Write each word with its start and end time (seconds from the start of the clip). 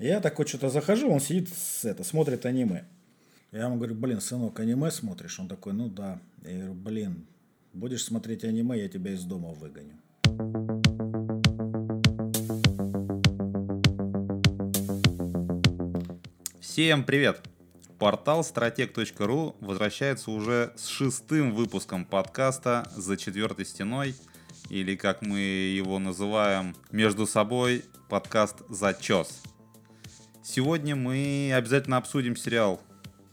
Я 0.00 0.22
такой 0.22 0.46
что-то 0.46 0.70
захожу, 0.70 1.10
он 1.10 1.20
сидит, 1.20 1.50
с, 1.50 1.84
это, 1.84 2.04
смотрит 2.04 2.46
аниме. 2.46 2.84
Я 3.52 3.64
ему 3.64 3.76
говорю, 3.76 3.94
блин, 3.94 4.22
сынок, 4.22 4.58
аниме 4.58 4.90
смотришь? 4.90 5.38
Он 5.38 5.46
такой, 5.46 5.74
ну 5.74 5.90
да. 5.90 6.18
Я 6.42 6.54
говорю, 6.54 6.72
блин, 6.72 7.26
будешь 7.74 8.04
смотреть 8.04 8.44
аниме, 8.44 8.80
я 8.80 8.88
тебя 8.88 9.12
из 9.12 9.24
дома 9.24 9.50
выгоню. 9.50 9.98
Всем 16.62 17.04
привет! 17.04 17.42
Портал 17.98 18.42
стратег.ру 18.42 19.56
возвращается 19.60 20.30
уже 20.30 20.72
с 20.78 20.86
шестым 20.86 21.54
выпуском 21.54 22.06
подкаста 22.06 22.90
«За 22.96 23.18
четвертой 23.18 23.66
стеной», 23.66 24.14
или 24.70 24.96
как 24.96 25.20
мы 25.20 25.40
его 25.40 25.98
называем 25.98 26.74
между 26.90 27.26
собой, 27.26 27.84
подкаст 28.08 28.62
«Зачес». 28.70 29.42
Сегодня 30.52 30.96
мы 30.96 31.52
обязательно 31.54 31.96
обсудим 31.96 32.34
сериал 32.34 32.82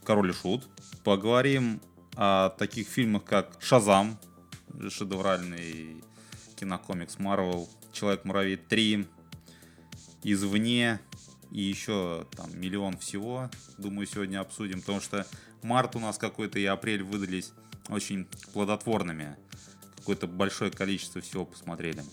«Король 0.04 0.30
и 0.30 0.32
Шут», 0.32 0.68
поговорим 1.02 1.80
о 2.14 2.50
таких 2.50 2.86
фильмах, 2.86 3.24
как 3.24 3.60
«Шазам», 3.60 4.20
шедевральный 4.88 6.04
кинокомикс 6.54 7.18
Марвел, 7.18 7.68
«Человек-муравей 7.92 8.54
3», 8.54 9.04
«Извне», 10.22 11.00
и 11.50 11.60
еще 11.60 12.24
там 12.36 12.56
миллион 12.56 12.96
всего, 12.98 13.50
думаю, 13.78 14.06
сегодня 14.06 14.38
обсудим, 14.38 14.78
потому 14.78 15.00
что 15.00 15.26
март 15.64 15.96
у 15.96 15.98
нас 15.98 16.18
какой-то 16.18 16.60
и 16.60 16.66
апрель 16.66 17.02
выдались 17.02 17.52
очень 17.88 18.28
плодотворными. 18.52 19.34
Какое-то 19.96 20.28
большое 20.28 20.70
количество 20.70 21.20
всего 21.20 21.44
посмотрели. 21.44 22.04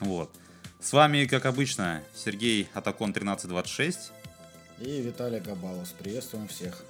Вот. 0.00 0.36
С 0.80 0.94
вами, 0.94 1.26
как 1.26 1.44
обычно, 1.44 2.02
Сергей 2.14 2.66
Атакон 2.72 3.10
1326. 3.10 4.12
И 4.80 5.02
Виталий 5.02 5.38
Габалос. 5.38 5.90
Приветствуем 5.90 6.48
всех. 6.48 6.82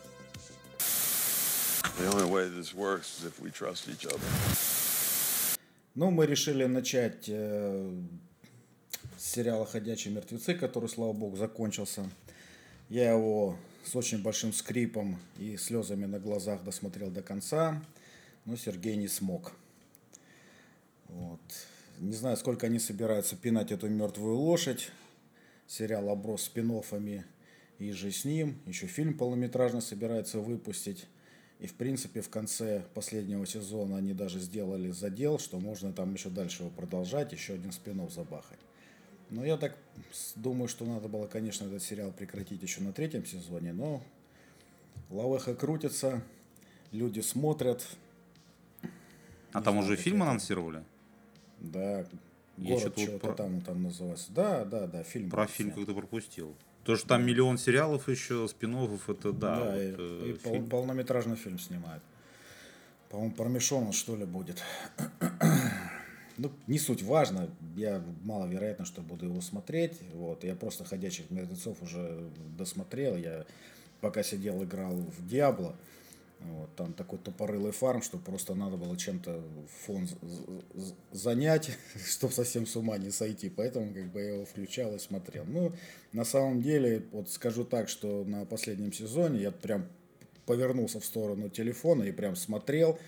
Ну, 5.96 6.12
мы 6.12 6.26
решили 6.26 6.66
начать 6.66 7.24
э, 7.26 7.92
с 9.18 9.24
сериала 9.24 9.66
«Ходячие 9.66 10.15
мертвецы», 10.15 10.54
который, 10.54 10.88
слава 10.88 11.12
богу, 11.12 11.37
закончился. 11.37 12.09
Я 12.90 13.10
его 13.10 13.56
с 13.84 13.96
очень 13.96 14.22
большим 14.22 14.52
скрипом 14.52 15.18
и 15.37 15.56
слезами 15.56 16.06
на 16.06 16.20
глазах 16.20 16.62
досмотрел 16.62 17.10
до 17.10 17.22
конца, 17.22 17.82
но 18.45 18.56
Сергей 18.56 18.95
не 18.95 19.09
смог. 19.09 19.50
Вот. 21.09 21.40
Не 22.01 22.15
знаю, 22.15 22.38
сколько 22.38 22.66
они 22.66 22.79
собираются 22.79 23.37
пинать 23.37 23.73
эту 23.73 23.87
мертвую 23.90 24.34
лошадь. 24.34 24.90
Сериал 25.66 26.09
оброс 26.09 26.45
спин 26.45 26.73
и 27.79 27.93
же 27.93 28.10
с 28.10 28.24
ним. 28.24 28.59
Еще 28.65 28.87
фильм 28.87 29.18
полнометражный 29.18 29.82
собирается 29.82 30.40
выпустить. 30.40 31.06
И, 31.59 31.66
в 31.66 31.74
принципе, 31.74 32.23
в 32.23 32.30
конце 32.30 32.87
последнего 32.95 33.45
сезона 33.45 33.98
они 33.98 34.15
даже 34.15 34.40
сделали 34.40 34.90
задел, 34.90 35.38
что 35.38 35.60
можно 35.60 35.93
там 35.93 36.15
еще 36.15 36.30
дальше 36.30 36.62
его 36.62 36.71
продолжать, 36.71 37.32
еще 37.32 37.52
один 37.52 37.71
спин 37.71 38.09
забахать. 38.09 38.59
Но 39.28 39.45
я 39.45 39.59
так 39.59 39.76
думаю, 40.37 40.68
что 40.68 40.87
надо 40.87 41.06
было, 41.06 41.26
конечно, 41.26 41.66
этот 41.66 41.82
сериал 41.82 42.12
прекратить 42.12 42.62
еще 42.62 42.80
на 42.80 42.95
третьем 42.95 43.26
сезоне, 43.26 43.74
но 43.74 44.02
лавеха 45.10 45.54
крутится, 45.54 46.23
люди 46.93 47.21
смотрят. 47.21 47.87
А 49.52 49.60
там 49.60 49.76
уже 49.76 49.96
фильм 49.96 50.23
анонсировали? 50.23 50.82
Да, 51.60 52.06
город 52.56 52.98
что-то 52.98 53.18
про... 53.18 53.34
там, 53.34 53.60
там 53.60 53.82
называется. 53.82 54.32
Да, 54.32 54.64
да, 54.64 54.86
да, 54.86 55.02
фильм. 55.02 55.30
Про 55.30 55.46
фильм 55.46 55.70
как-то 55.70 55.94
пропустил. 55.94 56.54
То, 56.84 56.96
что 56.96 57.08
там 57.08 57.26
миллион 57.26 57.58
сериалов 57.58 58.08
еще, 58.08 58.48
спин 58.48 58.74
это 58.74 59.32
да. 59.32 59.56
Да, 59.56 59.64
вот, 59.66 59.76
и, 59.76 59.94
э, 59.98 60.30
и 60.30 60.32
фильм. 60.38 60.68
полнометражный 60.68 61.36
фильм 61.36 61.58
снимают. 61.58 62.02
По-моему, 63.10 63.34
про 63.34 63.48
Мишона, 63.48 63.92
что 63.92 64.16
ли, 64.16 64.25
будет. 64.25 64.62
ну, 66.38 66.50
не 66.66 66.78
суть 66.78 67.03
важно, 67.03 67.50
я 67.76 68.03
маловероятно, 68.22 68.84
что 68.84 69.03
буду 69.03 69.26
его 69.26 69.41
смотреть, 69.41 70.00
вот, 70.15 70.44
я 70.44 70.54
просто 70.54 70.84
«Ходячих 70.84 71.31
мертвецов» 71.31 71.82
уже 71.82 72.31
досмотрел, 72.56 73.16
я 73.16 73.44
пока 74.00 74.22
сидел, 74.22 74.62
играл 74.62 74.94
в 74.94 75.26
«Диабло», 75.26 75.76
вот, 76.43 76.75
там 76.75 76.95
такой 76.95 77.19
тупорылый 77.19 77.73
фарм, 77.73 78.01
что 78.01 78.19
просто 78.19 78.55
надо 78.55 78.77
было 78.77 78.97
чем-то 78.97 79.43
фон 79.84 80.09
занять, 81.12 81.71
чтобы 82.06 82.33
совсем 82.33 82.67
с 82.67 82.77
ума 82.77 82.97
не 82.97 83.11
сойти. 83.11 83.51
Поэтому 83.51 83.93
как 83.93 84.11
бы 84.11 84.21
я 84.21 84.34
его 84.34 84.45
включал 84.47 84.95
и 84.95 84.99
смотрел. 84.99 85.45
Ну, 85.47 85.73
на 86.12 86.25
самом 86.25 86.62
деле, 86.62 87.05
вот 87.12 87.31
скажу 87.31 87.65
так, 87.65 87.89
что 87.89 88.25
на 88.25 88.47
последнем 88.47 88.93
сезоне 88.93 89.43
я 89.43 89.50
прям 89.50 89.87
повернулся 90.47 90.99
в 90.99 91.05
сторону 91.05 91.50
телефона 91.50 92.05
и 92.05 92.12
прям 92.12 92.37
смотрел 92.37 92.99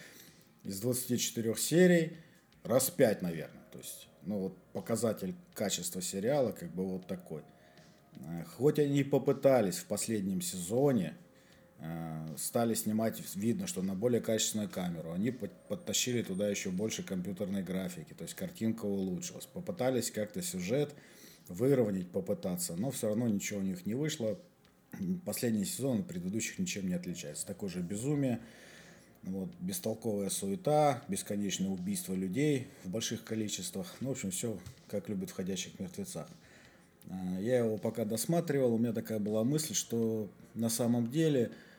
из 0.63 0.81
24 0.81 1.57
серий 1.57 2.17
раз 2.65 2.91
пять, 2.91 3.23
наверное. 3.23 3.65
То 3.73 3.79
есть, 3.79 4.09
ну 4.23 4.39
вот 4.39 4.57
показатель 4.73 5.35
качества 5.55 6.03
сериала 6.03 6.53
как 6.53 6.71
бы 6.71 6.87
вот 6.87 7.07
такой. 7.07 7.43
Э, 8.21 8.45
хоть 8.57 8.79
они 8.79 9.01
и 9.01 9.05
попытались 9.05 9.79
в 9.79 9.87
последнем 9.87 10.43
сезоне 10.43 11.17
стали 12.37 12.75
снимать, 12.75 13.21
видно, 13.35 13.67
что 13.67 13.83
на 13.83 13.95
более 13.95 14.21
качественную 14.21 14.69
камеру. 14.69 15.13
Они 15.13 15.31
подтащили 15.31 16.23
туда 16.23 16.49
еще 16.49 16.71
больше 16.71 17.03
компьютерной 17.03 17.63
графики, 17.63 18.15
то 18.15 18.23
есть 18.23 18.35
картинка 18.35 18.87
улучшилась. 18.87 19.47
Попытались 19.47 20.11
как-то 20.11 20.43
сюжет 20.43 20.95
выровнять, 21.49 22.09
попытаться, 22.11 22.77
но 22.77 22.91
все 22.91 23.09
равно 23.09 23.29
ничего 23.29 23.61
у 23.61 23.63
них 23.63 23.85
не 23.85 23.95
вышло. 23.95 24.39
Последний 25.25 25.65
сезон 25.65 26.01
от 26.01 26.07
предыдущих 26.07 26.59
ничем 26.59 26.89
не 26.89 26.95
отличается. 26.95 27.47
Такое 27.47 27.71
же 27.71 27.81
безумие, 27.81 28.41
вот, 29.23 29.51
бестолковая 29.61 30.31
суета, 30.31 31.03
бесконечное 31.09 31.69
убийство 31.69 32.15
людей 32.15 32.69
в 32.85 32.91
больших 32.91 33.25
количествах. 33.25 33.95
Ну, 34.01 34.11
в 34.11 34.13
общем, 34.13 34.31
все 34.31 34.59
как 34.89 35.09
любят 35.09 35.31
в 35.31 35.35
«Ходячих 35.35 35.79
мертвецах». 35.81 36.29
Э, 37.07 37.39
я 37.41 37.59
его 37.59 37.79
пока 37.79 38.05
досматривал, 38.05 38.75
у 38.75 38.79
меня 38.79 38.93
такая 38.93 39.19
была 39.19 39.43
мысль, 39.43 39.75
что 39.75 40.31
на 40.55 40.69
самом 40.69 41.11
деле– 41.11 41.51
Э, 41.61 41.72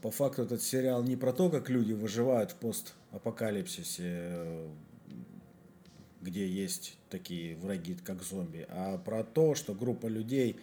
по 0.00 0.10
факту 0.10 0.42
этот 0.42 0.62
сериал 0.62 1.02
не 1.02 1.16
про 1.16 1.32
то, 1.32 1.50
как 1.50 1.68
люди 1.68 1.92
выживают 1.92 2.52
в 2.52 2.54
постапокалипсисе, 2.56 4.04
э, 4.04 4.68
где 6.22 6.48
есть 6.48 6.96
такие 7.10 7.56
враги, 7.56 7.94
как 7.94 8.22
зомби, 8.22 8.66
а 8.70 8.98
про 8.98 9.22
то, 9.22 9.54
что 9.54 9.74
группа 9.74 10.06
людей, 10.06 10.56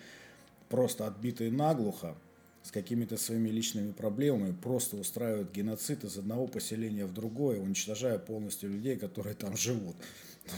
просто 0.70 1.06
отбитые 1.06 1.52
наглухо, 1.52 2.16
с 2.64 2.72
какими-то 2.72 3.18
своими 3.18 3.50
личными 3.50 3.92
проблемами, 3.92 4.52
просто 4.52 4.98
устраивают 4.98 5.54
геноцид 5.54 6.04
из 6.04 6.18
одного 6.18 6.48
поселения 6.48 7.06
в 7.06 7.14
другое, 7.14 7.62
уничтожая 7.62 8.20
полностью 8.20 8.70
людей, 8.70 8.98
которые 8.98 9.36
там 9.36 9.56
живут. 9.56 9.96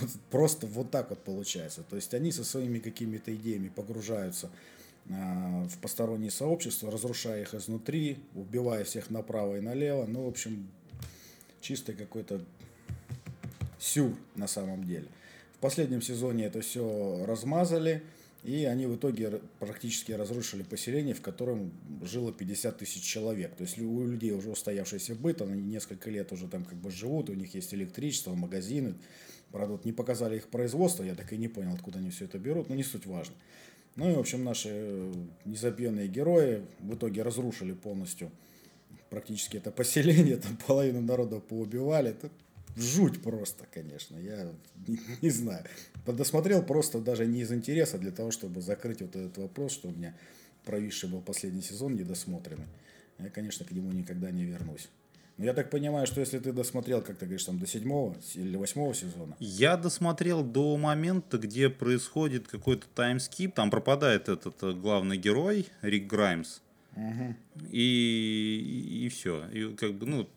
Просто 0.31 0.65
вот 0.65 0.89
так 0.89 1.11
вот 1.11 1.19
получается. 1.19 1.83
То 1.83 1.97
есть 1.97 2.13
они 2.15 2.31
со 2.31 2.43
своими 2.43 2.79
какими-то 2.79 3.35
идеями 3.35 3.69
погружаются 3.69 4.49
Э, 4.49 4.78
в 5.05 5.77
посторонние 5.81 6.31
сообщества, 6.31 6.91
разрушая 6.91 7.41
их 7.41 7.53
изнутри, 7.53 8.19
убивая 8.35 8.83
всех 8.83 9.09
направо 9.09 9.57
и 9.57 9.61
налево. 9.61 10.05
Ну, 10.05 10.25
в 10.25 10.27
общем, 10.27 10.69
чистый 11.61 11.95
какой-то 11.95 12.41
сюр 13.79 14.15
на 14.35 14.47
самом 14.47 14.83
деле. 14.83 15.07
В 15.55 15.59
последнем 15.59 16.01
сезоне 16.01 16.45
это 16.45 16.61
все 16.61 17.25
размазали, 17.25 18.03
и 18.43 18.63
они 18.63 18.85
в 18.85 18.95
итоге 18.95 19.41
практически 19.59 20.13
разрушили 20.13 20.63
поселение, 20.63 21.13
в 21.13 21.21
котором 21.21 21.71
жило 22.01 22.31
50 22.31 22.77
тысяч 22.77 23.03
человек. 23.03 23.55
То 23.55 23.63
есть 23.63 23.77
у 23.77 24.07
людей 24.07 24.31
уже 24.31 24.51
устоявшийся 24.51 25.15
быт, 25.15 25.41
они 25.41 25.61
несколько 25.61 26.09
лет 26.09 26.31
уже 26.31 26.47
там 26.47 26.63
как 26.63 26.77
бы 26.77 26.91
живут, 26.91 27.29
у 27.29 27.33
них 27.33 27.53
есть 27.55 27.73
электричество, 27.73 28.33
магазины. 28.35 28.95
Правда, 29.51 29.73
вот 29.73 29.83
не 29.83 29.91
показали 29.91 30.37
их 30.37 30.47
производство, 30.47 31.03
я 31.03 31.15
так 31.15 31.33
и 31.33 31.37
не 31.37 31.47
понял, 31.47 31.73
откуда 31.73 31.99
они 31.99 32.11
все 32.11 32.25
это 32.25 32.37
берут, 32.37 32.69
но 32.69 32.75
не 32.75 32.83
суть 32.83 33.05
важно. 33.05 33.35
Ну 33.95 34.09
и, 34.09 34.15
в 34.15 34.19
общем, 34.19 34.43
наши 34.43 34.69
э, 34.71 35.13
незабвенные 35.45 36.07
герои 36.07 36.65
в 36.79 36.95
итоге 36.95 37.21
разрушили 37.21 37.73
полностью 37.73 38.31
практически 39.09 39.57
это 39.57 39.71
поселение, 39.71 40.37
там 40.37 40.57
половину 40.67 41.01
народа 41.01 41.39
поубивали. 41.39 42.11
Это 42.11 42.29
жуть 42.75 43.21
просто, 43.21 43.65
конечно, 43.71 44.17
я 44.17 44.51
не, 44.87 44.99
не 45.21 45.29
знаю. 45.29 45.65
Подосмотрел 46.05 46.63
просто 46.63 46.99
даже 46.99 47.25
не 47.25 47.41
из 47.41 47.51
интереса, 47.51 47.97
для 47.97 48.11
того, 48.11 48.31
чтобы 48.31 48.61
закрыть 48.61 49.01
вот 49.01 49.15
этот 49.15 49.37
вопрос, 49.37 49.73
что 49.73 49.89
у 49.89 49.91
меня 49.91 50.15
провисший 50.65 51.09
был 51.09 51.21
последний 51.21 51.61
сезон 51.61 51.95
недосмотренный. 51.95 52.67
Я, 53.17 53.29
конечно, 53.29 53.65
к 53.65 53.71
нему 53.71 53.91
никогда 53.91 54.31
не 54.31 54.45
вернусь. 54.45 54.89
Ну, 55.39 55.45
я 55.45 55.53
так 55.53 55.69
понимаю, 55.69 56.05
что 56.05 56.19
если 56.19 56.37
ты 56.37 56.51
досмотрел, 56.51 57.01
как 57.01 57.15
ты 57.15 57.25
говоришь, 57.25 57.45
там 57.45 57.59
до 57.59 57.65
седьмого 57.65 58.13
или 58.33 58.57
восьмого 58.57 58.93
сезона. 58.93 59.37
Я 59.39 59.77
досмотрел 59.77 60.43
до 60.43 60.75
момента, 60.75 61.37
где 61.37 61.69
происходит 61.69 62.49
какой-то 62.49 62.87
таймскип, 62.93 63.55
там 63.55 63.71
пропадает 63.71 64.27
этот 64.27 64.61
э, 64.61 64.73
главный 64.73 65.15
герой 65.15 65.67
Рик 65.81 66.07
Граймс. 66.07 66.59
Угу. 66.97 67.35
И, 67.71 68.99
и, 68.99 69.05
и 69.05 69.07
все. 69.07 69.47
И 69.47 69.73
как 69.77 69.93
бы, 69.93 70.05
ну, 70.05 70.29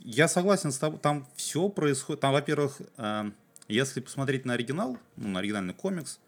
я 0.00 0.26
согласен 0.26 0.72
с 0.72 0.78
тобой, 0.78 0.98
там 1.00 1.28
все 1.36 1.68
происходит. 1.68 2.20
Там, 2.20 2.32
во-первых, 2.32 2.80
э, 2.96 3.30
если 3.68 4.00
посмотреть 4.00 4.46
на 4.46 4.54
оригинал, 4.54 4.96
ну, 5.16 5.28
на 5.28 5.40
оригинальный 5.40 5.74
комикс, 5.74 6.18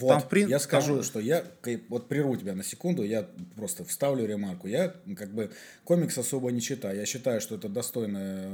Вот, 0.00 0.08
там, 0.08 0.28
прин... 0.28 0.48
я 0.48 0.58
скажу, 0.58 0.96
там... 0.96 1.04
что 1.04 1.20
я, 1.20 1.44
вот 1.88 2.08
прерву 2.08 2.36
тебя 2.36 2.54
на 2.54 2.64
секунду, 2.64 3.02
я 3.02 3.28
просто 3.56 3.84
вставлю 3.84 4.26
ремарку. 4.26 4.66
Я 4.66 4.94
как 5.16 5.32
бы 5.32 5.50
комикс 5.84 6.18
особо 6.18 6.50
не 6.50 6.60
читаю. 6.60 6.98
Я 6.98 7.06
считаю, 7.06 7.40
что 7.40 7.54
это 7.54 7.68
достойное 7.68 8.48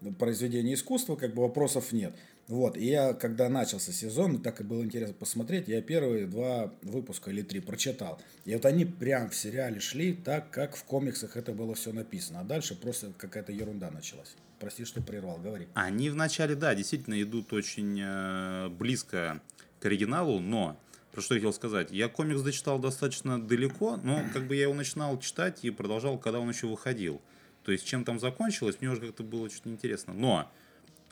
э, 0.00 0.12
произведение 0.18 0.74
искусства, 0.74 1.16
как 1.16 1.34
бы 1.34 1.42
вопросов 1.42 1.92
нет. 1.92 2.14
Вот, 2.48 2.76
и 2.76 2.86
я, 2.86 3.14
когда 3.14 3.48
начался 3.48 3.92
сезон, 3.92 4.42
так 4.42 4.60
и 4.60 4.64
было 4.64 4.82
интересно 4.82 5.14
посмотреть, 5.14 5.68
я 5.68 5.80
первые 5.80 6.26
два 6.26 6.72
выпуска 6.82 7.30
или 7.30 7.42
три 7.42 7.60
прочитал. 7.60 8.20
И 8.44 8.52
вот 8.54 8.66
они 8.66 8.84
прям 8.84 9.30
в 9.30 9.34
сериале 9.34 9.80
шли 9.80 10.12
так, 10.12 10.50
как 10.50 10.76
в 10.76 10.84
комиксах 10.84 11.36
это 11.36 11.52
было 11.52 11.74
все 11.74 11.92
написано. 11.92 12.40
А 12.40 12.44
дальше 12.44 12.74
просто 12.74 13.12
какая-то 13.16 13.52
ерунда 13.52 13.90
началась. 13.90 14.34
Прости, 14.58 14.84
что 14.84 15.02
прервал, 15.02 15.38
говори. 15.38 15.66
Они 15.74 16.08
вначале, 16.08 16.54
да, 16.54 16.72
действительно 16.74 17.20
идут 17.20 17.52
очень 17.52 17.98
э, 18.00 18.68
близко 18.68 19.40
к 19.82 19.86
оригиналу, 19.86 20.38
но 20.38 20.78
про 21.10 21.20
что 21.20 21.34
я 21.34 21.40
хотел 21.40 21.52
сказать. 21.52 21.90
Я 21.90 22.08
комикс 22.08 22.40
дочитал 22.40 22.78
достаточно 22.78 23.42
далеко, 23.42 23.96
но 23.96 24.22
как 24.32 24.46
бы 24.46 24.54
я 24.54 24.62
его 24.62 24.74
начинал 24.74 25.18
читать 25.18 25.64
и 25.64 25.70
продолжал, 25.70 26.18
когда 26.18 26.38
он 26.38 26.48
еще 26.48 26.68
выходил. 26.68 27.20
То 27.64 27.72
есть, 27.72 27.84
чем 27.84 28.04
там 28.04 28.20
закончилось, 28.20 28.76
мне 28.80 28.90
уже 28.90 29.00
как-то 29.00 29.24
было 29.24 29.50
чуть 29.50 29.66
неинтересно. 29.66 30.14
Но 30.14 30.50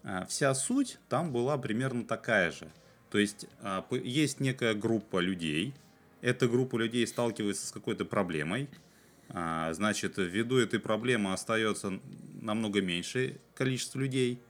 а, 0.04 0.24
вся 0.26 0.54
суть 0.54 0.98
там 1.08 1.32
была 1.32 1.58
примерно 1.58 2.04
такая 2.04 2.52
же. 2.52 2.70
То 3.10 3.18
есть, 3.18 3.46
а, 3.60 3.84
есть 3.90 4.38
некая 4.38 4.74
группа 4.74 5.18
людей, 5.18 5.74
эта 6.20 6.48
группа 6.48 6.76
людей 6.76 7.06
сталкивается 7.06 7.66
с 7.66 7.72
какой-то 7.72 8.04
проблемой, 8.04 8.68
а, 9.28 9.72
значит, 9.72 10.14
ввиду 10.16 10.58
этой 10.58 10.78
проблемы 10.78 11.32
остается 11.32 11.98
намного 12.40 12.80
меньшее 12.80 13.38
количество 13.54 13.98
людей– 13.98 14.40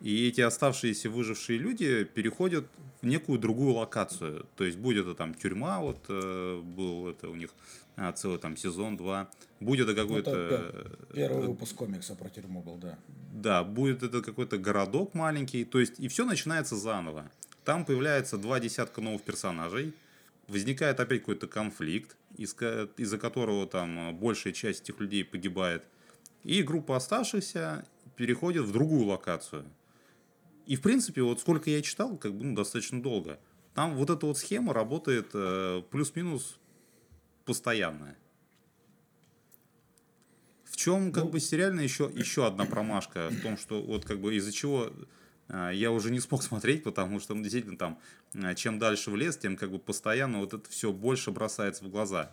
и 0.00 0.28
эти 0.28 0.40
оставшиеся 0.40 1.10
выжившие 1.10 1.58
люди 1.58 2.04
переходят 2.04 2.66
в 3.02 3.06
некую 3.06 3.38
другую 3.38 3.74
локацию. 3.74 4.46
То 4.56 4.64
есть 4.64 4.78
будет 4.78 5.06
это 5.06 5.14
там 5.14 5.34
тюрьма, 5.34 5.80
вот 5.80 6.04
э, 6.08 6.60
был 6.62 7.08
это 7.08 7.28
у 7.28 7.34
них 7.34 7.50
а, 7.96 8.12
целый 8.12 8.38
там 8.38 8.56
сезон, 8.56 8.96
два. 8.96 9.28
Будет 9.60 9.88
это 9.88 10.00
какой-то... 10.00 10.30
Это 10.30 10.98
первый 11.14 11.44
э, 11.44 11.46
выпуск 11.48 11.74
комикса 11.74 12.14
про 12.14 12.28
тюрьму 12.28 12.62
был, 12.62 12.76
да. 12.76 12.98
Да, 13.32 13.64
будет 13.64 14.02
это 14.02 14.22
какой-то 14.22 14.58
городок 14.58 15.14
маленький. 15.14 15.64
То 15.64 15.80
есть 15.80 15.98
и 15.98 16.08
все 16.08 16.24
начинается 16.24 16.76
заново. 16.76 17.30
Там 17.64 17.84
появляется 17.84 18.38
два 18.38 18.60
десятка 18.60 19.00
новых 19.00 19.22
персонажей. 19.22 19.94
Возникает 20.46 20.98
опять 21.00 21.20
какой-то 21.20 21.46
конфликт, 21.46 22.16
из-за 22.36 23.18
которого 23.18 23.66
там 23.66 24.16
большая 24.16 24.52
часть 24.52 24.82
этих 24.82 24.98
людей 25.00 25.24
погибает. 25.24 25.84
И 26.44 26.62
группа 26.62 26.96
оставшихся 26.96 27.84
переходит 28.16 28.64
в 28.64 28.72
другую 28.72 29.04
локацию. 29.04 29.64
И, 30.68 30.76
в 30.76 30.82
принципе, 30.82 31.22
вот 31.22 31.40
сколько 31.40 31.70
я 31.70 31.80
читал, 31.80 32.18
как 32.18 32.34
бы, 32.34 32.44
ну, 32.44 32.54
достаточно 32.54 33.02
долго. 33.02 33.40
Там 33.72 33.96
вот 33.96 34.10
эта 34.10 34.26
вот 34.26 34.36
схема 34.36 34.74
работает 34.74 35.30
э, 35.32 35.82
плюс-минус 35.90 36.58
постоянная. 37.46 38.18
В 40.64 40.76
чем, 40.76 41.10
как 41.10 41.24
ну, 41.24 41.30
бы, 41.30 41.40
сериально 41.40 41.80
еще, 41.80 42.12
еще 42.14 42.46
одна 42.46 42.66
промашка 42.66 43.30
в 43.30 43.40
том, 43.40 43.56
что 43.56 43.80
вот, 43.82 44.04
как 44.04 44.20
бы, 44.20 44.34
из-за 44.34 44.52
чего 44.52 44.92
э, 45.48 45.70
я 45.72 45.90
уже 45.90 46.10
не 46.10 46.20
смог 46.20 46.42
смотреть, 46.50 46.84
потому 46.84 47.18
что, 47.18 47.34
ну, 47.34 47.40
действительно, 47.40 47.78
там, 47.78 47.98
э, 48.34 48.54
чем 48.54 48.78
дальше 48.78 49.10
в 49.10 49.16
лес, 49.16 49.38
тем, 49.38 49.56
как 49.56 49.70
бы, 49.70 49.78
постоянно 49.78 50.40
вот 50.40 50.52
это 50.52 50.68
все 50.68 50.92
больше 50.92 51.30
бросается 51.30 51.82
в 51.82 51.88
глаза. 51.88 52.30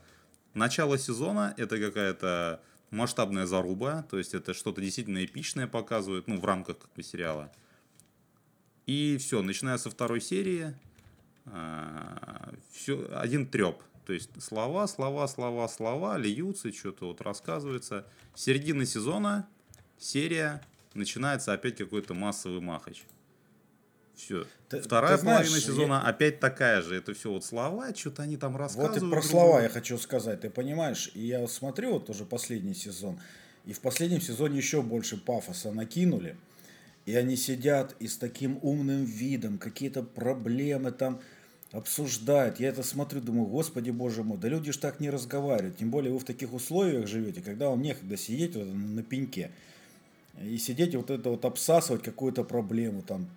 Начало 0.54 0.98
сезона– 0.98 1.54
это 1.58 1.80
какая-то 1.80 2.62
масштабная 2.92 3.46
заруба, 3.46 4.04
то 4.04 4.18
есть 4.18 4.34
это 4.34 4.54
что-то 4.54 4.82
действительно 4.82 5.24
эпичное 5.24 5.68
показывает, 5.68 6.28
ну, 6.28 6.38
в 6.38 6.44
рамках, 6.44 6.80
как 6.80 6.92
бы, 6.92 7.02
сериала– 7.02 7.50
и 8.86 9.18
все, 9.18 9.42
начиная 9.42 9.78
со 9.78 9.90
второй 9.90 10.22
серии, 10.22 10.74
а, 11.46 12.54
все, 12.72 13.08
один 13.16 13.48
треп. 13.48 13.78
То 14.06 14.14
есть 14.14 14.30
слова, 14.42 14.88
слова, 14.88 15.28
слова, 15.28 15.68
слова 15.68 16.18
льются, 16.18 16.72
что-то 16.72 17.08
вот 17.08 17.22
рассказывается. 17.22 18.06
Середина 18.36 18.86
сезона, 18.86 19.48
серия, 19.98 20.62
начинается 20.94 21.54
опять 21.54 21.78
какой-то 21.78 22.14
массовый 22.14 22.62
махач. 22.62 23.04
Все. 24.16 24.46
Ты, 24.70 24.82
Вторая 24.82 25.18
ты 25.18 25.22
знаешь, 25.22 25.48
половина 25.48 25.66
сезона 25.66 25.94
я... 25.94 26.10
опять 26.10 26.40
такая 26.40 26.82
же. 26.82 26.96
Это 26.96 27.14
все 27.14 27.32
вот 27.32 27.44
слова, 27.44 27.94
что-то 27.94 28.24
они 28.24 28.38
там 28.38 28.56
рассказывают. 28.56 29.02
Вот 29.02 29.08
и 29.08 29.12
про 29.12 29.22
слова 29.22 29.62
я 29.62 29.70
хочу 29.70 29.98
сказать. 29.98 30.42
Ты 30.42 30.50
понимаешь, 30.50 31.12
и 31.14 31.26
я 31.26 31.46
смотрю 31.48 31.94
вот 31.94 32.10
уже 32.10 32.24
последний 32.26 32.76
сезон, 32.76 33.20
и 33.66 33.74
в 33.74 33.82
последнем 33.82 34.22
сезоне 34.22 34.58
еще 34.58 34.82
больше 34.82 35.18
пафоса 35.18 35.72
накинули. 35.72 36.38
И 37.06 37.16
они 37.16 37.36
сидят 37.36 37.96
и 38.00 38.08
с 38.08 38.18
таким 38.18 38.58
умным 38.62 39.06
видом, 39.06 39.58
какие-то 39.58 40.02
проблемы 40.02 40.92
там 40.92 41.22
обсуждают. 41.72 42.60
Я 42.60 42.70
это 42.70 42.84
смотрю, 42.84 43.22
думаю, 43.22 43.48
господи 43.48 43.92
боже 43.92 44.24
мой, 44.24 44.38
да 44.38 44.48
люди 44.48 44.72
же 44.72 44.80
так 44.80 45.00
не 45.00 45.10
разговаривают. 45.10 45.78
Тем 45.78 45.92
более 45.92 46.12
вы 46.12 46.20
в 46.20 46.24
таких 46.24 46.54
условиях 46.54 47.08
живете, 47.08 47.42
когда 47.42 47.70
вам 47.70 47.82
некогда 47.82 48.18
сидеть 48.18 48.56
вот 48.56 48.66
на 48.66 49.04
пеньке. 49.04 49.52
И 50.42 50.58
сидеть 50.58 50.96
вот 50.96 51.12
это 51.12 51.30
вот 51.30 51.46
обсасывать 51.46 52.02
какую-то 52.02 52.44
проблему 52.44 53.02
там. 53.02 53.28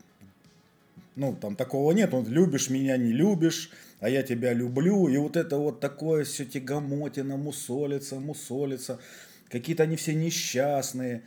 Ну, 1.16 1.34
там 1.34 1.56
такого 1.56 1.92
нет, 1.92 2.14
он 2.14 2.26
любишь 2.28 2.70
меня, 2.70 2.96
не 2.96 3.12
любишь, 3.12 3.70
а 4.00 4.08
я 4.08 4.22
тебя 4.22 4.52
люблю. 4.52 5.08
И 5.08 5.16
вот 5.16 5.36
это 5.36 5.58
вот 5.58 5.80
такое 5.80 6.24
все 6.24 6.44
тягомотина, 6.44 7.36
мусолится, 7.36 8.20
мусолится. 8.20 9.00
Какие-то 9.48 9.82
они 9.82 9.96
все 9.96 10.14
несчастные. 10.14 11.22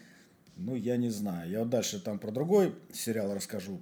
Ну, 0.63 0.75
я 0.75 0.98
не 0.98 1.10
знаю. 1.10 1.50
Я 1.50 1.66
дальше 1.66 2.00
там 2.00 2.19
про 2.19 2.31
другой 2.31 2.75
сериал 2.94 3.34
расскажу. 3.34 3.81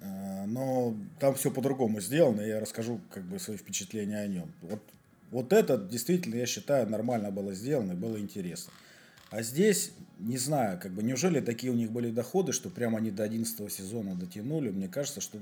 Э, 0.00 0.46
но 0.46 0.94
там 1.18 1.34
все 1.34 1.50
по-другому 1.50 2.00
сделано, 2.00 2.40
я 2.40 2.60
расскажу 2.60 3.00
как 3.10 3.24
бы 3.24 3.38
свои 3.38 3.56
впечатления 3.56 4.18
о 4.18 4.26
нем. 4.28 4.52
Вот, 4.62 4.82
вот 5.30 5.52
это 5.52 5.76
действительно, 5.76 6.36
я 6.36 6.46
считаю, 6.46 6.88
нормально 6.88 7.30
было 7.30 7.52
сделано 7.54 7.92
и 7.92 7.96
было 7.96 8.18
интересно. 8.18 8.72
А 9.30 9.42
здесь, 9.42 9.92
не 10.18 10.38
знаю, 10.38 10.78
как 10.80 10.92
бы, 10.92 11.02
неужели 11.02 11.40
такие 11.40 11.72
у 11.72 11.76
них 11.76 11.90
были 11.90 12.10
доходы, 12.10 12.52
что 12.52 12.68
прямо 12.68 12.98
они 12.98 13.10
до 13.10 13.24
11 13.24 13.72
сезона 13.72 14.14
дотянули? 14.14 14.70
Мне 14.70 14.88
кажется, 14.88 15.20
что 15.20 15.38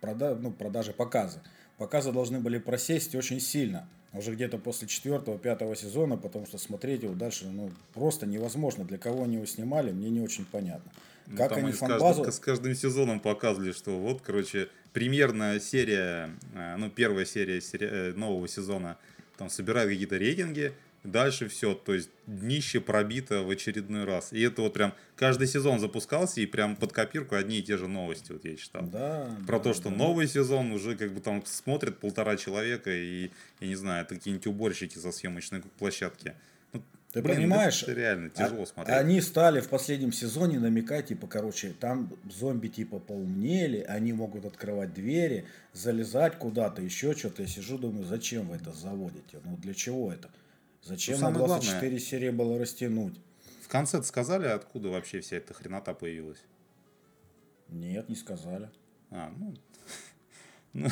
прода, 0.00 0.34
ну, 0.34 0.52
продажи, 0.52 0.92
показы. 0.92 1.40
Показы 1.76 2.12
должны 2.12 2.40
были 2.40 2.58
просесть 2.58 3.14
очень 3.14 3.40
сильно 3.40 3.88
уже 4.12 4.34
где-то 4.34 4.58
после 4.58 4.88
четвертого, 4.88 5.38
пятого 5.38 5.76
сезона, 5.76 6.16
потому 6.16 6.46
что 6.46 6.58
смотреть 6.58 7.02
его 7.02 7.14
дальше 7.14 7.46
ну, 7.46 7.70
просто 7.94 8.26
невозможно. 8.26 8.84
Для 8.84 8.98
кого 8.98 9.24
они 9.24 9.36
его 9.36 9.46
снимали, 9.46 9.92
мне 9.92 10.10
не 10.10 10.20
очень 10.20 10.44
понятно. 10.44 10.90
Ну, 11.26 11.36
как 11.36 11.56
они 11.56 11.72
фанбазу... 11.72 12.24
С, 12.24 12.36
с 12.36 12.38
каждым 12.40 12.74
сезоном 12.74 13.20
показывали, 13.20 13.72
что 13.72 13.98
вот, 13.98 14.20
короче, 14.20 14.68
премьерная 14.92 15.60
серия, 15.60 16.30
э, 16.54 16.76
ну, 16.76 16.90
первая 16.90 17.24
серия 17.24 17.60
сери... 17.60 17.88
Э, 17.88 18.12
нового 18.14 18.48
сезона, 18.48 18.98
там 19.36 19.48
собирает 19.48 19.88
какие-то 19.88 20.18
рейтинги, 20.18 20.72
Дальше 21.02 21.48
все, 21.48 21.74
то 21.74 21.94
есть 21.94 22.10
днище 22.26 22.78
пробито 22.78 23.42
в 23.42 23.48
очередной 23.48 24.04
раз. 24.04 24.34
И 24.34 24.42
это 24.42 24.60
вот 24.60 24.74
прям 24.74 24.92
каждый 25.16 25.46
сезон 25.46 25.80
запускался, 25.80 26.42
и 26.42 26.46
прям 26.46 26.76
под 26.76 26.92
копирку 26.92 27.36
одни 27.36 27.60
и 27.60 27.62
те 27.62 27.78
же 27.78 27.88
новости, 27.88 28.32
вот 28.32 28.44
я 28.44 28.54
читал. 28.54 28.82
Да. 28.82 29.34
Про 29.46 29.58
да, 29.58 29.64
то, 29.64 29.74
что 29.74 29.88
да. 29.88 29.96
новый 29.96 30.28
сезон 30.28 30.72
уже 30.72 30.96
как 30.96 31.14
бы 31.14 31.20
там 31.20 31.42
смотрят 31.46 31.98
полтора 31.98 32.36
человека, 32.36 32.90
и, 32.90 33.30
я 33.60 33.66
не 33.66 33.76
знаю, 33.76 34.04
это 34.04 34.16
какие-нибудь 34.16 34.46
уборщики 34.46 34.98
со 34.98 35.10
съемочной 35.10 35.62
площадки. 35.78 36.34
Ну, 36.74 36.82
Ты 37.12 37.22
блин, 37.22 37.36
понимаешь, 37.36 37.82
это 37.82 37.94
реально 37.94 38.28
тяжело 38.28 38.64
а, 38.64 38.66
смотреть. 38.66 38.96
Они 38.98 39.22
стали 39.22 39.60
в 39.60 39.70
последнем 39.70 40.12
сезоне 40.12 40.58
намекать, 40.58 41.06
типа, 41.06 41.26
короче, 41.28 41.72
там 41.80 42.12
зомби 42.30 42.68
типа 42.68 42.98
поумнели, 42.98 43.80
они 43.88 44.12
могут 44.12 44.44
открывать 44.44 44.92
двери, 44.92 45.46
залезать 45.72 46.36
куда-то, 46.36 46.82
еще 46.82 47.14
что-то. 47.14 47.40
Я 47.40 47.48
сижу, 47.48 47.78
думаю, 47.78 48.04
зачем 48.04 48.48
вы 48.48 48.56
это 48.56 48.70
заводите? 48.72 49.38
Ну 49.44 49.56
для 49.56 49.72
чего 49.72 50.12
это? 50.12 50.28
Зачем 50.82 51.20
на 51.20 51.30
24 51.30 51.80
главное, 51.80 51.98
серии 51.98 52.30
было 52.30 52.58
растянуть? 52.58 53.20
В 53.62 53.68
конце 53.68 54.02
сказали, 54.02 54.46
откуда 54.46 54.88
вообще 54.88 55.20
вся 55.20 55.36
эта 55.36 55.54
хренота 55.54 55.94
появилась? 55.94 56.42
Нет, 57.68 58.08
не 58.08 58.16
сказали. 58.16 58.68
А, 59.10 59.32
ну, 59.36 59.54
ну, 60.72 60.88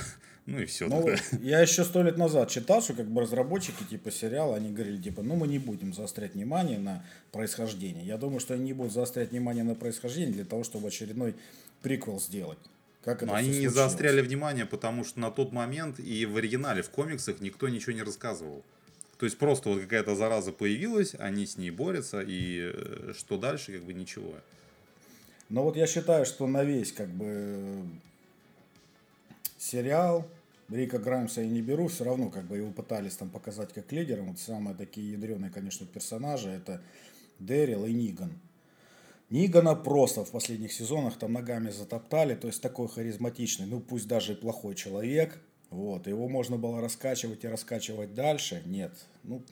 ну 0.46 0.60
и 0.60 0.64
все. 0.66 0.88
Ну, 0.88 1.08
я 1.40 1.60
еще 1.60 1.84
сто 1.84 2.02
лет 2.02 2.16
назад 2.16 2.50
читал, 2.50 2.80
что 2.80 2.94
как 2.94 3.06
бы 3.06 3.22
разработчики 3.22 3.82
типа 3.84 4.10
сериала, 4.10 4.56
они 4.56 4.72
говорили, 4.72 5.00
типа, 5.00 5.22
ну 5.22 5.36
мы 5.36 5.46
не 5.48 5.58
будем 5.58 5.92
заострять 5.92 6.34
внимание 6.34 6.78
на 6.78 7.04
происхождение. 7.32 8.04
Я 8.06 8.16
думаю, 8.16 8.40
что 8.40 8.54
они 8.54 8.64
не 8.64 8.72
будут 8.72 8.92
заострять 8.92 9.30
внимание 9.30 9.64
на 9.64 9.74
происхождение 9.74 10.32
для 10.32 10.44
того, 10.44 10.64
чтобы 10.64 10.88
очередной 10.88 11.34
приквел 11.82 12.20
сделать. 12.20 12.58
Как 13.04 13.22
Но 13.22 13.34
они 13.34 13.58
не 13.58 13.68
заостряли 13.68 14.20
внимание, 14.20 14.66
потому 14.66 15.04
что 15.04 15.20
на 15.20 15.30
тот 15.30 15.52
момент 15.52 16.00
и 16.00 16.26
в 16.26 16.36
оригинале, 16.36 16.82
в 16.82 16.90
комиксах 16.90 17.40
никто 17.40 17.68
ничего 17.68 17.92
не 17.92 18.02
рассказывал. 18.02 18.64
То 19.18 19.26
есть 19.26 19.36
просто 19.36 19.70
вот 19.70 19.80
какая-то 19.80 20.14
зараза 20.14 20.52
появилась, 20.52 21.14
они 21.18 21.44
с 21.44 21.56
ней 21.56 21.70
борются, 21.70 22.20
и 22.20 22.72
э, 22.72 23.12
что 23.16 23.36
дальше, 23.36 23.72
как 23.72 23.82
бы 23.82 23.92
ничего. 23.92 24.34
Но 25.48 25.64
вот 25.64 25.76
я 25.76 25.86
считаю, 25.86 26.24
что 26.24 26.46
на 26.46 26.62
весь 26.62 26.92
как 26.92 27.08
бы 27.08 27.84
сериал 29.58 30.28
Рика 30.68 30.98
Граймса 30.98 31.40
я 31.40 31.48
не 31.48 31.62
беру, 31.62 31.88
все 31.88 32.04
равно 32.04 32.30
как 32.30 32.44
бы 32.44 32.58
его 32.58 32.70
пытались 32.70 33.16
там 33.16 33.28
показать 33.28 33.72
как 33.72 33.90
лидером. 33.90 34.28
Вот 34.28 34.38
самые 34.38 34.76
такие 34.76 35.12
ядреные, 35.12 35.50
конечно, 35.50 35.86
персонажи 35.86 36.50
это 36.50 36.80
Дэрил 37.40 37.86
и 37.86 37.92
Ниган. 37.92 38.32
Нигана 39.30 39.74
просто 39.74 40.24
в 40.24 40.30
последних 40.30 40.72
сезонах 40.72 41.18
там 41.18 41.32
ногами 41.32 41.70
затоптали, 41.70 42.34
то 42.34 42.46
есть 42.46 42.62
такой 42.62 42.88
харизматичный, 42.88 43.66
ну 43.66 43.80
пусть 43.80 44.06
даже 44.06 44.32
и 44.32 44.36
плохой 44.36 44.74
человек, 44.74 45.38
вот, 45.70 46.06
его 46.06 46.28
можно 46.28 46.56
было 46.56 46.80
раскачивать 46.80 47.44
и 47.44 47.48
раскачивать 47.48 48.14
дальше, 48.14 48.62
нет, 48.66 48.92
ну, 49.22 49.42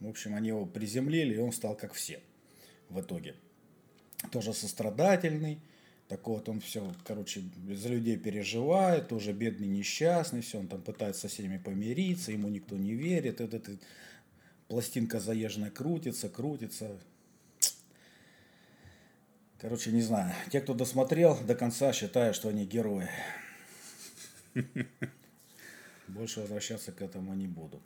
в 0.00 0.08
общем, 0.08 0.34
они 0.34 0.48
его 0.48 0.66
приземлили, 0.66 1.34
и 1.34 1.38
он 1.38 1.52
стал 1.52 1.76
как 1.76 1.92
все 1.92 2.20
в 2.88 3.00
итоге. 3.00 3.34
Тоже 4.32 4.54
сострадательный, 4.54 5.60
так 6.08 6.26
вот 6.26 6.48
он 6.48 6.60
все, 6.60 6.94
короче, 7.04 7.42
за 7.68 7.88
людей 7.88 8.16
переживает, 8.16 9.08
тоже 9.08 9.32
бедный, 9.32 9.66
несчастный, 9.66 10.40
все, 10.40 10.58
он 10.58 10.68
там 10.68 10.82
пытается 10.82 11.22
со 11.22 11.28
всеми 11.28 11.58
помириться, 11.58 12.32
ему 12.32 12.48
никто 12.48 12.76
не 12.76 12.94
верит, 12.94 13.40
этот 13.40 13.68
пластинка 14.68 15.20
заезженная 15.20 15.70
крутится, 15.70 16.28
крутится, 16.28 16.98
Короче, 19.58 19.90
не 19.90 20.02
знаю. 20.02 20.34
Те, 20.52 20.60
кто 20.60 20.74
досмотрел 20.74 21.38
до 21.40 21.54
конца, 21.54 21.92
считают, 21.92 22.36
что 22.36 22.50
они 22.50 22.66
герои. 22.66 23.08
Больше 26.08 26.40
возвращаться 26.40 26.92
к 26.92 27.02
этому 27.02 27.34
не 27.34 27.46
буду. 27.46 27.80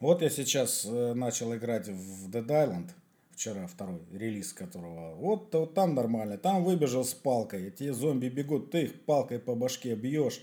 Вот 0.00 0.22
я 0.22 0.30
сейчас 0.30 0.86
э, 0.86 1.14
начал 1.14 1.54
играть 1.54 1.88
в 1.88 2.30
Dead 2.30 2.46
Island. 2.46 2.90
Вчера 3.32 3.66
второй 3.66 4.00
релиз 4.12 4.52
которого. 4.52 5.14
Вот, 5.14 5.54
вот 5.54 5.74
там 5.74 5.94
нормально. 5.94 6.36
Там 6.36 6.64
выбежал 6.64 7.04
с 7.04 7.14
палкой. 7.14 7.68
Эти 7.68 7.90
зомби 7.90 8.28
бегут, 8.28 8.70
ты 8.70 8.82
их 8.82 9.00
палкой 9.02 9.38
по 9.38 9.54
башке 9.54 9.94
бьешь. 9.94 10.42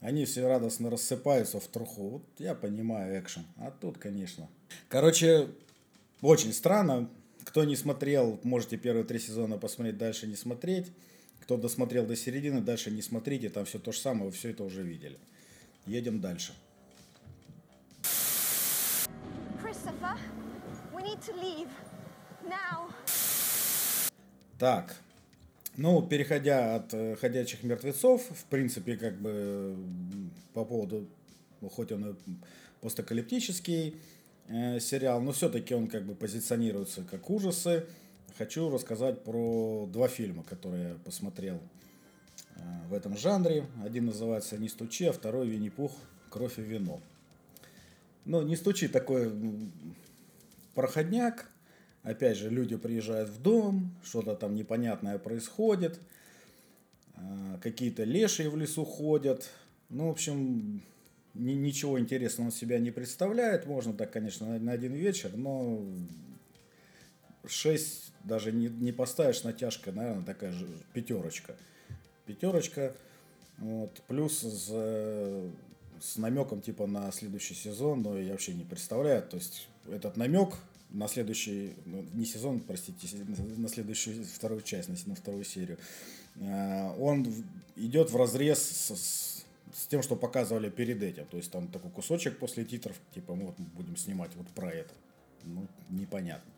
Они 0.00 0.24
все 0.24 0.46
радостно 0.46 0.90
рассыпаются 0.90 1.60
в 1.60 1.66
труху. 1.66 2.08
Вот 2.08 2.22
я 2.38 2.54
понимаю 2.54 3.18
экшен. 3.18 3.46
А 3.56 3.70
тут, 3.70 3.98
конечно. 3.98 4.48
Короче, 4.88 5.48
очень 6.20 6.52
странно. 6.52 7.08
Кто 7.44 7.64
не 7.64 7.76
смотрел, 7.76 8.40
можете 8.42 8.76
первые 8.76 9.04
три 9.04 9.18
сезона 9.18 9.58
посмотреть, 9.58 9.98
дальше 9.98 10.26
не 10.26 10.36
смотреть. 10.36 10.90
Кто 11.40 11.58
досмотрел 11.58 12.06
до 12.06 12.16
середины, 12.16 12.62
дальше 12.62 12.90
не 12.90 13.02
смотрите, 13.02 13.50
там 13.50 13.66
все 13.66 13.78
то 13.78 13.92
же 13.92 13.98
самое, 13.98 14.26
вы 14.26 14.30
все 14.32 14.50
это 14.50 14.64
уже 14.64 14.82
видели. 14.82 15.18
Едем 15.86 16.20
дальше. 16.20 16.54
Так, 24.58 24.96
ну, 25.76 26.02
переходя 26.02 26.76
от 26.76 26.94
э, 26.94 27.16
«Ходячих 27.16 27.62
мертвецов», 27.62 28.22
в 28.30 28.44
принципе, 28.44 28.96
как 28.96 29.16
бы 29.16 29.76
по 30.52 30.64
поводу, 30.64 31.06
ну, 31.60 31.68
хоть 31.68 31.92
он 31.92 32.10
и 32.10 32.14
постакалиптический, 32.80 33.96
Э, 34.48 34.78
сериал, 34.78 35.20
но 35.22 35.32
все-таки 35.32 35.74
он 35.74 35.86
как 35.86 36.04
бы 36.04 36.14
позиционируется 36.14 37.02
как 37.10 37.30
ужасы. 37.30 37.86
Хочу 38.36 38.70
рассказать 38.70 39.22
про 39.22 39.88
два 39.90 40.08
фильма, 40.08 40.42
которые 40.42 40.88
я 40.88 40.94
посмотрел 41.04 41.60
э, 42.56 42.60
в 42.88 42.94
этом 42.94 43.16
жанре. 43.16 43.66
Один 43.82 44.06
называется 44.06 44.58
«Не 44.58 44.68
стучи», 44.68 45.06
а 45.06 45.12
второй 45.12 45.48
«Винни-Пух. 45.48 45.92
Кровь 46.28 46.58
и 46.58 46.62
вино». 46.62 47.00
Ну, 48.26 48.42
«Не 48.42 48.56
стучи» 48.56 48.86
такой 48.86 49.32
проходняк. 50.74 51.50
Опять 52.02 52.36
же, 52.36 52.50
люди 52.50 52.76
приезжают 52.76 53.30
в 53.30 53.40
дом, 53.40 53.94
что-то 54.04 54.34
там 54.34 54.54
непонятное 54.54 55.18
происходит. 55.18 55.98
Э, 57.16 57.58
какие-то 57.62 58.04
лешие 58.04 58.50
в 58.50 58.56
лесу 58.56 58.84
ходят. 58.84 59.48
Ну, 59.88 60.08
в 60.08 60.10
общем, 60.10 60.82
ничего 61.34 61.98
интересного 61.98 62.48
он 62.48 62.52
себя 62.52 62.78
не 62.78 62.90
представляет. 62.90 63.66
Можно 63.66 63.94
так, 63.94 64.10
конечно, 64.12 64.58
на, 64.58 64.72
один 64.72 64.92
вечер, 64.92 65.30
но 65.34 65.82
6 67.46 68.12
даже 68.24 68.52
не, 68.52 68.68
не 68.68 68.92
поставишь 68.92 69.42
натяжка, 69.42 69.92
наверное, 69.92 70.24
такая 70.24 70.52
же 70.52 70.66
пятерочка. 70.92 71.56
Пятерочка. 72.26 72.94
Вот, 73.58 74.02
плюс 74.08 74.40
с, 74.40 74.68
с 76.00 76.16
намеком 76.16 76.60
типа 76.60 76.86
на 76.86 77.10
следующий 77.12 77.54
сезон, 77.54 78.02
но 78.02 78.18
я 78.18 78.32
вообще 78.32 78.54
не 78.54 78.64
представляю. 78.64 79.22
То 79.22 79.36
есть 79.36 79.68
этот 79.90 80.16
намек 80.16 80.54
на 80.90 81.08
следующий, 81.08 81.74
ну, 81.86 82.04
не 82.12 82.24
сезон, 82.24 82.60
простите, 82.60 83.08
на 83.56 83.68
следующую 83.68 84.24
вторую 84.24 84.62
часть, 84.62 84.88
на, 84.88 84.96
на 85.06 85.14
вторую 85.14 85.44
серию, 85.44 85.78
э, 86.36 86.90
он 86.98 87.26
идет 87.76 88.10
в 88.10 88.16
разрез 88.16 88.60
с, 88.60 88.96
с 88.96 89.34
с 89.74 89.86
тем, 89.88 90.02
что 90.02 90.14
показывали 90.16 90.70
перед 90.70 91.02
этим. 91.02 91.26
То 91.26 91.36
есть 91.36 91.50
там 91.50 91.68
такой 91.68 91.90
кусочек 91.90 92.38
после 92.38 92.64
титров, 92.64 92.96
типа 93.12 93.34
мы 93.34 93.46
вот 93.46 93.56
будем 93.58 93.96
снимать 93.96 94.30
вот 94.36 94.46
про 94.48 94.70
это. 94.70 94.94
Ну, 95.42 95.66
непонятно. 95.90 96.50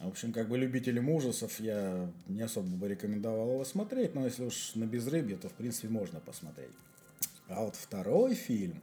В 0.00 0.08
общем, 0.08 0.32
как 0.32 0.48
бы 0.48 0.58
любителям 0.58 1.08
ужасов 1.08 1.60
я 1.60 2.10
не 2.26 2.42
особо 2.42 2.66
бы 2.66 2.88
рекомендовал 2.88 3.52
его 3.52 3.64
смотреть, 3.64 4.14
но 4.16 4.24
если 4.24 4.44
уж 4.44 4.74
на 4.74 4.84
безрыбье, 4.84 5.36
то 5.36 5.48
в 5.48 5.52
принципе 5.52 5.88
можно 5.88 6.18
посмотреть. 6.18 6.72
А 7.52 7.64
вот 7.64 7.76
второй 7.76 8.34
фильм 8.34 8.80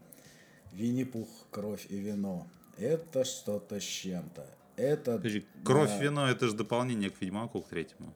«Винни-Пух. 0.73 1.27
Кровь 1.51 1.85
и 1.89 1.97
вино» 1.97 2.47
это 2.79 3.25
что-то 3.25 3.79
с 3.79 3.83
чем-то. 3.83 4.45
Это... 4.77 5.17
Подожди, 5.17 5.45
«Кровь 5.63 5.91
и 5.99 6.03
вино» 6.03 6.29
это 6.29 6.47
же 6.47 6.55
дополнение 6.55 7.09
к 7.09 7.21
«Ведьмаку» 7.21 7.61
к 7.61 7.67
третьему. 7.67 8.13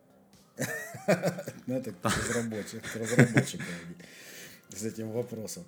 Ну, 1.65 1.75
это 1.75 1.93
разработчик, 2.03 2.83
разработчик 2.95 3.61
с 4.69 4.83
этим 4.83 5.11
вопросом. 5.11 5.63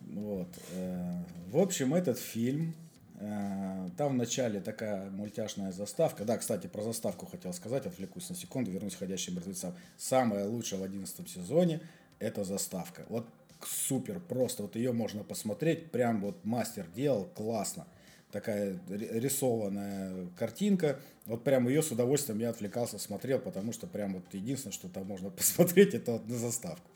Вот. 0.00 0.48
Э, 0.72 1.22
в 1.50 1.58
общем, 1.58 1.94
этот 1.94 2.18
фильм, 2.18 2.74
э, 3.20 3.90
там 3.96 4.12
в 4.12 4.14
начале 4.14 4.60
такая 4.60 5.10
мультяшная 5.10 5.72
заставка. 5.72 6.24
Да, 6.24 6.36
кстати, 6.36 6.66
про 6.66 6.82
заставку 6.82 7.26
хотел 7.26 7.52
сказать, 7.52 7.86
отвлекусь 7.86 8.28
на 8.28 8.34
секунду, 8.34 8.70
вернусь 8.70 8.96
к 8.96 8.98
«Ходящим 8.98 9.34
мертвецам». 9.36 9.74
Самое 9.96 10.46
лучшее 10.46 10.80
в 10.80 10.82
одиннадцатом 10.82 11.26
сезоне– 11.26 11.80
это 12.18 12.44
заставка. 12.44 13.04
Вот 13.08 13.26
супер, 13.66 14.20
просто 14.20 14.62
вот 14.62 14.76
ее 14.76 14.92
можно 14.92 15.24
посмотреть, 15.24 15.90
прям 15.90 16.20
вот 16.20 16.44
мастер 16.44 16.86
делал, 16.94 17.24
классно. 17.34 17.86
Такая 18.30 18.78
рисованная 18.88 20.26
картинка, 20.36 20.98
вот 21.26 21.44
прям 21.44 21.68
ее 21.68 21.82
с 21.82 21.90
удовольствием 21.90 22.40
я 22.40 22.50
отвлекался, 22.50 22.98
смотрел, 22.98 23.38
потому 23.38 23.72
что 23.72 23.86
прям 23.86 24.14
вот 24.14 24.24
единственное, 24.32 24.72
что 24.72 24.88
там 24.88 25.06
можно 25.06 25.30
посмотреть, 25.30 25.94
это 25.94 26.12
вот 26.12 26.28
на 26.28 26.36
заставку. 26.36 26.90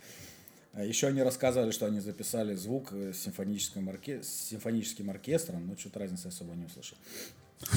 А 0.72 0.84
еще 0.84 1.08
они 1.08 1.22
рассказывали, 1.22 1.70
что 1.70 1.86
они 1.86 2.00
записали 2.00 2.54
звук 2.54 2.92
с 2.92 3.16
симфоническим, 3.16 3.88
орке... 3.88 4.22
с 4.22 4.28
симфоническим 4.28 5.10
оркестром, 5.10 5.66
но 5.66 5.76
что-то 5.76 6.00
разницы 6.00 6.26
особо 6.26 6.54
не 6.54 6.66
услышал. 6.66 6.96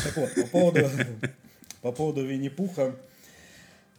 Так 0.03 0.17
вот, 0.17 0.36
по 0.36 0.48
поводу, 0.48 0.89
по 1.81 1.91
поводу 1.91 2.25
Винни-Пуха. 2.25 2.95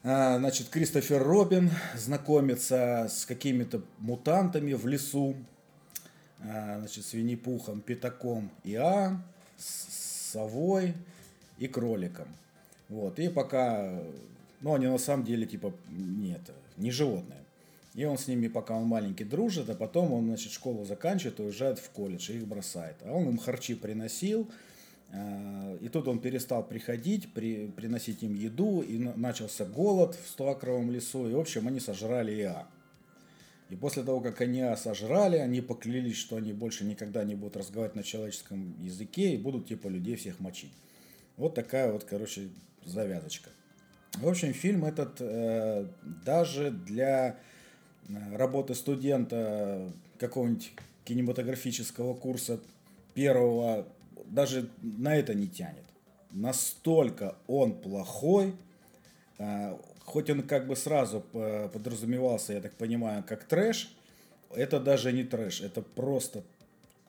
А, 0.05 0.39
значит, 0.39 0.69
Кристофер 0.69 1.23
Робин 1.23 1.71
знакомится 1.97 3.07
с 3.09 3.25
какими-то 3.25 3.83
мутантами 3.99 4.73
в 4.73 4.87
лесу. 4.87 5.37
А, 6.41 6.79
значит, 6.81 7.07
с 7.07 7.13
Винни-Пухом, 7.13 7.81
Пятаком 7.81 8.51
и 8.65 8.75
А, 8.75 9.23
с 9.57 10.33
совой 10.33 10.95
и 11.59 11.69
кроликом. 11.69 12.27
Вот, 12.89 13.19
и 13.21 13.29
пока, 13.29 14.03
ну, 14.61 14.75
они 14.75 14.87
на 14.87 14.99
самом 14.99 15.25
деле, 15.25 15.47
типа, 15.47 15.73
нет, 15.89 16.41
не 16.77 16.91
животные. 16.91 17.39
И 17.95 18.05
он 18.05 18.19
с 18.19 18.27
ними, 18.27 18.49
пока 18.49 18.75
он 18.75 18.87
маленький, 18.87 19.25
дружит, 19.25 19.71
а 19.71 19.75
потом 19.75 20.13
он, 20.13 20.27
значит, 20.27 20.51
школу 20.51 20.85
заканчивает 20.85 21.39
уезжает 21.39 21.79
в 21.79 21.91
колледж, 21.91 22.33
и 22.33 22.39
их 22.39 22.47
бросает. 22.49 22.97
А 23.05 23.13
он 23.13 23.29
им 23.29 23.39
харчи 23.39 23.75
приносил, 23.75 24.51
и 25.13 25.89
тут 25.89 26.09
он 26.09 26.21
перестал 26.21 26.67
приходить, 26.67 27.33
при, 27.35 27.67
приносить 27.69 28.23
им 28.23 28.35
еду, 28.35 28.81
и 28.81 28.99
начался 28.99 29.65
голод 29.67 30.15
в 30.15 30.29
Стоакровом 30.29 30.91
лесу, 30.91 31.29
и, 31.29 31.35
в 31.35 31.39
общем, 31.39 31.69
они 31.69 31.81
сожрали 31.81 32.33
Иа. 32.41 32.67
И 33.69 33.77
после 33.77 34.03
того, 34.03 34.21
как 34.21 34.41
они 34.41 34.61
Иа 34.61 34.77
сожрали, 34.77 35.37
они 35.37 35.61
поклялись, 35.61 36.17
что 36.17 36.37
они 36.37 36.53
больше 36.53 36.85
никогда 36.85 37.25
не 37.25 37.35
будут 37.35 37.59
разговаривать 37.59 37.97
на 37.97 38.03
человеческом 38.03 38.75
языке 38.81 39.35
и 39.35 39.37
будут, 39.37 39.67
типа, 39.67 39.89
людей 39.89 40.17
всех 40.17 40.41
мочить. 40.41 40.73
Вот 41.37 41.55
такая 41.55 41.93
вот, 41.93 42.05
короче, 42.05 42.49
завязочка. 42.85 43.51
В 44.15 44.29
общем, 44.29 44.53
фильм 44.53 44.85
этот 44.85 45.17
э, 45.21 45.87
даже 46.25 46.71
для 46.71 47.39
Э, 48.09 48.37
работы 48.37 48.75
студента 48.75 49.91
какого-нибудь 50.19 50.73
кинематографического 51.05 52.15
курса 52.15 52.61
первого 53.15 53.87
даже 54.33 54.69
на 54.81 55.17
это 55.17 55.35
не 55.35 55.49
тянет. 55.49 55.85
Настолько 56.31 57.37
он 57.47 57.75
плохой, 57.75 58.55
э, 59.39 59.77
хоть 60.01 60.31
он 60.31 60.43
как 60.43 60.67
бы 60.67 60.77
сразу 60.77 61.21
подразумевался, 61.73 62.55
я 62.55 62.61
так 62.61 62.75
понимаю, 62.75 63.25
как 63.27 63.45
трэш, 63.45 63.95
это 64.55 64.81
даже 64.81 65.13
не 65.13 65.25
трэш, 65.25 65.61
это 65.61 65.83
просто 65.83 66.43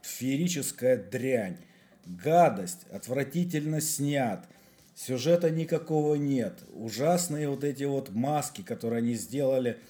феерическая 0.02 0.98
дрянь. 0.98 1.58
Гадость, 2.06 2.86
отвратительно 2.92 3.80
снят, 3.80 4.46
сюжета 4.94 5.50
никакого 5.50 6.16
нет. 6.16 6.60
Ужасные 6.74 7.48
вот 7.48 7.64
эти 7.64 7.86
вот 7.86 8.10
маски, 8.10 8.62
которые 8.62 9.00
они 9.00 9.16
сделали– 9.16 9.80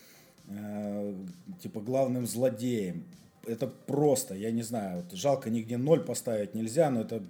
Э, 0.47 1.13
типа 1.61 1.79
главным 1.79 2.25
злодеем. 2.25 3.05
Это 3.45 3.67
просто, 3.67 4.35
я 4.35 4.51
не 4.51 4.63
знаю, 4.63 5.03
вот 5.03 5.17
жалко 5.17 5.49
нигде 5.49 5.77
ноль 5.77 5.99
поставить 5.99 6.55
нельзя, 6.55 6.89
но 6.89 7.01
это 7.01 7.21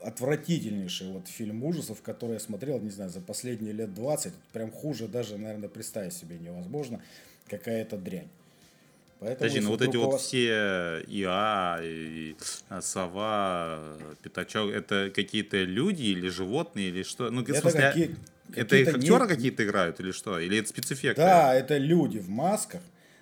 отвратительнейший 0.00 1.10
вот 1.10 1.26
фильм 1.26 1.64
ужасов, 1.64 2.02
который 2.02 2.34
я 2.34 2.40
смотрел, 2.40 2.78
не 2.80 2.90
знаю, 2.90 3.10
за 3.10 3.20
последние 3.20 3.72
лет 3.72 3.94
20. 3.94 4.32
Прям 4.52 4.70
хуже 4.70 5.08
даже, 5.08 5.36
наверное, 5.36 5.68
представить 5.68 6.12
себе 6.12 6.38
невозможно. 6.38 7.02
Какая-то 7.48 7.96
дрянь. 7.96 8.28
Поэтому, 9.20 9.38
Подожди, 9.38 9.60
ну 9.60 9.70
вот 9.70 9.82
эти 9.82 9.96
вот 9.96 10.20
все 10.20 11.02
ИА, 11.08 11.80
и 11.82 12.36
сова, 12.80 13.80
пятачок, 14.22 14.70
это 14.70 15.10
какие-то 15.12 15.64
люди 15.64 16.02
или 16.02 16.28
животные, 16.28 16.90
или 16.90 17.02
что? 17.02 17.28
Ну, 17.28 17.42
это 17.42 17.60
смысле, 17.60 17.80
какие, 17.80 18.16
это 18.54 18.76
их 18.76 18.88
актеры 18.94 19.24
не... 19.24 19.28
какие-то 19.28 19.64
играют 19.64 19.98
или 19.98 20.12
что? 20.12 20.38
Или 20.38 20.58
это 20.58 20.68
спецэффекты? 20.68 21.20
Да, 21.20 21.52
это 21.52 21.78
люди 21.78 22.18
в 22.18 22.28
масках, 22.28 22.80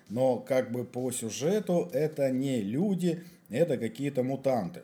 но 0.09 0.37
как 0.37 0.71
бы 0.71 0.85
по 0.85 1.11
сюжету 1.11 1.89
это 1.93 2.29
не 2.31 2.61
люди, 2.61 3.23
это 3.49 3.77
какие-то 3.77 4.23
мутанты. 4.23 4.83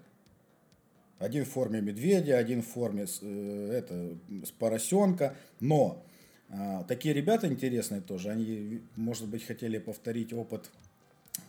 Один 1.19 1.45
в 1.45 1.49
форме 1.49 1.79
медведя, 1.81 2.37
один 2.37 2.61
в 2.61 2.67
форме 2.67 3.05
э, 3.21 3.71
это, 3.71 4.17
с 4.45 4.51
поросенка, 4.51 5.35
но 5.59 6.03
а, 6.49 6.83
такие 6.83 7.13
ребята 7.13 7.47
интересные 7.47 8.01
тоже, 8.01 8.29
они, 8.29 8.81
может 8.95 9.27
быть, 9.27 9.45
хотели 9.45 9.77
повторить 9.77 10.33
опыт 10.33 10.69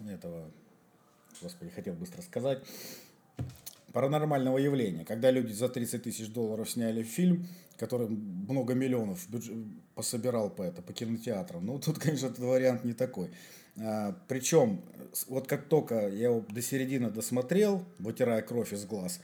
этого, 0.09 0.50
господи, 1.43 1.71
хотел 1.71 1.95
быстро 1.95 2.23
сказать, 2.23 2.62
паранормального 3.93 4.59
явления, 4.59 5.04
когда 5.04 5.31
люди 5.31 5.52
за 5.52 5.69
30 5.69 6.02
тысяч 6.02 6.28
долларов 6.28 6.71
сняли 6.71 7.02
фильм, 7.02 7.47
который 7.76 8.09
много 8.09 8.75
миллионов 8.75 9.28
бюджет, 9.28 9.57
пособирал 9.95 10.50
по 10.50 10.62
это, 10.62 10.83
по 10.83 10.93
кинотеатрам. 10.93 11.64
Ну, 11.64 11.78
тут, 11.78 11.99
конечно, 12.00 12.26
этот 12.26 12.40
вариант 12.40 12.85
не 12.85 12.93
такой. 12.93 13.31
А, 13.81 14.16
причем, 14.28 14.83
вот 15.28 15.47
как 15.47 15.64
только 15.66 16.09
я 16.09 16.28
его 16.28 16.45
до 16.49 16.62
середины 16.62 17.11
досмотрел, 17.11 17.85
вытирая 17.99 18.43
кровь 18.43 18.73
из 18.73 18.85
глаз, 18.85 19.21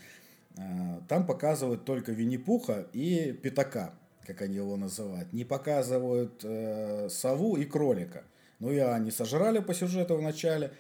а, 0.59 1.02
там 1.09 1.26
показывают 1.26 1.85
только 1.85 2.12
Винни-Пуха 2.12 2.87
и 2.92 3.33
Пятака, 3.33 3.95
как 4.26 4.42
они 4.42 4.57
его 4.57 4.76
называют. 4.76 5.33
Не 5.33 5.45
показывают 5.45 6.40
э, 6.45 7.09
сову 7.11 7.57
и 7.57 7.64
кролика. 7.64 8.25
Ну, 8.59 8.71
и 8.71 8.78
они 8.78 9.11
сожрали 9.11 9.59
по 9.59 9.75
сюжету 9.75 10.16
в 10.16 10.23
начале. 10.23 10.73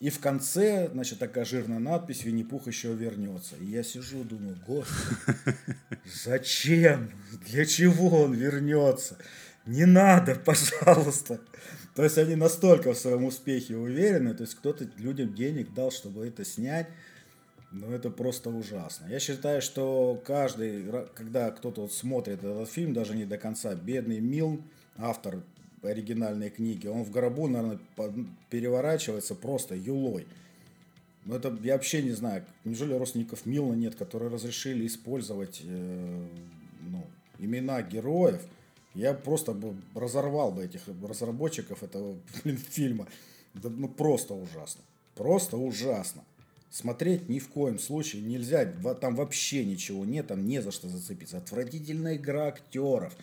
И 0.00 0.10
в 0.10 0.20
конце, 0.20 0.88
значит, 0.92 1.18
такая 1.18 1.44
жирная 1.44 1.80
надпись 1.80 2.24
«Винни-Пух 2.24 2.68
еще 2.68 2.94
вернется». 2.94 3.56
И 3.56 3.66
я 3.66 3.82
сижу, 3.82 4.22
думаю, 4.22 4.56
господи, 4.66 5.36
зачем? 6.24 7.10
Для 7.46 7.66
чего 7.66 8.22
он 8.22 8.34
вернется? 8.34 9.18
Не 9.66 9.84
надо, 9.86 10.36
пожалуйста. 10.36 11.40
То 11.98 12.04
есть 12.04 12.16
они 12.16 12.36
настолько 12.36 12.94
в 12.94 12.96
своем 12.96 13.24
успехе 13.24 13.76
уверены, 13.76 14.32
то 14.32 14.44
есть 14.44 14.54
кто-то 14.54 14.88
людям 14.98 15.34
денег 15.34 15.74
дал, 15.74 15.90
чтобы 15.90 16.28
это 16.28 16.44
снять. 16.44 16.86
Ну, 17.72 17.90
это 17.90 18.08
просто 18.08 18.50
ужасно. 18.50 19.08
Я 19.08 19.18
считаю, 19.18 19.60
что 19.60 20.22
каждый, 20.24 20.84
когда 21.16 21.50
кто-то 21.50 21.80
вот 21.80 21.92
смотрит 21.92 22.44
этот 22.44 22.70
фильм, 22.70 22.94
даже 22.94 23.16
не 23.16 23.24
до 23.24 23.36
конца, 23.36 23.74
бедный 23.74 24.20
Милн, 24.20 24.62
автор 24.96 25.42
оригинальной 25.82 26.50
книги, 26.50 26.86
он 26.86 27.02
в 27.02 27.10
гробу, 27.10 27.48
наверное, 27.48 27.80
переворачивается 28.48 29.34
просто 29.34 29.74
юлой. 29.74 30.28
Но 31.24 31.34
это 31.34 31.58
я 31.64 31.72
вообще 31.72 32.00
не 32.00 32.12
знаю, 32.12 32.44
неужели 32.64 32.92
родственников 32.92 33.44
Милна 33.44 33.74
нет, 33.74 33.96
которые 33.96 34.30
разрешили 34.30 34.86
использовать 34.86 35.62
э, 35.64 36.26
ну, 36.92 37.04
имена 37.40 37.82
героев. 37.82 38.40
Я 38.98 39.14
просто 39.14 39.52
бы 39.52 39.76
разорвал 39.94 40.50
бы 40.50 40.64
этих 40.64 40.80
разработчиков 41.06 41.84
этого 41.84 42.16
блин, 42.42 42.56
фильма. 42.56 43.06
Да, 43.54 43.68
ну 43.70 43.88
просто 43.88 44.34
ужасно. 44.34 44.82
Просто 45.14 45.56
ужасно. 45.56 46.24
Смотреть 46.68 47.28
ни 47.28 47.38
в 47.38 47.48
коем 47.48 47.78
случае 47.78 48.22
нельзя. 48.22 48.66
Там 49.00 49.14
вообще 49.14 49.64
ничего 49.64 50.04
нет, 50.04 50.26
там 50.26 50.44
не 50.44 50.60
за 50.60 50.72
что 50.72 50.88
зацепиться. 50.88 51.38
Отвратительная 51.38 52.16
игра 52.16 52.48
актеров. 52.48 53.14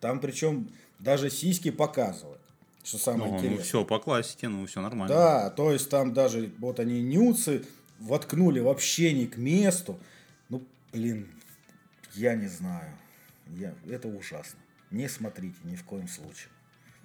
Там 0.00 0.18
причем 0.18 0.68
даже 0.98 1.30
сиськи 1.30 1.70
показывают. 1.70 2.40
Что 2.82 2.98
самое 2.98 3.30
ну, 3.30 3.36
интересное. 3.36 3.58
Ну, 3.58 3.64
все 3.64 3.84
по 3.84 4.00
классике, 4.00 4.48
ну, 4.48 4.66
все 4.66 4.80
нормально. 4.80 5.14
Да, 5.14 5.50
то 5.50 5.70
есть 5.70 5.88
там 5.90 6.12
даже, 6.12 6.50
вот 6.58 6.80
они 6.80 7.02
нюцы 7.02 7.64
воткнули 8.00 8.58
вообще 8.58 9.12
не 9.12 9.28
к 9.28 9.36
месту. 9.36 9.96
Ну, 10.48 10.60
блин, 10.92 11.28
я 12.14 12.34
не 12.34 12.48
знаю. 12.48 12.90
Я, 13.56 13.74
это 13.88 14.08
ужасно. 14.08 14.58
Не 14.90 15.08
смотрите 15.08 15.56
ни 15.64 15.76
в 15.76 15.84
коем 15.84 16.08
случае. 16.08 16.48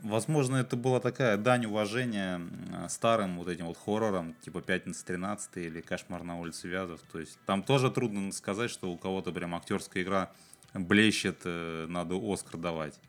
Возможно, 0.01 0.57
это 0.57 0.75
была 0.75 0.99
такая 0.99 1.37
дань 1.37 1.65
уважения 1.65 2.41
старым 2.89 3.37
вот 3.37 3.47
этим 3.47 3.65
вот 3.65 3.77
хоррорам, 3.77 4.35
типа 4.41 4.61
«Пятница 4.61 5.05
13 5.05 5.57
или 5.57 5.81
«Кошмар 5.81 6.23
на 6.23 6.39
улице 6.39 6.67
Вязов». 6.67 6.99
То 7.11 7.19
есть 7.19 7.39
там 7.45 7.63
тоже 7.63 7.89
трудно 7.89 8.31
сказать, 8.31 8.69
что 8.69 8.91
у 8.91 8.97
кого-то 8.97 9.31
прям 9.31 9.55
актерская 9.55 10.03
игра 10.03 10.31
блещет, 10.73 11.37
э, 11.45 11.85
надо 11.87 12.15
Оскар 12.21 12.59
давать. 12.59 12.99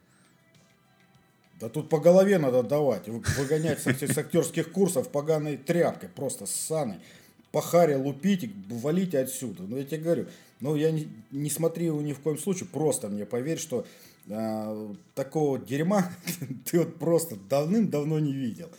Да 1.61 1.69
тут 1.69 1.89
по 1.89 1.99
голове 1.99 2.39
надо 2.39 2.63
давать, 2.63 3.09
выгонять 3.09 3.81
с, 3.81 4.19
актерских 4.19 4.73
курсов 4.73 5.11
поганой 5.11 5.57
тряпкой, 5.57 6.09
просто 6.11 6.47
ссаной. 6.47 7.01
По 7.51 7.63
харе 7.63 7.97
лупить, 7.97 8.51
валите 8.69 9.19
отсюда. 9.19 9.63
Ну, 9.63 9.79
я 9.79 9.85
тебе 9.85 10.03
говорю, 10.03 10.27
ну, 10.61 10.77
я 10.77 10.91
не, 10.91 11.09
не 11.31 11.49
смотри 11.49 11.87
его 11.87 12.03
ни 12.03 12.13
в 12.13 12.21
коем 12.21 12.39
случае, 12.39 12.69
просто 12.69 13.09
мне 13.09 13.25
поверь, 13.25 13.59
что 13.59 13.87
э, 14.29 14.95
такого 15.15 15.59
дерьма 15.59 16.11
ты 16.65 16.79
вот 16.79 16.99
просто 16.99 17.37
давным-давно 17.49 18.19
не 18.19 18.33
видел. 18.33 18.71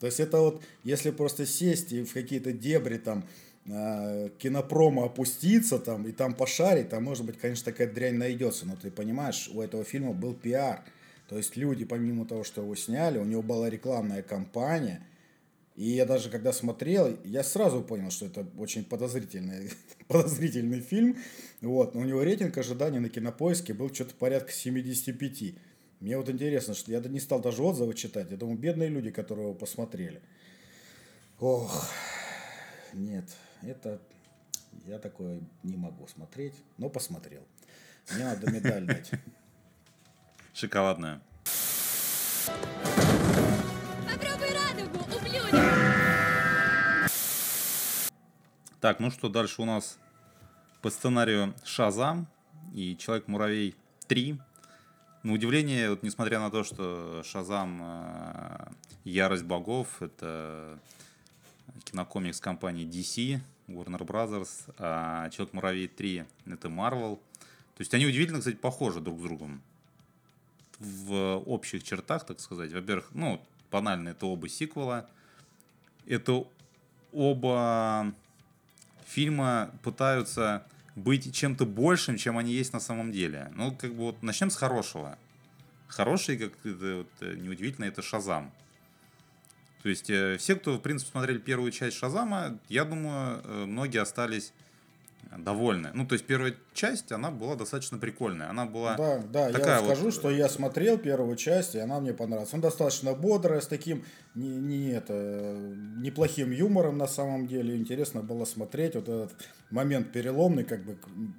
То 0.00 0.06
есть 0.06 0.20
это 0.20 0.38
вот, 0.38 0.62
если 0.84 1.10
просто 1.10 1.46
сесть 1.46 1.92
и 1.92 2.04
в 2.04 2.12
какие-то 2.12 2.52
дебри 2.52 2.98
там 2.98 3.24
э, 3.66 4.30
кинопрома 4.38 5.06
опуститься 5.06 5.78
там 5.78 6.06
и 6.06 6.12
там 6.12 6.34
пошарить, 6.34 6.88
там 6.90 7.04
может 7.04 7.24
быть, 7.24 7.38
конечно, 7.38 7.72
такая 7.72 7.92
дрянь 7.92 8.16
найдется, 8.16 8.66
но 8.66 8.76
ты 8.76 8.90
понимаешь, 8.90 9.50
у 9.52 9.60
этого 9.60 9.84
фильма 9.84 10.12
был 10.12 10.34
пиар. 10.34 10.84
То 11.28 11.36
есть 11.36 11.56
люди, 11.56 11.84
помимо 11.84 12.24
того, 12.24 12.42
что 12.44 12.62
его 12.62 12.74
сняли, 12.74 13.18
у 13.18 13.24
него 13.24 13.42
была 13.42 13.68
рекламная 13.68 14.22
кампания. 14.22 15.02
И 15.76 15.90
я 15.90 16.06
даже 16.06 16.30
когда 16.30 16.52
смотрел, 16.52 17.16
я 17.24 17.44
сразу 17.44 17.82
понял, 17.82 18.10
что 18.10 18.26
это 18.26 18.46
очень 18.56 18.84
подозрительный, 18.84 19.70
подозрительный 20.08 20.80
фильм. 20.80 21.16
Вот. 21.60 21.94
Но 21.94 22.00
у 22.00 22.04
него 22.04 22.22
рейтинг 22.22 22.56
ожидания 22.58 23.00
на 23.00 23.08
кинопоиске 23.08 23.74
был 23.74 23.92
что-то 23.94 24.14
порядка 24.14 24.52
75. 24.52 25.54
Мне 26.00 26.16
вот 26.16 26.28
интересно, 26.28 26.74
что 26.74 26.90
я 26.90 27.00
не 27.00 27.20
стал 27.20 27.40
даже 27.40 27.62
отзывы 27.62 27.94
читать. 27.94 28.30
Я 28.30 28.36
думаю, 28.36 28.58
бедные 28.58 28.88
люди, 28.88 29.10
которые 29.10 29.46
его 29.46 29.54
посмотрели. 29.54 30.20
Ох, 31.40 31.88
нет, 32.92 33.24
это 33.62 34.00
я 34.86 34.98
такое 34.98 35.40
не 35.62 35.76
могу 35.76 36.06
смотреть, 36.08 36.54
но 36.78 36.88
посмотрел. 36.88 37.42
Мне 38.12 38.24
надо 38.24 38.50
медаль 38.50 38.86
дать. 38.86 39.10
Шоколадная. 40.54 41.20
Так, 48.80 49.00
ну 49.00 49.10
что, 49.10 49.28
дальше 49.28 49.60
у 49.60 49.64
нас 49.64 49.98
по 50.82 50.90
сценарию 50.90 51.52
Шазам 51.64 52.28
и 52.72 52.96
Человек-муравей 52.96 53.74
3. 54.06 54.38
На 55.24 55.32
удивление, 55.32 55.90
вот 55.90 56.04
несмотря 56.04 56.38
на 56.38 56.48
то, 56.48 56.62
что 56.62 57.24
Шазам 57.24 57.80
э, 57.82 58.68
Ярость 59.02 59.42
богов, 59.42 60.00
это 60.00 60.78
кинокомикс 61.86 62.38
компании 62.38 62.86
DC, 62.86 63.40
Warner 63.66 64.06
Brothers, 64.06 64.72
а 64.78 65.28
Человек-муравей 65.30 65.88
3 65.88 66.24
это 66.46 66.68
Marvel. 66.68 67.16
То 67.16 67.80
есть 67.80 67.92
они 67.94 68.06
удивительно, 68.06 68.38
кстати, 68.38 68.54
похожи 68.54 69.00
друг 69.00 69.18
с 69.18 69.22
другом 69.22 69.60
в 70.78 71.42
общих 71.46 71.82
чертах, 71.82 72.24
так 72.24 72.38
сказать. 72.38 72.70
Во-первых, 72.72 73.08
ну, 73.12 73.44
банально, 73.72 74.10
это 74.10 74.26
оба 74.26 74.48
сиквела. 74.48 75.10
Это 76.06 76.46
оба 77.12 78.14
фильма 79.08 79.70
пытаются 79.82 80.66
быть 80.94 81.34
чем-то 81.34 81.64
большим, 81.64 82.16
чем 82.16 82.38
они 82.38 82.52
есть 82.52 82.72
на 82.72 82.80
самом 82.80 83.12
деле. 83.12 83.50
Ну, 83.54 83.74
как 83.74 83.94
бы 83.94 84.04
вот 84.04 84.22
начнем 84.22 84.50
с 84.50 84.56
хорошего. 84.56 85.18
Хороший, 85.86 86.36
как 86.36 86.52
это 86.64 86.96
вот, 86.98 87.10
э, 87.20 87.34
неудивительно, 87.34 87.86
это 87.86 88.02
Шазам. 88.02 88.52
То 89.82 89.88
есть 89.88 90.10
э, 90.10 90.36
все, 90.38 90.56
кто, 90.56 90.74
в 90.76 90.80
принципе, 90.80 91.12
смотрели 91.12 91.38
первую 91.38 91.70
часть 91.70 91.96
Шазама, 91.96 92.58
я 92.68 92.84
думаю, 92.84 93.40
э, 93.44 93.64
многие 93.64 93.98
остались 93.98 94.52
довольны. 95.36 95.90
Ну, 95.94 96.06
то 96.06 96.14
есть 96.14 96.26
первая 96.26 96.54
часть, 96.78 97.10
она 97.12 97.30
была 97.30 97.56
достаточно 97.56 97.98
прикольная. 97.98 98.48
Она 98.48 98.64
была 98.64 98.96
Да, 98.96 99.18
да, 99.18 99.50
такая 99.50 99.80
я 99.80 99.84
скажу, 99.84 100.04
вот... 100.04 100.14
что 100.14 100.30
я 100.30 100.48
смотрел 100.48 100.96
первую 100.96 101.36
часть, 101.36 101.74
и 101.74 101.78
она 101.78 102.00
мне 102.00 102.14
понравилась. 102.14 102.54
Она 102.54 102.62
достаточно 102.62 103.14
бодрая, 103.14 103.60
с 103.60 103.66
таким 103.66 104.04
не, 104.34 104.48
не 104.48 104.90
это, 104.90 105.56
неплохим 105.96 106.52
юмором 106.52 106.96
на 106.96 107.08
самом 107.08 107.48
деле. 107.48 107.76
Интересно 107.76 108.22
было 108.22 108.44
смотреть 108.44 108.94
вот 108.94 109.08
этот 109.08 109.32
момент 109.70 110.12
переломный, 110.12 110.64
как 110.64 110.84
бы 110.84 110.96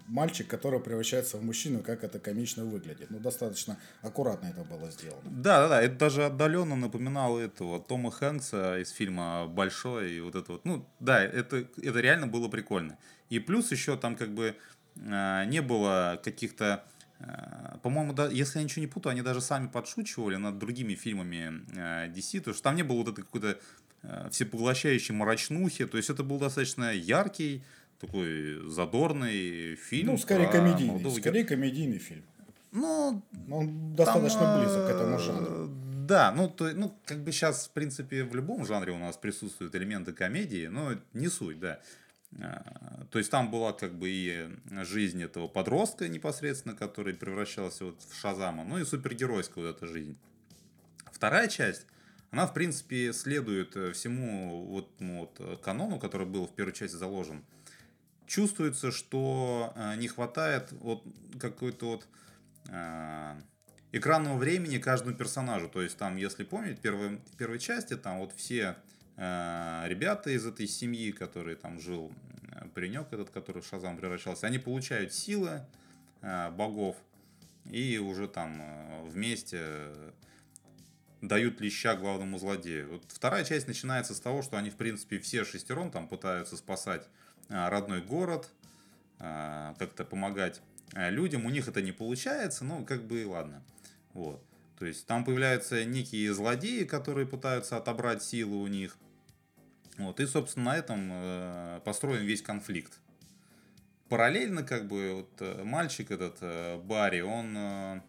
мальчик, 0.07 0.47
который 0.47 0.79
превращается 0.81 1.37
в 1.37 1.43
мужчину, 1.43 1.79
как 1.79 2.03
это 2.03 2.19
комично 2.19 2.65
выглядит. 2.65 3.09
Ну, 3.09 3.19
достаточно 3.19 3.77
аккуратно 4.01 4.47
это 4.47 4.63
было 4.63 4.91
сделано. 4.91 5.21
Да, 5.23 5.61
да, 5.61 5.69
да, 5.69 5.81
это 5.81 5.95
даже 5.95 6.25
отдаленно 6.25 6.75
напоминало 6.75 7.39
этого 7.39 7.79
Тома 7.79 8.11
Хэнкса 8.11 8.79
из 8.79 8.89
фильма 8.91 9.47
«Большой», 9.47 10.11
и 10.11 10.19
вот 10.19 10.35
это 10.35 10.51
вот, 10.51 10.65
ну, 10.65 10.85
да, 10.99 11.23
это, 11.23 11.65
это 11.81 11.99
реально 11.99 12.27
было 12.27 12.49
прикольно. 12.49 12.97
И 13.29 13.39
плюс 13.39 13.71
еще 13.71 13.95
там 13.95 14.15
как 14.15 14.33
бы 14.33 14.47
э, 14.47 14.53
не 14.95 15.61
было 15.61 16.19
каких-то 16.23 16.83
э, 17.19 17.77
по-моему, 17.81 18.13
да, 18.13 18.27
если 18.27 18.59
я 18.59 18.63
ничего 18.63 18.81
не 18.81 18.87
путаю, 18.87 19.11
они 19.11 19.21
даже 19.21 19.41
сами 19.41 19.67
подшучивали 19.67 20.35
над 20.35 20.57
другими 20.57 20.95
фильмами 20.95 21.61
э, 21.75 22.11
DC, 22.11 22.41
то 22.41 22.53
что 22.53 22.63
там 22.63 22.75
не 22.75 22.83
было 22.83 22.97
вот 22.97 23.09
этой 23.09 23.23
какой-то 23.23 23.59
э, 24.03 24.29
всепоглощающей 24.31 25.13
мрачнухи, 25.13 25.85
то 25.85 25.97
есть 25.97 26.09
это 26.09 26.23
был 26.23 26.39
достаточно 26.39 26.91
яркий, 26.91 27.63
такой 27.99 28.69
задорный 28.69 29.75
фильм. 29.75 30.07
Ну, 30.07 30.17
скорее 30.17 30.47
комедийный, 30.47 30.93
молодого... 30.93 31.19
скорее 31.19 31.43
комедийный 31.43 31.99
фильм. 31.99 32.23
Ну, 32.71 33.21
он 33.49 33.95
достаточно 33.95 34.41
там, 34.41 34.61
близок 34.61 34.87
к 34.87 34.89
этому 34.89 35.19
жанру. 35.19 35.69
Да, 36.07 36.31
ну, 36.31 36.49
то, 36.49 36.71
ну, 36.73 36.95
как 37.05 37.23
бы 37.23 37.31
сейчас, 37.31 37.67
в 37.67 37.71
принципе, 37.71 38.23
в 38.23 38.35
любом 38.35 38.65
жанре 38.65 38.91
у 38.91 38.97
нас 38.97 39.17
присутствуют 39.17 39.75
элементы 39.75 40.11
комедии, 40.11 40.67
но 40.67 40.93
не 41.13 41.27
суть, 41.27 41.59
да. 41.59 41.79
А, 42.41 43.05
то 43.11 43.17
есть 43.17 43.31
там 43.31 43.49
была 43.49 43.73
как 43.73 43.93
бы 43.93 44.09
и 44.09 44.49
жизнь 44.83 45.21
этого 45.23 45.47
подростка 45.47 46.07
непосредственно, 46.07 46.75
который 46.75 47.13
превращался 47.13 47.85
вот 47.85 48.01
в 48.01 48.15
Шазама, 48.15 48.63
ну 48.63 48.77
и 48.77 48.85
супергеройская 48.85 49.65
вот 49.65 49.75
эта 49.75 49.87
жизнь. 49.87 50.17
Вторая 51.11 51.47
часть, 51.47 51.85
она, 52.31 52.45
в 52.45 52.53
принципе, 52.53 53.11
следует 53.13 53.75
э, 53.75 53.91
всему 53.91 54.65
вот, 54.65 54.89
ну, 54.99 55.21
вот 55.21 55.35
э, 55.39 55.57
канону, 55.61 55.99
который 55.99 56.27
был 56.27 56.45
в 56.47 56.53
первой 56.53 56.73
части 56.73 56.95
заложен. 56.95 57.43
Чувствуется, 58.27 58.91
что 58.91 59.73
э, 59.75 59.95
не 59.95 60.07
хватает 60.07 60.71
вот 60.71 61.03
какой-то 61.39 61.85
вот 61.87 62.07
экранного 63.91 64.37
времени 64.37 64.77
каждому 64.77 65.15
персонажу. 65.15 65.69
То 65.69 65.81
есть 65.81 65.97
там, 65.97 66.17
если 66.17 66.43
помнить, 66.43 66.77
в 66.77 66.81
первой, 66.81 67.19
первой 67.37 67.59
части 67.59 67.95
там 67.95 68.19
вот 68.19 68.33
все 68.33 68.61
э, 68.61 68.75
ребята 69.19 70.29
из 70.29 70.45
этой 70.45 70.67
семьи, 70.67 71.11
которые 71.11 71.57
там 71.57 71.79
жил, 71.79 72.11
э, 72.51 72.67
паренек 72.73 73.11
этот, 73.11 73.29
который 73.29 73.61
в 73.61 73.67
Шазам 73.67 73.97
превращался, 73.97 74.47
они 74.47 74.59
получают 74.59 75.13
силы 75.13 75.61
э, 76.21 76.49
богов 76.51 76.95
и 77.65 77.97
уже 77.97 78.27
там 78.27 78.61
э, 78.61 79.03
вместе 79.09 79.89
дают 81.21 81.59
леща 81.59 81.95
главному 81.95 82.39
злодею. 82.39 82.93
Вот 82.93 83.03
вторая 83.09 83.43
часть 83.43 83.67
начинается 83.67 84.13
с 84.13 84.19
того, 84.19 84.41
что 84.41 84.57
они, 84.57 84.69
в 84.69 84.75
принципе, 84.75 85.19
все 85.19 85.43
шестером 85.43 85.91
там 85.91 86.07
пытаются 86.07 86.57
спасать 86.57 87.07
э, 87.49 87.69
родной 87.69 88.01
город, 88.01 88.49
э, 89.19 89.73
как-то 89.77 90.05
помогать 90.05 90.61
людям. 90.95 91.45
У 91.45 91.49
них 91.49 91.67
это 91.67 91.81
не 91.81 91.91
получается, 91.91 92.65
но 92.65 92.83
как 92.83 93.03
бы 93.03 93.21
и 93.21 93.25
ладно. 93.25 93.61
Вот. 94.13 94.43
То 94.79 94.85
есть 94.85 95.05
там 95.05 95.23
появляются 95.23 95.85
некие 95.85 96.33
злодеи, 96.33 96.83
которые 96.85 97.27
пытаются 97.27 97.77
отобрать 97.77 98.23
силы 98.23 98.55
у 98.55 98.67
них. 98.67 98.97
Вот. 99.99 100.19
И, 100.19 100.25
собственно, 100.25 100.71
на 100.71 100.77
этом 100.77 101.09
э, 101.11 101.81
построен 101.85 102.23
весь 102.23 102.41
конфликт. 102.41 102.99
Параллельно, 104.07 104.63
как 104.63 104.87
бы, 104.87 105.13
вот, 105.13 105.29
э, 105.41 105.63
мальчик 105.63 106.09
этот, 106.09 106.37
э, 106.41 106.79
Барри, 106.79 107.21
он 107.21 107.55
э, 107.55 108.01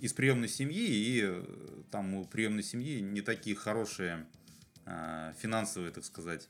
из 0.00 0.12
приемной 0.12 0.48
семьи, 0.48 0.86
и 0.86 1.22
э, 1.24 1.44
там 1.90 2.14
у 2.14 2.24
приемной 2.24 2.62
семьи 2.62 3.00
не 3.00 3.22
такие 3.22 3.56
хорошие 3.56 4.26
э, 4.86 5.32
финансовые, 5.40 5.90
так 5.90 6.04
сказать, 6.04 6.48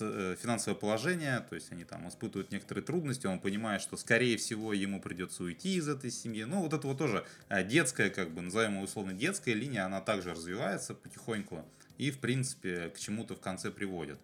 Э, 0.00 0.36
финансовое 0.40 0.78
положение, 0.78 1.40
то 1.40 1.54
есть 1.54 1.70
они 1.72 1.84
там 1.84 2.08
испытывают 2.08 2.50
некоторые 2.50 2.84
трудности, 2.84 3.26
он 3.26 3.40
понимает, 3.40 3.82
что 3.82 3.96
скорее 3.96 4.36
всего 4.36 4.72
ему 4.72 5.00
придется 5.00 5.42
уйти 5.42 5.76
из 5.76 5.88
этой 5.88 6.10
семьи. 6.10 6.44
Ну, 6.44 6.60
вот 6.62 6.72
это 6.72 6.86
вот 6.86 6.98
тоже 6.98 7.24
детская, 7.64 8.10
как 8.10 8.30
бы 8.30 8.40
назовем 8.40 8.78
условно 8.78 9.12
детская 9.12 9.54
линия, 9.54 9.84
она 9.84 10.00
также 10.00 10.30
развивается 10.30 10.94
потихоньку 10.94 11.64
и, 11.98 12.10
в 12.10 12.18
принципе, 12.18 12.90
к 12.90 12.98
чему-то 12.98 13.34
в 13.34 13.40
конце 13.40 13.70
приводит. 13.70 14.18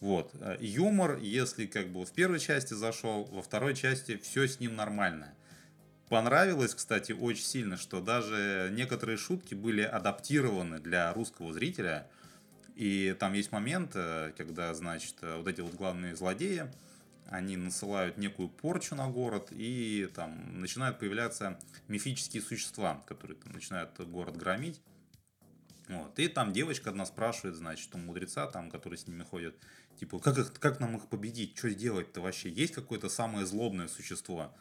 Вот. 0.00 0.30
Э, 0.40 0.56
юмор, 0.60 1.18
если 1.18 1.66
как 1.66 1.88
бы 1.88 2.04
в 2.04 2.12
первой 2.12 2.40
части 2.40 2.74
зашел, 2.74 3.24
во 3.24 3.42
второй 3.42 3.74
части 3.74 4.16
все 4.16 4.46
с 4.46 4.60
ним 4.60 4.76
нормально. 4.76 5.34
Понравилось, 6.08 6.74
кстати, 6.74 7.12
очень 7.12 7.44
сильно, 7.44 7.76
что 7.76 8.00
даже 8.00 8.70
некоторые 8.72 9.16
шутки 9.16 9.54
были 9.54 9.82
адаптированы 9.82 10.78
для 10.78 11.12
русского 11.12 11.52
зрителя– 11.52 12.06
и 12.74 13.14
там 13.18 13.34
есть 13.34 13.52
момент, 13.52 13.92
э, 13.94 14.32
когда, 14.36 14.72
значит, 14.74 15.16
э, 15.22 15.36
вот 15.36 15.46
эти 15.46 15.60
вот 15.60 15.74
главные 15.74 16.16
злодеи, 16.16 16.70
они 17.28 17.56
насылают 17.56 18.18
некую 18.18 18.48
порчу 18.48 18.94
на 18.94 19.08
город, 19.08 19.48
и 19.50 20.10
там 20.14 20.60
начинают 20.60 20.98
появляться 20.98 21.58
мифические 21.88 22.42
существа, 22.42 23.02
которые 23.06 23.36
там, 23.36 23.52
начинают 23.52 23.98
город 24.00 24.36
громить. 24.36 24.80
Вот. 25.92 26.18
И 26.18 26.28
там 26.28 26.52
девочка 26.52 26.90
одна 26.90 27.06
спрашивает, 27.06 27.56
значит, 27.56 27.94
у 27.94 27.98
мудреца, 27.98 28.46
там, 28.46 28.70
который 28.70 28.98
с 28.98 29.06
ними 29.06 29.22
ходит, 29.22 29.56
типа, 29.98 30.18
как, 30.18 30.38
их, 30.38 30.52
как 30.54 30.80
нам 30.80 30.96
их 30.96 31.08
победить, 31.08 31.56
что 31.56 31.70
сделать-то 31.70 32.20
вообще? 32.20 32.50
Есть 32.50 32.74
какое-то 32.74 33.08
самое 33.08 33.46
злобное 33.46 33.88
существо? 33.88 34.54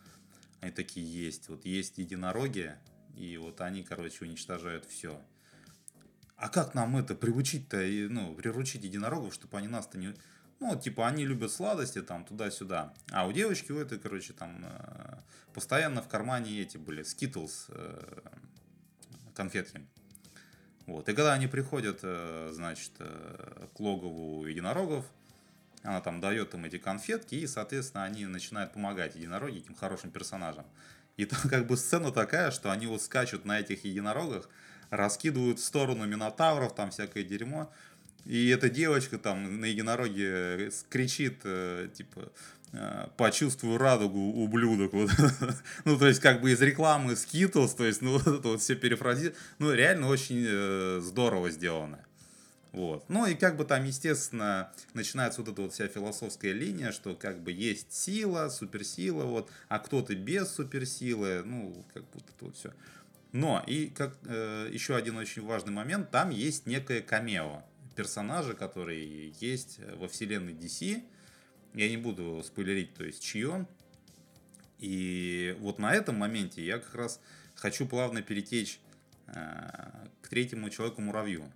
Они 0.59 0.71
такие, 0.71 1.05
есть. 1.05 1.49
Вот 1.49 1.65
есть 1.65 1.97
единороги, 1.97 2.75
и 3.15 3.37
вот 3.37 3.61
они, 3.61 3.83
короче, 3.83 4.25
уничтожают 4.25 4.85
все 4.85 5.19
а 6.41 6.49
как 6.49 6.73
нам 6.73 6.97
это 6.97 7.13
приучить-то, 7.13 7.77
ну, 8.09 8.33
приручить 8.33 8.83
единорогов, 8.83 9.31
чтобы 9.31 9.59
они 9.59 9.67
нас-то 9.67 9.99
не... 9.99 10.15
Ну, 10.59 10.75
типа, 10.75 11.07
они 11.07 11.23
любят 11.23 11.51
сладости, 11.51 12.01
там, 12.01 12.25
туда-сюда. 12.25 12.95
А 13.11 13.27
у 13.27 13.31
девочки 13.31 13.71
у 13.71 13.77
этой, 13.77 13.99
короче, 13.99 14.33
там, 14.33 14.59
э, 14.63 15.17
постоянно 15.53 16.01
в 16.01 16.07
кармане 16.07 16.59
эти 16.59 16.77
были, 16.77 17.03
Skittles, 17.03 17.65
э, 17.69 18.21
конфетки. 19.35 19.87
Вот. 20.87 21.07
И 21.09 21.13
когда 21.13 21.33
они 21.33 21.47
приходят, 21.47 21.99
э, 22.03 22.51
значит, 22.53 22.91
к 22.97 23.79
логову 23.79 24.45
единорогов, 24.45 25.05
она 25.83 26.01
там 26.01 26.21
дает 26.21 26.53
им 26.53 26.65
эти 26.65 26.77
конфетки, 26.77 27.35
и, 27.35 27.47
соответственно, 27.47 28.03
они 28.03 28.25
начинают 28.25 28.73
помогать 28.73 29.15
единороги 29.15 29.59
этим 29.59 29.75
хорошим 29.75 30.11
персонажам. 30.11 30.65
И 31.17 31.25
там 31.25 31.39
как 31.49 31.67
бы 31.67 31.77
сцена 31.77 32.11
такая, 32.11 32.51
что 32.51 32.71
они 32.71 32.87
вот 32.87 33.01
скачут 33.01 33.45
на 33.45 33.59
этих 33.59 33.85
единорогах, 33.85 34.49
раскидывают 34.89 35.59
в 35.59 35.63
сторону 35.63 36.05
минотавров, 36.05 36.75
там 36.75 36.91
всякое 36.91 37.23
дерьмо. 37.23 37.71
И 38.25 38.49
эта 38.49 38.69
девочка 38.69 39.17
там 39.17 39.61
на 39.61 39.65
единороге 39.65 40.71
кричит, 40.89 41.41
э, 41.43 41.89
типа, 41.93 42.19
э, 42.19 42.29
почувствую 43.17 43.77
радугу, 43.77 44.19
ублюдок. 44.19 44.93
Вот. 44.93 45.09
ну, 45.85 45.97
то 45.97 46.07
есть, 46.07 46.19
как 46.19 46.41
бы 46.41 46.51
из 46.51 46.61
рекламы 46.61 47.13
Skittles, 47.13 47.75
то 47.75 47.85
есть, 47.85 48.01
ну, 48.01 48.13
вот 48.17 48.27
это 48.27 48.47
вот 48.47 48.61
все 48.61 48.75
перефразировано. 48.75 49.37
Ну, 49.59 49.73
реально 49.73 50.07
очень 50.07 50.45
э, 50.47 50.99
здорово 51.01 51.51
сделано. 51.51 51.99
Вот. 52.71 53.03
Ну 53.09 53.25
и 53.25 53.35
как 53.35 53.57
бы 53.57 53.65
там, 53.65 53.83
естественно, 53.83 54.71
начинается 54.93 55.41
вот 55.41 55.51
эта 55.51 55.61
вот 55.61 55.73
вся 55.73 55.87
философская 55.87 56.53
линия, 56.53 56.91
что 56.91 57.15
как 57.15 57.41
бы 57.41 57.51
есть 57.51 57.91
сила, 57.91 58.47
суперсила, 58.49 59.25
вот, 59.25 59.49
а 59.67 59.79
кто-то 59.79 60.15
без 60.15 60.49
суперсилы, 60.49 61.43
ну, 61.43 61.85
как 61.93 62.03
это 62.03 62.23
вот 62.39 62.55
все. 62.55 62.71
Но 63.33 63.63
и 63.67 63.87
как 63.87 64.15
э, 64.25 64.69
еще 64.71 64.95
один 64.95 65.17
очень 65.17 65.45
важный 65.45 65.73
момент, 65.73 66.11
там 66.11 66.29
есть 66.29 66.65
некое 66.65 67.01
камео 67.01 67.63
персонажа, 67.95 68.53
который 68.53 69.33
есть 69.41 69.79
во 69.97 70.07
вселенной 70.07 70.53
DC. 70.53 71.03
Я 71.73 71.89
не 71.89 71.97
буду 71.97 72.41
спойлерить, 72.45 72.93
то 72.93 73.03
есть 73.03 73.23
чье. 73.23 73.67
И 74.79 75.55
вот 75.59 75.79
на 75.79 75.93
этом 75.93 76.17
моменте 76.17 76.65
я 76.65 76.79
как 76.79 76.95
раз 76.95 77.19
хочу 77.55 77.87
плавно 77.87 78.21
перетечь 78.21 78.79
э, 79.27 79.31
к 80.21 80.27
третьему 80.27 80.69
человеку-муравью. 80.69 81.51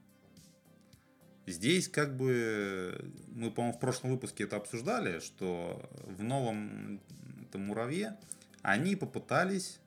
Здесь 1.48 1.90
как 1.90 2.16
бы 2.16 3.12
мы, 3.28 3.52
по-моему, 3.52 3.78
в 3.78 3.80
прошлом 3.80 4.12
выпуске 4.12 4.46
это 4.46 4.56
обсуждали, 4.56 5.20
что 5.20 5.90
в 6.04 6.24
новом 6.24 7.02
этом 7.42 7.66
муравье 7.68 8.18
они 8.62 8.96
попытались 8.96 9.80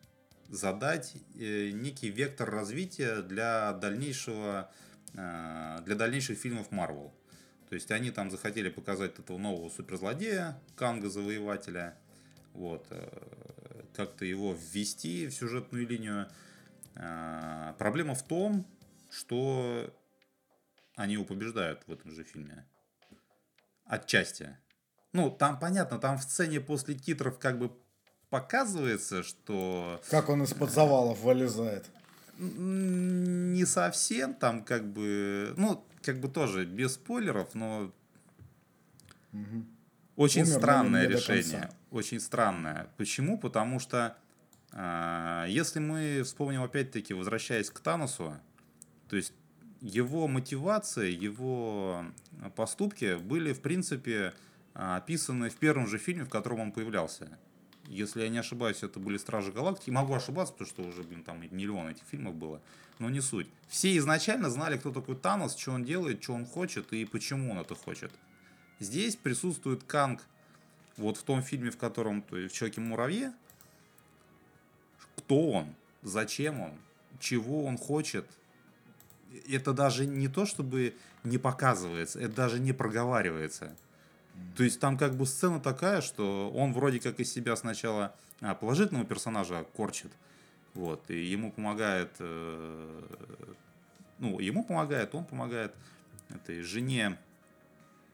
задать 0.48 1.14
э, 1.38 1.70
некий 1.70 2.10
вектор 2.10 2.50
развития 2.50 3.22
для 3.22 3.72
дальнейшего 3.72 4.70
э, 5.14 5.78
для 5.84 5.94
дальнейших 5.94 6.38
фильмов 6.38 6.70
Marvel. 6.70 7.10
То 7.68 7.74
есть 7.74 7.90
они 7.90 8.10
там 8.10 8.30
захотели 8.30 8.70
показать 8.70 9.18
этого 9.18 9.38
нового 9.38 9.68
суперзлодея, 9.68 10.60
Канга 10.76 11.10
Завоевателя, 11.10 11.98
вот, 12.54 12.86
э, 12.90 13.84
как-то 13.94 14.24
его 14.24 14.54
ввести 14.54 15.26
в 15.26 15.32
сюжетную 15.32 15.86
линию. 15.86 16.28
Проблема 17.78 18.14
в 18.16 18.24
том, 18.24 18.66
что 19.08 19.94
они 20.96 21.12
его 21.12 21.24
побеждают 21.24 21.86
в 21.86 21.92
этом 21.92 22.10
же 22.10 22.24
фильме. 22.24 22.66
Отчасти. 23.84 24.56
Ну, 25.12 25.30
там 25.30 25.60
понятно, 25.60 25.98
там 25.98 26.18
в 26.18 26.22
сцене 26.22 26.60
после 26.60 26.94
титров 26.94 27.38
как 27.38 27.58
бы 27.58 27.70
показывается, 28.30 29.22
что... 29.22 30.02
Как 30.10 30.28
он 30.28 30.42
из-под 30.42 30.70
завалов 30.70 31.20
вылезает. 31.20 31.86
Не 32.36 33.64
совсем, 33.64 34.34
там 34.34 34.64
как 34.64 34.92
бы... 34.92 35.54
Ну, 35.56 35.86
как 36.08 36.20
бы 36.20 36.28
тоже 36.28 36.64
без 36.64 36.94
спойлеров, 36.94 37.54
но... 37.54 37.92
Угу. 39.34 39.64
Очень 40.16 40.44
Умер, 40.44 40.54
странное 40.54 41.06
решение. 41.06 41.70
Очень 41.90 42.18
странное. 42.18 42.88
Почему? 42.96 43.38
Потому 43.38 43.78
что 43.78 44.16
э, 44.72 45.44
если 45.50 45.80
мы 45.80 46.22
вспомним 46.24 46.62
опять-таки, 46.62 47.12
возвращаясь 47.12 47.68
к 47.68 47.78
Таносу, 47.80 48.34
то 49.10 49.16
есть 49.16 49.34
его 49.82 50.28
мотивация, 50.28 51.08
его 51.08 52.06
поступки 52.56 53.16
были, 53.16 53.52
в 53.52 53.60
принципе, 53.60 54.32
а, 54.72 54.96
описаны 54.96 55.50
в 55.50 55.56
первом 55.56 55.86
же 55.86 55.98
фильме, 55.98 56.24
в 56.24 56.30
котором 56.30 56.60
он 56.60 56.72
появлялся. 56.72 57.38
Если 57.88 58.20
я 58.22 58.28
не 58.28 58.38
ошибаюсь, 58.38 58.82
это 58.82 59.00
были 59.00 59.16
Стражи 59.16 59.50
Галактики. 59.50 59.90
Могу 59.90 60.12
ошибаться, 60.12 60.52
потому 60.52 60.68
что 60.68 60.82
уже, 60.82 61.02
блин, 61.02 61.24
там 61.24 61.40
миллион 61.40 61.88
этих 61.88 62.04
фильмов 62.04 62.34
было. 62.34 62.60
Но 62.98 63.08
не 63.08 63.20
суть. 63.20 63.48
Все 63.68 63.96
изначально 63.96 64.50
знали, 64.50 64.76
кто 64.76 64.92
такой 64.92 65.16
Танос, 65.16 65.56
что 65.56 65.72
он 65.72 65.84
делает, 65.84 66.22
что 66.22 66.34
он 66.34 66.44
хочет 66.44 66.92
и 66.92 67.06
почему 67.06 67.52
он 67.52 67.58
это 67.58 67.74
хочет. 67.74 68.12
Здесь 68.78 69.16
присутствует 69.16 69.84
Канг 69.84 70.22
вот 70.98 71.16
в 71.16 71.22
том 71.22 71.42
фильме, 71.42 71.70
в 71.70 71.78
котором, 71.78 72.20
то 72.20 72.36
есть 72.36 72.54
в 72.54 72.58
Человеке-муравье. 72.58 73.32
Кто 75.16 75.50
он? 75.50 75.74
Зачем 76.02 76.60
он? 76.60 76.72
Чего 77.20 77.64
он 77.64 77.78
хочет? 77.78 78.26
Это 79.48 79.72
даже 79.72 80.06
не 80.06 80.28
то, 80.28 80.44
чтобы 80.44 80.94
не 81.24 81.38
показывается, 81.38 82.20
это 82.20 82.34
даже 82.34 82.60
не 82.60 82.72
проговаривается. 82.72 83.74
То 84.56 84.64
есть 84.64 84.80
там 84.80 84.98
как 84.98 85.14
бы 85.14 85.26
сцена 85.26 85.60
такая, 85.60 86.00
что 86.00 86.50
он 86.50 86.72
вроде 86.72 87.00
как 87.00 87.20
из 87.20 87.32
себя 87.32 87.54
сначала 87.56 88.14
а, 88.40 88.54
положительного 88.54 89.06
персонажа 89.06 89.64
корчит, 89.76 90.12
вот, 90.74 91.10
и 91.10 91.24
ему 91.24 91.52
помогает, 91.52 92.10
э, 92.18 93.02
ну, 94.18 94.38
ему 94.38 94.64
помогает, 94.64 95.14
он 95.14 95.24
помогает 95.24 95.74
этой 96.28 96.62
жене 96.62 97.18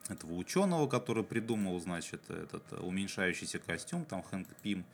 этого 0.09 0.35
ученого, 0.35 0.87
который 0.87 1.25
придумал, 1.25 1.81
значит, 1.81 2.29
этот 2.31 2.73
уменьшающийся 2.73 3.59
костюм, 3.59 4.05
там 4.05 4.23
Хэнк 4.23 4.49
Пим. 4.63 4.85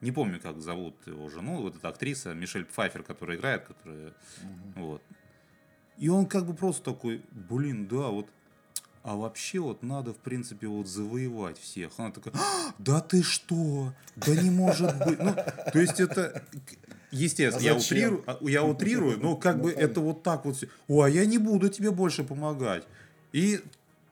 Не 0.00 0.12
помню, 0.12 0.40
как 0.40 0.60
зовут 0.60 0.94
его 1.06 1.28
жену, 1.28 1.62
вот 1.62 1.76
эта 1.76 1.88
актриса 1.88 2.34
Мишель 2.34 2.64
Пфайфер, 2.64 3.02
которая 3.02 3.36
играет, 3.36 3.64
которая, 3.64 4.08
угу. 4.42 4.86
вот. 4.86 5.02
И 5.96 6.08
он 6.08 6.26
как 6.26 6.46
бы 6.46 6.54
просто 6.54 6.82
такой, 6.92 7.22
блин, 7.30 7.86
да, 7.86 8.08
вот 8.08 8.28
а 9.04 9.16
вообще 9.16 9.60
вот 9.60 9.82
надо, 9.82 10.14
в 10.14 10.16
принципе, 10.16 10.66
вот 10.66 10.88
завоевать 10.88 11.58
всех. 11.60 11.92
Она 11.98 12.10
такая, 12.10 12.32
а, 12.34 12.74
да 12.78 13.00
ты 13.00 13.22
что? 13.22 13.92
Да 14.16 14.34
не 14.34 14.48
может 14.48 14.96
быть. 15.04 15.18
Ну, 15.18 15.34
то 15.72 15.78
есть 15.78 16.00
это, 16.00 16.42
естественно, 17.10 17.60
а 17.60 17.74
я, 17.74 17.76
утрирую, 17.76 18.24
а, 18.26 18.38
я 18.40 18.64
утрирую, 18.64 19.18
но 19.18 19.36
как 19.36 19.60
бы 19.60 19.70
это 19.70 20.00
вот 20.00 20.22
так 20.22 20.46
вот. 20.46 20.56
О, 20.88 21.02
а 21.02 21.10
я 21.10 21.26
не 21.26 21.36
буду 21.36 21.68
тебе 21.68 21.90
больше 21.90 22.24
помогать. 22.24 22.84
И, 23.32 23.60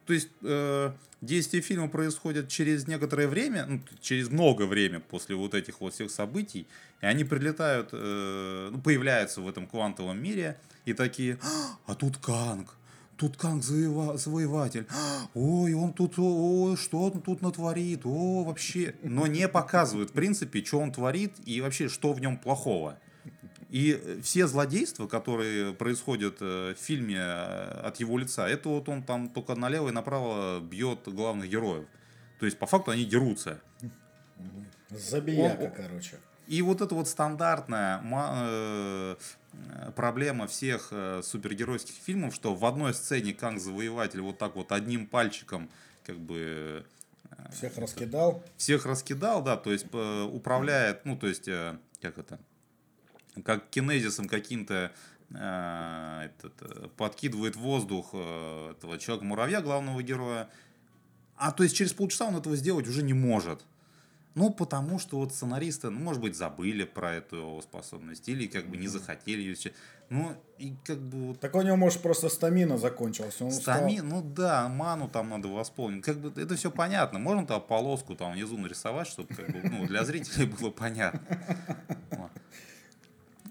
то 0.05 0.13
есть, 0.13 0.29
э, 0.43 0.93
действие 1.23 1.63
фильма 1.63 1.89
происходит 1.89 2.49
через 2.49 2.87
некоторое 2.87 3.29
время, 3.29 3.65
ну, 3.67 3.81
через 4.03 4.29
много 4.29 4.65
время 4.65 5.01
после 5.01 5.37
вот 5.37 5.55
этих 5.55 5.81
вот 5.81 5.95
всех 5.95 6.11
событий, 6.11 6.67
и 7.01 7.07
они 7.07 7.25
прилетают, 7.25 7.89
э, 7.93 8.69
ну, 8.71 8.79
появляются 8.79 9.41
в 9.41 9.49
этом 9.49 9.67
квантовом 9.67 10.23
мире, 10.23 10.59
и 10.85 10.93
такие, 10.93 11.39
а 11.87 11.95
тут 11.95 12.19
Канг, 12.19 12.77
тут 13.23 13.37
как 13.37 13.63
завоеватель. 13.63 14.87
Ой, 15.35 15.75
он 15.75 15.93
тут, 15.93 16.19
ой, 16.19 16.77
что 16.77 17.05
он 17.05 17.23
тут 17.23 17.41
натворит, 17.41 18.01
о, 18.05 18.43
вообще. 18.43 18.97
Но 19.03 19.29
не 19.29 19.49
показывают, 19.49 20.11
в 20.11 20.13
принципе, 20.13 20.65
что 20.65 20.81
он 20.81 20.91
творит 20.91 21.35
и 21.47 21.61
вообще, 21.61 21.89
что 21.89 22.13
в 22.13 22.21
нем 22.21 22.37
плохого. 22.37 22.99
И 23.71 24.19
все 24.23 24.49
злодейства, 24.49 25.07
которые 25.07 25.73
происходят 25.73 26.39
э, 26.41 26.75
в 26.75 26.83
фильме 26.83 27.19
э, 27.19 27.87
от 27.87 28.01
его 28.01 28.19
лица, 28.19 28.47
это 28.49 28.69
вот 28.69 28.89
он 28.89 29.03
там 29.03 29.29
только 29.29 29.55
налево 29.55 29.89
и 29.89 29.93
направо 29.93 30.61
бьет 30.61 30.99
главных 31.07 31.49
героев. 31.49 31.87
То 32.41 32.47
есть, 32.47 32.59
по 32.59 32.67
факту, 32.67 32.91
они 32.91 33.05
дерутся. 33.05 33.61
Забияка, 34.91 35.63
он, 35.63 35.71
короче. 35.71 36.17
И 36.49 36.61
вот 36.61 36.83
это 36.83 36.95
вот 36.95 37.09
стандартная 37.09 38.03
э, 38.05 39.17
проблема 39.97 40.47
всех 40.47 40.89
э, 40.91 41.23
супергеройских 41.23 41.95
фильмов, 41.95 42.35
что 42.35 42.55
в 42.55 42.65
одной 42.65 42.95
сцене 42.95 43.33
Канг 43.33 43.61
Завоеватель 43.61 44.21
вот 44.21 44.39
так 44.39 44.57
вот 44.57 44.73
одним 44.73 45.07
пальчиком 45.07 45.71
как 46.05 46.19
бы... 46.19 46.85
Э, 47.31 47.53
всех 47.53 47.77
раскидал? 47.79 48.43
Всех 48.57 48.87
раскидал, 48.87 49.43
да, 49.43 49.57
то 49.57 49.73
есть 49.73 49.87
управляет, 49.87 51.05
ну, 51.05 51.17
то 51.17 51.27
есть, 51.27 51.49
как 52.01 52.19
это, 52.19 52.39
как 53.45 53.69
кинезисом 53.71 54.29
каким-то 54.29 54.93
этот, 55.31 56.93
подкидывает 56.97 57.57
воздух 57.57 58.09
этого 58.13 58.99
человека-муравья, 58.99 59.63
главного 59.63 60.03
героя. 60.03 60.51
А 61.37 61.53
то 61.53 61.63
есть 61.63 61.75
через 61.75 61.95
полчаса 61.95 62.27
он 62.27 62.37
этого 62.37 62.55
сделать 62.55 62.87
уже 62.87 63.03
не 63.03 63.15
может. 63.15 63.65
Ну, 64.35 64.51
потому 64.51 64.99
что 64.99 65.19
вот 65.19 65.33
сценаристы, 65.33 65.91
ну, 65.91 66.01
может 66.01 66.23
быть, 66.23 66.37
забыли 66.37 66.85
про 66.85 67.15
эту 67.15 67.37
его 67.37 67.63
способность, 67.63 68.29
или 68.29 68.47
как 68.47 68.67
бы 68.67 68.79
не 68.79 68.89
захотели 68.89 69.43
ее. 69.43 69.57
Ну, 70.09 70.35
и 70.59 70.75
как 70.85 70.99
бы... 71.01 71.29
Вот... 71.29 71.41
Так 71.41 71.55
у 71.55 71.63
него, 71.63 71.77
может, 71.77 72.01
просто 72.01 72.29
стамина 72.31 72.79
закончилась. 72.79 73.41
Он 73.43 73.51
Стамин, 73.51 74.09
ну 74.09 74.23
да, 74.23 74.69
ману 74.69 75.09
там 75.09 75.29
надо 75.29 75.49
восполнить. 75.49 76.05
Как 76.05 76.19
бы 76.19 76.33
это 76.41 76.57
все 76.57 76.71
понятно. 76.71 77.19
Можно 77.19 77.47
там 77.47 77.61
полоску 77.61 78.15
там 78.15 78.33
внизу 78.33 78.57
нарисовать, 78.57 79.07
чтобы 79.07 79.35
как 79.35 79.51
бы, 79.53 79.69
ну, 79.69 79.87
для 79.87 80.05
зрителей 80.05 80.47
было 80.47 80.71
понятно. 80.71 81.21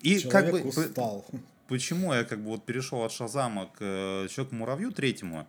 И 0.01 0.17
Человек 0.17 0.31
как 0.31 0.51
бы... 0.51 0.61
устал. 0.67 1.25
Почему 1.67 2.13
я 2.13 2.23
как 2.23 2.39
бы 2.39 2.49
вот 2.49 2.65
перешел 2.65 3.03
от 3.03 3.11
Шазама 3.11 3.67
к 3.67 3.77
э, 3.79 4.27
Человеку-муравью 4.29 4.91
третьему? 4.91 5.47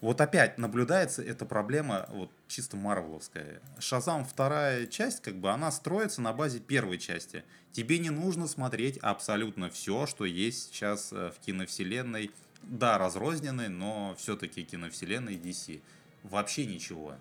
Вот 0.00 0.20
опять 0.22 0.56
наблюдается 0.56 1.22
эта 1.22 1.44
проблема 1.44 2.06
вот 2.10 2.30
чисто 2.48 2.76
марвеловская. 2.76 3.60
Шазам 3.78 4.24
вторая 4.24 4.86
часть, 4.86 5.20
как 5.20 5.34
бы 5.34 5.50
она 5.50 5.70
строится 5.70 6.22
на 6.22 6.32
базе 6.32 6.58
первой 6.58 6.98
части. 6.98 7.44
Тебе 7.72 7.98
не 7.98 8.10
нужно 8.10 8.48
смотреть 8.48 8.96
абсолютно 8.98 9.68
все, 9.68 10.06
что 10.06 10.24
есть 10.24 10.72
сейчас 10.72 11.12
э, 11.12 11.32
в 11.36 11.44
киновселенной. 11.44 12.30
Да, 12.62 12.98
разрозненной, 12.98 13.68
но 13.68 14.14
все-таки 14.18 14.64
киновселенной 14.64 15.36
DC. 15.36 15.80
Вообще 16.22 16.66
ничего. 16.66 17.14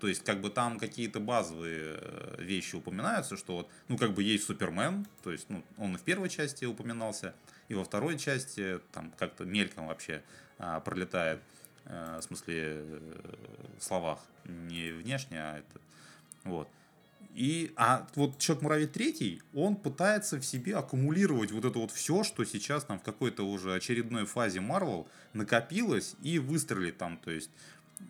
То 0.00 0.08
есть, 0.08 0.22
как 0.24 0.40
бы 0.40 0.50
там 0.50 0.78
какие-то 0.78 1.20
базовые 1.20 1.96
э, 1.98 2.36
вещи 2.38 2.76
упоминаются, 2.76 3.36
что 3.36 3.58
вот, 3.58 3.70
ну, 3.88 3.96
как 3.96 4.12
бы 4.14 4.22
есть 4.22 4.44
Супермен, 4.44 5.06
то 5.22 5.32
есть, 5.32 5.46
ну, 5.48 5.62
он 5.78 5.94
и 5.94 5.98
в 5.98 6.02
первой 6.02 6.28
части 6.28 6.64
упоминался, 6.64 7.34
и 7.68 7.74
во 7.74 7.84
второй 7.84 8.18
части, 8.18 8.80
там, 8.92 9.12
как-то 9.16 9.44
мельком 9.44 9.86
вообще 9.86 10.22
а, 10.58 10.80
пролетает. 10.80 11.40
Э, 11.88 12.18
в 12.20 12.22
смысле, 12.22 12.54
э, 12.56 13.10
словах, 13.78 14.18
не 14.44 14.90
внешне, 14.90 15.38
а 15.38 15.58
это, 15.58 15.80
вот. 16.42 16.68
И, 17.32 17.72
а 17.76 18.08
вот 18.16 18.38
Человек-муравей 18.38 18.88
третий, 18.88 19.40
он 19.54 19.76
пытается 19.76 20.38
в 20.38 20.44
себе 20.44 20.74
аккумулировать 20.76 21.52
вот 21.52 21.64
это 21.64 21.78
вот 21.78 21.92
все, 21.92 22.24
что 22.24 22.44
сейчас 22.44 22.84
там 22.84 22.98
в 22.98 23.02
какой-то 23.02 23.44
уже 23.44 23.74
очередной 23.74 24.24
фазе 24.24 24.60
Марвел 24.60 25.06
накопилось 25.32 26.16
и 26.22 26.40
выстрелить 26.40 26.98
там, 26.98 27.18
то 27.18 27.30
есть 27.30 27.50
э, 28.00 28.04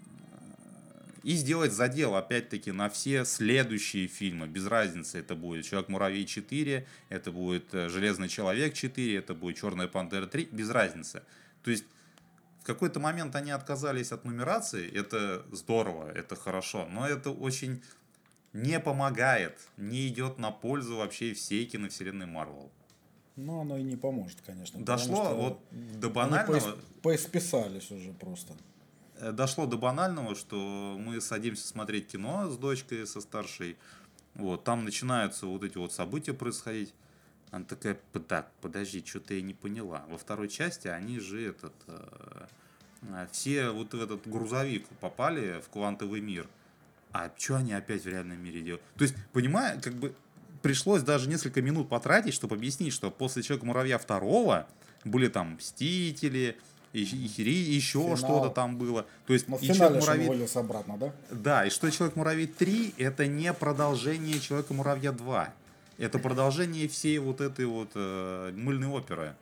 и 1.23 1.35
сделать 1.35 1.73
задел, 1.73 2.15
опять-таки, 2.15 2.73
на 2.73 2.89
все 2.89 3.27
следующие 3.27 4.07
фильмы. 4.07 4.47
Без 4.47 4.67
разницы, 4.67 5.19
это 5.19 5.35
будет 5.35 5.67
Человек-муравей 5.67 6.25
4, 6.25 6.87
это 7.11 7.31
будет 7.31 7.73
Железный 7.73 8.29
Человек 8.29 8.73
4, 8.73 9.17
это 9.17 9.35
будет 9.35 9.59
Черная 9.59 9.89
Пантера 9.89 10.27
3, 10.27 10.49
без 10.51 10.71
разницы. 10.71 11.23
То 11.63 11.71
есть 11.71 11.85
какой-то 12.67 13.01
момент 13.01 13.37
они 13.37 13.53
отказались 13.53 14.13
от 14.13 14.25
нумерации, 14.25 14.91
это 14.93 15.47
здорово, 15.53 16.11
это 16.11 16.37
хорошо, 16.37 16.87
но 16.91 17.07
это 17.07 17.31
очень 17.31 17.83
не 18.53 18.81
помогает, 18.81 19.59
не 19.77 20.09
идет 20.09 20.39
на 20.39 20.51
пользу 20.51 20.97
вообще 20.97 21.33
всей 21.33 21.65
киновселенной 21.67 22.27
Марвел. 22.27 22.71
Ну, 23.37 23.61
оно 23.61 23.77
и 23.77 23.83
не 23.83 23.97
поможет, 23.97 24.39
конечно. 24.45 24.83
Дошло 24.83 25.35
вот 25.35 25.61
до 26.01 26.11
банального... 26.11 26.77
Поисписались 27.03 27.91
уже 27.91 28.13
просто. 28.13 28.55
Э, 29.19 29.31
дошло 29.31 29.67
до 29.67 29.77
банального, 29.77 30.35
что 30.35 30.97
мы 30.99 31.21
садимся 31.21 31.67
смотреть 31.67 32.09
кино 32.09 32.49
с 32.49 32.57
дочкой, 32.57 33.07
со 33.07 33.21
старшей. 33.21 33.77
Вот, 34.35 34.65
там 34.65 34.85
начинаются 34.85 35.47
вот 35.47 35.63
эти 35.65 35.79
вот 35.79 35.93
события 35.93 36.33
происходить. 36.33 36.95
Она 37.51 37.65
такая, 37.65 37.99
так, 38.29 38.51
подожди, 38.61 39.03
что-то 39.05 39.35
я 39.35 39.43
не 39.43 39.55
поняла. 39.55 40.05
Во 40.09 40.19
второй 40.19 40.49
части 40.49 40.89
они 40.89 41.21
же 41.21 41.51
этот... 41.51 41.75
Э, 41.87 42.47
э, 43.03 43.27
все 43.33 43.71
вот 43.71 43.95
в 43.95 44.03
этот 44.03 44.27
грузовик 44.29 44.87
попали 45.01 45.61
в 45.61 45.69
квантовый 45.69 46.21
мир. 46.21 46.49
А 47.13 47.31
что 47.37 47.57
они 47.57 47.73
опять 47.73 48.03
в 48.03 48.09
реальном 48.09 48.43
мире 48.43 48.61
делают? 48.63 48.83
То 48.97 49.05
есть, 49.05 49.15
понимаю, 49.33 49.81
как 49.81 49.95
бы 49.95 50.15
пришлось 50.63 51.03
даже 51.03 51.29
несколько 51.29 51.63
минут 51.63 51.89
потратить, 51.89 52.35
чтобы 52.35 52.57
объяснить, 52.57 52.93
что 52.93 53.11
после 53.11 53.43
Человека-муравья 53.43 53.99
второго 53.99 54.67
были 55.05 55.29
там 55.29 55.55
Мстители, 55.55 56.59
и, 56.93 57.03
и, 57.03 57.43
и 57.43 57.75
еще 57.75 58.17
что-то 58.17 58.51
там 58.51 58.77
было. 58.77 59.07
То 59.27 59.33
есть, 59.33 59.49
Но 59.49 59.59
в 59.59 59.63
и 59.63 59.67
Человек-муравей... 59.67 60.47
обратно, 60.55 60.97
да? 60.99 61.13
Да, 61.31 61.67
и 61.67 61.71
что 61.71 61.91
Человек-муравей 61.91 62.47
3 62.47 62.95
это 62.99 63.27
не 63.27 63.53
продолжение 63.53 64.41
Человека-муравья 64.41 65.13
2. 65.13 65.55
Это 65.99 66.19
продолжение 66.19 66.89
всей 66.89 67.19
вот 67.19 67.41
этой 67.41 67.67
вот 67.67 67.91
э, 67.95 68.53
мыльной 68.55 68.89
оперы. 68.89 69.35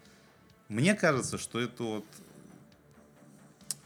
Мне 0.68 0.94
кажется, 0.94 1.36
что 1.36 1.60
это 1.60 1.82
вот 1.82 2.06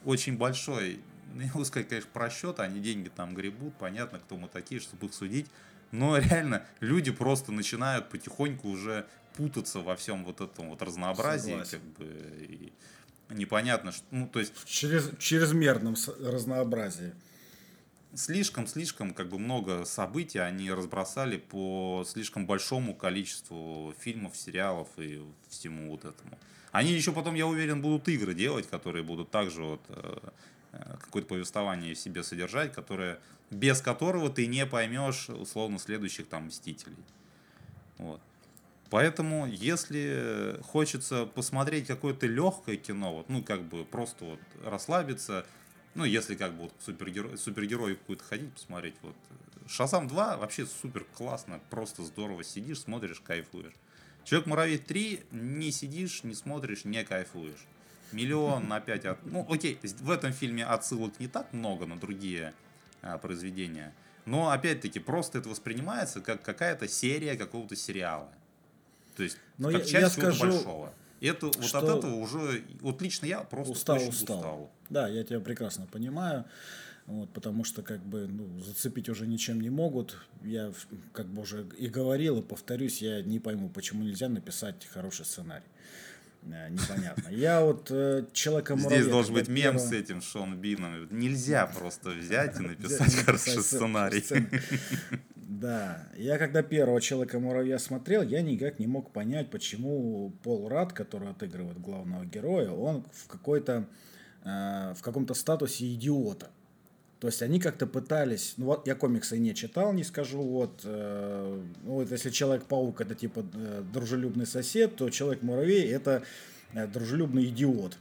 очень 0.05 0.37
большой, 0.37 1.01
ну, 1.35 1.43
не 1.43 1.49
могу 1.49 1.65
сказать, 1.65 1.89
конечно, 1.89 2.11
просчет, 2.13 2.61
они 2.61 2.81
деньги 2.81 3.09
там 3.09 3.35
гребут, 3.35 3.75
понятно, 3.79 4.19
кто 4.19 4.37
мы 4.37 4.49
такие, 4.49 4.81
чтобы 4.81 5.07
их 5.07 5.15
судить. 5.15 5.47
Но 5.91 6.19
реально 6.19 6.65
люди 6.81 7.11
просто 7.11 7.53
начинают 7.53 8.11
потихоньку 8.11 8.69
уже 8.69 9.07
путаться 9.35 9.81
во 9.81 9.97
всем 9.97 10.25
вот 10.25 10.41
этом 10.41 10.69
вот 10.71 10.83
разнообразии, 10.83 11.51
Согласен. 11.51 11.79
как 11.79 11.81
бы 11.99 12.07
и 12.41 12.73
непонятно, 13.31 13.93
что, 13.93 14.05
ну 14.11 14.27
то 14.27 14.41
есть 14.41 14.53
через 14.67 15.11
чрезмерном 15.19 15.95
разнообразии. 16.21 17.13
Слишком-слишком 18.15 19.13
как 19.13 19.29
бы 19.29 19.39
много 19.39 19.85
событий 19.85 20.39
они 20.39 20.71
разбросали 20.71 21.37
по 21.37 22.05
слишком 22.07 22.47
большому 22.47 22.95
количеству 22.95 23.95
фильмов, 23.99 24.37
сериалов 24.37 24.89
и 24.97 25.23
всему 25.49 25.91
вот 25.91 26.05
этому. 26.05 26.39
Они 26.73 26.93
еще 26.93 27.13
потом, 27.13 27.35
я 27.35 27.47
уверен, 27.47 27.81
будут 27.81 28.09
игры 28.09 28.35
делать, 28.35 28.69
которые 28.69 29.03
будут 29.03 29.31
также 29.31 29.63
вот 29.63 29.81
э, 29.89 30.19
э, 30.73 30.97
какое-то 31.01 31.29
повествование 31.29 31.95
в 31.95 31.99
себе 31.99 32.23
содержать, 32.23 32.73
которое, 32.73 33.19
без 33.51 33.81
которого 33.81 34.29
ты 34.29 34.47
не 34.47 34.67
поймешь, 34.67 35.29
условно, 35.31 35.79
следующих 35.79 36.29
там 36.29 36.47
Мстителей. 36.47 36.97
Вот. 37.97 38.21
Поэтому, 38.91 39.47
если 39.47 40.59
хочется 40.63 41.27
посмотреть 41.27 41.87
какое-то 41.87 42.27
легкое 42.27 42.77
кино, 42.77 43.15
вот, 43.17 43.29
ну, 43.29 43.43
как 43.43 43.63
бы 43.63 43.85
просто 43.85 44.25
вот 44.25 44.41
расслабиться, 44.65 45.47
ну, 45.99 46.05
если 46.05 46.37
как 46.37 46.53
бы 46.55 46.63
вот 46.63 46.73
супергерой, 46.79 47.37
супергерой 47.37 47.97
какую-то 47.97 48.23
ходить, 48.23 48.53
посмотреть, 48.53 48.95
вот. 49.03 49.17
Шазам 49.67 50.07
2 50.07 50.37
вообще 50.37 50.65
супер 50.65 51.05
классно, 51.17 51.61
просто 51.71 52.05
здорово 52.05 52.45
сидишь, 52.45 52.83
смотришь, 52.83 53.21
кайфуешь. 53.21 53.75
Человек-муравей 54.23 54.79
3 54.79 55.25
не 55.33 55.73
сидишь, 55.73 56.23
не 56.23 56.35
смотришь, 56.35 56.85
не 56.85 57.05
кайфуешь. 57.05 57.67
Миллион 58.13 58.69
на 58.69 58.79
5 58.79 59.05
от... 59.07 59.27
Ну, 59.27 59.45
окей, 59.51 59.81
в 59.83 60.11
этом 60.13 60.33
фильме 60.33 60.65
отсылок 60.65 61.19
не 61.19 61.27
так 61.27 61.53
много 61.53 61.85
на 61.87 61.99
другие 61.99 62.55
а, 63.03 63.19
произведения. 63.19 63.93
Но, 64.25 64.51
опять-таки, 64.51 65.01
просто 65.01 65.39
это 65.39 65.49
воспринимается 65.49 66.21
как 66.21 66.43
какая-то 66.43 66.87
серия 66.87 67.35
какого-то 67.35 67.75
сериала. 67.75 68.33
То 69.17 69.25
есть, 69.25 69.37
Но 69.59 69.73
как 69.73 69.81
я, 69.81 69.87
часть 69.87 70.17
я 70.17 70.23
скажу, 70.23 70.53
большого. 70.53 70.95
Это, 71.21 71.47
вот 71.47 71.75
от 71.75 71.85
этого 71.85 72.15
уже, 72.17 72.63
вот 72.81 73.03
лично 73.03 73.27
я 73.27 73.41
просто 73.41 73.73
устал, 73.73 73.97
устал. 73.97 74.11
устал. 74.39 74.71
Да, 74.91 75.09
я 75.09 75.25
тебя 75.25 75.41
прекрасно 75.41 75.87
понимаю. 75.87 76.45
Вот, 77.07 77.31
потому 77.31 77.65
что 77.65 77.83
как 77.83 78.05
бы 78.05 78.27
ну, 78.29 78.61
зацепить 78.61 79.09
уже 79.09 79.27
ничем 79.27 79.63
не 79.63 79.71
могут. 79.71 80.19
Я 80.45 80.73
как 81.15 81.27
бы 81.27 81.41
уже 81.41 81.67
и 81.79 81.89
говорил, 81.89 82.39
и 82.39 82.43
повторюсь, 82.43 83.01
я 83.01 83.23
не 83.23 83.39
пойму, 83.39 83.71
почему 83.71 84.03
нельзя 84.03 84.29
написать 84.29 84.87
хороший 84.93 85.25
сценарий. 85.25 85.65
Э, 86.43 86.69
непонятно. 86.69 87.29
Я 87.31 87.63
вот 87.63 87.91
э, 87.91 88.27
человека 88.33 88.77
Здесь 88.77 89.07
должен 89.07 89.35
быть 89.35 89.49
мем 89.49 89.75
первого... 89.75 89.79
с 89.79 89.93
этим 89.93 90.21
Шон 90.21 90.57
Бином. 90.59 91.09
Нельзя 91.11 91.67
просто 91.67 92.11
взять 92.11 92.61
и 92.61 92.63
написать 92.69 93.15
хороший 93.15 93.63
сценарий. 93.63 94.25
Да, 95.61 96.07
я 96.17 96.39
когда 96.39 96.63
первого 96.63 97.01
Человека-муравья 97.01 97.81
смотрел, 97.81 98.23
я 98.23 98.43
никак 98.43 98.79
не 98.79 98.87
мог 98.87 99.11
понять, 99.11 99.51
почему 99.51 100.33
Пол 100.45 100.69
Рад, 100.69 100.93
который 100.93 101.31
отыгрывает 101.31 101.81
главного 101.81 102.25
героя, 102.25 102.71
он 102.71 103.05
в 103.13 103.27
какой-то 103.27 103.89
э, 104.45 104.95
в 104.97 105.03
каком-то 105.03 105.35
статусе 105.35 105.93
идиота. 105.93 106.51
То 107.19 107.27
есть 107.27 107.43
они 107.43 107.59
как-то 107.59 107.89
пытались, 107.89 108.55
ну 108.57 108.67
вот 108.67 108.87
я 108.87 108.95
комиксы 108.95 109.37
не 109.37 109.53
читал, 109.53 109.93
не 109.93 110.05
скажу, 110.05 110.41
вот, 110.41 110.83
э, 110.85 111.63
ну, 111.83 111.93
вот 111.95 112.09
если 112.09 112.31
Человек-паук 112.31 113.01
это 113.01 113.17
типа 113.17 113.45
э, 113.53 113.83
дружелюбный 113.93 114.47
сосед, 114.47 114.95
то 114.95 115.11
Человек-муравей 115.11 115.91
это 115.91 116.23
э, 116.73 116.87
дружелюбный 116.87 117.47
идиот. 117.47 117.99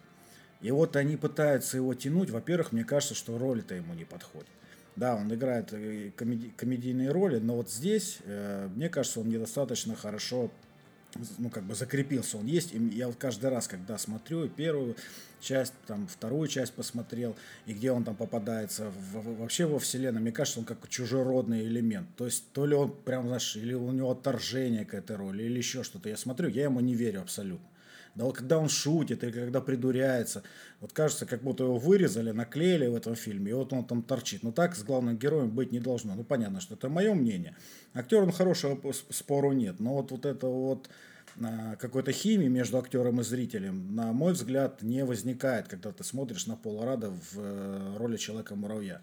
И 0.62 0.70
вот 0.70 0.96
они 0.96 1.18
пытаются 1.18 1.78
его 1.78 1.96
тянуть, 1.96 2.30
во-первых, 2.30 2.72
мне 2.72 2.84
кажется, 2.84 3.16
что 3.16 3.40
роль-то 3.40 3.74
ему 3.74 3.96
не 3.96 4.06
подходит. 4.06 4.48
Да, 4.98 5.16
он 5.16 5.34
играет 5.34 5.72
э, 5.74 6.12
комеди- 6.18 6.52
комедийные 6.58 7.12
роли, 7.12 7.38
но 7.38 7.56
вот 7.56 7.70
здесь, 7.70 8.18
э, 8.26 8.68
мне 8.76 8.90
кажется, 8.90 9.22
он 9.22 9.30
недостаточно 9.30 9.96
хорошо 9.96 10.52
ну, 11.38 11.50
как 11.50 11.64
бы 11.64 11.76
закрепился. 11.76 12.38
Он 12.38 12.46
есть. 12.46 12.74
И 12.74 12.78
я 12.78 13.08
вот 13.08 13.16
каждый 13.18 13.50
раз, 13.50 13.68
когда 13.68 13.98
смотрю 13.98 14.48
первую 14.50 14.96
часть, 15.40 15.74
там, 15.86 16.08
вторую 16.08 16.48
часть 16.48 16.74
посмотрел, 16.74 17.36
и 17.66 17.74
где 17.74 17.92
он 17.92 18.04
там 18.04 18.16
попадается 18.16 18.90
в, 18.90 19.40
вообще 19.40 19.66
во 19.66 19.80
вселенной, 19.80 20.22
мне 20.22 20.32
кажется, 20.32 20.60
он 20.60 20.66
как 20.66 20.88
чужеродный 20.90 21.66
элемент. 21.66 22.08
То 22.18 22.26
есть, 22.26 22.52
то 22.54 22.66
ли 22.66 22.76
он 22.76 22.92
прям, 22.92 23.28
знаешь, 23.28 23.56
или 23.56 23.74
у 23.74 23.92
него 23.92 24.12
отторжение 24.12 24.86
к 24.86 24.94
этой 24.94 25.16
роли, 25.16 25.44
или 25.44 25.58
еще 25.58 25.84
что-то. 25.84 26.10
Я 26.10 26.18
смотрю, 26.18 26.50
я 26.50 26.64
ему 26.64 26.80
не 26.80 26.96
верю 26.96 27.22
абсолютно. 27.22 27.66
Да 28.18 28.26
вот 28.26 28.36
когда 28.36 28.58
он 28.58 28.68
шутит 28.68 29.24
или 29.24 29.32
когда 29.32 29.62
придуряется, 29.62 30.42
вот 30.82 30.92
кажется, 30.92 31.28
как 31.28 31.44
будто 31.44 31.66
его 31.66 31.78
вырезали, 31.78 32.32
наклеили 32.32 32.88
в 32.88 32.96
этом 32.96 33.16
фильме, 33.16 33.52
и 33.52 33.54
вот 33.54 33.72
он 33.74 33.86
там 33.86 34.02
торчит. 34.02 34.42
Но 34.42 34.52
так 34.52 34.76
с 34.76 34.84
главным 34.84 35.18
героем 35.18 35.52
быть 35.52 35.72
не 35.72 35.80
должно. 35.80 36.16
Ну, 36.16 36.24
понятно, 36.24 36.60
что 36.60 36.74
это 36.74 36.90
мое 36.90 37.14
мнение. 37.14 37.56
Актер, 37.94 38.24
он 38.24 38.32
хорошего 38.32 38.92
спору 39.12 39.52
нет. 39.52 39.80
Но 39.80 39.94
вот, 39.94 40.10
вот 40.10 40.26
это 40.26 40.48
вот 40.48 40.90
а, 41.40 41.76
какой-то 41.76 42.12
химии 42.12 42.48
между 42.48 42.80
актером 42.80 43.22
и 43.22 43.24
зрителем, 43.24 43.94
на 43.96 44.12
мой 44.14 44.34
взгляд, 44.34 44.82
не 44.82 45.06
возникает, 45.06 45.68
когда 45.68 45.92
ты 45.92 46.04
смотришь 46.04 46.48
на 46.48 46.56
Пола 46.56 46.86
Рада 46.86 47.12
в 47.12 47.38
э, 47.38 47.98
роли 47.98 48.18
Человека-муравья. 48.18 49.02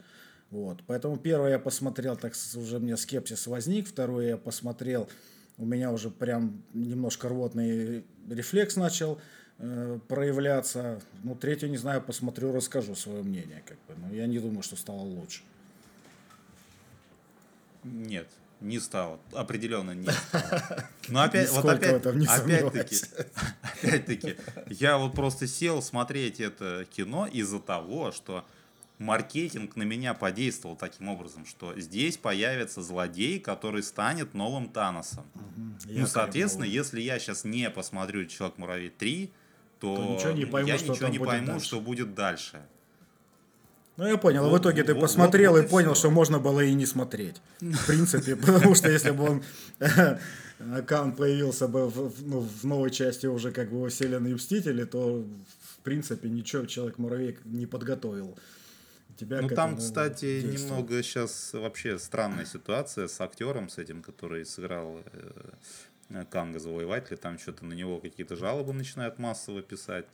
Вот. 0.51 0.83
Поэтому 0.89 1.19
первое 1.19 1.51
я 1.51 1.59
посмотрел, 1.61 2.17
так 2.17 2.35
уже 2.57 2.81
мне 2.81 2.97
скепсис 2.97 3.47
возник, 3.47 3.87
второе 3.87 4.31
я 4.31 4.37
посмотрел, 4.37 5.09
у 5.57 5.65
меня 5.65 5.93
уже 5.93 6.11
прям 6.11 6.65
немножко 6.73 7.29
рвотный 7.29 8.05
рефлекс 8.29 8.77
начал 8.77 9.21
э, 9.59 9.99
проявляться. 10.09 11.01
Ну, 11.23 11.35
третью, 11.35 11.71
не 11.71 11.77
знаю, 11.77 12.03
посмотрю, 12.03 12.53
расскажу 12.53 12.95
свое 12.95 13.23
мнение. 13.23 13.63
Как 13.67 13.77
бы. 13.87 13.95
Но 14.01 14.15
я 14.15 14.27
не 14.27 14.39
думаю, 14.39 14.63
что 14.63 14.77
стало 14.77 15.01
лучше. 15.01 15.43
Нет, 17.85 18.27
не 18.61 18.79
стало. 18.81 19.21
Определенно 19.33 19.93
не 19.93 20.09
стало. 20.29 20.89
Но 21.09 21.23
опять, 21.23 21.51
вот 21.51 21.65
опять, 21.67 22.05
опять-таки, 22.07 22.97
опять-таки, 23.83 24.37
я 24.69 24.99
вот 24.99 25.15
просто 25.15 25.47
сел 25.47 25.83
смотреть 25.83 26.41
это 26.41 26.87
кино 26.91 27.27
из-за 27.27 27.61
того, 27.61 28.11
что 28.13 28.45
маркетинг 28.99 29.77
на 29.77 29.83
меня 29.83 30.15
подействовал 30.15 30.77
таким 30.77 31.09
образом, 31.09 31.47
что 31.47 31.79
здесь 31.79 32.17
появится 32.17 32.83
злодей, 32.83 33.41
который 33.41 33.83
станет 33.83 34.35
новым 34.35 34.69
Таносом. 34.69 35.25
Угу. 35.35 35.93
Ну, 35.93 36.07
соответственно, 36.07 36.65
если 36.65 37.01
я 37.01 37.19
сейчас 37.19 37.45
не 37.45 37.71
посмотрю 37.71 38.27
Человек-муравей 38.27 38.91
3, 38.91 39.31
то, 39.81 39.97
то 39.97 40.15
ничего 40.15 40.33
не 40.33 40.45
пойму, 40.45 40.69
я 40.69 40.79
что 40.79 40.93
ничего 40.93 41.09
не 41.09 41.19
пойму, 41.19 41.47
дальше. 41.47 41.67
что 41.67 41.81
будет 41.81 42.15
дальше. 42.15 42.63
Ну, 43.97 44.07
я 44.07 44.17
понял. 44.17 44.49
Вот, 44.49 44.59
в 44.59 44.63
итоге 44.63 44.83
ты 44.83 44.95
вот, 44.95 45.03
посмотрел 45.03 45.53
вот, 45.53 45.63
вот 45.63 45.67
и, 45.67 45.71
понял, 45.71 45.93
все. 45.93 46.01
что 46.01 46.11
можно 46.11 46.41
было 46.41 46.61
и 46.61 46.75
не 46.75 46.87
смотреть. 46.87 47.37
В 47.61 47.87
принципе, 47.87 48.35
потому 48.37 48.75
что 48.75 48.91
если 48.91 49.11
бы 49.11 49.25
он 49.25 49.43
аккаунт 50.73 51.17
появился 51.17 51.69
бы 51.69 51.89
в, 51.89 52.27
ну, 52.27 52.41
в 52.41 52.65
новой 52.65 52.91
части 52.91 53.27
уже 53.27 53.53
как 53.53 53.71
бы 53.71 53.89
вселенной 53.89 54.35
Мстители, 54.35 54.85
то 54.85 55.25
в 55.61 55.79
принципе 55.83 56.29
ничего 56.29 56.65
Человек-муравей 56.65 57.39
не 57.45 57.67
подготовил. 57.67 58.37
Тебя 59.17 59.43
ну 59.43 59.49
там, 59.49 59.77
кстати, 59.77 60.43
немного 60.43 61.03
сейчас 61.03 61.53
вообще 61.53 61.99
странная 61.99 62.45
ситуация 62.47 63.07
с 63.07 63.21
актером, 63.21 63.69
с 63.69 63.79
этим, 63.79 64.03
который 64.03 64.45
сыграл 64.45 65.03
э, 66.11 66.25
Канга 66.31 66.59
Завоевателя. 66.59 67.17
Там 67.17 67.39
что-то 67.39 67.65
на 67.65 67.75
него 67.75 68.01
какие-то 68.01 68.35
жалобы 68.35 68.73
начинают 68.73 69.19
массово 69.19 69.63
писать. 69.63 70.07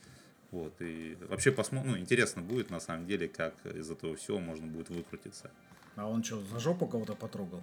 Вот, 0.50 0.74
и 0.80 1.16
вообще 1.28 1.52
посмотрим, 1.52 1.92
ну, 1.92 1.98
интересно 1.98 2.42
будет, 2.42 2.70
на 2.70 2.80
самом 2.80 3.06
деле, 3.06 3.28
как 3.28 3.54
из 3.64 3.88
этого 3.90 4.16
всего 4.16 4.40
можно 4.40 4.66
будет 4.66 4.90
выкрутиться. 4.90 5.50
А 5.94 6.08
он 6.08 6.24
что, 6.24 6.40
за 6.42 6.58
жопу 6.58 6.86
кого-то 6.86 7.14
потрогал? 7.14 7.62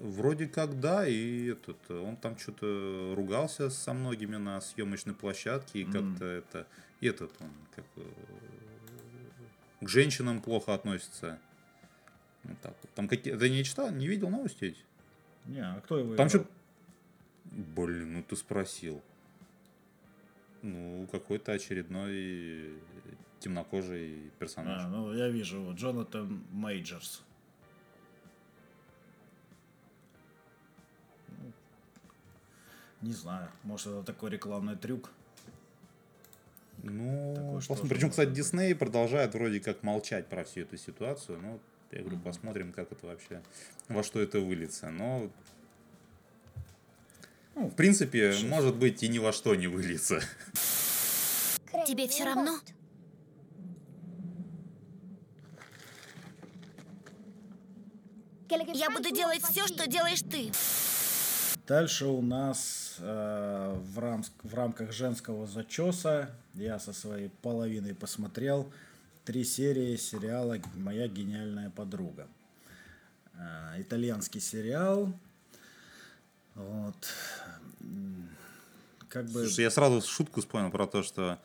Вроде 0.00 0.46
как 0.46 0.80
да, 0.80 1.06
и 1.06 1.52
этот, 1.52 1.90
он 1.90 2.16
там 2.16 2.36
что-то 2.36 3.14
ругался 3.16 3.70
со 3.70 3.94
многими 3.94 4.36
на 4.36 4.60
съемочной 4.60 5.14
площадке, 5.14 5.80
и 5.80 5.84
mm. 5.84 5.92
как-то 5.92 6.24
это, 6.26 6.66
этот 7.00 7.32
он, 7.40 7.50
как 7.74 7.84
к 9.80 9.88
женщинам 9.88 10.40
плохо 10.40 10.74
относится. 10.74 11.38
Вот 12.44 12.60
так 12.60 12.74
вот. 12.82 12.90
Там 12.94 13.08
какие... 13.08 13.36
Ты 13.36 13.50
не 13.50 13.64
читал, 13.64 13.90
не 13.90 14.06
видел 14.06 14.30
новости 14.30 14.64
эти? 14.64 14.80
Не, 15.46 15.60
а 15.60 15.80
кто 15.80 15.98
его 15.98 16.14
Там 16.16 16.28
что... 16.28 16.46
Блин, 17.44 18.14
ну 18.14 18.22
ты 18.22 18.36
спросил. 18.36 19.02
Ну, 20.62 21.06
какой-то 21.12 21.52
очередной 21.52 22.74
темнокожий 23.38 24.32
персонаж. 24.38 24.82
А, 24.84 24.88
ну, 24.88 25.14
я 25.14 25.28
вижу, 25.28 25.72
Джонатан 25.74 26.42
Мейджерс. 26.50 27.22
Ну, 31.28 31.52
не 33.02 33.12
знаю, 33.12 33.48
может 33.62 33.86
это 33.86 34.02
такой 34.02 34.30
рекламный 34.30 34.76
трюк. 34.76 35.10
Ну, 36.90 37.54
посмотрим. 37.56 37.88
Причем, 37.88 38.10
кстати, 38.10 38.30
Дисней 38.30 38.74
продолжает 38.74 39.34
вроде 39.34 39.60
как 39.60 39.82
молчать 39.82 40.26
про 40.26 40.44
всю 40.44 40.60
эту 40.60 40.76
ситуацию. 40.76 41.38
Ну, 41.40 41.60
я 41.92 42.00
говорю, 42.00 42.18
посмотрим, 42.20 42.72
как 42.72 42.92
это 42.92 43.06
вообще, 43.06 43.42
во 43.88 44.02
что 44.02 44.20
это 44.20 44.40
выльется. 44.40 44.90
Но, 44.90 45.30
ну, 47.54 47.68
в 47.68 47.74
принципе, 47.74 48.32
Сейчас. 48.32 48.48
может 48.48 48.76
быть 48.76 49.02
и 49.02 49.08
ни 49.08 49.18
во 49.18 49.32
что 49.32 49.54
не 49.54 49.66
выльется. 49.66 50.20
Тебе 51.86 52.08
все 52.08 52.24
равно? 52.24 52.58
Я 58.48 58.90
буду 58.90 59.10
делать 59.10 59.42
все, 59.42 59.66
что 59.66 59.86
делаешь 59.86 60.20
ты. 60.20 60.52
Дальше 61.66 62.06
у 62.06 62.22
нас 62.22 62.96
э, 63.00 63.80
в, 63.92 63.98
рам 63.98 64.22
в 64.44 64.54
рамках 64.54 64.92
женского 64.92 65.48
зачеса 65.48 66.30
я 66.54 66.78
со 66.78 66.92
своей 66.92 67.28
половиной 67.28 67.92
посмотрел 67.92 68.72
три 69.24 69.42
серии 69.42 69.96
сериала 69.96 70.58
«Моя 70.76 71.08
гениальная 71.08 71.70
подруга». 71.70 72.28
Э, 73.34 73.80
итальянский 73.80 74.40
сериал. 74.40 75.12
Вот. 76.54 76.94
Как 79.08 79.26
бы... 79.26 79.44
Слушай, 79.46 79.62
я 79.62 79.70
сразу 79.70 80.00
шутку 80.02 80.40
вспомнил 80.42 80.70
про 80.70 80.86
то, 80.86 81.02
что 81.02 81.40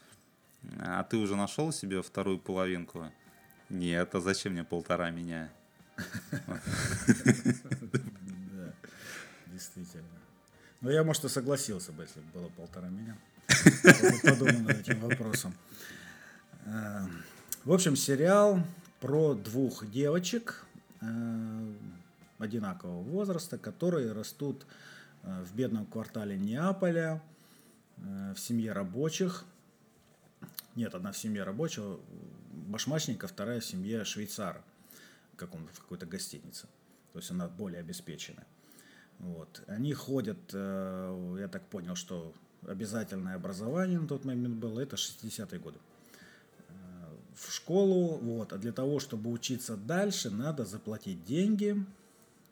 а 0.79 1.03
ты 1.03 1.17
уже 1.17 1.35
нашел 1.35 1.71
себе 1.71 2.03
вторую 2.03 2.37
половинку? 2.37 3.11
Нет, 3.69 4.13
а 4.13 4.21
зачем 4.21 4.53
мне 4.53 4.63
полтора 4.63 5.09
меня? 5.09 5.51
Действительно. 9.47 10.10
Ну, 10.81 10.89
я, 10.89 11.03
может, 11.03 11.23
и 11.25 11.29
согласился 11.29 11.91
бы, 11.91 12.03
если 12.03 12.19
бы 12.21 12.39
было 12.39 12.49
полтора 12.49 12.89
меня. 12.89 13.15
Подумал 14.23 14.61
над 14.61 14.79
этим 14.79 14.99
вопросом. 14.99 15.53
Э, 16.65 17.01
в 17.63 17.71
общем, 17.71 17.95
сериал 17.95 18.63
про 18.99 19.35
двух 19.35 19.89
девочек 19.91 20.65
э, 21.01 21.73
одинакового 22.39 23.03
возраста, 23.03 23.59
которые 23.59 24.11
растут 24.11 24.65
э, 25.21 25.43
в 25.43 25.55
бедном 25.55 25.85
квартале 25.85 26.37
Неаполя, 26.37 27.21
в 27.97 28.37
семье 28.37 28.71
рабочих. 28.71 29.45
Нет, 30.73 30.95
одна 30.95 31.11
в 31.11 31.17
семье 31.17 31.43
рабочего, 31.43 31.99
башмачника, 32.51 33.27
вторая 33.27 33.59
в 33.59 33.65
семье 33.65 34.03
швейцара, 34.05 34.63
он 35.39 35.67
в 35.71 35.79
какой-то 35.81 36.07
гостинице. 36.07 36.65
То 37.13 37.19
есть 37.19 37.29
она 37.29 37.47
более 37.47 37.81
обеспеченная. 37.81 38.47
Вот. 39.21 39.63
Они 39.67 39.93
ходят, 39.93 40.37
я 40.51 41.47
так 41.51 41.63
понял, 41.67 41.95
что 41.95 42.33
обязательное 42.67 43.35
образование 43.35 43.99
на 43.99 44.07
тот 44.07 44.25
момент 44.25 44.55
было, 44.55 44.79
это 44.79 44.95
60-е 44.95 45.59
годы. 45.59 45.79
Э, 46.69 46.73
в 47.35 47.51
школу, 47.51 48.17
вот, 48.17 48.53
а 48.53 48.57
для 48.57 48.71
того, 48.71 48.99
чтобы 48.99 49.31
учиться 49.31 49.75
дальше, 49.75 50.29
надо 50.29 50.65
заплатить 50.65 51.23
деньги. 51.23 51.83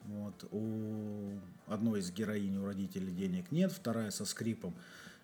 Вот, 0.05 0.47
у 0.51 1.39
одной 1.67 1.99
из 1.99 2.11
героинь 2.11 2.57
у 2.57 2.65
родителей 2.65 3.11
денег 3.11 3.51
нет, 3.51 3.71
вторая 3.71 4.11
со 4.11 4.25
скрипом 4.25 4.73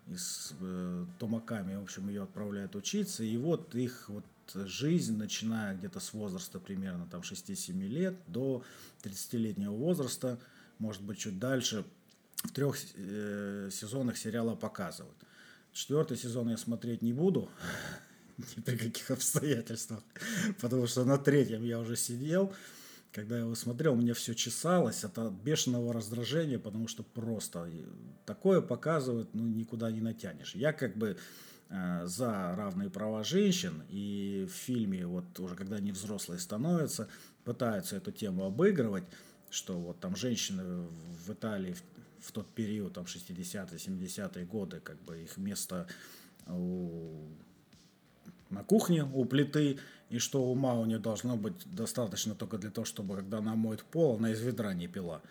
и 0.08 0.16
с 0.16 0.54
э, 0.60 1.06
тумаками, 1.18 1.76
в 1.76 1.84
общем, 1.84 2.08
ее 2.10 2.24
отправляют 2.24 2.76
учиться. 2.76 3.24
И 3.24 3.38
вот 3.38 3.74
их 3.74 4.08
вот 4.10 4.26
жизнь, 4.54 5.18
начиная 5.18 5.76
где-то 5.76 6.00
с 6.00 6.14
возраста 6.14 6.60
примерно 6.60 7.08
там 7.08 7.22
6-7 7.22 7.74
лет 7.88 8.16
до 8.28 8.64
30-летнего 9.04 9.72
возраста, 9.72 10.38
может 10.80 11.02
быть, 11.02 11.20
чуть 11.20 11.40
дальше, 11.40 11.86
в 12.44 12.52
трех 12.52 12.78
э, 12.96 13.70
сезонах 13.72 14.18
сериала 14.18 14.56
показывают. 14.56 15.18
Четвертый 15.74 16.18
сезон 16.18 16.50
я 16.50 16.58
смотреть 16.58 17.02
не 17.02 17.14
буду, 17.14 17.50
ни 18.38 18.62
при 18.62 18.78
каких 18.78 19.12
обстоятельствах, 19.12 20.04
потому 20.62 20.88
что 20.88 21.06
на 21.06 21.18
третьем 21.18 21.64
я 21.64 21.80
уже 21.80 21.96
сидел, 21.96 22.54
когда 23.16 23.36
я 23.36 23.42
его 23.44 23.56
смотрел, 23.56 23.96
мне 23.96 24.14
все 24.14 24.36
чесалось 24.36 25.06
от 25.06 25.18
бешеного 25.32 25.94
раздражения, 25.94 26.60
потому 26.60 26.90
что 26.90 27.02
просто 27.02 27.70
такое 28.26 28.60
показывают, 28.60 29.30
ну, 29.34 29.48
никуда 29.48 29.90
не 29.90 30.02
натянешь. 30.02 30.54
Я 30.54 30.74
как 30.74 30.98
бы 30.98 31.18
э, 31.70 32.06
за 32.06 32.54
равные 32.58 32.90
права 32.90 33.24
женщин, 33.24 33.84
и 33.90 34.46
в 34.50 34.54
фильме, 34.54 35.08
вот 35.08 35.40
уже 35.40 35.56
когда 35.56 35.78
они 35.78 35.94
взрослые 35.94 36.40
становятся, 36.40 37.08
пытаются 37.46 37.96
эту 37.96 38.12
тему 38.12 38.44
обыгрывать, 38.44 39.06
что 39.50 39.78
вот 39.78 40.00
там 40.00 40.16
женщины 40.16 40.88
в 41.26 41.32
Италии 41.32 41.76
в 42.20 42.32
тот 42.32 42.48
период, 42.48 42.94
там 42.94 43.06
60-е, 43.06 43.78
70-е 43.78 44.46
годы, 44.46 44.80
как 44.80 45.00
бы 45.04 45.24
их 45.24 45.38
место 45.38 45.88
у, 46.48 47.28
на 48.50 48.64
кухне 48.64 49.04
у 49.04 49.26
плиты, 49.26 49.80
и 50.10 50.20
что 50.20 50.44
ума 50.44 50.74
у 50.76 50.86
нее 50.86 51.00
должно 51.00 51.36
быть 51.36 51.54
достаточно 51.76 52.36
только 52.36 52.58
для 52.58 52.70
того, 52.70 52.86
чтобы, 52.86 53.16
когда 53.16 53.40
она 53.40 53.56
моет 53.56 53.84
пол, 53.84 54.18
она 54.18 54.32
из 54.32 54.42
ведра 54.42 54.74
не 54.74 54.88
пила. 54.88 55.22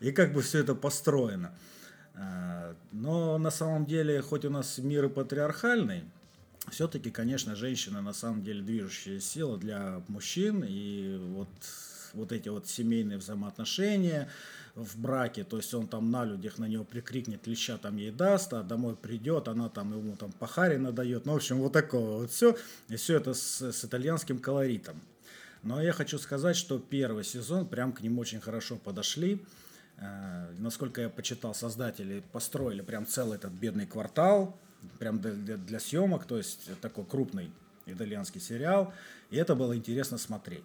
И, 0.00 0.10
как 0.12 0.32
бы 0.32 0.42
все 0.42 0.58
это 0.58 0.74
построено. 0.74 1.56
Но 2.90 3.38
на 3.38 3.50
самом 3.50 3.86
деле, 3.86 4.20
хоть 4.20 4.44
у 4.44 4.50
нас 4.50 4.78
мир 4.78 5.04
и 5.04 5.08
патриархальный, 5.08 6.04
все-таки, 6.70 7.10
конечно, 7.10 7.56
женщина 7.56 8.00
на 8.00 8.12
самом 8.12 8.42
деле 8.42 8.62
движущая 8.62 9.20
сила 9.20 9.58
для 9.58 10.02
мужчин. 10.08 10.64
И 10.66 11.18
вот 11.18 11.48
вот 12.14 12.32
эти 12.32 12.48
вот 12.48 12.68
семейные 12.68 13.18
взаимоотношения 13.18 14.28
в 14.74 14.98
браке, 14.98 15.44
то 15.44 15.56
есть 15.56 15.72
он 15.74 15.86
там 15.86 16.10
на 16.10 16.24
людях 16.24 16.58
на 16.58 16.66
него 16.66 16.84
прикрикнет, 16.84 17.46
леща 17.46 17.78
там 17.78 17.96
ей 17.96 18.10
даст, 18.10 18.52
а 18.52 18.62
домой 18.62 18.96
придет, 18.96 19.48
она 19.48 19.68
там 19.68 19.96
ему 19.96 20.16
там 20.16 20.32
пахари 20.32 20.76
надает, 20.76 21.26
ну, 21.26 21.32
в 21.32 21.36
общем, 21.36 21.58
вот 21.58 21.72
такое 21.72 22.18
вот 22.18 22.30
все, 22.30 22.56
и 22.88 22.96
все 22.96 23.16
это 23.16 23.34
с, 23.34 23.60
с 23.62 23.84
итальянским 23.84 24.38
колоритом. 24.38 25.00
Но 25.62 25.82
я 25.82 25.92
хочу 25.92 26.18
сказать, 26.18 26.56
что 26.56 26.78
первый 26.78 27.24
сезон 27.24 27.66
прям 27.66 27.92
к 27.92 28.00
ним 28.00 28.18
очень 28.18 28.40
хорошо 28.40 28.76
подошли. 28.76 29.40
Э, 29.98 30.50
насколько 30.58 31.02
я 31.02 31.08
почитал, 31.08 31.54
создатели 31.54 32.22
построили 32.32 32.80
прям 32.80 33.06
целый 33.06 33.36
этот 33.36 33.52
бедный 33.52 33.86
квартал, 33.86 34.58
прям 34.98 35.20
для, 35.20 35.56
для, 35.56 35.80
съемок, 35.80 36.24
то 36.24 36.36
есть 36.36 36.70
такой 36.80 37.04
крупный 37.04 37.50
итальянский 37.86 38.40
сериал, 38.40 38.92
и 39.30 39.36
это 39.36 39.54
было 39.54 39.76
интересно 39.76 40.18
смотреть. 40.18 40.64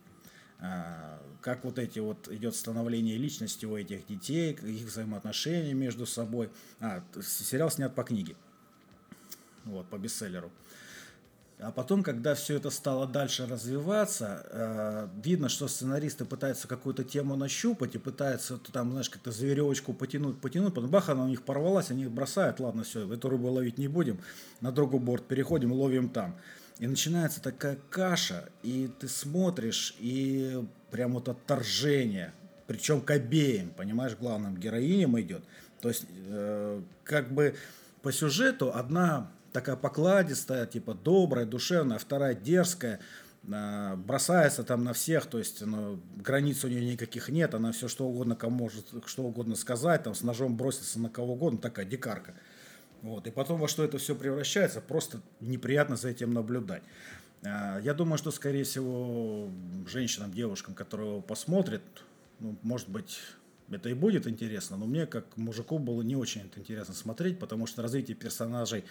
А, 0.60 1.22
как 1.42 1.64
вот 1.64 1.78
эти 1.78 2.00
вот 2.00 2.28
идет 2.30 2.56
становление 2.56 3.18
личности 3.18 3.66
у 3.66 3.78
этих 3.78 4.08
детей, 4.08 4.54
их 4.54 4.86
взаимоотношения 4.86 5.74
между 5.74 6.06
собой. 6.06 6.50
А, 6.80 7.04
сериал 7.22 7.70
снят 7.70 7.94
по 7.94 8.04
книге, 8.04 8.36
вот, 9.66 9.88
по 9.88 9.98
бестселлеру. 9.98 10.52
А 11.60 11.72
потом, 11.72 12.04
когда 12.04 12.36
все 12.36 12.58
это 12.58 12.70
стало 12.70 13.08
дальше 13.08 13.48
развиваться, 13.48 14.46
э, 14.52 15.08
видно, 15.24 15.50
что 15.50 15.68
сценаристы 15.68 16.24
пытаются 16.24 16.68
какую-то 16.68 17.04
тему 17.04 17.36
нащупать 17.36 17.96
и 17.96 17.98
пытаются 17.98 18.60
там, 18.72 18.92
знаешь, 18.92 19.10
как-то 19.10 19.32
за 19.32 19.48
веревочку 19.48 19.94
потянуть, 19.94 20.40
потянуть, 20.40 20.76
потом 20.76 20.92
бах, 20.92 21.10
она 21.10 21.24
у 21.24 21.28
них 21.28 21.42
порвалась, 21.42 21.90
они 21.90 22.06
бросают, 22.06 22.60
ладно, 22.60 22.84
все, 22.84 23.12
эту 23.12 23.30
рыбу 23.30 23.50
ловить 23.50 23.80
не 23.80 23.88
будем, 23.88 24.20
на 24.62 24.72
другой 24.72 25.00
борт 25.00 25.26
переходим, 25.26 25.72
ловим 25.72 26.10
там. 26.10 26.36
И 26.78 26.86
начинается 26.86 27.42
такая 27.42 27.80
каша, 27.90 28.50
и 28.62 28.88
ты 29.00 29.08
смотришь, 29.08 29.96
и 29.98 30.64
прям 30.92 31.14
вот 31.14 31.28
отторжение, 31.28 32.34
причем 32.68 33.02
к 33.02 33.10
обеим, 33.10 33.72
понимаешь, 33.72 34.16
главным 34.16 34.58
героиням 34.58 35.20
идет. 35.20 35.44
То 35.82 35.90
есть, 35.90 36.06
э, 36.28 36.82
как 37.04 37.32
бы 37.32 37.56
по 38.04 38.12
сюжету 38.12 38.72
одна 38.76 39.32
такая 39.58 39.76
покладистая, 39.76 40.68
типа 40.68 40.94
добрая, 40.94 41.48
душевная, 41.48 41.98
вторая 41.98 42.36
дерзкая, 42.36 43.00
э, 43.48 43.96
бросается 43.96 44.64
там 44.64 44.84
на 44.84 44.94
всех, 44.94 45.26
то 45.26 45.40
есть 45.40 45.66
ну, 45.66 46.00
границ 46.16 46.64
у 46.64 46.68
нее 46.68 46.86
никаких 46.86 47.30
нет, 47.30 47.56
она 47.56 47.72
все 47.72 47.88
что 47.88 48.06
угодно 48.06 48.36
кому 48.36 48.66
может 48.66 48.86
что 49.08 49.24
угодно 49.24 49.56
сказать, 49.56 50.04
там 50.04 50.14
с 50.14 50.22
ножом 50.22 50.56
бросится 50.56 51.00
на 51.00 51.10
кого 51.10 51.34
угодно, 51.34 51.58
такая 51.58 51.88
дикарка. 51.88 52.36
Вот. 53.02 53.26
И 53.26 53.32
потом 53.32 53.60
во 53.60 53.68
что 53.68 53.84
это 53.84 53.98
все 53.98 54.14
превращается, 54.14 54.80
просто 54.80 55.22
неприятно 55.40 55.96
за 55.96 56.10
этим 56.10 56.36
наблюдать. 56.36 56.84
А, 57.44 57.80
я 57.80 57.96
думаю, 57.96 58.20
что, 58.20 58.30
скорее 58.30 58.64
всего, 58.64 59.50
женщинам, 59.88 60.32
девушкам, 60.32 60.76
которые 60.76 61.10
его 61.10 61.22
посмотрят, 61.22 61.82
ну, 62.40 62.56
может 62.62 62.90
быть, 62.90 63.18
это 63.72 63.90
и 63.90 63.96
будет 63.96 64.28
интересно, 64.28 64.78
но 64.78 64.86
мне, 64.86 65.08
как 65.08 65.26
мужику, 65.36 65.80
было 65.80 66.04
не 66.04 66.16
очень 66.16 66.42
это 66.42 66.60
интересно 66.60 66.94
смотреть, 66.94 67.40
потому 67.40 67.66
что 67.66 67.82
развитие 67.82 68.16
персонажей 68.16 68.86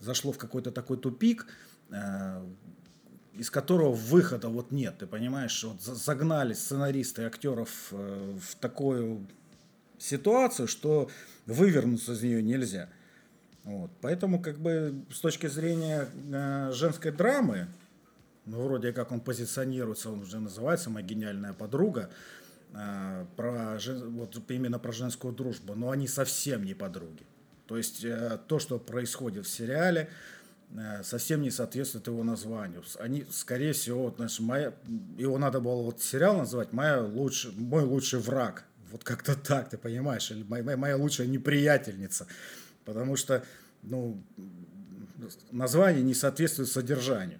зашло 0.00 0.32
в 0.32 0.38
какой-то 0.38 0.70
такой 0.70 0.98
тупик, 0.98 1.46
а, 1.90 2.44
из 3.38 3.50
которого 3.50 3.92
выхода 3.92 4.48
вот 4.48 4.72
нет, 4.72 4.98
ты 4.98 5.06
понимаешь, 5.06 5.62
вот 5.62 5.80
загнали 5.80 6.54
сценаристы 6.54 7.22
актеров 7.22 7.88
э, 7.92 8.36
в 8.40 8.56
такую 8.56 9.28
ситуацию, 9.96 10.66
что 10.66 11.08
вывернуться 11.46 12.14
из 12.14 12.22
нее 12.22 12.42
нельзя. 12.42 12.88
Вот. 13.62 13.92
Поэтому, 14.00 14.42
как 14.42 14.58
бы, 14.58 15.04
с 15.12 15.20
точки 15.20 15.46
зрения 15.46 16.08
э, 16.32 16.72
женской 16.72 17.12
драмы, 17.12 17.68
ну, 18.44 18.62
вроде 18.62 18.92
как 18.92 19.12
он 19.12 19.20
позиционируется, 19.20 20.10
он 20.10 20.22
уже 20.22 20.40
называется 20.40 20.90
«Моя 20.90 21.06
гениальная 21.06 21.52
подруга», 21.52 22.10
э, 22.72 23.26
про, 23.36 23.78
вот 24.06 24.36
именно 24.48 24.80
про 24.80 24.90
женскую 24.90 25.32
дружбу, 25.32 25.74
но 25.76 25.92
они 25.92 26.08
совсем 26.08 26.64
не 26.64 26.74
подруги. 26.74 27.24
То 27.68 27.76
есть 27.76 28.02
э, 28.02 28.38
то, 28.48 28.58
что 28.58 28.78
происходит 28.78 29.46
в 29.46 29.50
сериале, 29.50 30.08
э, 30.74 31.02
совсем 31.04 31.42
не 31.42 31.50
соответствует 31.50 32.06
его 32.06 32.24
названию. 32.24 32.82
Они, 32.98 33.26
скорее 33.30 33.74
всего, 33.74 34.04
вот, 34.04 34.16
знаешь, 34.16 34.40
моя, 34.40 34.72
его 35.18 35.36
надо 35.38 35.60
было 35.60 35.82
вот 35.82 36.00
сериал 36.00 36.38
называть 36.38 36.72
«Моя 36.72 37.02
лучший, 37.02 37.52
«Мой 37.52 37.84
лучший 37.84 38.20
враг». 38.20 38.64
Вот 38.90 39.04
как-то 39.04 39.36
так, 39.36 39.68
ты 39.68 39.76
понимаешь, 39.76 40.30
или 40.30 40.42
моя, 40.44 40.78
моя 40.78 40.96
лучшая 40.96 41.26
неприятельница. 41.26 42.26
Потому 42.86 43.16
что 43.16 43.44
ну, 43.82 44.22
название 45.50 46.02
не 46.02 46.14
соответствует 46.14 46.70
содержанию. 46.70 47.38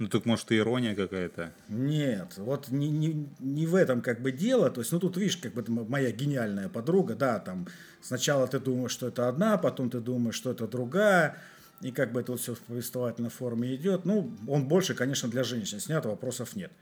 Ну 0.00 0.08
так 0.08 0.24
может 0.24 0.50
и 0.50 0.58
ирония 0.58 0.94
какая-то? 0.96 1.52
Нет, 1.68 2.34
вот 2.36 2.68
не, 2.70 2.90
не, 2.90 3.28
не 3.38 3.66
в 3.66 3.76
этом 3.76 4.02
как 4.02 4.20
бы 4.20 4.32
дело. 4.32 4.68
То 4.70 4.80
есть, 4.80 4.90
ну 4.90 4.98
тут 4.98 5.16
видишь, 5.16 5.36
как 5.36 5.54
бы 5.54 5.64
моя 5.88 6.10
гениальная 6.10 6.68
подруга, 6.68 7.14
да, 7.14 7.38
там 7.38 7.68
сначала 8.02 8.48
ты 8.48 8.58
думаешь, 8.58 8.90
что 8.90 9.06
это 9.06 9.28
одна, 9.28 9.56
потом 9.56 9.90
ты 9.90 10.00
думаешь, 10.00 10.34
что 10.34 10.50
это 10.50 10.66
другая. 10.66 11.38
и 11.80 11.92
как 11.92 12.12
бы 12.12 12.20
это 12.20 12.32
вот 12.32 12.40
все 12.40 12.54
в 12.54 12.60
повествовательной 12.60 13.30
форме 13.30 13.74
идет. 13.76 14.04
Ну, 14.04 14.32
он 14.48 14.66
больше, 14.66 14.94
конечно, 14.94 15.28
для 15.28 15.44
женщин 15.44 15.78
снят, 15.78 16.04
вопросов 16.04 16.56
нет. 16.56 16.72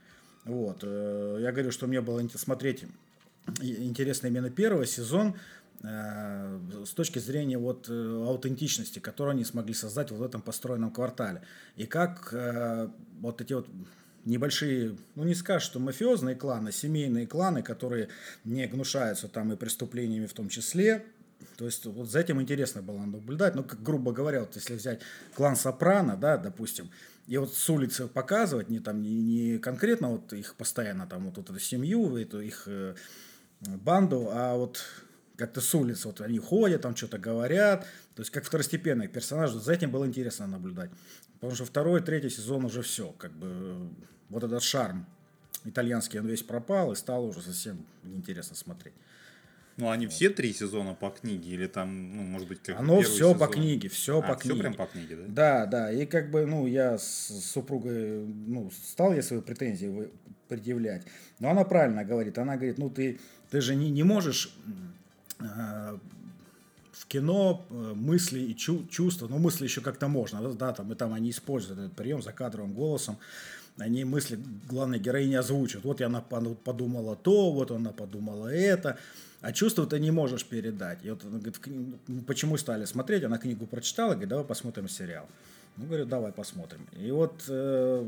Вот. 0.45 0.79
Э, 0.81 1.37
я 1.39 1.51
говорю, 1.51 1.71
что 1.71 1.87
мне 1.87 2.01
было 2.01 2.27
смотреть 2.29 2.85
интересно 3.61 4.27
именно 4.27 4.49
первый 4.49 4.87
сезон, 4.87 5.35
э, 5.35 5.62
с 5.83 6.93
точки 6.95 7.19
зрения 7.19 7.57
вот 7.57 7.87
э, 7.89 8.25
аутентичности, 8.27 8.99
которую 8.99 9.33
они 9.33 9.43
смогли 9.43 9.73
создать 9.73 10.11
вот 10.11 10.19
в 10.19 10.23
этом 10.23 10.41
построенном 10.41 10.91
квартале. 10.91 11.41
И 11.75 11.85
как 11.85 12.33
вот 13.19 13.41
эти 13.41 13.53
вот 13.53 13.67
небольшие, 14.25 14.97
ну 15.15 15.23
не 15.23 15.35
скажешь, 15.35 15.67
что 15.67 15.79
мафиозные 15.79 16.35
кланы, 16.35 16.71
семейные 16.71 17.27
кланы, 17.27 17.61
которые 17.61 18.09
не 18.43 18.65
гнушаются 18.67 19.27
там 19.27 19.51
и 19.51 19.55
преступлениями 19.55 20.27
в 20.27 20.33
том 20.33 20.49
числе, 20.49 21.03
то 21.57 21.65
есть 21.65 21.85
вот 21.85 22.09
за 22.09 22.19
этим 22.19 22.41
интересно 22.41 22.81
было 22.81 22.99
наблюдать. 22.99 23.55
Ну, 23.55 23.63
как, 23.63 23.81
грубо 23.83 24.11
говоря, 24.11 24.41
вот 24.41 24.55
если 24.55 24.75
взять 24.75 25.01
клан 25.35 25.55
Сопрано, 25.55 26.15
да, 26.15 26.37
допустим, 26.37 26.89
и 27.27 27.37
вот 27.37 27.53
с 27.53 27.69
улицы 27.69 28.07
показывать 28.07 28.69
не 28.69 28.79
там 28.79 29.01
не, 29.01 29.21
не 29.21 29.57
конкретно 29.57 30.09
вот 30.09 30.33
их 30.33 30.55
постоянно 30.55 31.07
там 31.07 31.25
вот, 31.25 31.37
вот 31.37 31.49
эту 31.49 31.59
семью, 31.59 32.17
эту 32.17 32.41
их 32.41 32.63
э, 32.67 32.95
банду, 33.61 34.29
а 34.31 34.55
вот 34.55 34.83
как-то 35.35 35.61
с 35.61 35.73
улицы 35.73 36.07
вот 36.07 36.21
они 36.21 36.39
ходят, 36.39 36.81
там 36.81 36.95
что-то 36.95 37.17
говорят, 37.17 37.85
то 38.15 38.21
есть 38.21 38.31
как 38.31 38.43
второстепенный 38.45 39.07
персонаж, 39.07 39.51
за 39.51 39.73
этим 39.73 39.91
было 39.91 40.05
интересно 40.05 40.47
наблюдать. 40.47 40.91
Потому 41.35 41.55
что 41.55 41.65
второй, 41.65 42.01
третий 42.01 42.29
сезон 42.29 42.65
уже 42.65 42.81
все, 42.81 43.09
как 43.17 43.31
бы 43.31 43.89
вот 44.29 44.43
этот 44.43 44.63
шарм 44.63 45.05
итальянский, 45.65 46.19
он 46.19 46.27
весь 46.27 46.43
пропал 46.43 46.91
и 46.91 46.95
стало 46.95 47.25
уже 47.25 47.41
совсем 47.41 47.85
неинтересно 48.03 48.55
смотреть. 48.55 48.93
Ну, 49.75 49.89
они 49.89 50.05
все 50.05 50.29
три 50.29 50.53
сезона 50.53 50.93
по 50.93 51.09
книге 51.09 51.49
или 51.49 51.65
там, 51.65 52.15
ну, 52.15 52.21
может 52.23 52.47
быть, 52.47 52.61
как 52.61 52.79
Оно 52.79 53.01
все 53.01 53.11
сезон? 53.11 53.39
по 53.39 53.47
книге, 53.47 53.89
все 53.89 54.19
а, 54.19 54.21
по 54.21 54.35
книге. 54.35 54.53
все 54.53 54.61
прям 54.61 54.73
по 54.75 54.85
книге, 54.85 55.15
да? 55.15 55.25
Да, 55.27 55.65
да. 55.65 55.91
И 55.91 56.05
как 56.05 56.29
бы, 56.29 56.45
ну, 56.45 56.67
я 56.67 56.99
с 56.99 57.31
супругой, 57.41 58.23
ну, 58.23 58.69
стал 58.71 59.13
я 59.13 59.23
свои 59.23 59.41
претензии 59.41 60.11
предъявлять. 60.47 61.07
Но 61.39 61.49
она 61.49 61.63
правильно 61.63 62.03
говорит. 62.03 62.37
Она 62.37 62.55
говорит, 62.55 62.77
ну, 62.77 62.91
ты, 62.91 63.19
ты 63.49 63.61
же 63.61 63.73
не, 63.73 63.89
не 63.89 64.03
можешь 64.03 64.55
э, 64.67 64.69
в 66.91 67.05
кино 67.07 67.65
э, 67.69 67.93
мысли 67.95 68.39
и 68.39 68.55
чу 68.55 68.85
чувства, 68.87 69.27
ну, 69.27 69.37
мысли 69.37 69.63
еще 69.63 69.81
как-то 69.81 70.07
можно, 70.07 70.41
да, 70.53 70.73
там, 70.73 70.91
и 70.91 70.95
там 70.95 71.13
они 71.13 71.31
используют 71.31 71.79
этот 71.79 71.93
прием 71.93 72.21
за 72.21 72.31
кадровым 72.31 72.73
голосом 72.73 73.17
они 73.77 74.05
мысли 74.05 74.39
главной 74.69 74.99
героини 74.99 75.35
озвучат. 75.35 75.83
Вот 75.83 76.01
она 76.01 76.21
подумала 76.21 77.15
то, 77.15 77.51
вот 77.51 77.71
она 77.71 77.91
подумала 77.91 78.47
это. 78.47 78.97
А 79.41 79.51
чувства 79.51 79.85
ты 79.85 79.99
не 79.99 80.11
можешь 80.11 80.45
передать. 80.45 80.99
И 81.03 81.09
вот 81.09 81.23
она 81.25 81.37
говорит, 81.37 81.59
«Ну, 82.07 82.21
почему 82.21 82.57
стали 82.57 82.85
смотреть? 82.85 83.23
Она 83.23 83.37
книгу 83.37 83.65
прочитала, 83.65 84.11
говорит, 84.11 84.29
давай 84.29 84.45
посмотрим 84.45 84.87
сериал. 84.87 85.27
Ну, 85.75 85.85
говорю, 85.85 86.05
давай 86.05 86.31
посмотрим. 86.31 86.87
И 86.93 87.11
вот 87.11 87.43
э, 87.49 88.07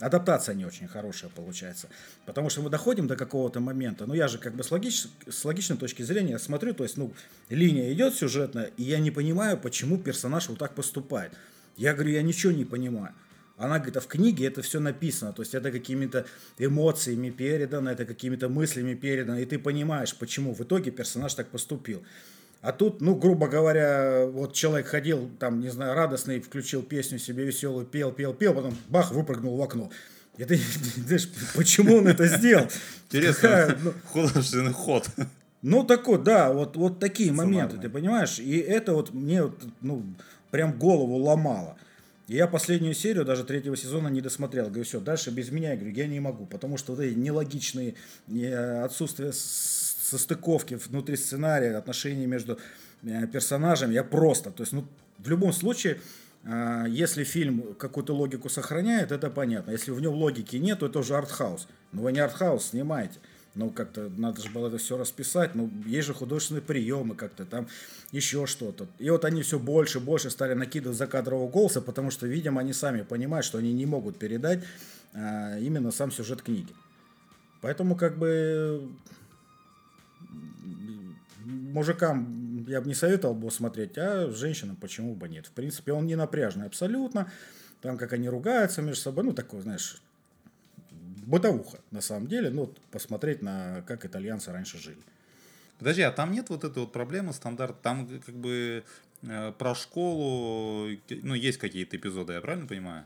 адаптация 0.00 0.54
не 0.54 0.64
очень 0.64 0.88
хорошая 0.88 1.30
получается. 1.30 1.88
Потому 2.26 2.50
что 2.50 2.62
мы 2.62 2.70
доходим 2.70 3.06
до 3.06 3.16
какого-то 3.16 3.60
момента, 3.60 4.06
ну, 4.06 4.14
я 4.14 4.28
же 4.28 4.38
как 4.38 4.54
бы 4.54 4.64
с, 4.64 4.70
логич, 4.70 5.06
с 5.28 5.44
логичной 5.44 5.76
точки 5.76 6.02
зрения 6.02 6.38
смотрю, 6.38 6.74
то 6.74 6.84
есть, 6.84 6.96
ну, 6.96 7.12
линия 7.48 7.92
идет 7.92 8.14
сюжетная, 8.14 8.70
и 8.76 8.82
я 8.82 8.98
не 8.98 9.10
понимаю, 9.10 9.58
почему 9.58 9.98
персонаж 9.98 10.48
вот 10.48 10.58
так 10.58 10.74
поступает. 10.74 11.32
Я 11.76 11.94
говорю, 11.94 12.10
я 12.10 12.22
ничего 12.22 12.52
не 12.52 12.64
понимаю. 12.64 13.14
Она 13.56 13.76
говорит, 13.76 13.96
а 13.96 14.00
в 14.00 14.08
книге 14.08 14.46
это 14.46 14.62
все 14.62 14.80
написано, 14.80 15.32
то 15.32 15.42
есть 15.42 15.54
это 15.54 15.70
какими-то 15.70 16.26
эмоциями 16.58 17.30
передано, 17.30 17.90
это 17.92 18.04
какими-то 18.04 18.48
мыслями 18.48 18.94
передано, 18.94 19.38
и 19.38 19.44
ты 19.44 19.60
понимаешь, 19.60 20.14
почему 20.16 20.54
в 20.54 20.60
итоге 20.62 20.90
персонаж 20.90 21.34
так 21.34 21.48
поступил. 21.50 22.02
А 22.64 22.72
тут, 22.72 23.02
ну, 23.02 23.14
грубо 23.14 23.46
говоря, 23.46 24.24
вот 24.24 24.54
человек 24.54 24.86
ходил, 24.86 25.30
там, 25.38 25.60
не 25.60 25.68
знаю, 25.68 25.94
радостный, 25.94 26.40
включил 26.40 26.82
песню 26.82 27.18
себе 27.18 27.44
веселую, 27.44 27.84
пел, 27.84 28.10
пел, 28.10 28.32
пел, 28.32 28.54
потом 28.54 28.74
бах, 28.88 29.12
выпрыгнул 29.12 29.54
в 29.58 29.60
окно. 29.60 29.90
И 30.38 30.44
ты 30.44 30.56
знаешь, 30.96 31.28
почему 31.54 31.96
он 31.96 32.08
это 32.08 32.26
сделал? 32.26 32.66
Интересно, 33.10 33.76
ну, 33.82 33.92
художественный 34.06 34.72
ход. 34.72 35.06
Ну, 35.60 35.84
такой, 35.84 36.24
да, 36.24 36.54
вот, 36.54 36.74
вот 36.76 37.00
такие 37.00 37.32
моменты, 37.32 37.76
ты 37.76 37.90
понимаешь? 37.90 38.38
И 38.38 38.56
это 38.56 38.94
вот 38.94 39.12
мне, 39.12 39.42
вот, 39.42 39.60
ну, 39.82 40.02
прям 40.50 40.72
голову 40.72 41.16
ломало. 41.16 41.76
И 42.28 42.36
я 42.36 42.46
последнюю 42.46 42.94
серию, 42.94 43.26
даже 43.26 43.44
третьего 43.44 43.76
сезона, 43.76 44.08
не 44.08 44.22
досмотрел. 44.22 44.68
Говорю, 44.68 44.84
все, 44.84 45.00
дальше 45.00 45.30
без 45.30 45.50
меня, 45.50 45.72
я 45.72 45.76
говорю, 45.76 45.94
я 45.94 46.06
не 46.06 46.20
могу. 46.20 46.46
Потому 46.46 46.78
что 46.78 46.94
вот 46.94 47.02
эти 47.02 47.14
нелогичные 47.14 47.94
отсутствие 48.82 49.32
состыковки 50.04 50.74
внутри 50.74 51.16
сценария, 51.16 51.76
отношений 51.76 52.26
между 52.26 52.58
э, 53.02 53.26
персонажами, 53.26 53.94
я 53.94 54.04
просто, 54.04 54.50
то 54.50 54.62
есть, 54.62 54.72
ну, 54.72 54.86
в 55.18 55.28
любом 55.28 55.52
случае, 55.52 56.00
а, 56.44 56.84
если 56.86 57.24
фильм 57.24 57.74
какую-то 57.78 58.14
логику 58.14 58.48
сохраняет, 58.48 59.12
это 59.12 59.30
понятно. 59.30 59.70
Если 59.70 59.92
в 59.92 60.00
нем 60.00 60.12
логики 60.12 60.56
нет, 60.56 60.80
то 60.80 60.86
это 60.86 60.98
уже 60.98 61.16
артхаус. 61.16 61.68
Но 61.92 62.02
вы 62.02 62.12
не 62.12 62.18
артхаус 62.18 62.70
снимаете 62.70 63.20
ну, 63.54 63.70
как-то 63.70 64.10
надо 64.16 64.42
же 64.42 64.50
было 64.50 64.68
это 64.68 64.78
все 64.78 64.96
расписать, 64.96 65.54
ну, 65.54 65.70
есть 65.86 66.06
же 66.06 66.14
художественные 66.14 66.62
приемы 66.62 67.14
как-то, 67.14 67.44
там 67.44 67.68
еще 68.10 68.46
что-то. 68.46 68.86
И 68.98 69.08
вот 69.10 69.24
они 69.24 69.42
все 69.42 69.58
больше 69.58 69.98
и 69.98 70.00
больше 70.00 70.30
стали 70.30 70.54
накидывать 70.54 70.98
закадрового 70.98 71.48
голоса, 71.48 71.80
потому 71.80 72.10
что, 72.10 72.26
видимо, 72.26 72.60
они 72.60 72.72
сами 72.72 73.02
понимают, 73.02 73.46
что 73.46 73.58
они 73.58 73.72
не 73.72 73.86
могут 73.86 74.18
передать 74.18 74.64
а, 75.12 75.58
именно 75.58 75.90
сам 75.90 76.10
сюжет 76.10 76.42
книги. 76.42 76.72
Поэтому, 77.60 77.96
как 77.96 78.18
бы, 78.18 78.88
мужикам 81.44 82.64
я 82.68 82.80
бы 82.80 82.88
не 82.88 82.94
советовал 82.94 83.34
бы 83.34 83.50
смотреть, 83.50 83.98
а 83.98 84.30
женщинам 84.30 84.76
почему 84.76 85.14
бы 85.14 85.28
нет. 85.28 85.46
В 85.46 85.50
принципе, 85.50 85.92
он 85.92 86.06
не 86.06 86.16
напряжный 86.16 86.66
абсолютно. 86.66 87.30
Там, 87.82 87.98
как 87.98 88.12
они 88.12 88.28
ругаются 88.28 88.80
между 88.80 89.02
собой, 89.02 89.24
ну, 89.24 89.32
такой, 89.32 89.60
знаешь, 89.60 90.00
бытовуха, 91.26 91.78
на 91.90 92.00
самом 92.00 92.28
деле. 92.28 92.50
Ну, 92.50 92.72
посмотреть 92.90 93.42
на, 93.42 93.82
как 93.86 94.06
итальянцы 94.06 94.52
раньше 94.52 94.78
жили. 94.78 95.02
Подожди, 95.78 96.02
а 96.02 96.10
там 96.10 96.32
нет 96.32 96.48
вот 96.48 96.64
этой 96.64 96.78
вот 96.78 96.92
проблемы 96.92 97.32
стандарт? 97.32 97.82
Там 97.82 98.08
как 98.24 98.34
бы 98.34 98.84
э, 99.22 99.52
про 99.58 99.74
школу, 99.74 100.88
ну, 101.10 101.34
есть 101.34 101.58
какие-то 101.58 101.96
эпизоды, 101.96 102.34
я 102.34 102.40
правильно 102.40 102.66
понимаю? 102.66 103.04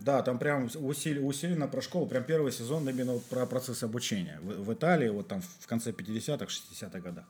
Да, 0.00 0.22
там 0.22 0.38
прям 0.38 0.68
усили, 0.76 1.18
усиленно 1.18 1.66
про 1.66 1.82
школу, 1.82 2.06
прям 2.06 2.22
первый 2.22 2.52
сезон 2.52 2.88
именно 2.88 3.14
вот 3.14 3.24
про 3.24 3.46
процесс 3.46 3.82
обучения. 3.82 4.38
В, 4.42 4.64
в 4.64 4.72
Италии, 4.72 5.08
вот 5.08 5.26
там 5.26 5.42
в 5.42 5.66
конце 5.66 5.90
50-х, 5.90 6.44
60-х 6.44 7.00
годах. 7.00 7.24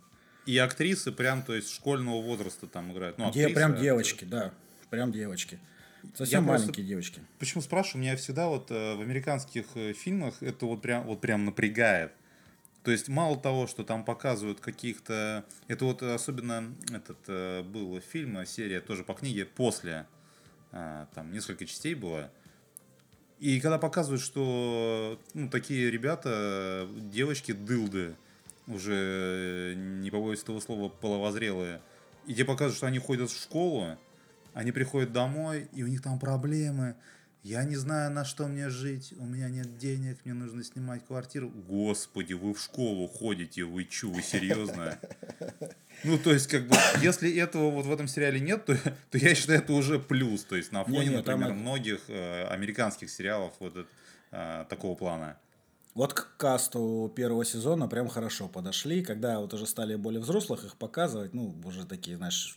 И 0.45 0.57
актрисы 0.59 1.13
прям, 1.13 1.43
то 1.43 1.55
есть 1.55 1.71
школьного 1.71 2.21
возраста 2.23 2.67
там 2.67 2.93
играют. 2.93 3.19
Ну, 3.19 3.29
актрисы, 3.29 3.55
прям 3.55 3.77
девочки, 3.77 4.25
да, 4.25 4.53
прям 4.91 5.13
девочки. 5.13 5.59
Совсем 6.15 6.43
я 6.43 6.47
маленькие 6.47 6.67
просто, 6.67 6.83
девочки. 6.83 7.21
Почему 7.39 7.63
спрашиваю? 7.63 8.03
Меня 8.03 8.17
всегда 8.17 8.49
вот 8.49 8.71
э, 8.71 8.95
в 8.95 9.01
американских 9.01 9.67
э, 9.75 9.93
фильмах 9.93 10.43
это 10.43 10.67
вот 10.67 10.83
прям, 10.83 11.05
вот 11.05 11.21
прям 11.21 11.45
напрягает. 11.45 12.13
То 12.85 12.91
есть 12.91 13.09
мало 13.09 13.39
того, 13.39 13.67
что 13.67 13.85
там 13.85 14.05
показывают 14.05 14.61
каких-то... 14.61 15.45
Это 15.67 15.85
вот 15.85 16.03
особенно 16.03 16.73
этот 16.93 17.19
э, 17.27 17.63
был 17.63 18.01
фильм, 18.01 18.45
серия 18.47 18.81
тоже 18.81 19.05
по 19.05 19.15
книге 19.15 19.45
«После». 19.45 20.07
Там 20.71 21.33
несколько 21.33 21.65
частей 21.65 21.95
было. 21.95 22.31
И 23.41 23.61
когда 23.61 23.79
показывают, 23.79 24.23
что 24.23 25.21
ну, 25.33 25.49
такие 25.49 25.91
ребята, 25.91 26.89
девочки, 26.97 27.53
дылды, 27.53 28.17
уже 28.67 29.75
не 29.77 30.11
побоюсь 30.11 30.43
этого 30.43 30.61
слова, 30.61 30.89
половозрелые, 30.89 31.81
и 32.27 32.35
тебе 32.35 32.45
показывают, 32.45 32.77
что 32.77 32.87
они 32.87 32.99
ходят 32.99 33.31
в 33.31 33.41
школу, 33.41 33.97
они 34.55 34.73
приходят 34.73 35.13
домой, 35.13 35.69
и 35.73 35.83
у 35.83 35.87
них 35.87 36.03
там 36.03 36.19
проблемы. 36.19 36.97
Я 37.45 37.65
не 37.65 37.77
знаю, 37.77 38.11
на 38.11 38.25
что 38.25 38.47
мне 38.47 38.69
жить, 38.69 39.15
у 39.17 39.25
меня 39.25 39.49
нет 39.49 39.79
денег, 39.79 40.19
мне 40.25 40.35
нужно 40.35 40.65
снимать 40.65 41.07
квартиру. 41.07 41.51
Господи, 41.51 42.35
вы 42.35 42.53
в 42.53 42.61
школу 42.61 43.07
ходите, 43.07 43.65
вы 43.65 43.85
чё, 43.85 44.11
вы 44.11 44.23
серьезно? 44.23 44.99
Ну, 46.05 46.19
то 46.19 46.33
есть, 46.33 46.49
как 46.49 46.67
бы, 46.67 46.77
если 47.01 47.35
этого 47.37 47.71
вот 47.71 47.87
в 47.87 47.93
этом 47.93 48.07
сериале 48.07 48.39
нет, 48.41 48.65
то, 48.65 48.77
то 49.11 49.19
я 49.19 49.35
считаю, 49.35 49.61
это 49.61 49.73
уже 49.73 49.99
плюс. 49.99 50.45
То 50.45 50.57
есть, 50.57 50.73
на 50.73 50.85
фоне, 50.85 50.99
не, 50.99 51.07
не, 51.07 51.17
например, 51.17 51.49
там... 51.49 51.59
многих 51.59 52.01
э, 52.09 52.45
американских 52.49 53.11
сериалов 53.11 53.53
вот 53.61 53.77
это, 53.77 53.89
э, 54.31 54.65
такого 54.69 54.95
плана. 54.95 55.37
Вот 55.95 56.15
к 56.15 56.37
касту 56.37 57.13
первого 57.17 57.45
сезона 57.45 57.89
прям 57.89 58.09
хорошо 58.09 58.47
подошли, 58.47 59.03
когда 59.03 59.41
вот 59.41 59.53
уже 59.55 59.67
стали 59.67 59.97
более 59.97 60.21
взрослых 60.21 60.65
их 60.65 60.77
показывать, 60.77 61.35
ну, 61.35 61.55
уже 61.65 61.85
такие, 61.85 62.17
знаешь, 62.17 62.57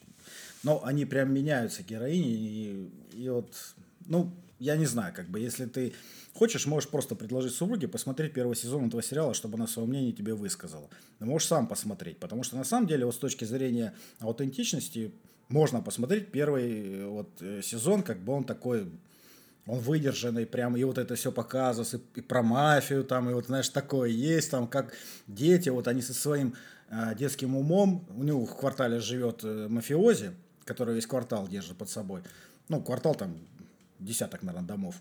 но 0.63 0.83
они 0.85 1.05
прям 1.05 1.33
меняются, 1.33 1.81
героини, 1.81 2.29
и, 2.33 2.91
и 3.13 3.29
вот, 3.29 3.55
ну, 4.05 4.31
я 4.61 4.77
не 4.77 4.85
знаю, 4.85 5.11
как 5.13 5.27
бы, 5.27 5.39
если 5.39 5.65
ты 5.65 5.93
хочешь, 6.35 6.67
можешь 6.67 6.87
просто 6.87 7.15
предложить 7.15 7.53
супруге 7.53 7.87
посмотреть 7.87 8.33
первый 8.33 8.55
сезон 8.55 8.87
этого 8.87 9.01
сериала, 9.01 9.33
чтобы 9.33 9.55
она 9.55 9.65
свое 9.65 9.87
мнение 9.87 10.11
тебе 10.11 10.35
высказала. 10.35 10.87
Ты 11.17 11.25
можешь 11.25 11.47
сам 11.47 11.67
посмотреть, 11.67 12.19
потому 12.19 12.43
что 12.43 12.57
на 12.57 12.63
самом 12.63 12.87
деле 12.87 13.05
вот 13.05 13.15
с 13.15 13.17
точки 13.17 13.43
зрения 13.43 13.95
аутентичности 14.19 15.11
можно 15.49 15.81
посмотреть 15.81 16.31
первый 16.31 17.05
вот 17.07 17.29
э, 17.41 17.61
сезон, 17.63 18.03
как 18.03 18.19
бы 18.23 18.33
он 18.33 18.43
такой 18.43 18.87
он 19.65 19.79
выдержанный, 19.79 20.45
прям, 20.45 20.77
и 20.77 20.83
вот 20.83 20.99
это 20.99 21.15
все 21.15 21.31
показывается, 21.31 21.97
и, 21.97 22.19
и 22.19 22.21
про 22.21 22.43
мафию 22.43 23.03
там, 23.03 23.29
и 23.29 23.33
вот, 23.33 23.47
знаешь, 23.47 23.69
такое 23.69 24.09
есть, 24.09 24.51
там, 24.51 24.67
как 24.67 24.93
дети, 25.25 25.69
вот 25.69 25.87
они 25.87 26.03
со 26.03 26.13
своим 26.13 26.53
э, 26.89 27.15
детским 27.17 27.55
умом, 27.55 28.07
у 28.15 28.23
него 28.23 28.45
в 28.45 28.55
квартале 28.55 28.99
живет 28.99 29.43
э, 29.43 29.67
мафиози, 29.69 30.31
который 30.65 30.93
весь 30.93 31.07
квартал 31.07 31.47
держит 31.47 31.77
под 31.77 31.89
собой. 31.89 32.21
ну, 32.69 32.81
квартал 32.81 33.15
там 33.15 33.35
десяток, 34.01 34.43
наверное, 34.43 34.67
домов. 34.67 34.95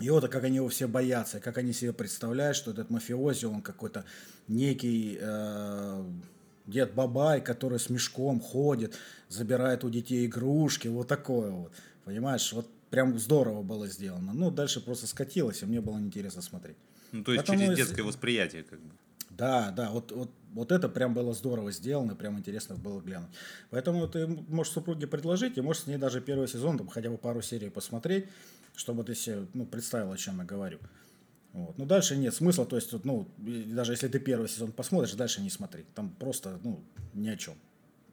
И 0.00 0.10
вот 0.10 0.28
как 0.28 0.44
они 0.44 0.56
его 0.56 0.68
все 0.68 0.88
боятся, 0.88 1.40
как 1.40 1.58
они 1.58 1.72
себе 1.72 1.92
представляют, 1.92 2.56
что 2.56 2.72
этот 2.72 2.90
мафиози, 2.90 3.46
он 3.46 3.62
какой-то 3.62 4.04
некий 4.48 5.18
э, 5.20 6.04
дед 6.66 6.94
Бабай, 6.94 7.40
который 7.40 7.78
с 7.78 7.90
мешком 7.90 8.40
ходит, 8.40 8.96
забирает 9.28 9.84
у 9.84 9.90
детей 9.90 10.26
игрушки, 10.26 10.88
вот 10.88 11.08
такое 11.08 11.50
вот. 11.50 11.72
Понимаешь, 12.04 12.52
вот 12.52 12.68
прям 12.90 13.18
здорово 13.18 13.62
было 13.62 13.86
сделано. 13.86 14.32
Ну, 14.32 14.50
дальше 14.50 14.80
просто 14.80 15.06
скатилось, 15.06 15.62
и 15.62 15.66
мне 15.66 15.80
было 15.80 15.98
интересно 15.98 16.42
смотреть. 16.42 16.76
Ну, 17.12 17.22
то 17.22 17.32
есть 17.32 17.46
Поэтому 17.46 17.66
через 17.66 17.76
детское 17.76 18.02
восприятие, 18.02 18.64
как 18.64 18.80
бы. 18.80 18.90
Да, 19.36 19.70
да, 19.70 19.90
вот, 19.90 20.12
вот, 20.12 20.30
вот 20.52 20.72
это 20.72 20.88
прям 20.88 21.14
было 21.14 21.34
здорово 21.34 21.72
сделано, 21.72 22.14
прям 22.14 22.38
интересно 22.38 22.76
было 22.76 23.00
глянуть. 23.00 23.30
Поэтому 23.70 24.06
ты 24.06 24.26
можешь 24.26 24.72
супруге 24.72 25.06
предложить, 25.06 25.58
и 25.58 25.60
можешь 25.60 25.82
с 25.82 25.86
ней 25.86 25.96
даже 25.96 26.20
первый 26.20 26.48
сезон, 26.48 26.78
там, 26.78 26.88
хотя 26.88 27.10
бы 27.10 27.18
пару 27.18 27.42
серий 27.42 27.70
посмотреть, 27.70 28.26
чтобы 28.76 29.04
ты 29.04 29.14
себе 29.14 29.46
ну, 29.54 29.66
представил, 29.66 30.12
о 30.12 30.16
чем 30.16 30.38
я 30.38 30.44
говорю. 30.44 30.78
Вот. 31.52 31.78
Ну, 31.78 31.86
дальше 31.86 32.16
нет 32.16 32.34
смысла, 32.34 32.66
то 32.66 32.76
есть, 32.76 32.92
ну, 33.04 33.28
даже 33.38 33.92
если 33.92 34.08
ты 34.08 34.18
первый 34.18 34.48
сезон 34.48 34.72
посмотришь, 34.72 35.14
дальше 35.14 35.40
не 35.40 35.50
смотри. 35.50 35.84
Там 35.94 36.10
просто, 36.10 36.58
ну, 36.62 36.82
ни 37.12 37.28
о 37.28 37.36
чем. 37.36 37.54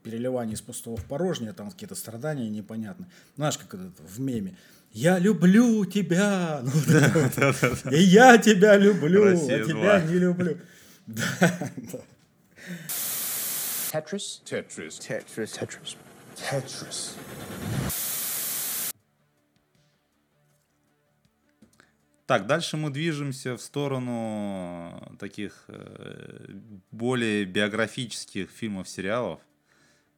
Переливание 0.03 0.55
из 0.55 0.61
пустого 0.61 0.97
в 0.97 1.05
порожнее, 1.05 1.53
там 1.53 1.69
какие-то 1.69 1.95
страдания 1.95 2.49
непонятны. 2.49 3.07
Знаешь, 3.35 3.57
как 3.57 3.75
это 3.75 3.91
в 3.99 4.19
меме. 4.19 4.57
Я 4.91 5.19
люблю 5.19 5.85
тебя. 5.85 6.61
Ну, 6.63 7.91
И 7.91 7.99
я 7.99 8.37
тебя 8.37 8.77
люблю, 8.77 9.25
а 9.25 9.35
тебя 9.35 10.01
не 10.01 10.15
люблю. 10.15 10.57
Тетрис? 13.91 14.41
Тетрис. 14.45 14.99
Тетрис. 14.99 15.51
Тетрис. 15.51 15.97
Тетрис. 16.35 17.15
Так, 22.31 22.47
дальше 22.47 22.77
мы 22.77 22.91
движемся 22.91 23.57
в 23.57 23.61
сторону 23.61 25.17
таких 25.19 25.65
э, 25.67 26.47
более 26.89 27.43
биографических 27.43 28.49
фильмов, 28.49 28.87
сериалов. 28.87 29.41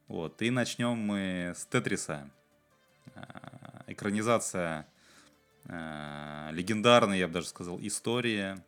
Вот. 0.06 0.40
И 0.40 0.50
начнем 0.50 0.96
мы 0.96 1.54
с 1.56 1.66
Тетриса. 1.66 2.30
Э, 3.16 3.22
экранизация 3.88 4.86
э, 5.64 6.50
легендарной, 6.52 7.18
я 7.18 7.26
бы 7.26 7.34
даже 7.34 7.48
сказал, 7.48 7.80
истории, 7.80 8.62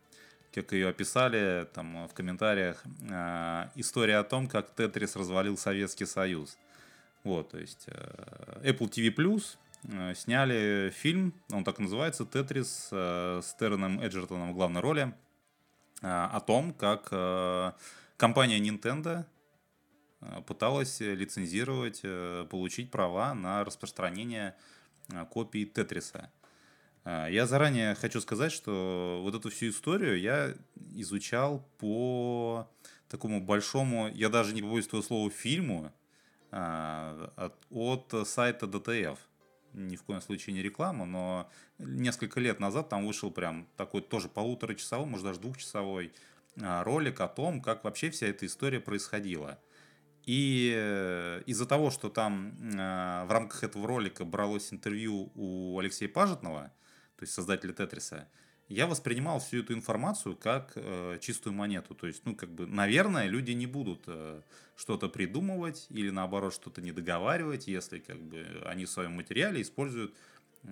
как 0.61 0.73
ее 0.73 0.89
описали 0.89 1.67
там 1.73 2.07
в 2.07 2.13
комментариях, 2.13 2.83
э, 3.09 3.69
история 3.75 4.17
о 4.17 4.23
том, 4.23 4.47
как 4.47 4.73
Тетрис 4.75 5.15
развалил 5.15 5.57
Советский 5.57 6.05
Союз. 6.05 6.57
Вот, 7.23 7.51
то 7.51 7.59
есть 7.59 7.85
э, 7.87 8.61
Apple 8.63 8.89
TV 8.89 9.13
Plus 9.13 9.57
Э, 9.83 10.13
сняли 10.15 10.91
фильм, 10.93 11.33
он 11.51 11.63
так 11.63 11.79
называется, 11.79 12.25
«Тетрис» 12.25 12.89
э, 12.91 13.41
с 13.43 13.53
Терреном 13.53 13.99
Эджертоном 14.01 14.51
в 14.51 14.55
главной 14.55 14.81
роли, 14.81 15.13
э, 16.01 16.07
о 16.07 16.39
том, 16.41 16.73
как 16.73 17.09
компания 18.17 18.59
Nintendo 18.59 19.25
пыталась 20.47 20.99
лицензировать, 20.99 22.01
получить 22.49 22.89
права 22.89 23.35
на 23.35 23.63
распространение 23.63 24.55
копий 25.29 25.65
Тетриса. 25.65 26.31
Я 27.29 27.45
заранее 27.47 27.95
хочу 27.95 28.19
сказать, 28.19 28.51
что 28.51 29.21
вот 29.23 29.33
эту 29.33 29.49
всю 29.49 29.69
историю 29.69 30.19
я 30.19 30.53
изучал 30.95 31.65
по 31.77 32.69
такому 33.07 33.39
большому, 33.39 34.09
я 34.13 34.27
даже 34.27 34.53
не 34.53 34.61
побоюсь 34.61 34.87
этого 34.87 35.01
слова, 35.01 35.29
фильму 35.29 35.93
от 36.51 38.13
сайта 38.25 38.65
DTF 38.65 39.17
ни 39.77 39.95
в 39.95 40.03
коем 40.03 40.21
случае 40.21 40.55
не 40.55 40.61
реклама, 40.61 41.05
но 41.05 41.49
несколько 41.77 42.39
лет 42.39 42.59
назад 42.59 42.89
там 42.89 43.05
вышел 43.05 43.31
прям 43.31 43.67
такой 43.77 44.01
тоже 44.01 44.27
полуторачасовой, 44.27 45.05
может 45.05 45.25
даже 45.25 45.39
двухчасовой 45.39 46.13
а, 46.61 46.83
ролик 46.83 47.21
о 47.21 47.27
том, 47.27 47.61
как 47.61 47.83
вообще 47.83 48.09
вся 48.09 48.27
эта 48.27 48.45
история 48.45 48.79
происходила. 48.79 49.59
И 50.25 50.73
э, 50.75 51.41
из-за 51.45 51.65
того, 51.65 51.89
что 51.89 52.09
там 52.09 52.53
а, 52.77 53.25
в 53.25 53.31
рамках 53.31 53.63
этого 53.63 53.87
ролика 53.87 54.25
бралось 54.25 54.73
интервью 54.73 55.31
у 55.35 55.79
Алексея 55.79 56.09
Пажетного, 56.09 56.73
то 57.17 57.23
есть 57.23 57.33
создателя 57.33 57.73
Тетриса, 57.73 58.27
я 58.69 58.85
воспринимал 58.85 59.39
всю 59.39 59.59
эту 59.59 59.73
информацию 59.73 60.35
как 60.35 60.73
э, 60.75 61.19
чистую 61.21 61.53
монету. 61.53 61.95
То 61.95 62.07
есть, 62.07 62.25
ну, 62.25 62.35
как 62.35 62.49
бы, 62.49 62.67
наверное, 62.67 63.27
люди 63.27 63.51
не 63.51 63.65
будут 63.65 64.03
э, 64.07 64.41
что-то 64.75 65.07
придумывать 65.07 65.87
или, 65.89 66.09
наоборот, 66.09 66.53
что-то 66.53 66.81
не 66.81 66.91
договаривать, 66.91 67.67
если, 67.67 67.99
как 67.99 68.21
бы, 68.21 68.45
они 68.65 68.85
в 68.85 68.89
своем 68.89 69.13
материале 69.13 69.61
используют 69.61 70.13
э, 70.63 70.67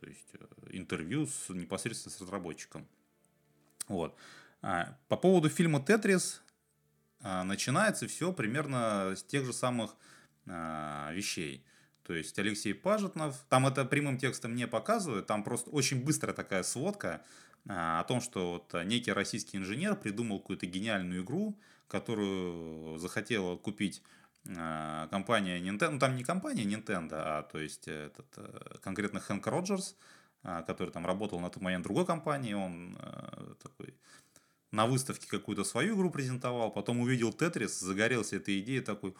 то 0.00 0.06
есть, 0.06 0.28
э, 0.32 0.46
интервью 0.70 1.26
с, 1.26 1.50
непосредственно 1.50 2.14
с 2.14 2.20
разработчиком. 2.20 2.86
Вот. 3.88 4.16
А, 4.62 4.96
по 5.08 5.16
поводу 5.16 5.48
фильма 5.48 5.80
«Тетрис» 5.80 6.42
а, 7.22 7.44
начинается 7.44 8.06
все 8.06 8.32
примерно 8.32 9.14
с 9.16 9.22
тех 9.22 9.44
же 9.44 9.52
самых 9.52 9.94
а, 10.46 11.10
вещей. 11.12 11.64
То 12.10 12.16
есть 12.16 12.36
Алексей 12.40 12.74
Пажетнов, 12.74 13.36
там 13.48 13.68
это 13.68 13.84
прямым 13.84 14.18
текстом 14.18 14.56
не 14.56 14.66
показывают, 14.66 15.28
там 15.28 15.44
просто 15.44 15.70
очень 15.70 16.04
быстрая 16.04 16.34
такая 16.34 16.64
сводка 16.64 17.22
а, 17.68 18.00
о 18.00 18.02
том, 18.02 18.20
что 18.20 18.54
вот 18.54 18.84
некий 18.84 19.12
российский 19.12 19.58
инженер 19.58 19.94
придумал 19.94 20.40
какую-то 20.40 20.66
гениальную 20.66 21.22
игру, 21.22 21.56
которую 21.86 22.98
захотела 22.98 23.56
купить 23.56 24.02
а, 24.58 25.06
компания 25.06 25.60
Nintendo, 25.60 25.90
ну 25.90 25.98
там 26.00 26.16
не 26.16 26.24
компания 26.24 26.64
Nintendo, 26.64 27.14
а 27.14 27.42
то 27.44 27.60
есть 27.60 27.86
этот, 27.86 28.26
э, 28.38 28.78
конкретно 28.82 29.20
Хэнк 29.20 29.46
Роджерс, 29.46 29.94
а, 30.42 30.62
который 30.62 30.90
там 30.90 31.06
работал 31.06 31.38
на 31.38 31.48
тот 31.48 31.62
момент 31.62 31.84
другой 31.84 32.06
компании, 32.06 32.54
он 32.54 32.98
э, 33.00 33.54
такой 33.62 33.94
на 34.72 34.86
выставке 34.86 35.26
какую-то 35.28 35.64
свою 35.64 35.96
игру 35.96 36.10
презентовал, 36.10 36.70
потом 36.70 37.00
увидел 37.00 37.32
Тетрис, 37.32 37.80
загорелся 37.80 38.36
этой 38.36 38.60
идеей, 38.60 38.80
такой, 38.80 39.14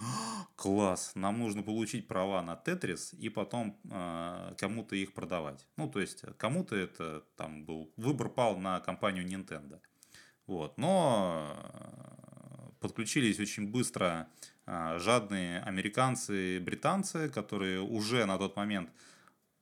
класс, 0.57 1.13
нам 1.15 1.39
нужно 1.39 1.63
получить 1.63 2.07
права 2.07 2.43
на 2.43 2.57
Тетрис 2.57 3.13
и 3.15 3.29
потом 3.29 3.77
э, 3.91 4.55
кому-то 4.59 4.95
их 4.95 5.13
продавать. 5.13 5.67
Ну, 5.77 5.89
то 5.89 6.01
есть, 6.01 6.23
кому-то 6.39 6.77
это 6.77 7.25
там 7.37 7.65
был, 7.65 7.93
выбор 7.97 8.29
пал 8.29 8.59
на 8.59 8.81
компанию 8.81 9.27
Nintendo. 9.27 9.81
Вот, 10.47 10.79
но 10.79 11.57
э, 11.57 12.71
подключились 12.81 13.39
очень 13.41 13.71
быстро 13.71 14.29
э, 14.67 14.99
жадные 14.99 15.61
американцы 15.61 16.57
и 16.57 16.59
британцы, 16.59 17.29
которые 17.29 17.81
уже 17.81 18.25
на 18.25 18.39
тот 18.39 18.57
момент 18.57 18.91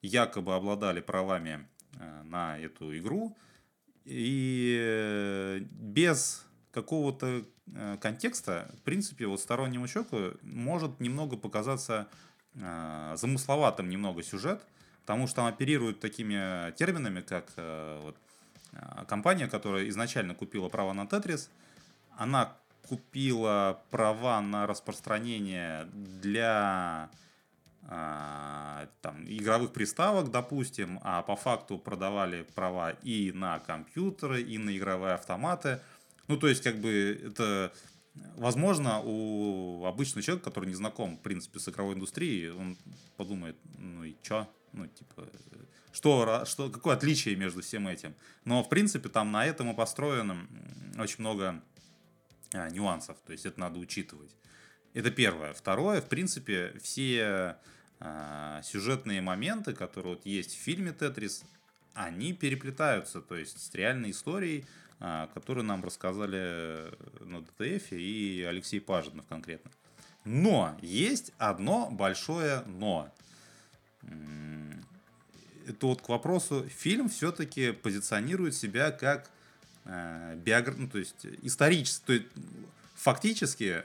якобы 0.03 0.55
обладали 0.55 1.01
правами 1.01 1.69
э, 1.99 2.23
на 2.25 2.59
эту 2.59 2.97
игру, 2.97 3.37
и 4.09 4.79
э, 4.81 5.61
без 5.71 6.47
какого-то 6.73 7.45
э, 7.75 7.99
контекста, 8.01 8.71
в 8.79 8.83
принципе, 8.83 9.27
вот 9.27 9.39
стороннему 9.41 9.87
человеку 9.87 10.39
может 10.43 10.99
немного 10.99 11.37
показаться 11.37 12.09
э, 12.55 13.15
замысловатым 13.19 13.91
немного 13.91 14.23
сюжет, 14.23 14.63
потому 15.03 15.27
что 15.27 15.43
он 15.43 15.49
оперирует 15.49 16.01
такими 16.01 16.73
терминами, 16.73 17.21
как 17.21 17.53
вот, 17.57 18.17
компания, 19.07 19.47
которая 19.47 19.89
изначально 19.89 20.35
купила 20.35 20.69
право 20.69 20.95
на 20.95 21.07
Тетрис, 21.07 21.51
она 22.17 22.57
купила 22.89 23.83
права 23.91 24.41
на 24.41 24.67
распространение 24.67 25.87
для 25.93 27.11
там, 27.89 29.25
игровых 29.27 29.73
приставок, 29.73 30.31
допустим, 30.31 31.01
а 31.03 31.23
по 31.23 31.37
факту 31.37 31.79
продавали 31.79 32.47
права 32.55 32.91
и 33.03 33.33
на 33.33 33.61
компьютеры, 33.61 34.43
и 34.43 34.59
на 34.59 34.77
игровые 34.77 35.15
автоматы. 35.15 35.81
Ну, 36.27 36.37
то 36.37 36.49
есть, 36.49 36.63
как 36.63 36.77
бы, 36.77 37.19
это 37.25 37.73
возможно 38.37 39.01
у 39.03 39.87
обычного 39.87 40.23
человека, 40.23 40.51
который 40.51 40.67
не 40.67 40.75
знаком, 40.75 41.17
в 41.17 41.21
принципе, 41.21 41.59
с 41.59 41.69
игровой 41.69 41.95
индустрией, 41.95 42.51
он 42.51 42.77
подумает, 43.17 43.57
ну 43.79 44.05
и 44.05 44.15
чё? 44.23 44.47
Ну, 44.73 44.87
типа, 44.87 45.27
что, 45.93 46.45
что, 46.45 46.69
какое 46.69 46.95
отличие 46.95 47.37
между 47.37 47.63
всем 47.63 47.89
этим? 47.89 48.15
Но, 48.45 48.63
в 48.63 48.69
принципе, 48.69 49.09
там 49.09 49.33
на 49.33 49.47
этом 49.47 49.71
и 49.71 49.75
построено 49.75 50.37
очень 50.99 51.21
много 51.21 51.63
а, 52.53 52.69
нюансов, 52.69 53.17
то 53.27 53.33
есть 53.33 53.47
это 53.47 53.59
надо 53.59 53.79
учитывать. 53.79 54.37
Это 54.95 55.11
первое. 55.11 55.53
Второе, 55.55 56.01
в 56.01 56.09
принципе, 56.09 56.75
все 56.83 57.57
а, 58.01 58.63
сюжетные 58.63 59.21
моменты, 59.21 59.73
которые 59.73 60.15
вот 60.15 60.27
есть 60.27 60.55
в 60.55 60.59
фильме 60.59 60.93
«Тетрис», 60.93 61.45
они 61.95 62.33
переплетаются, 62.33 63.21
то 63.21 63.37
есть 63.37 63.61
с 63.61 63.75
реальной 63.75 64.13
историей, 64.13 64.65
а, 65.01 65.29
которую 65.35 65.65
нам 65.65 65.85
рассказали 65.85 66.93
на 67.21 67.41
ДТФ 67.41 67.93
и 67.93 68.47
Алексей 68.49 68.81
Пажинов 68.81 69.27
конкретно. 69.27 69.71
Но 70.25 70.77
есть 70.83 71.33
одно 71.39 71.91
большое 71.91 72.63
но. 72.67 73.13
Это 75.67 75.87
вот 75.87 76.03
к 76.03 76.09
вопросу, 76.09 76.67
фильм 76.69 77.09
все-таки 77.09 77.73
позиционирует 77.73 78.55
себя 78.55 78.91
как 78.91 79.31
э, 79.85 80.37
биограф... 80.37 80.79
ну, 80.79 80.89
то 80.89 80.99
есть 80.99 81.27
исторический, 81.43 82.05
то 82.07 82.13
есть 82.15 82.27
фактически 82.95 83.83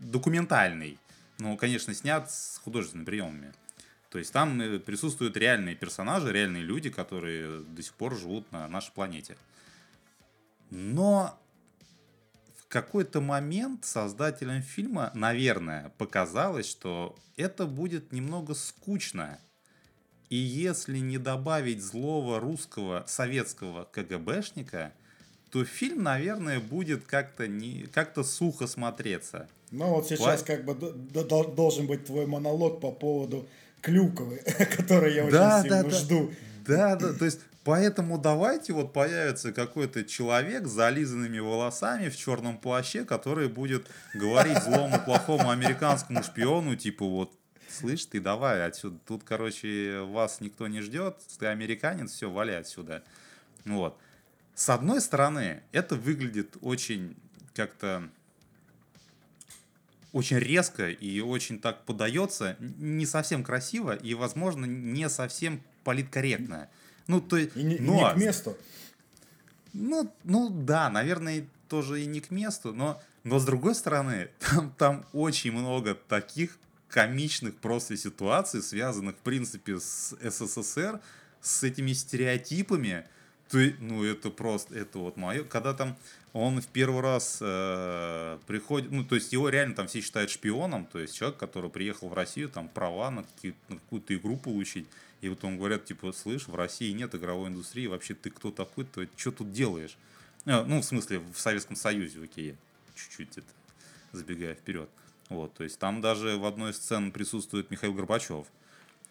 документальный 0.00 0.98
ну, 1.38 1.56
конечно, 1.56 1.94
снят 1.94 2.30
с 2.30 2.60
художественными 2.62 3.06
приемами. 3.06 3.52
То 4.10 4.18
есть 4.18 4.32
там 4.32 4.60
э, 4.60 4.78
присутствуют 4.78 5.36
реальные 5.36 5.74
персонажи, 5.74 6.32
реальные 6.32 6.62
люди, 6.62 6.90
которые 6.90 7.60
до 7.60 7.82
сих 7.82 7.94
пор 7.94 8.14
живут 8.14 8.50
на 8.52 8.68
нашей 8.68 8.92
планете. 8.92 9.36
Но 10.70 11.38
в 12.56 12.68
какой-то 12.68 13.20
момент 13.20 13.84
создателям 13.84 14.62
фильма, 14.62 15.10
наверное, 15.14 15.90
показалось, 15.98 16.68
что 16.68 17.16
это 17.36 17.66
будет 17.66 18.12
немного 18.12 18.54
скучно. 18.54 19.38
И 20.28 20.36
если 20.36 20.98
не 20.98 21.18
добавить 21.18 21.82
злого 21.82 22.38
русского 22.40 23.04
советского 23.06 23.84
КГБшника, 23.84 24.92
то 25.50 25.64
фильм, 25.64 26.02
наверное, 26.02 26.60
будет 26.60 27.04
как-то 27.04 27.46
не 27.46 27.86
как-то 27.86 28.24
сухо 28.24 28.66
смотреться. 28.66 29.48
Ну 29.72 29.86
вот 29.86 30.06
сейчас 30.06 30.42
Пла... 30.42 30.54
как 30.54 30.64
бы 30.64 30.74
должен 30.74 31.86
быть 31.86 32.04
твой 32.04 32.26
монолог 32.26 32.80
по 32.80 32.92
поводу 32.92 33.48
Клюковой, 33.80 34.40
который 34.76 35.14
я 35.14 35.28
да, 35.28 35.58
очень 35.58 35.62
сильно 35.62 35.82
да, 35.82 35.90
жду. 35.90 36.30
Да, 36.66 36.96
да, 36.96 37.12
то 37.12 37.24
есть 37.24 37.40
Поэтому 37.64 38.18
давайте 38.18 38.72
вот 38.72 38.92
появится 38.92 39.52
какой-то 39.52 40.04
человек 40.04 40.66
с 40.66 40.72
зализанными 40.72 41.38
волосами 41.38 42.08
в 42.08 42.16
черном 42.16 42.58
плаще, 42.58 43.04
который 43.04 43.48
будет 43.48 43.86
говорить 44.14 44.60
злому, 44.64 44.98
плохому 44.98 45.50
американскому 45.50 46.24
шпиону, 46.24 46.74
типа 46.74 47.04
вот, 47.04 47.32
слышь, 47.68 48.04
ты 48.06 48.20
давай 48.20 48.66
отсюда, 48.66 48.98
тут, 49.06 49.22
короче, 49.22 50.00
вас 50.00 50.40
никто 50.40 50.66
не 50.66 50.80
ждет, 50.80 51.18
ты 51.38 51.46
американец, 51.46 52.10
все, 52.10 52.28
вали 52.28 52.54
отсюда. 52.54 53.04
Вот. 53.64 53.96
С 54.56 54.68
одной 54.68 55.00
стороны, 55.00 55.62
это 55.70 55.94
выглядит 55.94 56.56
очень 56.62 57.16
как-то 57.54 58.08
очень 60.12 60.38
резко 60.38 60.90
и 60.90 61.20
очень 61.20 61.58
так 61.58 61.84
подается, 61.84 62.56
не 62.60 63.06
совсем 63.06 63.42
красиво 63.42 63.94
и, 63.94 64.14
возможно, 64.14 64.66
не 64.66 65.08
совсем 65.08 65.62
политкорректно. 65.84 66.68
Ну, 67.06 67.20
то 67.20 67.36
есть... 67.36 67.56
И 67.56 67.62
не, 67.62 67.78
но, 67.78 67.92
и 67.92 67.96
не 67.96 68.12
к 68.12 68.16
месту. 68.16 68.56
Ну, 69.72 70.12
ну 70.24 70.50
да, 70.50 70.90
наверное, 70.90 71.46
тоже 71.68 72.02
и 72.02 72.06
не 72.06 72.20
к 72.20 72.30
месту, 72.30 72.74
но, 72.74 73.00
но 73.24 73.38
с 73.38 73.44
другой 73.44 73.74
стороны, 73.74 74.28
там, 74.38 74.72
там 74.76 75.06
очень 75.12 75.52
много 75.52 75.94
таких 75.94 76.58
комичных 76.88 77.56
просто 77.56 77.96
ситуаций, 77.96 78.62
связанных, 78.62 79.16
в 79.16 79.20
принципе, 79.20 79.80
с 79.80 80.14
СССР, 80.22 81.00
с 81.40 81.62
этими 81.62 81.92
стереотипами. 81.94 83.06
То, 83.48 83.58
ну, 83.80 84.04
это 84.04 84.30
просто, 84.30 84.78
это 84.78 84.98
вот 84.98 85.16
мое. 85.16 85.44
Когда 85.44 85.72
там 85.72 85.96
он 86.32 86.60
в 86.60 86.66
первый 86.68 87.02
раз 87.02 87.38
э, 87.40 88.38
приходит, 88.46 88.90
ну, 88.90 89.04
то 89.04 89.14
есть 89.14 89.32
его 89.32 89.48
реально 89.48 89.74
там 89.74 89.86
все 89.86 90.00
считают 90.00 90.30
шпионом, 90.30 90.86
то 90.86 90.98
есть 90.98 91.14
человек, 91.14 91.38
который 91.38 91.68
приехал 91.68 92.08
в 92.08 92.14
Россию, 92.14 92.48
там 92.48 92.68
права 92.68 93.10
на, 93.10 93.24
на 93.68 93.76
какую-то 93.76 94.14
игру 94.14 94.36
получить, 94.36 94.86
и 95.20 95.28
вот 95.28 95.44
он 95.44 95.58
говорят, 95.58 95.84
типа, 95.84 96.12
слышь, 96.12 96.48
в 96.48 96.54
России 96.54 96.90
нет 96.92 97.14
игровой 97.14 97.50
индустрии, 97.50 97.86
вообще 97.86 98.14
ты 98.14 98.30
кто 98.30 98.50
такой, 98.50 98.84
то 98.84 99.06
что 99.16 99.30
тут 99.30 99.52
делаешь? 99.52 99.96
А, 100.46 100.64
ну, 100.64 100.80
в 100.80 100.84
смысле, 100.84 101.18
в 101.18 101.38
Советском 101.38 101.76
Союзе, 101.76 102.24
окей, 102.24 102.56
чуть-чуть 102.94 103.38
это, 103.38 103.46
забегая 104.12 104.54
вперед. 104.54 104.88
Вот, 105.28 105.52
то 105.54 105.64
есть 105.64 105.78
там 105.78 106.00
даже 106.00 106.36
в 106.38 106.46
одной 106.46 106.70
из 106.72 106.76
сцен 106.76 107.12
присутствует 107.12 107.70
Михаил 107.70 107.94
Горбачев. 107.94 108.46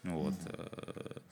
Вот. 0.02 0.34
Mm-hmm. 0.34 1.22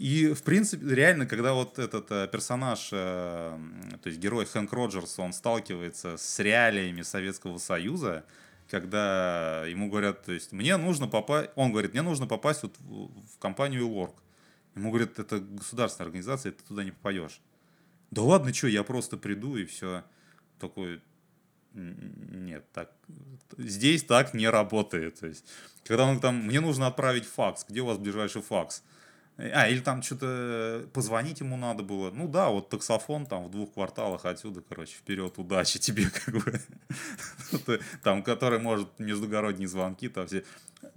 И, 0.00 0.32
в 0.32 0.42
принципе, 0.44 0.94
реально, 0.94 1.26
когда 1.26 1.52
вот 1.52 1.78
этот 1.78 2.10
э, 2.10 2.26
персонаж, 2.26 2.88
э, 2.90 3.58
то 4.02 4.06
есть 4.06 4.18
герой 4.18 4.46
Хэнк 4.46 4.72
Роджерс, 4.72 5.18
он 5.18 5.34
сталкивается 5.34 6.16
с 6.16 6.38
реалиями 6.38 7.02
Советского 7.02 7.58
Союза, 7.58 8.24
когда 8.70 9.66
ему 9.66 9.90
говорят, 9.90 10.24
то 10.24 10.32
есть, 10.32 10.52
мне 10.52 10.78
нужно 10.78 11.06
попасть, 11.06 11.50
он 11.54 11.70
говорит, 11.72 11.92
мне 11.92 12.00
нужно 12.00 12.26
попасть 12.26 12.62
вот 12.62 12.74
в 12.78 13.38
компанию 13.38 13.86
Лорк. 13.86 14.14
Ему 14.74 14.88
говорят, 14.88 15.18
это 15.18 15.38
государственная 15.38 16.06
организация, 16.06 16.52
ты 16.52 16.64
туда 16.64 16.82
не 16.82 16.92
попадешь. 16.92 17.38
Да 18.10 18.22
ладно, 18.22 18.54
что, 18.54 18.68
я 18.68 18.84
просто 18.84 19.18
приду 19.18 19.58
и 19.58 19.66
все. 19.66 20.02
Такой, 20.58 21.02
нет, 21.74 22.64
так, 22.72 22.90
здесь 23.58 24.02
так 24.04 24.32
не 24.32 24.48
работает. 24.48 25.20
То 25.20 25.26
есть, 25.26 25.44
когда 25.84 26.06
он 26.06 26.20
там, 26.20 26.36
мне 26.36 26.60
нужно 26.60 26.86
отправить 26.86 27.26
факс, 27.26 27.66
где 27.68 27.82
у 27.82 27.84
вас 27.84 27.98
ближайший 27.98 28.40
факс? 28.40 28.82
А, 29.40 29.68
или 29.68 29.80
там 29.80 30.02
что-то 30.02 30.86
позвонить 30.92 31.40
ему 31.40 31.56
надо 31.56 31.82
было. 31.82 32.10
Ну 32.10 32.28
да, 32.28 32.50
вот 32.50 32.68
таксофон 32.68 33.24
там 33.24 33.44
в 33.44 33.50
двух 33.50 33.72
кварталах 33.72 34.26
отсюда, 34.26 34.60
короче, 34.60 34.94
вперед, 34.94 35.38
удачи 35.38 35.78
тебе, 35.78 36.10
как 36.24 36.34
бы. 36.34 37.80
Там, 38.02 38.22
который 38.22 38.58
может 38.58 38.98
междугородние 38.98 39.66
звонки, 39.66 40.08
там 40.08 40.26
все. 40.26 40.44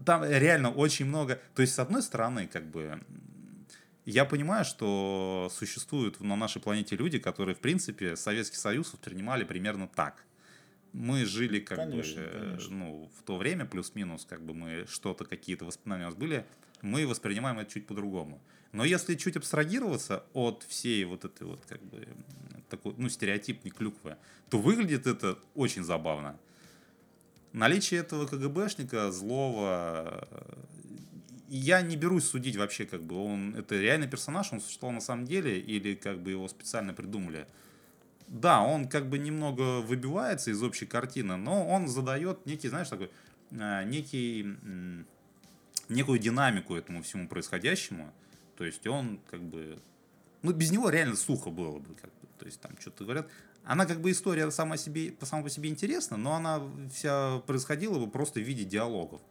Там 0.06 0.26
реально 0.26 0.72
очень 0.72 1.06
много. 1.06 1.40
То 1.56 1.62
есть, 1.62 1.74
с 1.74 1.80
одной 1.80 2.02
стороны, 2.02 2.48
как 2.48 2.70
бы, 2.70 3.00
я 4.06 4.26
понимаю, 4.26 4.66
что 4.66 5.50
существуют 5.54 6.20
на 6.20 6.36
нашей 6.36 6.62
планете 6.62 6.98
люди, 6.98 7.20
которые, 7.20 7.56
в 7.56 7.60
принципе, 7.60 8.18
Советский 8.18 8.58
Союз 8.58 8.92
воспринимали 8.92 9.46
примерно 9.46 9.88
так. 9.88 10.26
Мы 10.92 11.26
жили 11.26 11.60
как 11.60 11.78
конечно, 11.78 12.22
бы, 12.22 12.30
конечно. 12.30 12.76
ну, 12.76 13.12
в 13.18 13.24
то 13.24 13.38
время, 13.38 13.66
плюс-минус, 13.66 14.28
как 14.30 14.42
бы 14.46 14.54
мы 14.54 14.86
что-то, 14.88 15.24
какие-то 15.24 15.66
воспоминания 15.66 16.06
у 16.06 16.10
нас 16.10 16.16
были, 16.16 16.46
мы 16.84 17.08
воспринимаем 17.08 17.58
это 17.58 17.72
чуть 17.72 17.88
по-другому. 17.88 18.40
Но 18.72 18.86
если 18.86 19.16
чуть 19.16 19.38
абстрагироваться 19.38 20.24
от 20.34 20.64
всей 20.68 21.06
вот 21.06 21.26
этой 21.26 21.48
вот 21.48 21.66
как 21.68 21.82
бы 21.84 22.08
такой, 22.70 22.94
ну, 22.98 23.10
стереотипной 23.10 23.72
клюквы, 23.72 24.18
то 24.50 24.60
выглядит 24.60 25.08
это 25.08 25.40
очень 25.56 25.84
забавно. 25.84 26.38
Наличие 27.54 28.00
этого 28.00 28.26
КГБшника, 28.26 29.12
злого, 29.12 30.28
я 31.50 31.82
не 31.82 31.96
берусь 31.96 32.26
судить 32.26 32.58
вообще, 32.58 32.86
как 32.86 33.04
бы 33.04 33.16
он, 33.16 33.56
это 33.56 33.80
реальный 33.80 34.08
персонаж, 34.08 34.52
он 34.52 34.60
существовал 34.60 34.96
на 34.96 35.02
самом 35.02 35.26
деле, 35.26 35.60
или 35.60 35.94
как 35.94 36.20
бы 36.20 36.32
его 36.32 36.48
специально 36.48 36.94
придумали. 36.94 37.48
Да, 38.28 38.62
он 38.62 38.88
как 38.88 39.08
бы 39.08 39.20
немного 39.20 39.82
выбивается 39.82 40.50
из 40.50 40.64
общей 40.64 40.88
картины, 40.88 41.36
но 41.38 41.68
он 41.68 41.88
задает 41.88 42.46
некий, 42.48 42.70
знаешь, 42.70 42.90
такой, 42.90 43.12
э, 43.52 43.84
некий 43.86 44.58
некую 45.90 46.20
динамику 46.20 46.76
этому 46.76 47.04
всему 47.04 47.28
происходящему. 47.28 48.14
То 48.58 48.66
есть 48.66 48.86
он 48.88 49.20
как 49.30 49.42
бы... 49.42 49.80
Ну, 50.42 50.52
без 50.52 50.72
него 50.72 50.90
реально 50.90 51.16
сухо 51.16 51.50
было 51.50 51.80
бы. 51.80 51.96
Как 51.96 52.10
бы. 52.10 52.28
То 52.38 52.46
есть 52.46 52.60
там 52.62 52.72
что-то 52.80 53.04
говорят. 53.04 53.30
Она 53.64 53.86
как 53.86 54.02
бы 54.02 54.12
история 54.12 54.52
сама, 54.52 54.76
себе, 54.76 55.14
сама 55.22 55.44
по 55.44 55.50
себе 55.50 55.70
интересна, 55.70 56.18
но 56.18 56.34
она 56.34 56.62
вся 56.94 57.40
происходила 57.48 57.98
бы 57.98 58.10
просто 58.10 58.42
в 58.42 58.44
виде 58.44 58.66
диалогов. 58.66 59.22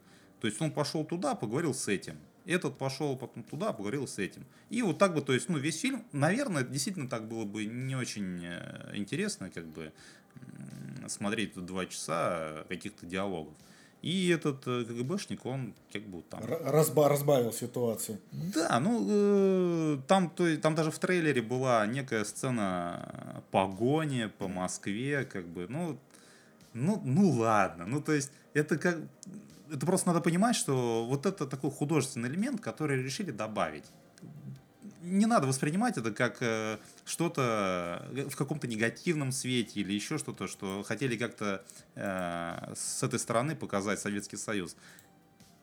То 0.40 0.46
есть 0.46 0.60
он 0.60 0.72
пошел 0.72 1.04
туда, 1.04 1.34
поговорил 1.34 1.74
с 1.74 1.86
этим. 1.88 2.16
Этот 2.46 2.76
пошел 2.76 3.16
потом 3.16 3.44
туда, 3.44 3.72
поговорил 3.72 4.08
с 4.08 4.18
этим. 4.18 4.44
И 4.70 4.82
вот 4.82 4.98
так 4.98 5.14
бы, 5.14 5.20
то 5.20 5.32
есть, 5.32 5.48
ну, 5.48 5.58
весь 5.58 5.78
фильм, 5.78 6.04
наверное, 6.12 6.64
действительно 6.64 7.08
так 7.08 7.28
было 7.28 7.44
бы 7.44 7.66
не 7.66 7.94
очень 7.94 8.40
э, 8.42 8.92
интересно, 8.94 9.50
как 9.50 9.66
бы, 9.66 9.92
смотреть 11.08 11.54
два 11.54 11.86
часа 11.86 12.64
каких-то 12.68 13.06
диалогов. 13.06 13.54
И 14.02 14.28
этот 14.30 14.66
э, 14.66 14.84
КГБшник, 14.84 15.46
он 15.46 15.74
как 15.92 16.02
бы 16.02 16.22
там... 16.22 16.40
Разба 16.44 17.08
разбавил 17.08 17.52
ситуацию. 17.52 18.18
Да, 18.32 18.80
ну, 18.80 19.06
э, 19.08 19.98
там, 20.08 20.28
то, 20.28 20.56
там 20.56 20.74
даже 20.74 20.90
в 20.90 20.98
трейлере 20.98 21.40
была 21.40 21.86
некая 21.86 22.24
сцена 22.24 23.42
погони 23.52 24.28
по 24.38 24.48
Москве, 24.48 25.24
как 25.24 25.46
бы, 25.46 25.66
ну, 25.68 25.98
ну, 26.74 27.00
ну 27.04 27.30
ладно, 27.30 27.86
ну, 27.86 28.02
то 28.02 28.12
есть, 28.12 28.32
это 28.54 28.76
как... 28.76 28.98
Это 29.70 29.86
просто 29.86 30.08
надо 30.08 30.20
понимать, 30.20 30.56
что 30.56 31.06
вот 31.08 31.24
это 31.24 31.46
такой 31.46 31.70
художественный 31.70 32.28
элемент, 32.28 32.60
который 32.60 33.02
решили 33.02 33.30
добавить 33.30 33.84
не 35.02 35.26
надо 35.26 35.46
воспринимать 35.46 35.98
это 35.98 36.12
как 36.12 36.38
э, 36.40 36.78
что-то 37.04 38.06
э, 38.14 38.28
в 38.28 38.36
каком-то 38.36 38.66
негативном 38.66 39.32
свете 39.32 39.80
или 39.80 39.92
еще 39.92 40.18
что-то, 40.18 40.46
что 40.46 40.82
хотели 40.84 41.16
как-то 41.16 41.64
э, 41.94 42.72
с 42.74 43.02
этой 43.02 43.18
стороны 43.18 43.56
показать 43.56 43.98
Советский 43.98 44.36
Союз. 44.36 44.76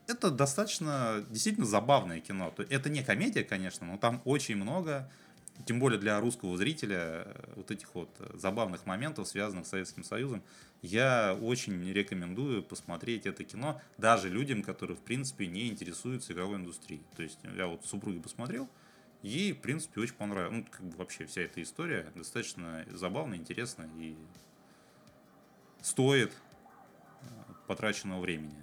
Это 0.07 0.31
достаточно 0.31 1.23
действительно 1.29 1.65
забавное 1.65 2.19
кино. 2.19 2.53
Это 2.69 2.89
не 2.89 3.03
комедия, 3.03 3.43
конечно, 3.43 3.85
но 3.87 3.97
там 3.97 4.21
очень 4.25 4.55
много, 4.55 5.09
тем 5.65 5.79
более 5.79 5.99
для 5.99 6.19
русского 6.19 6.57
зрителя, 6.57 7.23
э, 7.25 7.53
вот 7.55 7.71
этих 7.71 7.93
вот 7.95 8.09
забавных 8.33 8.85
моментов, 8.85 9.27
связанных 9.27 9.65
с 9.65 9.69
Советским 9.69 10.03
Союзом. 10.03 10.43
Я 10.81 11.37
очень 11.41 11.91
рекомендую 11.91 12.63
посмотреть 12.63 13.25
это 13.25 13.43
кино 13.43 13.81
даже 13.97 14.29
людям, 14.29 14.63
которые, 14.63 14.97
в 14.97 15.01
принципе, 15.01 15.47
не 15.47 15.69
интересуются 15.69 16.33
игровой 16.33 16.57
индустрией. 16.57 17.01
То 17.15 17.23
есть 17.23 17.39
я 17.57 17.67
вот 17.67 17.85
супруги 17.85 18.19
посмотрел, 18.19 18.69
Ей, 19.21 19.51
в 19.51 19.59
принципе, 19.59 20.01
очень 20.01 20.15
понравилось. 20.15 20.57
Ну, 20.57 20.65
как 20.69 20.85
бы 20.85 20.97
вообще 20.97 21.25
вся 21.25 21.41
эта 21.41 21.61
история 21.61 22.07
достаточно 22.15 22.85
забавная, 22.91 23.37
интересная 23.37 23.89
и 23.97 24.15
стоит 25.81 26.31
э, 26.31 27.25
потраченного 27.67 28.21
времени. 28.21 28.55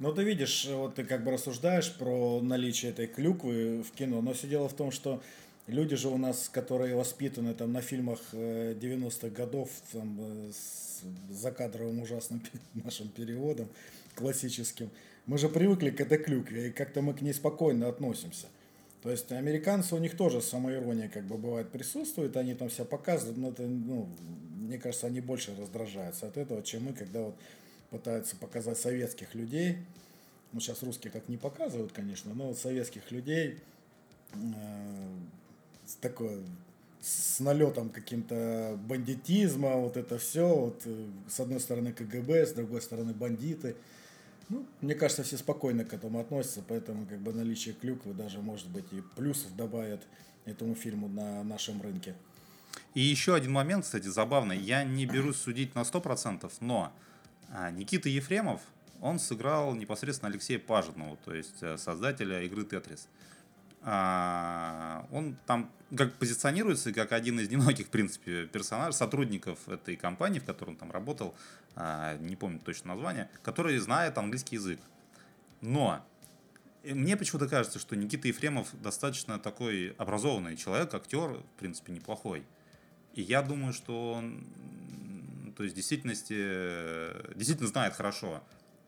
Ну, 0.00 0.12
ты 0.12 0.24
видишь, 0.24 0.66
вот 0.66 0.94
ты 0.94 1.04
как 1.04 1.22
бы 1.24 1.30
рассуждаешь 1.30 1.94
про 1.94 2.40
наличие 2.40 2.90
этой 2.90 3.06
клюквы 3.06 3.82
в 3.82 3.92
кино, 3.92 4.20
но 4.22 4.32
все 4.32 4.48
дело 4.48 4.68
в 4.68 4.74
том, 4.74 4.90
что 4.90 5.22
люди 5.66 5.94
же 5.94 6.08
у 6.08 6.16
нас, 6.16 6.48
которые 6.48 6.96
воспитаны 6.96 7.54
там 7.54 7.72
на 7.72 7.80
фильмах 7.80 8.18
90-х 8.32 9.26
э, 9.26 9.30
годов, 9.30 9.70
там, 9.92 10.18
э, 10.20 10.50
с 10.52 11.02
закадровым 11.30 12.00
ужасным 12.00 12.42
нашим 12.74 13.08
переводом, 13.08 13.68
классическим, 14.14 14.90
мы 15.26 15.38
же 15.38 15.48
привыкли 15.48 15.90
к 15.90 16.00
этой 16.00 16.18
клюкве, 16.18 16.68
и 16.68 16.72
как-то 16.72 17.02
мы 17.02 17.14
к 17.14 17.20
ней 17.20 17.32
спокойно 17.32 17.88
относимся. 17.88 18.48
То 19.02 19.10
есть 19.10 19.32
американцы, 19.32 19.94
у 19.94 19.98
них 19.98 20.16
тоже 20.16 20.42
самоирония 20.42 21.08
как 21.08 21.24
бы 21.24 21.38
бывает 21.38 21.70
присутствует, 21.70 22.36
они 22.36 22.54
там 22.54 22.68
все 22.68 22.84
показывают, 22.84 23.38
но 23.38 23.48
это, 23.48 23.62
ну, 23.62 24.08
мне 24.58 24.78
кажется, 24.78 25.06
они 25.06 25.20
больше 25.20 25.56
раздражаются 25.56 26.26
от 26.26 26.36
этого, 26.36 26.62
чем 26.62 26.84
мы, 26.84 26.92
когда 26.92 27.20
вот 27.22 27.34
пытаются 27.90 28.36
показать 28.36 28.78
советских 28.78 29.34
людей, 29.34 29.78
ну 30.52 30.60
сейчас 30.60 30.82
русские 30.82 31.12
как 31.12 31.28
не 31.28 31.38
показывают, 31.38 31.92
конечно, 31.92 32.34
но 32.34 32.48
вот 32.48 32.58
советских 32.58 33.10
людей 33.10 33.58
э, 34.34 34.38
с 35.86 35.94
такой 35.94 36.42
с 37.00 37.40
налетом 37.40 37.88
каким-то 37.88 38.78
бандитизма, 38.86 39.76
вот 39.76 39.96
это 39.96 40.18
все, 40.18 40.46
вот 40.46 40.82
э, 40.84 41.06
с 41.28 41.40
одной 41.40 41.60
стороны 41.60 41.92
КГБ, 41.92 42.46
с 42.46 42.52
другой 42.52 42.82
стороны 42.82 43.14
бандиты. 43.14 43.76
Ну, 44.50 44.66
мне 44.80 44.94
кажется, 44.94 45.22
все 45.22 45.38
спокойно 45.38 45.84
к 45.84 45.94
этому 45.94 46.18
относятся, 46.20 46.62
поэтому 46.66 47.06
как 47.06 47.20
бы 47.20 47.32
наличие 47.32 47.72
клюквы 47.72 48.12
даже, 48.12 48.40
может 48.40 48.68
быть, 48.68 48.84
и 48.92 49.00
плюсов 49.16 49.54
добавит 49.56 50.00
этому 50.44 50.74
фильму 50.74 51.08
на 51.08 51.44
нашем 51.44 51.80
рынке. 51.80 52.14
И 52.94 53.00
еще 53.00 53.34
один 53.34 53.52
момент, 53.52 53.84
кстати, 53.84 54.08
забавный. 54.08 54.58
Я 54.58 54.82
не 54.82 55.06
берусь 55.06 55.36
судить 55.36 55.76
на 55.76 55.80
100%, 55.80 56.50
но 56.60 56.92
а, 57.48 57.70
Никита 57.70 58.08
Ефремов, 58.08 58.60
он 59.00 59.20
сыграл 59.20 59.74
непосредственно 59.74 60.30
Алексея 60.30 60.58
Пажетного, 60.58 61.16
то 61.24 61.34
есть 61.34 61.62
э, 61.62 61.78
создателя 61.78 62.42
игры 62.42 62.64
«Тетрис». 62.64 63.08
А, 63.82 65.06
он 65.10 65.36
там 65.46 65.70
как 65.96 66.14
позиционируется 66.14 66.92
как 66.92 67.12
один 67.12 67.40
из 67.40 67.48
немногих, 67.48 67.86
в 67.86 67.90
принципе, 67.90 68.46
персонажей, 68.46 68.92
сотрудников 68.92 69.68
этой 69.68 69.96
компании, 69.96 70.38
в 70.38 70.44
которой 70.44 70.70
он 70.70 70.76
там 70.76 70.90
работал, 70.90 71.34
а, 71.76 72.16
не 72.18 72.36
помню 72.36 72.60
точно 72.60 72.94
название, 72.94 73.28
который 73.42 73.78
знает 73.78 74.18
английский 74.18 74.56
язык. 74.56 74.80
Но 75.60 76.04
мне 76.84 77.16
почему-то 77.16 77.48
кажется, 77.48 77.78
что 77.78 77.96
Никита 77.96 78.28
Ефремов 78.28 78.68
достаточно 78.80 79.38
такой 79.38 79.90
образованный 79.98 80.56
человек, 80.56 80.94
актер, 80.94 81.32
в 81.32 81.58
принципе, 81.58 81.92
неплохой. 81.92 82.44
И 83.14 83.22
я 83.22 83.42
думаю, 83.42 83.72
что 83.72 84.12
он, 84.12 84.46
то 85.56 85.62
есть, 85.62 85.74
в 85.74 85.76
действительности, 85.76 87.34
действительно 87.34 87.68
знает 87.68 87.94
хорошо 87.94 88.42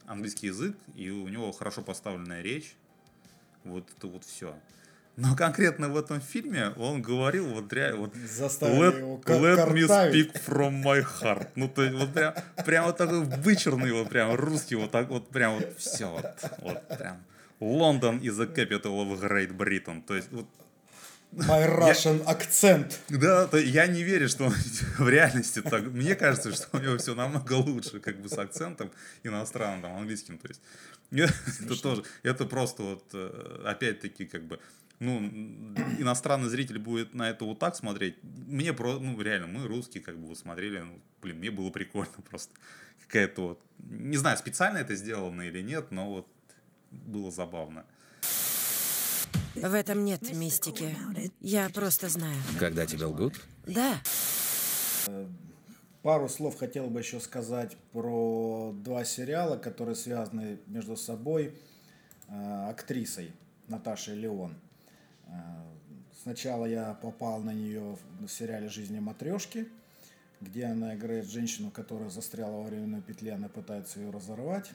английский 0.07 0.47
язык, 0.47 0.77
и 0.95 1.11
у 1.11 1.29
него 1.29 1.53
хорошо 1.53 1.83
поставленная 1.83 2.43
речь. 2.43 2.77
Вот 3.65 3.89
это 3.97 4.07
вот 4.07 4.25
все. 4.25 4.59
Но 5.17 5.37
конкретно 5.37 5.89
в 5.91 5.97
этом 5.97 6.21
фильме 6.21 6.71
он 6.77 7.03
говорил 7.03 7.47
вот 7.47 7.71
реально 7.73 8.01
вот 8.01 8.15
let, 8.15 8.99
его 8.99 9.21
let 9.27 9.73
me 9.73 9.87
speak 9.87 10.33
from 10.47 10.83
my 10.83 11.05
heart. 11.21 11.49
Ну, 11.55 11.69
то 11.69 11.83
есть 11.83 11.95
вот 11.95 12.15
прям, 12.15 12.35
прям 12.65 12.87
вот 12.87 12.97
такой 12.97 13.25
вычурный 13.25 13.93
вот 13.93 14.09
прям 14.09 14.35
русский 14.35 14.75
вот 14.75 14.91
так 14.91 15.09
вот 15.11 15.29
прям 15.29 15.57
вот 15.57 15.79
все 15.79 16.07
вот, 16.07 16.25
вот 16.59 16.89
прям. 16.99 17.23
Лондон 17.61 18.19
is 18.19 18.39
the 18.39 18.53
capital 18.53 19.07
of 19.07 19.21
Great 19.21 19.55
Britain. 19.55 20.03
То 20.03 20.17
есть 20.17 20.33
вот 20.33 20.47
My 21.33 21.67
Russian 21.79 22.19
я, 22.19 22.31
акцент. 22.31 23.01
Да, 23.09 23.47
то 23.47 23.59
я 23.59 23.87
не 23.87 24.03
верю, 24.03 24.29
что 24.29 24.45
он 24.45 24.53
в 24.99 25.09
реальности 25.09 25.63
так. 25.63 25.85
Мне 25.85 26.15
кажется, 26.15 26.53
что 26.53 26.69
у 26.77 26.81
него 26.81 26.99
все 26.99 27.15
намного 27.15 27.55
лучше, 27.55 28.01
как 28.01 28.21
бы 28.21 28.29
с 28.29 28.39
акцентом 28.39 28.91
иностранным, 29.25 29.83
там, 29.83 29.97
английским. 29.97 30.39
То 30.39 30.49
есть 30.49 30.61
это 31.61 31.81
тоже, 31.81 32.05
это 32.23 32.45
просто 32.45 32.83
вот, 32.83 33.05
э, 33.15 33.63
опять-таки, 33.67 34.27
как 34.27 34.45
бы, 34.45 34.59
ну, 35.03 35.19
иностранный 35.99 36.49
зритель 36.49 36.79
будет 36.79 37.13
на 37.13 37.29
это 37.29 37.45
вот 37.45 37.59
так 37.59 37.75
смотреть. 37.75 38.17
Мне 38.23 38.73
про, 38.73 38.99
ну, 39.01 39.21
реально, 39.21 39.49
мы 39.49 39.67
русские 39.67 40.03
как 40.03 40.17
бы 40.17 40.29
вот 40.29 40.39
смотрели, 40.39 40.79
ну, 40.79 41.01
блин, 41.21 41.39
мне 41.39 41.51
было 41.51 41.71
прикольно 41.71 42.13
просто. 42.31 42.55
Какая-то 43.07 43.49
вот, 43.49 43.61
не 43.79 44.17
знаю, 44.17 44.39
специально 44.39 44.79
это 44.79 44.95
сделано 44.95 45.43
или 45.43 45.61
нет, 45.61 45.91
но 45.91 46.09
вот 46.09 46.29
было 46.91 47.31
забавно. 47.31 47.85
В 49.55 49.75
этом 49.75 50.05
нет 50.05 50.33
мистики. 50.33 50.97
Я 51.41 51.69
просто 51.69 52.09
знаю. 52.09 52.41
Когда 52.59 52.87
тебя 52.87 53.09
лгут? 53.09 53.35
Да. 53.67 54.01
Пару 56.03 56.29
слов 56.29 56.57
хотел 56.59 56.89
бы 56.89 57.01
еще 57.01 57.21
сказать 57.21 57.77
про 57.93 58.73
два 58.73 59.05
сериала, 59.05 59.57
которые 59.57 59.95
связаны 59.95 60.59
между 60.67 60.97
собой 60.97 61.55
э, 62.29 62.69
актрисой 62.69 63.33
Наташей 63.69 64.17
Леон. 64.17 64.57
Э, 65.33 65.35
сначала 66.23 66.67
я 66.67 66.95
попал 66.95 67.41
на 67.41 67.53
нее 67.53 67.97
в 68.21 68.29
сериале 68.29 68.69
«Жизни 68.69 69.01
матрешки», 69.01 69.69
где 70.41 70.67
она 70.67 70.95
играет 70.95 71.27
женщину, 71.27 71.71
которая 71.71 72.11
застряла 72.11 72.59
во 72.59 72.65
временной 72.65 73.01
петле, 73.01 73.33
она 73.33 73.49
пытается 73.49 74.01
ее 74.01 74.11
разорвать. 74.11 74.71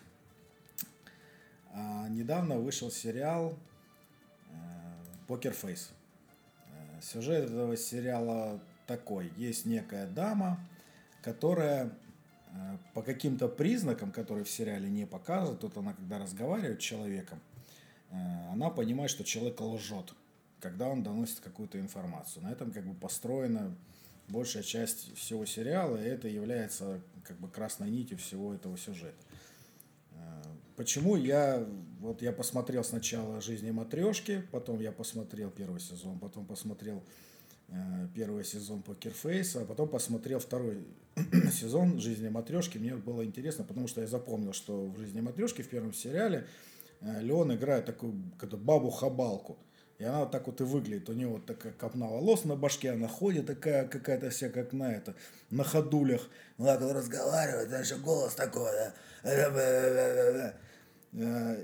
А 1.71 2.07
недавно 2.09 2.57
вышел 2.57 2.89
сериал 2.89 3.57
«Покер 5.27 5.53
Фейс». 5.53 5.91
Э, 6.67 7.01
сюжет 7.01 7.45
этого 7.45 7.77
сериала 7.77 8.59
такой. 8.87 9.31
Есть 9.37 9.65
некая 9.65 10.07
дама, 10.07 10.59
которая 11.21 11.91
э, 12.53 12.77
по 12.93 13.01
каким-то 13.01 13.49
признакам, 13.49 14.11
которые 14.11 14.45
в 14.45 14.49
сериале 14.49 14.89
не 14.89 15.05
показывают, 15.05 15.59
тут 15.59 15.77
она 15.77 15.93
когда 15.93 16.17
разговаривает 16.17 16.81
с 16.81 16.83
человеком, 16.83 17.41
э, 18.09 18.15
она 18.51 18.69
понимает, 18.69 19.11
что 19.11 19.23
человек 19.23 19.59
лжет 19.59 20.13
когда 20.69 20.89
он 20.89 21.01
доносит 21.01 21.39
какую-то 21.39 21.79
информацию. 21.79 22.43
На 22.43 22.51
этом 22.51 22.71
как 22.71 22.85
бы 22.85 22.93
построена 22.93 23.73
большая 24.27 24.63
часть 24.63 25.15
всего 25.15 25.45
сериала, 25.45 25.95
и 25.95 26.05
это 26.05 26.27
является 26.27 26.99
как 27.23 27.39
бы 27.39 27.47
красной 27.47 27.89
нитью 27.89 28.17
всего 28.17 28.53
этого 28.53 28.77
сюжета. 28.77 29.15
Э, 30.11 30.43
почему 30.75 31.15
я 31.15 31.65
вот 32.01 32.21
я 32.21 32.33
посмотрел 32.33 32.83
сначала 32.83 33.39
жизни 33.39 33.71
матрешки, 33.71 34.43
потом 34.51 34.81
я 34.81 34.91
посмотрел 34.91 35.49
первый 35.51 35.79
сезон, 35.79 36.19
потом 36.19 36.45
посмотрел 36.45 37.01
э, 37.69 38.07
первый 38.13 38.43
сезон 38.43 38.81
Покерфейса, 38.81 39.61
а 39.61 39.65
потом 39.65 39.87
посмотрел 39.87 40.39
второй 40.39 40.85
сезон 41.53 42.01
жизни 42.01 42.27
матрешки. 42.27 42.77
Мне 42.77 42.95
было 42.95 43.23
интересно, 43.23 43.63
потому 43.63 43.87
что 43.87 44.01
я 44.01 44.07
запомнил, 44.07 44.51
что 44.51 44.85
в 44.85 44.97
жизни 44.97 45.21
матрешки 45.21 45.61
в 45.61 45.69
первом 45.69 45.93
сериале 45.93 46.45
э, 46.99 47.21
Леон 47.21 47.55
играет 47.55 47.85
такую 47.85 48.11
бабу 48.57 48.89
хабалку. 48.89 49.57
И 49.99 50.03
она 50.03 50.19
вот 50.19 50.31
так 50.31 50.45
вот 50.45 50.61
и 50.61 50.63
выглядит. 50.63 51.09
У 51.09 51.13
нее 51.13 51.27
вот 51.27 51.45
такая 51.45 51.73
копна 51.73 52.07
волос 52.07 52.43
на 52.43 52.55
башке, 52.55 52.91
она 52.91 53.07
ходит 53.07 53.47
такая 53.47 53.87
какая-то 53.87 54.29
вся, 54.29 54.49
как 54.49 54.73
на 54.73 54.93
это, 54.93 55.15
на 55.49 55.63
ходулях. 55.63 56.29
Она 56.57 56.77
так 56.77 56.93
разговаривает, 56.93 57.69
даже 57.69 57.95
голос 57.95 58.35
такой, 58.35 58.69
да. 59.23 60.53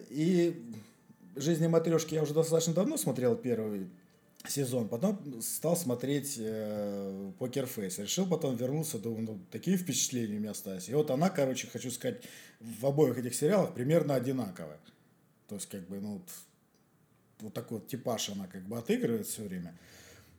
И 0.10 0.74
«Жизни 1.36 1.68
матрешки» 1.68 2.16
я 2.16 2.24
уже 2.24 2.34
достаточно 2.34 2.74
давно 2.74 2.98
смотрел 2.98 3.36
первый 3.36 3.90
сезон, 4.48 4.88
потом 4.88 5.42
стал 5.42 5.76
смотреть 5.76 6.38
э, 6.40 7.32
Покерфейс. 7.40 8.00
Решил 8.00 8.26
потом 8.26 8.56
вернуться, 8.56 9.00
думаю, 9.00 9.24
ну, 9.24 9.40
такие 9.52 9.78
впечатления 9.78 10.38
у 10.38 10.40
меня 10.40 10.52
остались. 10.52 10.90
И 10.90 10.94
вот 10.94 11.12
она, 11.12 11.30
короче, 11.30 11.68
хочу 11.68 11.92
сказать, 11.92 12.22
в 12.60 12.86
обоих 12.86 13.18
этих 13.18 13.36
сериалах 13.36 13.74
примерно 13.74 14.16
одинаковая. 14.16 14.80
То 15.48 15.56
есть, 15.56 15.70
как 15.70 15.88
бы, 15.88 16.00
ну, 16.00 16.22
вот, 17.40 17.54
такой 17.54 17.80
вот 17.80 17.88
типаж 17.88 18.30
она 18.30 18.48
как 18.48 18.64
бы 18.68 18.78
отыгрывает 18.78 19.28
все 19.28 19.44
время. 19.44 19.78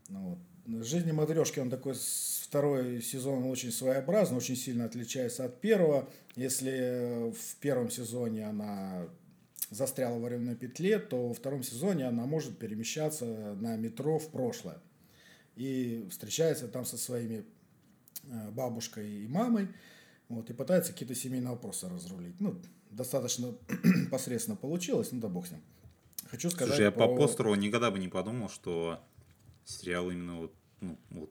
Ну, 0.09 0.39
вот. 0.67 0.85
Жизни 0.87 1.13
матрешки 1.13 1.61
он 1.61 1.69
такой 1.69 1.95
второй 2.41 3.03
сезон 3.03 3.45
очень 3.45 3.71
своеобразный, 3.71 4.39
очень 4.39 4.57
сильно 4.57 4.87
отличается 4.87 5.45
от 5.45 5.61
первого. 5.61 6.09
Если 6.37 7.33
в 7.33 7.57
первом 7.57 7.91
сезоне 7.91 8.47
она 8.47 9.07
застряла 9.71 10.19
в 10.19 10.23
временной 10.23 10.57
петле, 10.57 10.99
то 10.99 11.29
во 11.29 11.35
втором 11.35 11.63
сезоне 11.63 12.07
она 12.07 12.25
может 12.25 12.59
перемещаться 12.59 13.25
на 13.61 13.77
метро 13.77 14.19
в 14.19 14.31
прошлое. 14.31 14.79
И 15.57 16.07
встречается 16.11 16.69
там 16.69 16.85
со 16.85 16.97
своими 16.97 17.45
э, 18.25 18.51
бабушкой 18.51 19.25
и 19.25 19.29
мамой, 19.29 19.69
вот, 20.29 20.51
и 20.51 20.53
пытается 20.53 20.93
какие-то 20.93 21.15
семейные 21.15 21.51
вопросы 21.51 21.89
разрулить. 21.89 22.41
Ну, 22.41 22.61
достаточно 22.91 23.55
посредственно 24.11 24.57
получилось, 24.57 25.13
ну 25.13 25.21
да 25.21 25.29
бог 25.29 25.47
с 25.47 25.51
ним. 25.51 25.61
Хочу 26.35 26.51
сказать 26.51 26.75
Слушай, 26.75 26.87
я 26.87 26.91
про... 26.91 27.07
по 27.07 27.17
постеру 27.17 27.55
никогда 27.55 27.93
бы 27.93 28.01
не 28.01 28.09
подумал, 28.09 28.49
что 28.49 28.99
сериал 29.65 30.11
именно 30.11 30.41
вот, 30.41 30.53
ну, 30.81 30.99
вот 31.11 31.31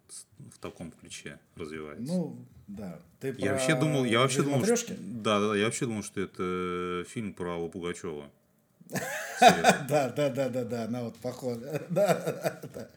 в 0.55 0.59
таком 0.59 0.91
ключе 0.91 1.39
развивается. 1.57 2.13
Ну, 2.13 2.37
да. 2.67 3.01
Ты 3.19 3.35
я 3.37 3.51
вообще 3.51 3.75
думал, 3.75 4.05
я 4.05 4.19
вообще 4.19 4.43
думал, 4.43 4.63
что, 4.63 4.95
да, 4.97 5.41
да, 5.41 5.55
я 5.57 5.65
вообще 5.65 5.87
думал, 5.87 6.03
что 6.03 6.21
это 6.21 7.03
фильм 7.09 7.33
про 7.33 7.55
Аллу 7.55 7.69
Пугачеву. 7.69 8.23
Да, 9.41 10.13
да, 10.15 10.29
да, 10.29 10.47
да, 10.47 10.63
да, 10.63 10.83
она 10.85 11.03
вот 11.03 11.17
похожа. 11.17 11.85
Да, 11.89 12.61
да, 12.73 12.89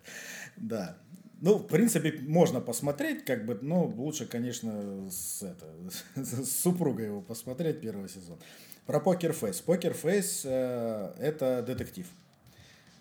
да. 0.56 0.98
Ну, 1.40 1.58
в 1.58 1.66
принципе, 1.66 2.20
можно 2.20 2.60
посмотреть, 2.60 3.24
как 3.24 3.44
бы, 3.44 3.58
но 3.60 3.84
лучше, 3.84 4.26
конечно, 4.26 5.10
с, 5.10 5.42
это, 5.42 5.66
с 6.22 6.62
супругой 6.62 7.06
его 7.06 7.20
посмотреть 7.20 7.80
первый 7.80 8.08
сезон. 8.08 8.38
Про 8.86 9.00
Покер 9.00 9.32
Фейс. 9.32 9.60
Покер 9.60 9.94
Фейс 9.94 10.44
это 10.44 11.64
детектив. 11.66 12.06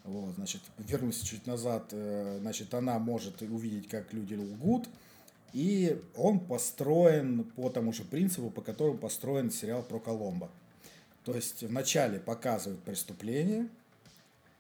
Вот, 0.04 0.36
значит, 0.36 0.62
вернусь 0.78 1.22
чуть 1.22 1.48
назад, 1.48 1.88
э, 1.92 2.38
значит, 2.40 2.74
она 2.76 3.00
может 3.00 3.42
увидеть, 3.42 3.88
как 3.90 4.14
люди 4.14 4.36
лгут, 4.36 4.88
и 5.52 6.00
он 6.16 6.40
построен 6.40 7.44
по 7.56 7.70
тому 7.70 7.92
же 7.92 8.04
принципу, 8.04 8.52
по 8.52 8.62
которому 8.62 9.00
построен 9.00 9.50
сериал 9.50 9.82
про 9.82 10.00
Коломбо. 10.00 10.52
То 11.24 11.34
есть 11.34 11.64
вначале 11.64 12.20
показывают 12.20 12.84
преступление, 12.84 13.68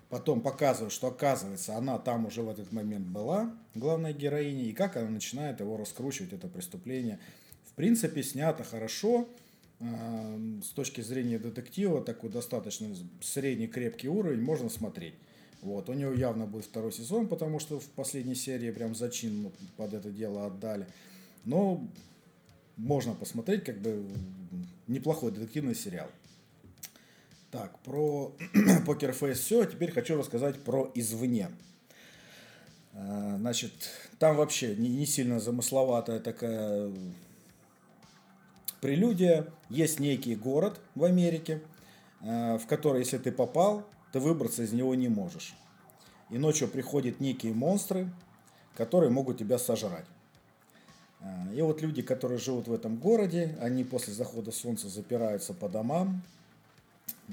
потом 0.10 0.42
показывают, 0.42 0.92
что 0.92 1.08
оказывается 1.08 1.76
она 1.76 2.00
там 2.00 2.26
уже 2.26 2.42
в 2.42 2.50
этот 2.50 2.72
момент 2.72 3.06
была, 3.06 3.52
главная 3.76 4.14
героиня, 4.14 4.64
и 4.64 4.74
как 4.74 4.98
она 4.98 5.10
начинает 5.10 5.60
его 5.60 5.78
раскручивать, 5.78 6.34
это 6.34 6.48
преступление. 6.48 7.20
В 7.66 7.74
принципе, 7.74 8.24
снято 8.24 8.64
хорошо, 8.64 9.28
э, 9.28 9.45
с 10.64 10.70
точки 10.70 11.02
зрения 11.02 11.40
детектива, 11.40 12.02
такой 12.02 12.30
достаточно 12.30 12.96
средний 13.22 13.68
крепкий 13.68 14.10
уровень, 14.10 14.42
можно 14.42 14.70
смотреть. 14.70 15.16
Вот, 15.62 15.90
у 15.90 15.94
него 15.94 16.14
явно 16.14 16.46
будет 16.46 16.66
второй 16.66 16.92
сезон, 16.92 17.28
потому 17.28 17.60
что 17.60 17.80
в 17.80 17.86
последней 17.88 18.36
серии 18.36 18.72
прям 18.72 18.94
зачин 18.96 19.52
под 19.78 19.94
это 19.94 20.12
дело 20.12 20.46
отдали. 20.46 20.88
Но 21.44 21.88
можно 22.78 23.14
посмотреть, 23.14 23.64
как 23.64 23.80
бы 23.80 24.06
неплохой 24.88 25.32
детективный 25.32 25.76
сериал. 25.76 26.10
Так, 27.52 27.80
про 27.80 28.36
Покер 28.86 29.14
Фейс 29.14 29.40
все. 29.40 29.62
А 29.62 29.66
теперь 29.66 29.92
хочу 29.92 30.18
рассказать 30.18 30.60
про 30.60 30.92
извне. 30.94 31.50
А, 32.94 33.38
значит, 33.40 33.72
там 34.20 34.36
вообще 34.36 34.76
не 34.76 35.06
сильно 35.06 35.40
замысловатая 35.40 36.20
такая 36.20 36.92
прелюдия. 38.82 39.48
Есть 39.70 40.00
некий 40.00 40.36
город 40.36 40.80
в 40.96 41.04
Америке, 41.04 41.62
а, 42.22 42.58
в 42.58 42.68
который, 42.68 43.00
если 43.00 43.18
ты 43.18 43.32
попал, 43.32 43.86
ты 44.12 44.20
выбраться 44.20 44.64
из 44.64 44.74
него 44.74 44.96
не 44.96 45.10
можешь. 45.10 45.56
И 46.30 46.38
ночью 46.38 46.68
приходят 46.68 47.20
некие 47.20 47.54
монстры, 47.54 48.10
которые 48.76 49.10
могут 49.10 49.38
тебя 49.38 49.58
сожрать. 49.58 50.06
А, 51.22 51.48
и 51.54 51.62
вот 51.62 51.82
люди, 51.82 52.02
которые 52.02 52.38
живут 52.38 52.68
в 52.68 52.74
этом 52.74 52.98
городе, 52.98 53.58
они 53.62 53.84
после 53.84 54.14
захода 54.14 54.52
солнца 54.52 54.90
запираются 54.90 55.54
по 55.54 55.68
домам. 55.70 56.22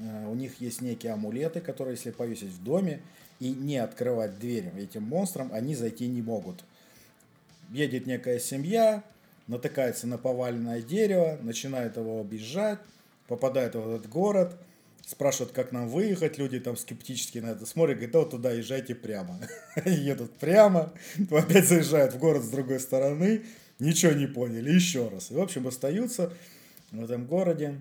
А, 0.01 0.27
у 0.29 0.35
них 0.35 0.61
есть 0.61 0.81
некие 0.81 1.13
амулеты, 1.13 1.61
которые, 1.61 1.95
если 1.95 2.11
повесить 2.11 2.49
в 2.49 2.63
доме 2.63 3.01
и 3.39 3.51
не 3.53 3.77
открывать 3.77 4.39
дверь 4.39 4.71
этим 4.77 5.03
монстрам, 5.03 5.51
они 5.53 5.75
зайти 5.75 6.07
не 6.07 6.21
могут. 6.21 6.63
Едет 7.69 8.05
некая 8.05 8.39
семья, 8.39 9.03
натыкается 9.47 10.07
на 10.07 10.17
поваленное 10.17 10.81
дерево, 10.81 11.37
начинает 11.41 11.97
его 11.97 12.19
объезжать, 12.19 12.79
попадает 13.27 13.75
в 13.75 13.79
этот 13.79 14.09
город– 14.09 14.57
спрашивают, 15.05 15.51
как 15.51 15.71
нам 15.71 15.87
выехать, 15.89 16.37
люди 16.37 16.59
там 16.59 16.77
скептически 16.77 17.39
на 17.39 17.47
это 17.47 17.65
смотрят, 17.65 17.97
говорят, 17.97 18.15
вот 18.15 18.31
туда 18.31 18.51
езжайте 18.51 18.95
прямо. 18.95 19.39
Едут 19.85 20.31
прямо, 20.33 20.93
опять 21.31 21.67
заезжают 21.67 22.13
в 22.13 22.19
город 22.19 22.43
с 22.43 22.49
другой 22.49 22.79
стороны, 22.79 23.43
ничего 23.79 24.13
не 24.13 24.27
поняли, 24.27 24.71
еще 24.71 25.09
раз. 25.09 25.31
И, 25.31 25.33
в 25.33 25.41
общем, 25.41 25.67
остаются 25.67 26.31
в 26.91 27.03
этом 27.03 27.25
городе. 27.25 27.79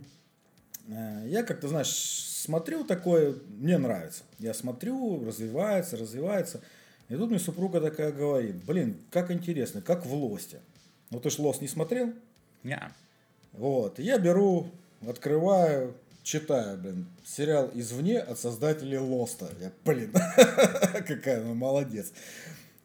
Э, 0.88 1.24
я 1.28 1.44
как-то, 1.44 1.68
знаешь, 1.68 1.92
смотрю 1.92 2.84
такое, 2.84 3.36
мне 3.48 3.78
нравится. 3.78 4.24
Я 4.38 4.52
смотрю, 4.52 5.24
развивается, 5.24 5.96
развивается. 5.96 6.60
И 7.08 7.14
тут 7.14 7.30
мне 7.30 7.38
супруга 7.38 7.80
такая 7.80 8.10
говорит, 8.10 8.56
блин, 8.64 8.96
как 9.10 9.30
интересно, 9.30 9.80
как 9.80 10.06
в 10.06 10.14
Лосте. 10.14 10.60
Ну 11.12 11.20
ты 11.20 11.28
ж 11.28 11.38
Лост 11.40 11.60
не 11.60 11.68
смотрел? 11.68 12.14
Не. 12.62 12.80
Вот, 13.52 13.98
я 13.98 14.16
беру, 14.18 14.70
открываю, 15.06 15.94
читаю, 16.22 16.78
блин, 16.78 17.06
сериал 17.22 17.70
«Извне» 17.74 18.18
от 18.18 18.38
создателей 18.38 18.96
Лоста. 18.96 19.50
Я, 19.60 19.72
блин, 19.84 20.10
какая 21.06 21.42
она 21.42 21.52
молодец. 21.52 22.14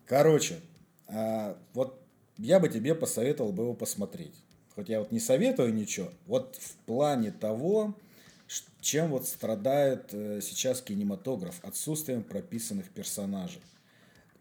Короче, 0.06 0.60
а, 1.08 1.58
вот 1.74 2.02
я 2.38 2.60
бы 2.60 2.68
тебе 2.68 2.96
посоветовал 2.96 3.54
бы 3.54 3.64
его 3.64 3.74
посмотреть. 3.74 4.36
Хоть 4.76 4.90
я 4.90 5.00
вот 5.00 5.14
не 5.14 5.22
советую 5.22 5.74
ничего. 5.74 6.10
Вот 6.26 6.58
в 6.58 6.76
плане 6.86 7.32
того, 7.32 7.96
чем 8.82 9.12
вот 9.12 9.26
страдает 9.26 10.10
э, 10.12 10.42
сейчас 10.42 10.82
кинематограф, 10.82 11.64
отсутствием 11.64 12.24
прописанных 12.24 12.90
персонажей. 12.90 13.62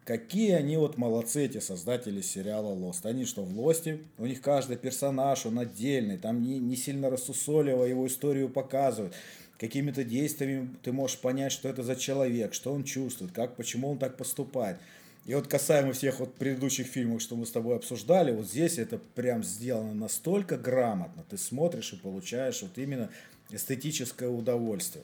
Какие 0.07 0.53
они 0.53 0.77
вот 0.77 0.97
молодцы, 0.97 1.43
эти 1.43 1.57
создатели 1.57 2.21
сериала 2.21 2.73
Lost. 2.73 3.01
Они 3.03 3.25
что, 3.25 3.43
в 3.43 3.59
Лосте? 3.59 3.99
У 4.17 4.25
них 4.25 4.39
каждый 4.39 4.77
персонаж, 4.77 5.45
он 5.45 5.59
отдельный. 5.59 6.17
Там 6.17 6.41
не, 6.41 6.59
не 6.59 6.77
сильно 6.77 7.09
рассусоливо 7.09 7.83
его 7.83 8.07
историю 8.07 8.47
показывают. 8.47 9.13
Какими-то 9.59 10.05
действиями 10.05 10.69
ты 10.81 10.93
можешь 10.93 11.19
понять, 11.19 11.51
что 11.51 11.67
это 11.67 11.83
за 11.83 11.97
человек, 11.97 12.53
что 12.53 12.71
он 12.71 12.85
чувствует, 12.85 13.33
как, 13.33 13.57
почему 13.57 13.89
он 13.91 13.97
так 13.97 14.15
поступает. 14.15 14.77
И 15.25 15.35
вот 15.35 15.47
касаемо 15.47 15.91
всех 15.91 16.21
вот 16.21 16.35
предыдущих 16.35 16.87
фильмов, 16.87 17.21
что 17.21 17.35
мы 17.35 17.45
с 17.45 17.51
тобой 17.51 17.75
обсуждали, 17.75 18.31
вот 18.31 18.47
здесь 18.47 18.77
это 18.77 19.01
прям 19.13 19.43
сделано 19.43 19.93
настолько 19.93 20.57
грамотно. 20.57 21.25
Ты 21.29 21.37
смотришь 21.37 21.91
и 21.91 21.97
получаешь 21.97 22.61
вот 22.61 22.77
именно 22.77 23.09
эстетическое 23.49 24.29
удовольствие. 24.29 25.03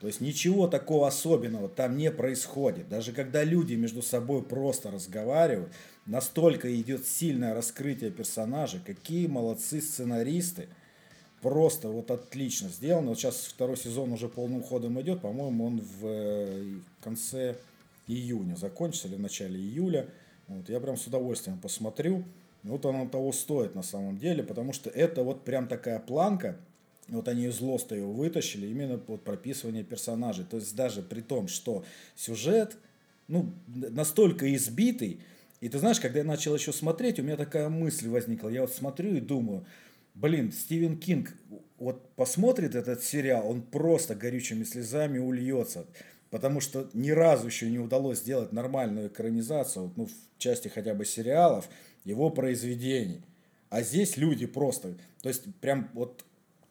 То 0.00 0.08
есть 0.08 0.20
ничего 0.20 0.68
такого 0.68 1.08
особенного 1.08 1.68
там 1.68 1.96
не 1.96 2.10
происходит. 2.10 2.88
Даже 2.88 3.12
когда 3.12 3.44
люди 3.44 3.74
между 3.74 4.02
собой 4.02 4.42
просто 4.42 4.90
разговаривают, 4.90 5.72
настолько 6.04 6.74
идет 6.78 7.06
сильное 7.06 7.54
раскрытие 7.54 8.10
персонажей. 8.10 8.80
Какие 8.84 9.26
молодцы 9.26 9.80
сценаристы. 9.80 10.68
Просто 11.40 11.88
вот 11.88 12.10
отлично 12.10 12.68
сделано. 12.68 13.10
Вот 13.10 13.18
сейчас 13.18 13.46
второй 13.46 13.76
сезон 13.76 14.12
уже 14.12 14.28
полным 14.28 14.62
ходом 14.62 15.00
идет. 15.00 15.22
По-моему, 15.22 15.66
он 15.66 15.80
в 15.80 16.06
э, 16.06 16.78
конце 17.02 17.56
июня 18.06 18.56
закончится 18.56 19.08
или 19.08 19.16
в 19.16 19.20
начале 19.20 19.58
июля. 19.58 20.08
Вот, 20.48 20.68
я 20.68 20.78
прям 20.80 20.96
с 20.96 21.06
удовольствием 21.06 21.58
посмотрю. 21.58 22.24
Вот 22.62 22.84
оно 22.84 23.08
того 23.08 23.32
стоит 23.32 23.74
на 23.74 23.82
самом 23.82 24.18
деле, 24.18 24.42
потому 24.42 24.72
что 24.72 24.90
это 24.90 25.22
вот 25.22 25.44
прям 25.44 25.68
такая 25.68 26.00
планка, 26.00 26.56
вот 27.08 27.28
они 27.28 27.46
из 27.46 27.60
Лоста 27.60 27.94
его 27.94 28.12
вытащили, 28.12 28.66
именно 28.66 28.98
под 28.98 29.22
прописывание 29.22 29.84
персонажей. 29.84 30.44
То 30.44 30.56
есть 30.56 30.74
даже 30.74 31.02
при 31.02 31.20
том, 31.20 31.48
что 31.48 31.84
сюжет 32.14 32.76
ну, 33.28 33.52
настолько 33.66 34.52
избитый, 34.54 35.20
и 35.60 35.68
ты 35.68 35.78
знаешь, 35.78 36.00
когда 36.00 36.18
я 36.18 36.24
начал 36.24 36.54
еще 36.54 36.72
смотреть, 36.72 37.18
у 37.18 37.22
меня 37.22 37.36
такая 37.36 37.68
мысль 37.68 38.08
возникла. 38.08 38.48
Я 38.48 38.62
вот 38.62 38.72
смотрю 38.72 39.14
и 39.14 39.20
думаю, 39.20 39.64
блин, 40.14 40.52
Стивен 40.52 40.98
Кинг 40.98 41.34
вот 41.78 42.10
посмотрит 42.14 42.74
этот 42.74 43.02
сериал, 43.02 43.48
он 43.48 43.62
просто 43.62 44.14
горючими 44.14 44.64
слезами 44.64 45.18
ульется. 45.18 45.86
Потому 46.30 46.60
что 46.60 46.90
ни 46.92 47.10
разу 47.10 47.46
еще 47.46 47.70
не 47.70 47.78
удалось 47.78 48.18
сделать 48.18 48.52
нормальную 48.52 49.08
экранизацию, 49.08 49.92
ну, 49.96 50.06
в 50.06 50.38
части 50.38 50.68
хотя 50.68 50.92
бы 50.92 51.04
сериалов, 51.04 51.68
его 52.04 52.30
произведений. 52.30 53.22
А 53.70 53.82
здесь 53.82 54.16
люди 54.16 54.46
просто, 54.46 54.96
то 55.22 55.28
есть 55.28 55.44
прям 55.60 55.88
вот 55.94 56.24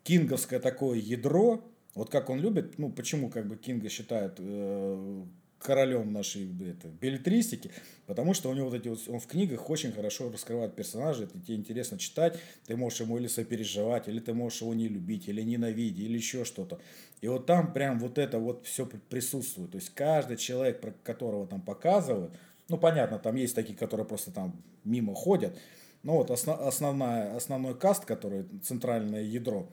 кинговское 0.06 0.60
такое 0.60 1.00
ядро, 1.00 1.66
вот 1.96 2.10
как 2.10 2.30
он 2.30 2.40
любит, 2.40 2.78
ну, 2.78 2.92
почему 2.92 3.30
как 3.30 3.48
бы 3.48 3.58
Кинга 3.58 3.90
считают 3.90 4.36
э, 4.38 5.24
королем 5.58 6.14
нашей 6.14 6.48
это, 6.70 6.90
билетристики, 6.90 7.72
потому 8.06 8.36
что 8.36 8.50
у 8.50 8.54
него 8.54 8.70
вот 8.70 8.76
эти 8.76 8.88
вот, 8.88 9.00
он 9.08 9.20
в 9.20 9.26
книгах 9.26 9.68
очень 9.70 9.92
хорошо 9.92 10.30
раскрывает 10.32 10.76
персонажей, 10.76 11.26
это 11.26 11.40
тебе 11.40 11.56
интересно 11.56 11.98
читать, 11.98 12.38
ты 12.68 12.78
можешь 12.78 13.02
ему 13.02 13.18
или 13.18 13.28
сопереживать, 13.28 14.08
или 14.08 14.20
ты 14.20 14.34
можешь 14.34 14.62
его 14.62 14.76
не 14.76 14.88
любить, 14.88 15.28
или 15.28 15.42
ненавидеть, 15.42 16.06
или 16.06 16.18
еще 16.18 16.46
что-то. 16.46 16.80
И 17.22 17.28
вот 17.28 17.48
там 17.48 17.74
прям 17.74 18.00
вот 18.00 18.20
это 18.20 18.38
вот 18.38 18.66
все 18.68 18.86
присутствует, 18.86 19.72
то 19.72 19.78
есть 19.78 19.90
каждый 19.96 20.38
человек, 20.38 20.82
про 20.82 20.92
которого 21.04 21.48
там 21.48 21.62
показывают, 21.62 22.32
ну, 22.70 22.78
понятно, 22.78 23.18
там 23.18 23.36
есть 23.36 23.56
такие, 23.56 23.78
которые 23.78 24.06
просто 24.06 24.32
там 24.32 24.62
мимо 24.84 25.16
ходят, 25.16 25.58
но 26.04 26.18
вот 26.18 26.30
основ, 26.30 26.62
основная, 26.62 27.36
основной 27.36 27.76
каст, 27.76 28.06
который 28.06 28.46
центральное 28.62 29.24
ядро, 29.24 29.68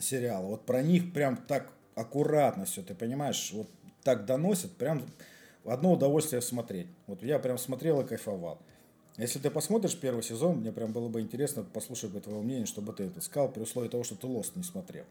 сериала. 0.00 0.46
Вот 0.46 0.66
про 0.66 0.82
них 0.82 1.12
прям 1.12 1.36
так 1.36 1.72
аккуратно 1.94 2.64
все, 2.64 2.82
ты 2.82 2.94
понимаешь, 2.94 3.50
вот 3.52 3.68
так 4.02 4.24
доносят, 4.24 4.72
прям 4.72 5.02
одно 5.64 5.92
удовольствие 5.92 6.42
смотреть. 6.42 6.86
Вот 7.06 7.22
я 7.22 7.38
прям 7.38 7.58
смотрел 7.58 8.00
и 8.00 8.06
кайфовал. 8.06 8.58
Если 9.18 9.38
ты 9.38 9.50
посмотришь 9.50 9.96
первый 9.96 10.22
сезон, 10.22 10.58
мне 10.58 10.72
прям 10.72 10.92
было 10.92 11.08
бы 11.08 11.20
интересно 11.20 11.62
послушать 11.62 12.10
бы 12.10 12.20
твое 12.20 12.40
мнение, 12.40 12.66
чтобы 12.66 12.92
ты 12.94 13.04
это 13.04 13.20
сказал, 13.20 13.50
при 13.50 13.60
условии 13.60 13.88
того, 13.88 14.04
что 14.04 14.16
ты 14.16 14.26
Лост 14.26 14.56
не 14.56 14.62
смотрел. 14.62 15.04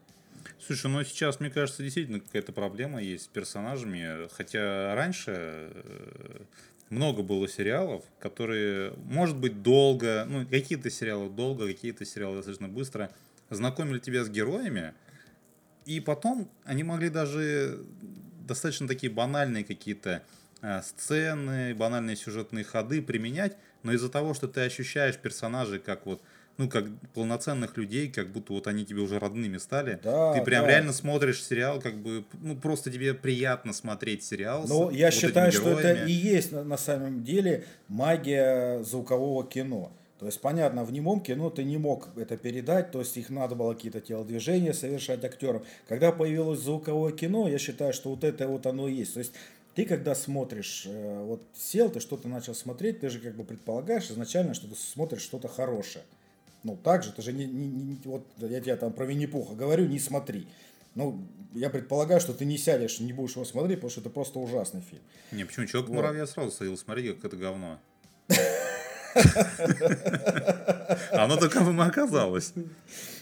Слушай, 0.60 0.90
ну 0.90 1.04
сейчас, 1.04 1.40
мне 1.40 1.52
кажется, 1.52 1.84
действительно 1.84 2.20
какая-то 2.20 2.52
проблема 2.52 3.02
есть 3.02 3.26
с 3.26 3.28
персонажами. 3.28 4.28
Хотя 4.34 4.96
раньше 4.96 5.32
э, 5.36 6.42
много 6.90 7.22
было 7.22 7.48
сериалов, 7.48 8.04
которые, 8.20 8.94
может 9.06 9.38
быть, 9.38 9.62
долго, 9.62 10.26
ну, 10.28 10.48
какие-то 10.48 10.90
сериалы 10.90 11.30
долго, 11.30 11.68
какие-то 11.68 12.04
сериалы 12.06 12.38
достаточно 12.38 12.68
быстро 12.68 13.12
знакомили 13.52 14.00
тебя 14.00 14.24
с 14.24 14.30
героями, 14.30 14.94
и 15.86 16.00
потом 16.00 16.50
они 16.64 16.84
могли 16.84 17.10
даже 17.10 17.86
достаточно 18.48 18.88
такие 18.88 19.12
банальные 19.12 19.64
какие-то 19.64 20.24
э, 20.62 20.82
сцены, 20.82 21.76
банальные 21.76 22.16
сюжетные 22.16 22.64
ходы 22.64 23.02
применять, 23.02 23.58
но 23.84 23.94
из-за 23.94 24.10
того, 24.10 24.34
что 24.34 24.48
ты 24.48 24.62
ощущаешь 24.62 25.18
персонажей 25.18 25.80
как 25.80 26.06
вот 26.06 26.22
ну, 26.58 26.70
как 26.70 26.86
полноценных 27.14 27.78
людей, 27.78 28.10
как 28.10 28.32
будто 28.32 28.54
вот 28.54 28.68
они 28.68 28.86
тебе 28.86 29.02
уже 29.02 29.20
родными 29.20 29.58
стали. 29.58 30.00
Да, 30.04 30.34
Ты 30.34 30.44
прям 30.44 30.66
да. 30.66 30.72
реально 30.72 30.94
смотришь 30.94 31.44
сериал, 31.44 31.80
как 31.82 31.96
бы, 31.96 32.24
ну, 32.42 32.56
просто 32.56 32.92
тебе 32.92 33.14
приятно 33.14 33.74
смотреть 33.74 34.24
сериал. 34.24 34.66
Ну, 34.68 34.92
я 34.92 35.08
вот 35.08 35.14
считаю, 35.14 35.52
что 35.52 35.80
это 35.80 36.06
и 36.06 36.12
есть 36.12 36.52
на, 36.52 36.64
на 36.64 36.78
самом 36.78 37.24
деле 37.24 37.66
магия 37.88 38.84
звукового 38.84 39.48
кино. 39.48 39.92
То 40.22 40.28
есть, 40.28 40.40
понятно, 40.40 40.84
в 40.84 40.92
немом 40.94 41.20
кино 41.20 41.50
ты 41.50 41.64
не 41.64 41.78
мог 41.80 42.10
это 42.16 42.38
передать, 42.38 42.92
то 42.92 43.00
есть 43.00 43.18
их 43.18 43.32
надо 43.32 43.56
было 43.56 43.74
какие-то 43.74 44.02
телодвижения 44.02 44.72
совершать 44.72 45.26
актерам. 45.26 45.64
Когда 45.88 46.12
появилось 46.12 46.60
звуковое 46.60 47.12
кино, 47.12 47.50
я 47.50 47.58
считаю, 47.58 47.92
что 47.92 48.12
вот 48.12 48.24
это 48.24 48.48
вот 48.48 48.68
оно 48.68 48.88
и 48.88 48.94
есть. 48.94 49.16
То 49.16 49.20
есть 49.20 49.34
ты 49.74 49.84
когда 49.84 50.14
смотришь, 50.14 50.84
э, 50.86 51.24
вот 51.26 51.42
сел, 51.58 51.90
ты 51.90 52.00
что-то 52.00 52.28
начал 52.28 52.54
смотреть, 52.54 53.00
ты 53.00 53.10
же 53.10 53.18
как 53.20 53.36
бы 53.36 53.44
предполагаешь 53.44 54.12
изначально, 54.12 54.54
что 54.54 54.68
ты 54.68 54.76
смотришь 54.76 55.24
что-то 55.24 55.48
хорошее. 55.48 56.06
Ну, 56.64 56.78
так 56.78 57.02
же, 57.02 57.12
ты 57.14 57.24
же 57.24 57.34
не, 57.34 57.46
не- 57.46 57.68
не- 57.68 57.98
вот 58.06 58.24
я 58.38 58.62
тебе 58.62 58.76
там 58.76 58.94
про 58.94 59.06
Винни-Пуха 59.08 59.56
говорю, 59.56 59.88
не 59.88 59.98
смотри. 59.98 60.46
Ну, 60.94 61.20
я 61.56 61.72
предполагаю, 61.72 62.22
что 62.22 62.36
ты 62.36 62.46
не 62.46 62.60
сядешь, 62.60 63.00
не 63.00 63.12
будешь 63.12 63.32
его 63.32 63.44
смотреть, 63.46 63.78
потому 63.80 63.90
что 63.90 64.02
это 64.02 64.12
просто 64.12 64.38
ужасный 64.38 64.82
фильм. 64.82 65.02
Не, 65.32 65.46
почему? 65.46 65.66
Человек 65.66 65.90
Вот. 65.90 66.30
сразу 66.30 66.52
садил, 66.52 66.78
смотри, 66.78 67.12
как 67.14 67.26
это 67.26 67.38
говно. 67.38 67.80
Оно 71.12 71.38
таковым 71.38 71.82
и 71.82 71.86
оказалось. 71.86 72.54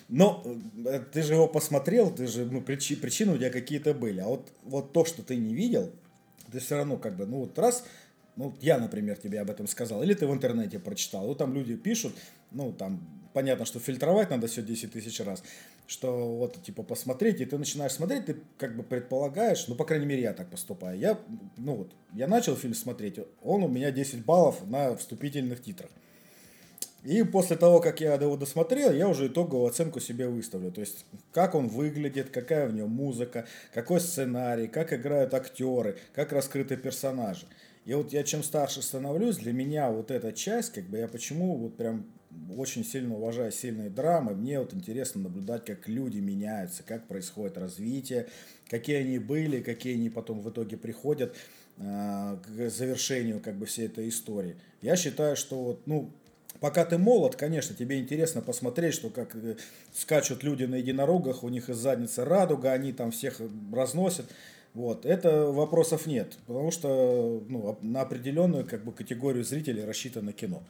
Но 0.07 0.43
э, 0.85 0.99
ты 1.11 1.21
же 1.21 1.33
его 1.33 1.47
посмотрел, 1.47 2.09
ты 2.11 2.27
же, 2.27 2.45
ну, 2.45 2.61
причи- 2.61 2.95
причины 2.95 3.33
у 3.33 3.37
тебя 3.37 3.51
какие-то 3.51 3.93
были. 3.93 4.19
А 4.19 4.25
вот, 4.25 4.51
вот 4.63 4.91
то, 4.91 5.05
что 5.05 5.21
ты 5.21 5.35
не 5.35 5.53
видел, 5.53 5.91
ты 6.51 6.59
все 6.59 6.77
равно 6.77 6.97
как 6.97 7.15
бы, 7.15 7.25
ну, 7.25 7.39
вот 7.41 7.57
раз, 7.59 7.85
ну, 8.35 8.53
я, 8.61 8.79
например, 8.79 9.17
тебе 9.17 9.39
об 9.39 9.49
этом 9.51 9.67
сказал, 9.67 10.01
или 10.01 10.13
ты 10.15 10.25
в 10.25 10.33
интернете 10.33 10.79
прочитал, 10.79 11.27
вот 11.27 11.37
там 11.37 11.53
люди 11.53 11.75
пишут, 11.75 12.13
ну, 12.51 12.73
там, 12.73 12.99
понятно, 13.33 13.65
что 13.65 13.79
фильтровать 13.79 14.29
надо 14.29 14.47
все 14.47 14.61
10 14.61 14.91
тысяч 14.91 15.19
раз, 15.19 15.43
что 15.87 16.35
вот, 16.35 16.61
типа, 16.63 16.83
посмотреть, 16.83 17.41
и 17.41 17.45
ты 17.45 17.57
начинаешь 17.57 17.93
смотреть, 17.93 18.25
ты 18.25 18.37
как 18.57 18.75
бы 18.75 18.83
предполагаешь, 18.83 19.67
ну, 19.67 19.75
по 19.75 19.85
крайней 19.85 20.05
мере, 20.05 20.21
я 20.21 20.33
так 20.33 20.49
поступаю. 20.49 20.97
Я, 20.97 21.19
ну, 21.57 21.75
вот, 21.75 21.91
я 22.13 22.27
начал 22.27 22.55
фильм 22.55 22.73
смотреть, 22.73 23.19
он 23.41 23.63
у 23.63 23.67
меня 23.67 23.91
10 23.91 24.25
баллов 24.25 24.67
на 24.67 24.95
вступительных 24.95 25.61
титрах. 25.61 25.89
И 27.03 27.23
после 27.23 27.55
того, 27.55 27.79
как 27.79 28.01
я 28.01 28.15
его 28.15 28.35
досмотрел, 28.35 28.91
я 28.91 29.07
уже 29.07 29.27
итоговую 29.27 29.67
оценку 29.67 30.01
себе 30.01 30.27
выставлю. 30.27 30.69
То 30.71 30.81
есть, 30.81 31.05
как 31.31 31.55
он 31.55 31.69
выглядит, 31.69 32.29
какая 32.29 32.67
в 32.67 32.73
нем 32.73 32.89
музыка, 32.89 33.47
какой 33.73 34.01
сценарий, 34.01 34.67
как 34.67 34.91
играют 34.91 35.33
актеры, 35.33 35.97
как 36.13 36.33
раскрыты 36.33 36.75
персонажи. 36.75 37.47
И 37.85 37.93
вот 37.93 38.11
я 38.11 38.23
чем 38.23 38.43
старше 38.43 38.81
становлюсь, 38.81 39.37
для 39.37 39.53
меня 39.53 39.89
вот 39.89 40.11
эта 40.11 40.33
часть, 40.33 40.73
как 40.73 40.83
бы 40.85 40.97
я 40.97 41.07
почему 41.07 41.55
вот 41.55 41.77
прям 41.77 42.05
очень 42.55 42.85
сильно 42.85 43.15
уважаю 43.15 43.51
сильные 43.51 43.89
драмы, 43.89 44.35
мне 44.35 44.59
вот 44.59 44.73
интересно 44.73 45.21
наблюдать, 45.21 45.65
как 45.65 45.87
люди 45.87 46.19
меняются, 46.19 46.83
как 46.83 47.07
происходит 47.07 47.57
развитие, 47.57 48.27
какие 48.69 48.97
они 48.97 49.19
были, 49.19 49.61
какие 49.61 49.95
они 49.95 50.09
потом 50.09 50.41
в 50.41 50.49
итоге 50.49 50.77
приходят 50.77 51.35
э, 51.77 52.37
к 52.45 52.69
завершению 52.69 53.39
как 53.39 53.55
бы 53.55 53.65
всей 53.65 53.87
этой 53.87 54.09
истории. 54.09 54.55
Я 54.81 54.95
считаю, 54.95 55.35
что 55.35 55.63
вот, 55.63 55.87
ну, 55.87 56.11
Пока 56.59 56.83
ты 56.83 56.97
молод, 56.97 57.37
конечно, 57.37 57.73
тебе 57.73 57.99
интересно 57.99 58.41
посмотреть, 58.41 58.93
что 58.93 59.09
как 59.09 59.33
э, 59.35 59.55
скачут 59.93 60.43
люди 60.43 60.65
на 60.65 60.75
единорогах, 60.75 61.43
у 61.43 61.49
них 61.49 61.69
из 61.69 61.77
задницы 61.77 62.25
радуга, 62.25 62.73
они 62.73 62.91
там 62.91 63.11
всех 63.11 63.39
разносят. 63.71 64.25
Вот, 64.73 65.05
это 65.05 65.45
вопросов 65.45 66.05
нет, 66.05 66.37
потому 66.47 66.71
что 66.71 67.43
ну, 67.47 67.77
на 67.81 68.01
определенную 68.01 68.65
как 68.65 68.83
бы, 68.83 68.91
категорию 68.91 69.43
зрителей 69.43 69.85
рассчитано 69.85 70.33
кино. 70.33 70.61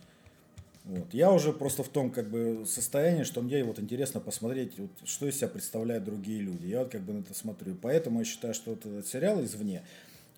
Вот. 0.90 1.14
Я 1.14 1.32
уже 1.32 1.54
просто 1.54 1.84
в 1.84 1.90
том 1.90 2.10
как 2.10 2.32
бы 2.32 2.66
состоянии, 2.66 3.22
что 3.22 3.44
мне 3.44 3.64
вот 3.64 3.80
интересно 3.80 4.20
посмотреть, 4.20 4.80
вот, 4.80 4.90
что 5.06 5.28
из 5.28 5.38
себя 5.38 5.48
представляют 5.48 6.04
другие 6.04 6.42
люди. 6.42 6.66
Я 6.66 6.80
вот 6.80 6.92
как 6.92 7.02
бы 7.02 7.14
на 7.14 7.20
это 7.20 7.36
смотрю. 7.36 7.76
Поэтому 7.76 8.20
я 8.20 8.26
считаю, 8.26 8.56
что 8.56 8.72
вот 8.72 8.84
этот 8.84 9.06
сериал 9.06 9.44
извне, 9.44 9.84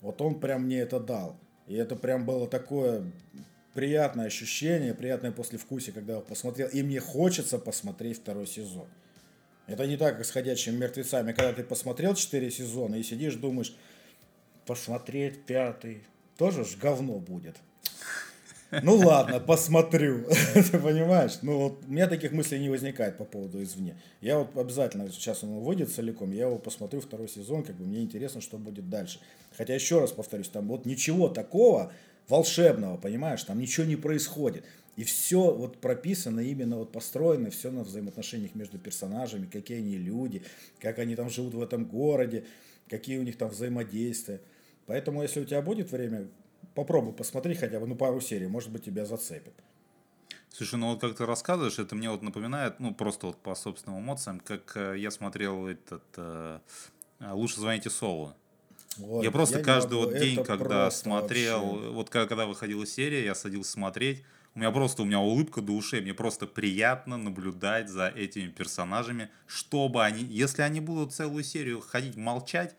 вот 0.01 0.21
он 0.21 0.41
прям 0.41 0.63
мне 0.65 0.79
это 0.79 0.99
дал. 0.99 1.37
И 1.67 1.75
это 1.75 1.95
прям 1.95 2.25
было 2.25 2.49
такое 2.49 3.09
приятное 3.73 4.25
ощущение, 4.25 4.93
приятное 4.93 5.31
послевкусие, 5.31 5.93
когда 5.93 6.15
я 6.15 6.19
посмотрел. 6.19 6.67
И 6.67 6.83
мне 6.83 6.99
хочется 6.99 7.57
посмотреть 7.57 8.17
второй 8.17 8.45
сезон. 8.45 8.87
Это 9.67 9.87
не 9.87 9.95
так, 9.95 10.17
как 10.17 10.25
с 10.25 10.31
«Ходячими 10.31 10.75
мертвецами», 10.75 11.31
когда 11.31 11.53
ты 11.53 11.63
посмотрел 11.63 12.13
4 12.13 12.51
сезона 12.51 12.95
и 12.95 13.03
сидишь, 13.03 13.35
думаешь, 13.35 13.73
посмотреть 14.65 15.45
пятый, 15.45 16.03
тоже 16.35 16.65
ж 16.65 16.75
говно 16.75 17.19
будет. 17.19 17.55
Ну 18.71 18.95
ладно, 18.97 19.39
посмотрю. 19.39 20.25
Ты 20.53 20.79
понимаешь? 20.79 21.39
Ну 21.41 21.57
вот 21.57 21.83
у 21.85 21.91
меня 21.91 22.07
таких 22.07 22.31
мыслей 22.31 22.59
не 22.59 22.69
возникает 22.69 23.17
по 23.17 23.25
поводу 23.25 23.61
извне. 23.61 23.97
Я 24.21 24.39
вот 24.39 24.57
обязательно, 24.57 25.09
сейчас 25.09 25.43
он 25.43 25.59
выйдет 25.59 25.91
целиком, 25.91 26.31
я 26.31 26.45
его 26.45 26.57
посмотрю 26.57 27.01
второй 27.01 27.27
сезон, 27.27 27.63
как 27.63 27.75
бы 27.75 27.85
мне 27.85 28.01
интересно, 28.01 28.39
что 28.39 28.57
будет 28.57 28.89
дальше. 28.89 29.19
Хотя 29.57 29.75
еще 29.75 29.99
раз 29.99 30.11
повторюсь, 30.11 30.47
там 30.47 30.67
вот 30.67 30.85
ничего 30.85 31.27
такого 31.27 31.91
волшебного, 32.29 32.97
понимаешь, 32.97 33.43
там 33.43 33.59
ничего 33.59 33.85
не 33.85 33.97
происходит. 33.97 34.63
И 34.95 35.03
все 35.03 35.53
вот 35.53 35.77
прописано, 35.77 36.39
именно 36.41 36.77
вот 36.77 36.91
построено, 36.91 37.49
все 37.49 37.71
на 37.71 37.83
взаимоотношениях 37.83 38.55
между 38.55 38.77
персонажами, 38.77 39.47
какие 39.51 39.79
они 39.79 39.97
люди, 39.97 40.43
как 40.79 40.99
они 40.99 41.15
там 41.15 41.29
живут 41.29 41.53
в 41.53 41.61
этом 41.61 41.85
городе, 41.85 42.45
какие 42.89 43.17
у 43.17 43.23
них 43.23 43.37
там 43.37 43.49
взаимодействия. 43.49 44.41
Поэтому, 44.85 45.23
если 45.23 45.41
у 45.41 45.45
тебя 45.45 45.61
будет 45.61 45.91
время, 45.91 46.27
попробуй 46.75 47.13
посмотреть 47.13 47.59
хотя 47.59 47.79
бы 47.79 47.87
ну, 47.87 47.95
пару 47.95 48.21
серий, 48.21 48.47
может 48.47 48.71
быть, 48.71 48.85
тебя 48.85 49.05
зацепит. 49.05 49.53
Слушай, 50.49 50.75
ну 50.75 50.91
вот 50.91 51.01
как 51.01 51.15
ты 51.15 51.25
рассказываешь, 51.25 51.79
это 51.79 51.95
мне 51.95 52.09
вот 52.09 52.21
напоминает, 52.21 52.79
ну 52.79 52.93
просто 52.93 53.27
вот 53.27 53.37
по 53.37 53.55
собственным 53.55 54.01
эмоциям, 54.01 54.39
как 54.39 54.75
э, 54.75 54.95
я 54.97 55.09
смотрел 55.09 55.67
этот 55.67 56.03
э, 56.17 56.59
«Лучше 57.19 57.61
звоните 57.61 57.89
Солу». 57.89 58.33
Вот, 58.97 59.23
я 59.23 59.31
просто 59.31 59.59
не 59.59 59.63
каждый 59.63 59.93
могу, 59.93 60.11
вот 60.11 60.19
день, 60.19 60.43
когда 60.43 60.91
смотрел, 60.91 61.65
вообще. 61.65 61.89
вот 61.89 62.09
когда, 62.09 62.27
когда 62.27 62.45
выходила 62.45 62.85
серия, 62.85 63.23
я 63.23 63.33
садился 63.33 63.71
смотреть, 63.71 64.23
у 64.53 64.59
меня 64.59 64.71
просто, 64.71 65.03
у 65.03 65.05
меня 65.05 65.19
улыбка 65.19 65.61
до 65.61 65.71
ушей, 65.71 66.01
мне 66.01 66.13
просто 66.13 66.45
приятно 66.45 67.15
наблюдать 67.15 67.87
за 67.87 68.09
этими 68.09 68.49
персонажами, 68.49 69.29
чтобы 69.47 70.03
они, 70.03 70.23
если 70.23 70.61
они 70.61 70.81
будут 70.81 71.13
целую 71.13 71.45
серию 71.45 71.79
ходить 71.79 72.17
молчать, 72.17 72.75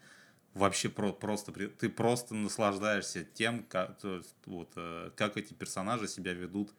вообще 0.54 0.88
про, 0.88 1.12
просто, 1.12 1.52
ты 1.52 1.88
просто 1.88 2.34
наслаждаешься 2.34 3.24
тем, 3.24 3.64
как, 3.64 3.98
то 3.98 4.16
есть, 4.16 4.34
вот, 4.46 4.72
э, 4.76 5.10
как 5.16 5.36
эти 5.36 5.52
персонажи 5.54 6.08
себя 6.08 6.32
ведут 6.34 6.72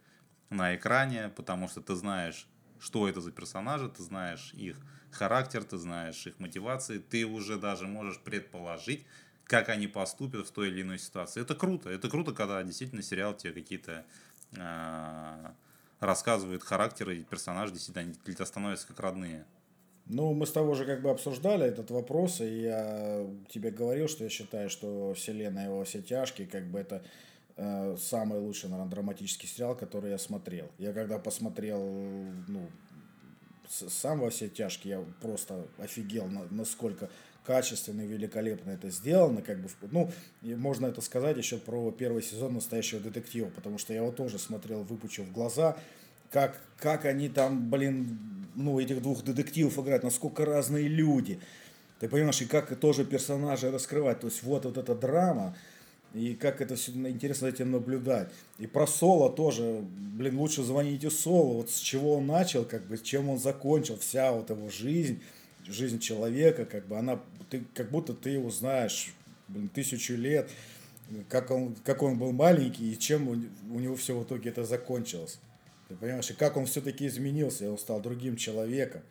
на 0.50 0.76
экране, 0.76 1.30
потому 1.30 1.68
что 1.68 1.82
ты 1.82 1.96
знаешь, 1.96 2.48
что 2.80 3.08
это 3.08 3.22
за 3.22 3.32
персонажи, 3.32 3.90
ты 3.90 4.04
знаешь 4.04 4.54
их 4.54 4.78
характер, 5.12 5.64
ты 5.64 5.78
знаешь 5.78 6.26
их 6.28 6.40
мотивации, 6.40 7.00
ты 7.00 7.26
уже 7.26 7.58
даже 7.58 7.88
можешь 7.88 8.20
предположить, 8.20 9.06
как 9.46 9.70
они 9.70 9.88
поступят 9.88 10.48
в 10.48 10.52
той 10.52 10.70
или 10.70 10.82
иной 10.82 11.00
ситуации. 11.00 11.42
Это 11.42 11.56
круто. 11.56 11.90
Это 11.90 12.10
круто, 12.10 12.34
когда 12.34 12.62
действительно 12.64 13.02
сериал 13.02 13.36
тебе 13.36 13.54
какие-то 13.54 14.06
э, 14.52 15.52
рассказывает 16.00 16.64
характеры 16.64 17.18
и 17.18 17.24
персонажи, 17.24 17.74
действительно, 17.74 18.06
они 18.06 18.14
для 18.26 18.34
тебя 18.36 18.46
становятся 18.46 18.88
как 18.88 19.00
родные. 19.00 19.46
Ну, 20.08 20.34
мы 20.34 20.46
с 20.46 20.52
тобой 20.52 20.76
же 20.76 20.86
как 20.86 21.02
бы 21.02 21.10
обсуждали 21.10 21.66
этот 21.66 21.90
вопрос, 21.90 22.42
и 22.42 22.64
я 22.64 23.26
тебе 23.50 23.72
говорил, 23.72 24.08
что 24.08 24.26
я 24.26 24.30
считаю, 24.30 24.70
что 24.70 25.14
«Вселенная 25.14 25.66
его 25.68 25.84
все 25.86 26.02
тяжкие», 26.02 26.46
как 26.46 26.66
бы 26.66 26.80
это 26.80 27.02
э, 27.56 27.96
самый 27.98 28.40
лучший, 28.40 28.70
наверное, 28.70 28.92
драматический 28.92 29.48
сериал, 29.48 29.76
который 29.76 30.12
я 30.12 30.18
смотрел. 30.18 30.70
Я 30.78 30.92
когда 30.92 31.20
посмотрел, 31.20 31.82
ну, 32.48 32.68
сам 33.70 34.20
во 34.20 34.30
все 34.30 34.50
тяжкие, 34.50 34.98
я 34.98 35.06
просто 35.22 35.66
офигел, 35.78 36.28
на- 36.28 36.48
насколько 36.52 37.10
качественно 37.46 38.02
и 38.02 38.08
великолепно 38.08 38.72
это 38.72 38.90
сделано, 38.90 39.42
как 39.42 39.60
бы, 39.60 39.70
ну, 39.92 40.12
и 40.42 40.54
можно 40.56 40.88
это 40.88 41.00
сказать 41.02 41.38
еще 41.38 41.58
про 41.58 41.92
первый 41.92 42.22
сезон 42.24 42.56
настоящего 42.56 43.00
детектива, 43.00 43.50
потому 43.50 43.78
что 43.78 43.94
я 43.94 44.00
его 44.00 44.12
тоже 44.12 44.38
смотрел, 44.38 44.84
выпучив 44.84 45.32
глаза, 45.32 45.78
как, 46.30 46.60
как 46.78 47.06
они 47.06 47.30
там, 47.30 47.70
блин, 47.70 48.43
ну, 48.56 48.80
этих 48.80 49.02
двух 49.02 49.24
детективов 49.24 49.78
играют, 49.80 50.04
насколько 50.04 50.46
разные 50.46 50.88
люди. 50.88 51.40
Ты 52.00 52.10
понимаешь, 52.10 52.42
и 52.42 52.46
как 52.46 52.76
тоже 52.80 53.06
персонажи 53.06 53.72
раскрывать. 53.72 54.20
То 54.20 54.28
есть 54.28 54.44
вот, 54.44 54.66
вот 54.66 54.78
эта 54.78 54.96
драма, 54.96 55.56
и 56.14 56.36
как 56.36 56.62
это 56.62 56.76
все 56.76 56.92
интересно 56.92 57.48
этим 57.48 57.72
наблюдать. 57.72 58.30
И 58.60 58.68
про 58.68 58.86
Соло 58.86 59.32
тоже, 59.32 59.84
блин, 59.98 60.38
лучше 60.38 60.64
звоните 60.64 61.10
Соло, 61.10 61.56
вот 61.56 61.72
с 61.72 61.80
чего 61.80 62.18
он 62.18 62.28
начал, 62.28 62.66
как 62.66 62.86
бы, 62.86 62.98
чем 62.98 63.30
он 63.30 63.40
закончил, 63.40 63.98
вся 63.98 64.32
вот 64.32 64.50
его 64.50 64.70
жизнь, 64.70 65.22
жизнь 65.66 66.00
человека, 66.00 66.66
как 66.66 66.88
бы 66.88 66.98
она, 66.98 67.20
ты, 67.50 67.64
как 67.74 67.90
будто 67.90 68.14
ты 68.14 68.32
его 68.32 68.52
знаешь, 68.52 69.14
блин, 69.48 69.70
тысячу 69.70 70.14
лет, 70.14 70.50
как 71.30 71.50
он, 71.52 71.76
как 71.84 72.04
он 72.04 72.18
был 72.18 72.32
маленький 72.32 72.92
и 72.92 73.00
чем 73.00 73.28
у, 73.28 73.32
у 73.32 73.80
него 73.80 73.96
все 73.96 74.18
в 74.18 74.24
итоге 74.24 74.50
это 74.50 74.66
закончилось. 74.66 75.40
Ты 75.94 76.00
понимаешь, 76.00 76.32
и 76.32 76.34
как 76.34 76.58
он 76.58 76.66
все-таки 76.66 77.06
изменился, 77.06 77.70
он 77.70 77.78
стал 77.78 78.02
другим 78.02 78.36
человеком. 78.36 79.04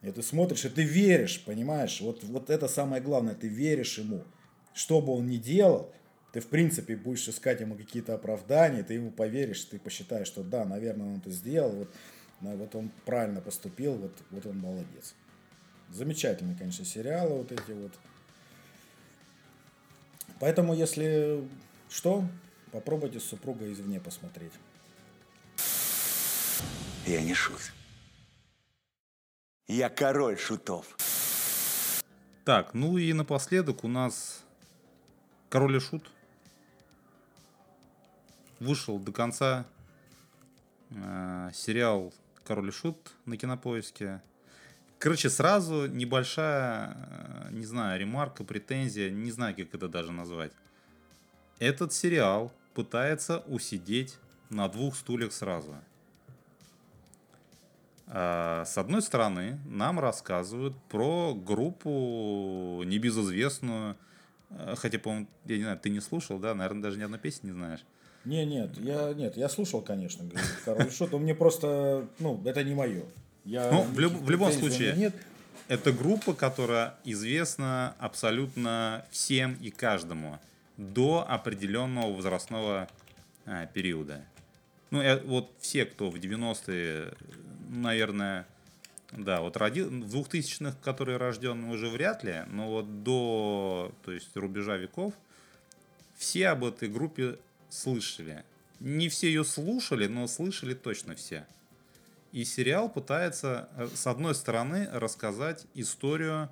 И 0.00 0.10
ты 0.10 0.22
смотришь, 0.22 0.64
и 0.64 0.70
ты 0.70 0.82
веришь, 0.82 1.44
понимаешь? 1.44 2.00
Вот, 2.00 2.24
вот 2.24 2.48
это 2.48 2.66
самое 2.66 3.02
главное, 3.02 3.34
ты 3.34 3.46
веришь 3.46 3.98
ему. 3.98 4.24
Что 4.72 5.02
бы 5.02 5.12
он 5.12 5.26
ни 5.26 5.36
делал, 5.36 5.92
ты 6.32 6.40
в 6.40 6.46
принципе 6.46 6.96
будешь 6.96 7.28
искать 7.28 7.60
ему 7.60 7.74
какие-то 7.74 8.14
оправдания, 8.14 8.82
ты 8.82 8.94
ему 8.94 9.10
поверишь, 9.10 9.64
ты 9.64 9.78
посчитаешь, 9.78 10.28
что 10.28 10.42
да, 10.42 10.64
наверное, 10.64 11.08
он 11.08 11.18
это 11.18 11.30
сделал. 11.30 11.72
Вот 11.72 11.90
вот 12.40 12.74
он 12.74 12.90
правильно 13.04 13.42
поступил, 13.42 13.96
вот, 13.96 14.16
вот 14.30 14.46
он 14.46 14.58
молодец. 14.58 15.14
Замечательные, 15.90 16.56
конечно, 16.56 16.86
сериалы 16.86 17.34
вот 17.34 17.52
эти 17.52 17.72
вот. 17.72 17.92
Поэтому, 20.38 20.72
если 20.72 21.46
что, 21.90 22.24
попробуйте 22.72 23.20
с 23.20 23.24
супругой 23.24 23.74
извне 23.74 24.00
посмотреть. 24.00 24.52
Я 27.10 27.20
не 27.22 27.34
шут. 27.34 27.72
Я 29.66 29.88
король 29.88 30.38
шутов. 30.38 30.86
Так, 32.44 32.72
ну 32.72 32.98
и 32.98 33.12
напоследок 33.12 33.82
у 33.82 33.88
нас 33.88 34.44
Король 35.48 35.78
и 35.78 35.80
Шут 35.80 36.08
вышел 38.60 39.00
до 39.00 39.10
конца 39.10 39.66
э, 40.90 41.50
сериал 41.52 42.14
Король 42.44 42.68
и 42.68 42.70
Шут 42.70 43.12
на 43.24 43.36
кинопоиске. 43.36 44.22
Короче, 45.00 45.30
сразу 45.30 45.88
небольшая, 45.88 46.94
э, 46.94 47.48
не 47.50 47.64
знаю, 47.64 47.98
ремарка, 47.98 48.44
претензия, 48.44 49.10
не 49.10 49.32
знаю, 49.32 49.56
как 49.56 49.74
это 49.74 49.88
даже 49.88 50.12
назвать. 50.12 50.52
Этот 51.58 51.92
сериал 51.92 52.52
пытается 52.72 53.40
усидеть 53.48 54.16
на 54.48 54.68
двух 54.68 54.94
стульях 54.94 55.32
сразу. 55.32 55.74
А, 58.12 58.64
с 58.64 58.76
одной 58.76 59.02
стороны, 59.02 59.60
нам 59.66 60.00
рассказывают 60.00 60.74
про 60.88 61.32
группу 61.32 62.82
небезызвестную, 62.84 63.96
э, 64.50 64.74
хотя, 64.76 64.98
по-моему, 64.98 65.28
я 65.44 65.56
не 65.56 65.62
знаю, 65.62 65.78
ты 65.78 65.90
не 65.90 66.00
слушал, 66.00 66.40
да, 66.40 66.52
наверное, 66.52 66.82
даже 66.82 66.98
ни 66.98 67.04
одной 67.04 67.20
песни 67.20 67.48
не 67.48 67.52
знаешь. 67.52 67.84
Не, 68.24 68.44
нет, 68.44 68.76
я 68.78 69.14
нет, 69.14 69.36
я 69.36 69.48
слушал, 69.48 69.80
конечно, 69.80 70.24
Король 70.64 70.90
Шут, 70.90 71.12
но 71.12 71.18
мне 71.18 71.36
просто, 71.36 72.08
ну, 72.18 72.42
это 72.44 72.64
не 72.64 72.74
мое. 72.74 73.04
Я 73.44 73.70
ну, 73.70 73.82
в, 73.82 73.98
люб, 74.00 74.12
в 74.12 74.28
любом 74.28 74.50
случае, 74.50 74.94
нет. 74.96 75.14
это 75.68 75.92
группа, 75.92 76.34
которая 76.34 76.94
известна 77.04 77.94
абсолютно 78.00 79.06
всем 79.12 79.56
и 79.60 79.70
каждому 79.70 80.40
до 80.76 81.24
определенного 81.28 82.12
возрастного 82.12 82.88
а, 83.46 83.66
периода. 83.66 84.24
Ну, 84.90 85.00
э, 85.00 85.22
вот 85.22 85.52
все, 85.60 85.84
кто 85.84 86.10
в 86.10 86.16
90-е, 86.16 87.14
наверное, 87.70 88.46
да, 89.12 89.40
вот 89.40 89.56
родил, 89.56 89.88
в 89.88 90.14
2000-х, 90.14 90.76
которые 90.82 91.16
рожден, 91.16 91.64
уже 91.64 91.88
вряд 91.88 92.22
ли, 92.24 92.42
но 92.48 92.68
вот 92.68 93.02
до, 93.02 93.92
то 94.04 94.12
есть, 94.12 94.36
рубежа 94.36 94.76
веков, 94.76 95.14
все 96.16 96.48
об 96.48 96.64
этой 96.64 96.88
группе 96.88 97.38
слышали. 97.68 98.44
Не 98.78 99.08
все 99.08 99.28
ее 99.28 99.44
слушали, 99.44 100.06
но 100.06 100.26
слышали 100.26 100.74
точно 100.74 101.14
все. 101.14 101.46
И 102.32 102.44
сериал 102.44 102.88
пытается, 102.88 103.68
э, 103.76 103.88
с 103.94 104.06
одной 104.06 104.34
стороны, 104.34 104.88
рассказать 104.92 105.66
историю 105.74 106.48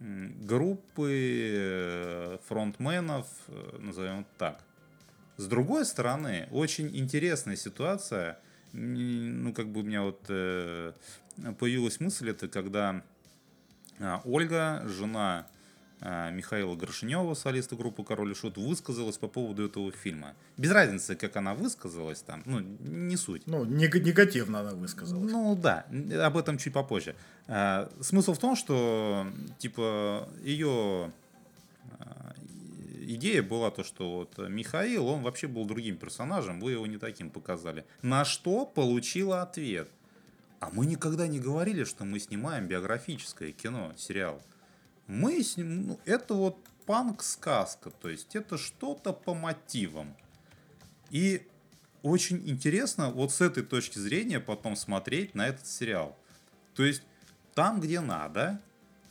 группы 0.00 1.50
э, 1.54 2.38
фронтменов, 2.48 3.26
э, 3.46 3.78
назовем 3.78 4.26
так. 4.36 4.64
С 5.36 5.46
другой 5.46 5.86
стороны, 5.86 6.48
очень 6.50 6.96
интересная 6.96 7.56
ситуация. 7.56 8.38
Ну, 8.72 9.52
как 9.52 9.68
бы 9.68 9.80
у 9.80 9.82
меня 9.82 10.02
вот 10.02 10.24
э, 10.28 10.92
появилась 11.58 12.00
мысль, 12.00 12.30
это 12.30 12.48
когда 12.48 13.02
а, 14.00 14.20
Ольга, 14.24 14.82
жена 14.86 15.46
а, 16.00 16.30
Михаила 16.30 16.74
Горшинева, 16.74 17.34
солиста 17.34 17.76
группы 17.76 18.02
Король 18.02 18.32
и 18.32 18.34
Шут, 18.34 18.56
высказалась 18.56 19.18
по 19.18 19.28
поводу 19.28 19.64
этого 19.66 19.92
фильма. 19.92 20.34
Без 20.56 20.70
разницы, 20.72 21.14
как 21.14 21.36
она 21.36 21.54
высказалась 21.54 22.20
там, 22.22 22.42
ну, 22.46 22.60
не 22.60 23.16
суть. 23.16 23.46
Ну, 23.46 23.64
нег- 23.64 24.00
негативно 24.00 24.60
она 24.60 24.72
высказалась. 24.72 25.30
Ну 25.30 25.54
да, 25.54 25.86
об 26.24 26.36
этом 26.36 26.58
чуть 26.58 26.72
попозже. 26.72 27.14
А, 27.46 27.90
Смысл 28.00 28.32
в 28.32 28.38
том, 28.38 28.56
что 28.56 29.26
типа 29.58 30.28
ее 30.42 31.12
идея 33.14 33.42
была 33.42 33.70
то, 33.70 33.84
что 33.84 34.10
вот 34.18 34.38
Михаил, 34.48 35.06
он 35.06 35.22
вообще 35.22 35.46
был 35.46 35.64
другим 35.64 35.96
персонажем, 35.96 36.60
вы 36.60 36.72
его 36.72 36.86
не 36.86 36.98
таким 36.98 37.30
показали. 37.30 37.84
На 38.02 38.24
что 38.24 38.66
получила 38.66 39.42
ответ. 39.42 39.88
А 40.60 40.70
мы 40.72 40.86
никогда 40.86 41.26
не 41.26 41.40
говорили, 41.40 41.84
что 41.84 42.04
мы 42.04 42.20
снимаем 42.20 42.68
биографическое 42.68 43.52
кино, 43.52 43.92
сериал. 43.96 44.40
Мы 45.06 45.42
сним... 45.42 45.86
ну, 45.86 46.00
это 46.04 46.34
вот 46.34 46.56
панк-сказка, 46.86 47.90
то 47.90 48.08
есть 48.08 48.36
это 48.36 48.58
что-то 48.58 49.12
по 49.12 49.34
мотивам. 49.34 50.16
И 51.10 51.46
очень 52.02 52.48
интересно 52.48 53.10
вот 53.10 53.32
с 53.32 53.40
этой 53.40 53.62
точки 53.62 53.98
зрения 53.98 54.40
потом 54.40 54.76
смотреть 54.76 55.34
на 55.34 55.48
этот 55.48 55.66
сериал. 55.66 56.16
То 56.74 56.84
есть 56.84 57.02
там, 57.54 57.80
где 57.80 58.00
надо, 58.00 58.60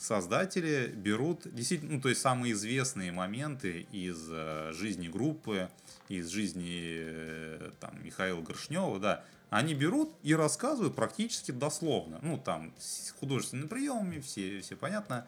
создатели 0.02 0.88
берут 0.88 1.41
действительно, 1.53 1.94
ну, 1.94 2.02
то 2.02 2.10
есть 2.10 2.22
самые 2.22 2.53
известные 2.53 3.11
моменты 3.11 3.86
из 3.91 4.28
э, 4.32 4.72
жизни 4.73 5.07
группы, 5.07 5.69
из 6.10 6.30
жизни 6.30 6.95
э, 6.95 7.72
там, 7.80 8.03
Михаила 8.03 8.41
Горшнева, 8.41 8.99
да, 8.99 9.23
они 9.52 9.76
берут 9.76 10.11
и 10.23 10.34
рассказывают 10.34 10.95
практически 10.95 11.52
дословно. 11.52 12.19
Ну, 12.23 12.40
там, 12.40 12.73
с 12.80 13.11
художественными 13.19 13.68
приемами, 13.68 14.19
все, 14.19 14.61
все 14.61 14.76
понятно. 14.76 15.28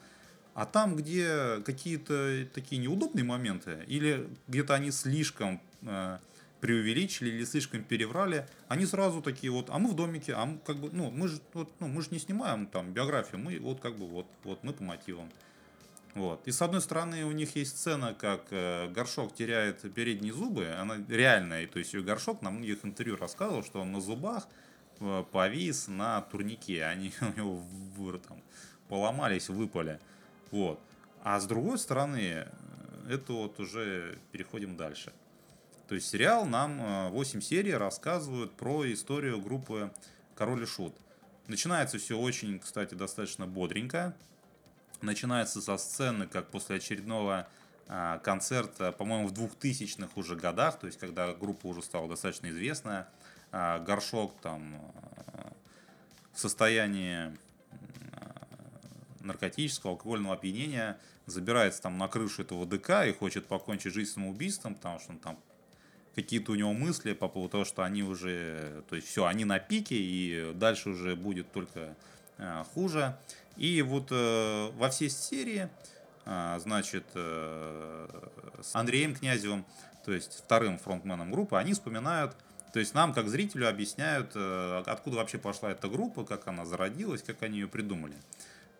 А 0.55 0.65
там, 0.65 0.95
где 0.95 1.61
какие-то 1.65 2.47
такие 2.53 2.81
неудобные 2.81 3.23
моменты, 3.23 3.83
или 3.87 4.27
где-то 4.47 4.73
они 4.73 4.89
слишком 4.89 5.61
э, 5.83 6.17
преувеличили 6.63 7.29
или 7.29 7.43
слишком 7.43 7.83
переврали, 7.83 8.47
они 8.69 8.85
сразу 8.85 9.21
такие 9.21 9.51
вот, 9.51 9.69
а 9.69 9.79
мы 9.79 9.89
в 9.89 9.95
домике, 9.95 10.33
а 10.33 10.45
мы 10.45 10.59
как 10.59 10.77
бы, 10.77 10.89
ну, 10.93 11.11
мы 11.11 11.27
же 11.27 11.41
вот, 11.51 11.69
ну, 11.81 11.89
мы 11.89 12.01
же 12.01 12.07
не 12.11 12.19
снимаем 12.19 12.67
там 12.67 12.93
биографию, 12.93 13.41
мы 13.41 13.59
вот 13.59 13.81
как 13.81 13.97
бы 13.97 14.07
вот, 14.07 14.27
вот 14.45 14.63
мы 14.63 14.71
по 14.71 14.81
мотивам. 14.81 15.29
Вот. 16.15 16.47
И 16.47 16.53
с 16.53 16.61
одной 16.61 16.79
стороны 16.79 17.25
у 17.25 17.33
них 17.33 17.57
есть 17.57 17.77
сцена, 17.77 18.13
как 18.13 18.45
э, 18.51 18.87
горшок 18.91 19.35
теряет 19.35 19.93
передние 19.93 20.31
зубы, 20.31 20.67
она 20.79 21.03
реальная, 21.09 21.67
то 21.67 21.79
есть 21.79 21.93
ее 21.93 22.01
горшок 22.01 22.41
на 22.41 22.49
многих 22.49 22.85
интервью 22.85 23.17
рассказывал, 23.17 23.61
что 23.61 23.81
он 23.81 23.91
на 23.91 23.99
зубах 23.99 24.47
э, 25.01 25.23
повис 25.33 25.89
на 25.89 26.21
турнике, 26.21 26.85
они 26.85 27.11
у 27.19 27.37
него 27.37 28.17
там, 28.19 28.41
поломались, 28.87 29.49
выпали. 29.49 29.99
Вот. 30.49 30.79
А 31.23 31.41
с 31.41 31.45
другой 31.45 31.77
стороны, 31.77 32.21
э, 32.21 32.47
это 33.09 33.33
вот 33.33 33.59
уже 33.59 34.17
переходим 34.31 34.77
дальше. 34.77 35.11
То 35.87 35.95
есть 35.95 36.09
сериал 36.09 36.45
нам 36.45 36.81
э, 36.81 37.09
8 37.09 37.41
серий 37.41 37.73
рассказывают 37.73 38.53
про 38.53 38.91
историю 38.91 39.41
группы 39.41 39.91
Король 40.35 40.63
и 40.63 40.65
Шут. 40.65 40.95
Начинается 41.47 41.97
все 41.97 42.17
очень, 42.17 42.59
кстати, 42.59 42.95
достаточно 42.95 43.45
бодренько. 43.45 44.15
Начинается 45.01 45.61
со 45.61 45.77
сцены, 45.77 46.27
как 46.27 46.49
после 46.49 46.77
очередного 46.77 47.47
а, 47.87 48.19
концерта, 48.19 48.93
по-моему, 48.93 49.27
в 49.27 49.33
2000-х 49.33 50.11
уже 50.15 50.37
годах, 50.37 50.79
то 50.79 50.87
есть 50.87 50.97
когда 50.97 51.33
группа 51.33 51.67
уже 51.67 51.81
стала 51.81 52.07
достаточно 52.07 52.49
известная, 52.49 53.09
а, 53.51 53.79
Горшок 53.79 54.39
там 54.41 54.75
а, 55.35 55.51
в 56.31 56.39
состоянии 56.39 57.37
наркотического, 59.19 59.91
алкогольного 59.91 60.35
опьянения 60.35 60.99
забирается 61.25 61.81
там 61.81 61.97
на 61.97 62.07
крышу 62.07 62.41
этого 62.41 62.65
ДК 62.65 63.05
и 63.07 63.13
хочет 63.13 63.47
покончить 63.47 63.93
жизнь 63.93 64.11
самоубийством, 64.11 64.75
потому 64.75 64.99
что 64.99 65.11
он 65.11 65.19
там 65.19 65.39
какие-то 66.15 66.51
у 66.51 66.55
него 66.55 66.73
мысли 66.73 67.13
по 67.13 67.27
поводу 67.27 67.51
того, 67.51 67.65
что 67.65 67.83
они 67.83 68.03
уже, 68.03 68.83
то 68.89 68.95
есть 68.95 69.07
все, 69.07 69.25
они 69.25 69.45
на 69.45 69.59
пике, 69.59 69.95
и 69.95 70.53
дальше 70.53 70.89
уже 70.89 71.15
будет 71.15 71.51
только 71.51 71.95
э, 72.37 72.63
хуже. 72.73 73.17
И 73.57 73.81
вот 73.81 74.07
э, 74.11 74.69
во 74.75 74.89
всей 74.89 75.09
серии, 75.09 75.69
э, 76.25 76.59
значит, 76.59 77.05
э, 77.15 78.07
с 78.61 78.75
Андреем 78.75 79.15
Князевым, 79.15 79.65
то 80.05 80.11
есть 80.11 80.43
вторым 80.45 80.77
фронтменом 80.77 81.31
группы, 81.31 81.57
они 81.57 81.73
вспоминают, 81.73 82.35
то 82.73 82.79
есть 82.79 82.95
нам, 82.95 83.13
как 83.13 83.29
зрителю, 83.29 83.69
объясняют, 83.69 84.31
э, 84.35 84.83
откуда 84.85 85.17
вообще 85.17 85.37
пошла 85.37 85.71
эта 85.71 85.87
группа, 85.87 86.25
как 86.25 86.47
она 86.47 86.65
зародилась, 86.65 87.21
как 87.21 87.43
они 87.43 87.59
ее 87.59 87.67
придумали. 87.67 88.15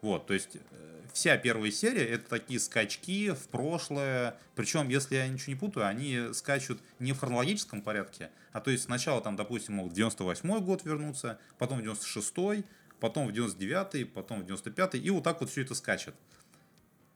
Вот, 0.03 0.27
то 0.27 0.33
есть 0.33 0.57
э, 0.57 1.01
вся 1.13 1.37
первая 1.37 1.71
серия 1.71 2.03
это 2.05 2.29
такие 2.29 2.59
скачки 2.59 3.31
в 3.31 3.47
прошлое. 3.47 4.35
Причем, 4.53 4.89
если 4.89 5.15
я 5.15 5.27
ничего 5.29 5.53
не 5.53 5.59
путаю, 5.59 5.87
они 5.87 6.33
скачут 6.33 6.81
не 6.99 7.13
в 7.13 7.19
хронологическом 7.19 7.81
порядке, 7.81 8.29
а 8.51 8.59
то 8.59 8.69
есть 8.69 8.83
сначала 8.83 9.21
там, 9.21 9.37
допустим, 9.37 9.75
могут 9.75 9.93
в 9.93 9.95
98 9.95 10.59
год 10.59 10.83
вернуться, 10.83 11.39
потом 11.57 11.79
в 11.79 11.83
96 11.83 12.65
потом 12.99 13.27
в 13.27 13.31
99 13.31 14.11
потом 14.11 14.41
в 14.41 14.45
95 14.45 14.95
и 14.95 15.09
вот 15.09 15.23
так 15.23 15.39
вот 15.39 15.49
все 15.49 15.61
это 15.61 15.73
скачет. 15.73 16.15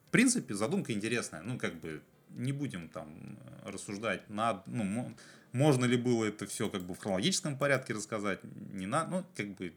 В 0.07 0.11
принципе, 0.11 0.53
задумка 0.53 0.93
интересная. 0.93 1.41
Ну, 1.41 1.57
как 1.57 1.75
бы, 1.81 2.01
не 2.29 2.53
будем 2.53 2.87
там 2.87 3.37
э, 3.65 3.69
рассуждать, 3.69 4.29
над, 4.29 4.65
ну, 4.65 4.85
мо- 4.85 5.13
можно 5.51 5.83
ли 5.83 5.97
было 5.97 6.23
это 6.23 6.47
все 6.47 6.69
как 6.69 6.83
бы 6.83 6.93
в 6.93 6.99
хронологическом 6.99 7.57
порядке 7.57 7.93
рассказать, 7.93 8.39
не 8.71 8.85
надо, 8.85 9.11
ну, 9.11 9.25
как 9.35 9.55
бы, 9.55 9.73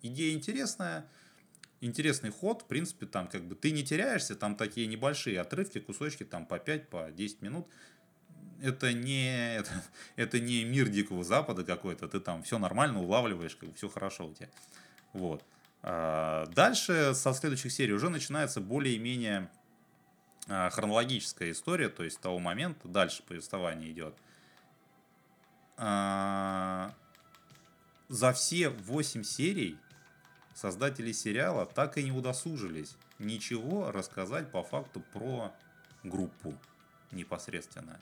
идея 0.00 0.32
интересная, 0.34 1.06
интересный 1.80 2.30
ход, 2.30 2.62
в 2.62 2.66
принципе, 2.66 3.06
там 3.06 3.28
как 3.28 3.44
бы 3.44 3.54
ты 3.54 3.70
не 3.70 3.84
теряешься, 3.84 4.34
там 4.34 4.56
такие 4.56 4.86
небольшие 4.86 5.40
отрывки, 5.40 5.78
кусочки 5.78 6.24
там 6.24 6.46
по 6.46 6.58
5, 6.58 6.88
по 6.88 7.10
10 7.10 7.42
минут. 7.42 7.66
это 8.62 8.92
не, 8.92 9.56
это, 9.56 9.70
это 10.16 10.40
не 10.40 10.64
мир 10.64 10.88
Дикого 10.88 11.24
Запада 11.24 11.64
какой-то, 11.64 12.08
ты 12.08 12.20
там 12.20 12.42
все 12.42 12.58
нормально 12.58 13.00
улавливаешь, 13.00 13.56
как 13.56 13.70
бы 13.70 13.74
все 13.74 13.88
хорошо 13.88 14.28
у 14.28 14.34
тебя. 14.34 14.48
Вот. 15.12 15.44
А 15.82 16.46
дальше 16.46 17.14
со 17.14 17.32
следующих 17.32 17.72
серий 17.72 17.92
уже 17.92 18.08
начинается 18.08 18.60
более-менее 18.60 19.48
а, 20.48 20.70
хронологическая 20.70 21.50
история, 21.50 21.88
то 21.88 22.02
есть 22.02 22.16
с 22.16 22.18
того 22.18 22.38
момента 22.38 22.88
дальше 22.88 23.22
повествование 23.22 23.90
идет. 23.90 24.14
А, 25.76 26.94
за 28.08 28.32
все 28.32 28.68
8 28.70 29.22
серий 29.22 29.78
создатели 30.56 31.12
сериала 31.12 31.66
так 31.66 31.98
и 31.98 32.02
не 32.02 32.10
удосужились 32.10 32.96
ничего 33.20 33.92
рассказать 33.92 34.50
по 34.50 34.64
факту 34.64 35.02
про 35.12 35.52
группу 36.02 36.54
непосредственно. 37.12 38.00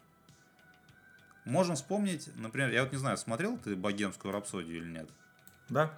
Можем 1.45 1.77
вспомнить, 1.77 2.31
например, 2.37 2.71
я 2.71 2.85
вот 2.85 2.93
не 2.93 2.99
знаю, 2.99 3.19
смотрел 3.19 3.59
ты 3.59 3.77
«Богемскую 3.77 4.33
рапсодию» 4.33 4.79
или 4.79 4.89
нет? 4.89 5.09
Да. 5.69 5.95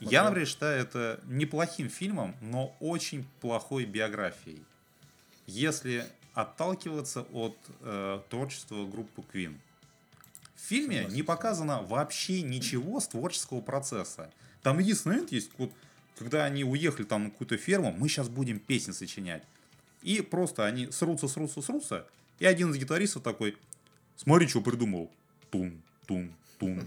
Я, 0.00 0.24
например, 0.24 0.48
считаю 0.48 0.80
это 0.80 1.20
неплохим 1.26 1.88
фильмом, 1.88 2.34
но 2.40 2.76
очень 2.80 3.24
плохой 3.40 3.84
биографией. 3.84 4.64
Если 5.46 6.04
отталкиваться 6.38 7.22
от 7.32 7.56
э, 7.80 8.20
творчества 8.28 8.86
группы 8.86 9.22
Queen. 9.32 9.58
В 10.54 10.60
фильме 10.60 11.04
не 11.06 11.24
показано 11.24 11.82
вообще 11.82 12.42
ничего 12.42 13.00
с 13.00 13.08
творческого 13.08 13.60
процесса. 13.60 14.30
Там 14.62 14.78
единственный 14.78 15.12
момент 15.12 15.32
есть, 15.32 15.50
вот, 15.58 15.72
когда 16.18 16.44
они 16.44 16.64
уехали 16.64 17.04
там 17.06 17.24
на 17.24 17.30
какую-то 17.30 17.56
ферму, 17.56 17.92
мы 17.92 18.08
сейчас 18.08 18.28
будем 18.28 18.58
песни 18.58 18.92
сочинять. 18.92 19.42
И 20.02 20.20
просто 20.20 20.64
они 20.66 20.90
срутся, 20.90 21.28
срутся, 21.28 21.62
срутся, 21.62 22.06
и 22.38 22.46
один 22.46 22.70
из 22.70 22.76
гитаристов 22.76 23.22
такой, 23.22 23.56
смотри, 24.16 24.46
что 24.48 24.60
придумал. 24.60 25.10
Тун, 25.50 25.82
тун, 26.06 26.32
тун, 26.58 26.86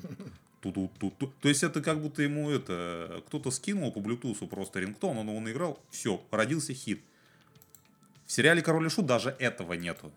ту 0.62 0.72
ту 0.72 0.92
ту 1.00 1.10
ту 1.12 1.34
То 1.42 1.50
есть 1.50 1.64
это 1.64 1.82
как 1.82 2.00
будто 2.00 2.22
ему 2.22 2.50
это 2.52 3.24
кто-то 3.28 3.52
скинул 3.52 3.92
по 3.92 4.00
Bluetooth 4.00 4.48
просто 4.48 4.80
рингтон, 4.80 5.18
он 5.18 5.28
его 5.28 5.40
наиграл, 5.40 5.80
все, 5.90 6.24
родился 6.32 6.74
хит. 6.74 7.02
В 8.26 8.32
сериале 8.32 8.62
Король 8.62 8.86
и 8.86 8.90
Шут 8.90 9.08
даже 9.08 9.36
этого 9.40 9.74
нету. 9.74 10.12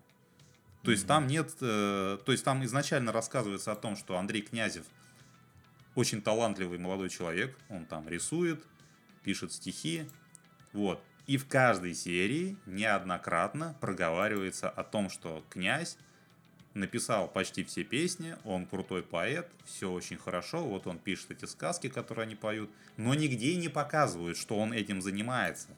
То 0.83 0.91
есть 0.91 1.07
там 1.07 1.27
нет, 1.27 1.51
э, 1.61 2.19
то 2.23 2.31
есть 2.31 2.43
там 2.43 2.63
изначально 2.63 3.11
рассказывается 3.11 3.71
о 3.71 3.75
том, 3.75 3.97
что 3.97 4.17
Андрей 4.17 4.43
Князев 4.43 4.85
очень 5.95 6.21
талантливый 6.21 6.77
молодой 6.77 7.09
человек, 7.09 7.57
он 7.69 7.85
там 7.85 8.07
рисует, 8.07 8.63
пишет 9.23 9.51
стихи, 9.51 10.07
вот. 10.73 11.01
И 11.25 11.37
в 11.37 11.47
каждой 11.47 11.95
серии 11.95 12.55
неоднократно 12.67 13.75
проговаривается 13.81 14.69
о 14.69 14.83
том, 14.83 15.09
что 15.09 15.43
князь 15.49 15.97
написал 16.75 17.27
почти 17.27 17.63
все 17.63 17.83
песни, 17.83 18.35
он 18.43 18.67
крутой 18.67 19.01
поэт, 19.01 19.49
все 19.63 19.89
очень 19.89 20.17
хорошо, 20.17 20.63
вот 20.63 20.85
он 20.85 20.99
пишет 20.99 21.31
эти 21.31 21.45
сказки, 21.45 21.89
которые 21.89 22.23
они 22.23 22.35
поют, 22.35 22.69
но 22.97 23.13
нигде 23.15 23.55
не 23.55 23.69
показывают, 23.69 24.37
что 24.37 24.57
он 24.59 24.73
этим 24.73 25.01
занимается. 25.01 25.69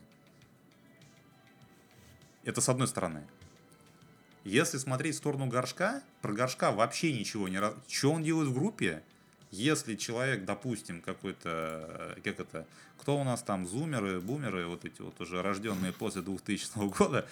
Это 2.43 2.59
с 2.59 2.67
одной 2.67 2.87
стороны. 2.87 3.25
Если 4.43 4.77
смотреть 4.77 5.15
в 5.15 5.17
сторону 5.17 5.47
горшка, 5.47 6.01
про 6.21 6.33
горшка 6.33 6.71
вообще 6.71 7.11
ничего 7.11 7.47
не... 7.47 7.59
раз- 7.59 7.75
Что 7.87 8.11
он 8.13 8.23
делает 8.23 8.49
в 8.49 8.53
группе? 8.53 9.03
Если 9.51 9.95
человек, 9.95 10.45
допустим, 10.45 11.01
какой-то, 11.01 12.15
э, 12.17 12.21
как 12.23 12.39
это, 12.39 12.65
кто 12.99 13.17
у 13.17 13.23
нас 13.23 13.41
там, 13.43 13.65
зумеры, 13.65 14.19
бумеры, 14.19 14.67
вот 14.67 14.83
эти 14.85 15.01
вот 15.01 15.19
уже 15.21 15.41
рожденные 15.41 15.93
после 15.93 16.21
2000 16.21 16.71
года, 16.97 17.27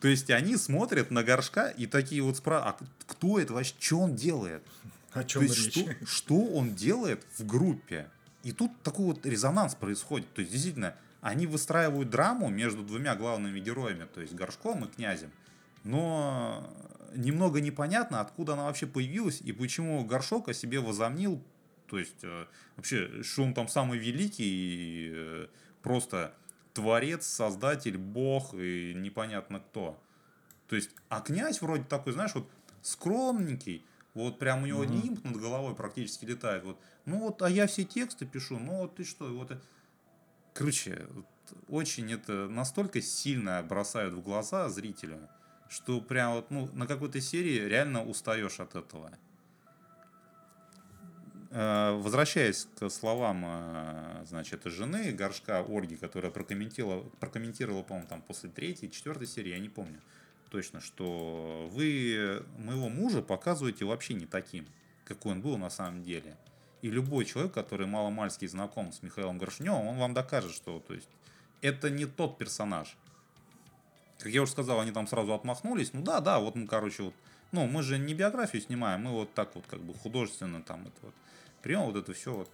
то 0.00 0.08
есть 0.08 0.30
они 0.30 0.56
смотрят 0.56 1.10
на 1.10 1.22
горшка 1.22 1.68
и 1.68 1.86
такие 1.86 2.22
вот 2.22 2.36
спрашивают, 2.36 2.76
а 2.80 2.84
кто 3.06 3.38
это 3.38 3.52
вообще, 3.52 3.74
что 3.78 4.00
он 4.00 4.16
делает? 4.16 4.62
О 5.12 5.22
То 5.22 5.28
чем 5.28 5.42
есть 5.42 5.58
речь? 5.58 5.74
что, 5.74 6.06
что 6.06 6.36
он 6.36 6.74
делает 6.74 7.22
в 7.38 7.46
группе? 7.46 8.08
И 8.42 8.50
тут 8.52 8.72
такой 8.82 9.06
вот 9.06 9.24
резонанс 9.24 9.74
происходит. 9.74 10.32
То 10.32 10.40
есть, 10.40 10.50
действительно, 10.50 10.96
они 11.20 11.46
выстраивают 11.46 12.10
драму 12.10 12.48
между 12.48 12.82
двумя 12.82 13.14
главными 13.14 13.60
героями, 13.60 14.08
то 14.12 14.20
есть 14.20 14.34
Горшком 14.34 14.84
и 14.84 14.88
Князем. 14.88 15.30
Но 15.84 16.68
немного 17.16 17.60
непонятно, 17.60 18.20
откуда 18.20 18.54
она 18.54 18.64
вообще 18.64 18.86
появилась 18.86 19.40
и 19.40 19.52
почему 19.52 20.04
Горшок 20.04 20.48
о 20.48 20.54
себе 20.54 20.80
возомнил, 20.80 21.42
то 21.86 21.98
есть 21.98 22.22
э, 22.22 22.46
вообще, 22.76 23.22
что 23.22 23.42
он 23.42 23.54
там 23.54 23.68
самый 23.68 23.98
великий, 23.98 24.44
и, 24.44 25.12
э, 25.14 25.46
просто 25.82 26.34
творец, 26.74 27.26
создатель, 27.26 27.98
бог 27.98 28.54
и 28.54 28.94
непонятно 28.94 29.60
кто. 29.60 30.02
То 30.68 30.76
есть, 30.76 30.90
а 31.08 31.20
князь 31.20 31.60
вроде 31.60 31.84
такой, 31.84 32.14
знаешь, 32.14 32.34
вот 32.34 32.48
скромненький, 32.80 33.84
вот 34.14 34.38
прям 34.38 34.62
у 34.62 34.66
него 34.66 34.84
Мгм. 34.84 34.92
нимб 34.92 35.24
над 35.24 35.36
головой 35.36 35.74
практически 35.74 36.24
летает. 36.24 36.64
Вот, 36.64 36.78
ну 37.04 37.18
вот, 37.18 37.42
а 37.42 37.50
я 37.50 37.66
все 37.66 37.84
тексты 37.84 38.26
пишу, 38.26 38.58
ну 38.58 38.78
вот 38.78 38.96
ты 38.96 39.04
что, 39.04 39.26
вот. 39.26 39.50
э». 39.50 39.58
Короче, 40.54 41.06
очень 41.68 42.12
это 42.12 42.48
настолько 42.48 43.00
сильно 43.00 43.62
бросают 43.62 44.14
в 44.14 44.22
глаза 44.22 44.68
зрителю, 44.68 45.28
что 45.72 46.00
прям 46.00 46.34
вот, 46.34 46.50
ну, 46.50 46.68
на 46.74 46.86
какой-то 46.86 47.20
серии 47.20 47.60
реально 47.66 48.04
устаешь 48.04 48.60
от 48.60 48.74
этого. 48.74 49.10
Э, 51.50 51.98
Возвращаясь 51.98 52.68
к 52.78 52.90
словам, 52.90 53.42
э, 53.46 54.24
значит, 54.26 54.62
жены 54.66 55.12
Горшка 55.12 55.64
Ольги, 55.66 55.96
которая 55.96 56.30
прокомментировала, 56.30 57.02
прокомментировала, 57.20 57.82
по-моему, 57.82 58.06
там 58.06 58.20
после 58.20 58.50
третьей, 58.50 58.90
четвертой 58.90 59.26
серии, 59.26 59.50
я 59.50 59.58
не 59.58 59.70
помню 59.70 60.00
точно, 60.50 60.82
что 60.82 61.70
вы 61.72 62.44
моего 62.58 62.90
мужа 62.90 63.22
показываете 63.22 63.86
вообще 63.86 64.12
не 64.12 64.26
таким, 64.26 64.66
какой 65.06 65.32
он 65.32 65.40
был 65.40 65.56
на 65.56 65.70
самом 65.70 66.02
деле. 66.02 66.36
И 66.82 66.90
любой 66.90 67.24
человек, 67.24 67.54
который 67.54 67.86
маломальски 67.86 68.46
знаком 68.46 68.92
с 68.92 69.02
Михаилом 69.02 69.38
Горшневым, 69.38 69.86
он 69.86 69.96
вам 69.96 70.12
докажет, 70.12 70.52
что 70.52 70.80
то 70.80 70.92
есть, 70.92 71.08
это 71.62 71.88
не 71.88 72.04
тот 72.04 72.36
персонаж. 72.36 72.98
Как 74.22 74.32
я 74.32 74.42
уже 74.42 74.52
сказал, 74.52 74.80
они 74.80 74.92
там 74.92 75.06
сразу 75.06 75.34
отмахнулись. 75.34 75.92
Ну 75.92 76.02
да, 76.02 76.20
да, 76.20 76.38
вот 76.38 76.54
мы, 76.54 76.66
короче, 76.66 77.04
вот, 77.04 77.14
ну, 77.50 77.66
мы 77.66 77.82
же 77.82 77.98
не 77.98 78.14
биографию 78.14 78.62
снимаем, 78.62 79.02
мы 79.02 79.10
вот 79.10 79.34
так 79.34 79.54
вот 79.54 79.64
как 79.68 79.80
бы 79.80 79.94
художественно 79.94 80.62
там 80.62 80.82
это 80.82 80.96
вот 81.02 81.14
прием, 81.62 81.82
вот 81.82 81.96
это 81.96 82.12
все 82.12 82.32
вот. 82.32 82.50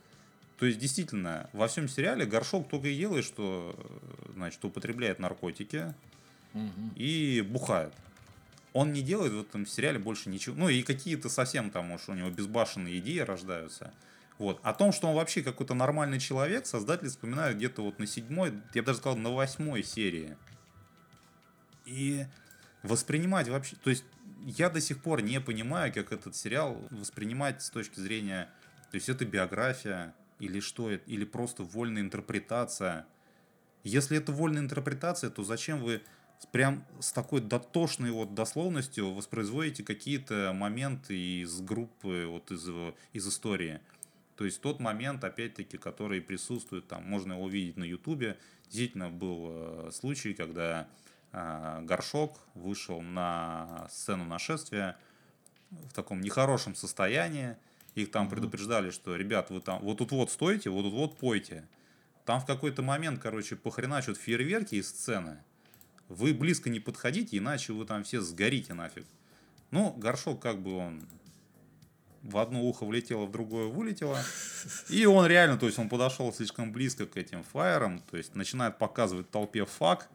То 0.59 0.67
есть, 0.67 0.79
действительно, 0.79 1.49
во 1.53 1.69
всем 1.69 1.89
сериале 1.89 2.27
Горшок 2.27 2.69
только 2.69 2.89
и 2.89 2.97
делает, 2.97 3.25
что, 3.25 3.77
э, 3.79 4.33
значит, 4.35 4.65
употребляет 4.65 5.21
наркотики 5.21 5.95
Мгм. 6.53 6.93
и 6.97 7.47
бухает. 7.49 7.93
Он 8.73 8.93
не 8.93 9.03
делает 9.03 9.33
в 9.33 9.41
этом 9.41 9.67
сериале 9.67 9.99
больше 9.99 10.31
ничего. 10.31 10.57
Ну, 10.57 10.69
и 10.69 10.83
какие-то 10.83 11.29
совсем 11.29 11.71
там, 11.71 11.93
уж 11.93 12.09
у 12.09 12.15
него 12.15 12.31
безбашенные 12.31 12.99
идеи 12.99 13.21
рождаются. 13.21 13.93
Вот. 14.39 14.61
О 14.63 14.73
том, 14.73 14.93
что 14.93 15.09
он 15.09 15.15
вообще 15.17 15.43
какой-то 15.43 15.75
нормальный 15.75 16.19
человек, 16.21 16.67
создатели 16.67 17.09
вспоминают 17.09 17.57
где-то 17.57 17.83
вот 17.83 17.99
на 17.99 18.07
седьмой, 18.07 18.53
я 18.75 18.83
бы 18.83 18.87
даже 18.87 18.99
сказал, 18.99 19.19
на 19.19 19.31
восьмой 19.31 19.83
серии. 19.83 20.37
И 21.89 22.27
воспринимать 22.83 23.49
вообще... 23.49 23.77
То 23.77 23.91
есть 23.91 24.05
я 24.45 24.69
до 24.69 24.81
сих 24.81 25.03
пор 25.03 25.23
не 25.23 25.41
понимаю, 25.41 25.93
как 25.93 26.13
этот 26.13 26.37
сериал 26.37 26.87
воспринимать 26.91 27.63
с 27.63 27.71
точки 27.71 27.99
зрения... 27.99 28.49
То 28.91 28.95
есть 28.95 29.09
это 29.09 29.27
биография 29.27 30.15
или 30.39 30.61
что 30.61 30.91
это, 30.91 31.05
или 31.11 31.25
просто 31.25 31.63
вольная 31.63 32.01
интерпретация. 32.01 33.07
Если 33.85 34.17
это 34.17 34.33
вольная 34.33 34.63
интерпретация, 34.63 35.29
то 35.31 35.45
зачем 35.45 35.83
вы 35.83 36.01
прям 36.53 36.85
с 37.01 37.13
такой 37.13 37.41
дотошной 37.41 38.13
вот 38.13 38.35
дословностью 38.35 39.13
воспроизводите 39.13 39.83
какие-то 39.83 40.53
моменты 40.55 41.43
из 41.43 41.61
группы, 41.61 42.27
вот 42.27 42.51
из, 42.51 42.67
из 43.13 43.29
истории? 43.29 43.81
То 44.37 44.45
есть 44.45 44.61
тот 44.61 44.81
момент, 44.81 45.25
опять-таки, 45.25 45.77
который 45.77 46.23
присутствует, 46.23 46.87
там 46.87 47.05
можно 47.05 47.35
его 47.35 47.45
увидеть 47.45 47.77
на 47.77 47.85
Ютубе. 47.85 48.39
Действительно 48.67 49.11
был 49.11 49.49
э, 49.51 49.91
случай, 49.93 50.33
когда 50.33 50.89
Горшок 51.33 52.39
вышел 52.55 53.01
на 53.01 53.87
сцену 53.91 54.25
нашествия 54.25 54.97
в 55.71 55.93
таком 55.93 56.21
нехорошем 56.21 56.75
состоянии. 56.75 57.57
Их 57.95 58.11
там 58.11 58.29
предупреждали, 58.29 58.91
что, 58.91 59.17
ребят, 59.17 59.51
вы 59.51 59.61
там 59.61 59.81
вот 59.81 59.99
тут 59.99 60.13
вот 60.13 60.31
стойте, 60.31 60.71
вот 60.71 60.83
тут 60.83 60.93
вот 60.93 61.19
пойте. 61.19 61.67
Там 62.25 62.41
в 62.41 62.47
какой-то 62.47 62.83
момент, 62.83 63.21
короче, 63.21 63.57
похреначат 63.57 64.17
фейерверки 64.17 64.77
из 64.77 64.89
сцены. 64.89 65.39
Вы 66.09 66.33
близко 66.33 66.71
не 66.71 66.81
подходите, 66.81 67.37
иначе 67.37 67.73
вы 67.73 67.85
там 67.85 68.05
все 68.05 68.21
сгорите 68.21 68.75
нафиг. 68.75 69.07
Ну, 69.71 69.93
горшок 69.93 70.41
как 70.41 70.61
бы 70.63 70.77
он 70.77 71.07
в 72.23 72.39
одно 72.39 72.63
ухо 72.63 72.85
влетело, 72.85 73.27
в 73.27 73.31
другое 73.31 73.67
вылетело. 73.67 74.19
И 74.89 75.07
он 75.07 75.27
реально, 75.27 75.59
то 75.59 75.67
есть 75.67 75.79
он 75.79 75.89
подошел 75.89 76.33
слишком 76.33 76.73
близко 76.73 77.07
к 77.07 77.17
этим 77.17 77.43
фаерам, 77.45 78.01
то 78.01 78.17
есть 78.17 78.35
начинает 78.35 78.79
показывать 78.79 79.31
толпе 79.31 79.65
фак, 79.65 80.09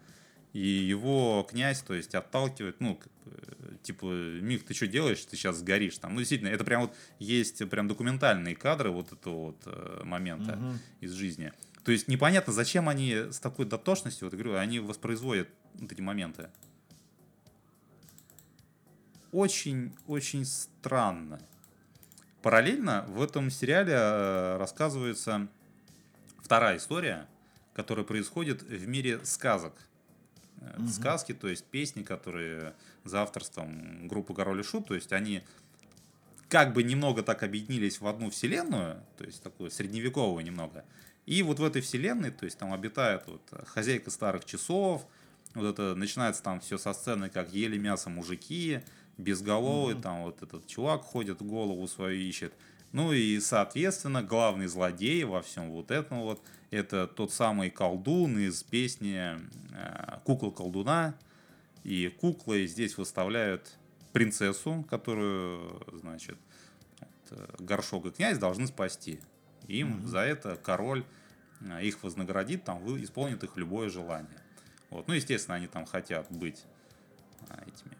и 0.53 0.59
его 0.59 1.45
князь, 1.49 1.81
то 1.81 1.93
есть 1.93 2.15
отталкивает, 2.15 2.79
ну, 2.79 2.99
бы, 3.25 3.77
типа, 3.83 4.05
Мих, 4.05 4.63
ты 4.65 4.73
что 4.73 4.87
делаешь, 4.87 5.25
ты 5.25 5.35
сейчас 5.35 5.57
сгоришь 5.57 5.97
там. 5.97 6.13
Ну, 6.13 6.19
действительно, 6.19 6.49
это 6.49 6.63
прям 6.63 6.81
вот 6.83 6.95
есть 7.19 7.67
прям 7.69 7.87
документальные 7.87 8.55
кадры 8.55 8.91
вот 8.91 9.11
этого 9.11 9.47
вот 9.47 9.61
э, 9.65 10.01
момента 10.03 10.55
Мгм. 10.55 10.79
из 11.01 11.11
жизни. 11.13 11.51
То 11.83 11.91
есть 11.91 12.07
непонятно, 12.07 12.53
зачем 12.53 12.87
они 12.87 13.13
с 13.13 13.39
такой 13.39 13.65
дотошностью, 13.65 14.27
вот 14.27 14.33
я 14.33 14.39
говорю, 14.41 14.57
они 14.59 14.79
воспроизводят 14.79 15.49
вот 15.73 15.91
эти 15.91 16.01
моменты. 16.01 16.49
очень-очень 19.31 20.45
странно. 20.45 21.41
Параллельно 22.43 23.03
в 23.07 23.21
этом 23.21 23.49
сериале 23.49 23.93
э, 23.95 24.57
рассказывается 24.57 25.47
вторая 26.41 26.77
история, 26.77 27.27
которая 27.73 28.05
происходит 28.05 28.61
в 28.61 28.87
мире 28.87 29.25
сказок. 29.25 29.73
Э, 30.63 30.79
Мгм. 30.79 30.87
Сказки, 30.89 31.33
то 31.33 31.47
есть 31.47 31.65
песни, 31.65 32.03
которые 32.03 32.73
за 33.03 33.21
авторством 33.21 34.07
группы 34.07 34.33
Король 34.33 34.61
и 34.61 34.63
Шут, 34.63 34.87
то 34.87 34.95
есть 34.95 35.11
они 35.13 35.43
как 36.49 36.73
бы 36.73 36.83
немного 36.83 37.23
так 37.23 37.43
объединились 37.43 37.99
в 37.99 38.07
одну 38.07 38.29
вселенную, 38.29 39.01
то 39.17 39.23
есть 39.23 39.41
такую 39.41 39.71
средневековую 39.71 40.43
немного. 40.45 40.85
И 41.25 41.41
вот 41.41 41.59
в 41.59 41.63
этой 41.63 41.81
вселенной, 41.81 42.31
то 42.31 42.45
есть 42.45 42.57
там 42.57 42.73
обитает 42.73 43.23
вот 43.27 43.41
хозяйка 43.65 44.11
старых 44.11 44.45
часов, 44.45 45.07
вот 45.55 45.65
это 45.65 45.95
начинается 45.95 46.43
там 46.43 46.59
все 46.59 46.77
со 46.77 46.93
сцены, 46.93 47.29
как 47.29 47.53
ели 47.53 47.77
мясо 47.77 48.09
мужики, 48.09 48.81
безголовый, 49.17 49.95
там 49.95 50.23
вот 50.23 50.41
этот 50.41 50.67
чувак 50.67 51.01
ходит, 51.01 51.41
голову 51.41 51.87
свою 51.87 52.19
ищет. 52.19 52.53
Ну 52.91 53.11
и, 53.13 53.39
соответственно, 53.39 54.21
главный 54.21 54.67
злодей 54.67 55.23
во 55.23 55.41
всем 55.41 55.71
вот 55.71 55.91
этом 55.91 56.21
вот, 56.21 56.41
это 56.73 57.07
тот 57.07 57.31
самый 57.31 57.69
колдун 57.69 58.39
из 58.39 58.63
песни 58.63 59.37
э, 59.73 60.19
«Кукла 60.23 60.49
колдуна». 60.49 61.15
И 61.83 62.07
куклы 62.07 62.65
здесь 62.65 62.97
выставляют 62.97 63.77
принцессу, 64.13 64.85
которую, 64.89 65.85
значит, 66.01 66.37
вот, 66.99 67.09
э, 67.31 67.55
горшок 67.59 68.05
и 68.07 68.11
князь 68.11 68.39
должны 68.39 68.67
спасти. 68.67 69.19
Им 69.67 70.07
за 70.07 70.19
это 70.19 70.55
король 70.55 71.05
э, 71.61 71.83
их 71.83 72.01
вознаградит, 72.01 72.63
там, 72.63 72.79
вы- 72.79 73.03
исполнит 73.03 73.43
их 73.43 73.55
любое 73.55 73.89
желание. 73.89 74.39
Вот. 74.89 75.07
Ну, 75.07 75.13
естественно, 75.13 75.55
они 75.55 75.67
там 75.67 75.85
хотят 75.85 76.25
быть 76.31 76.63
этими 77.67 77.97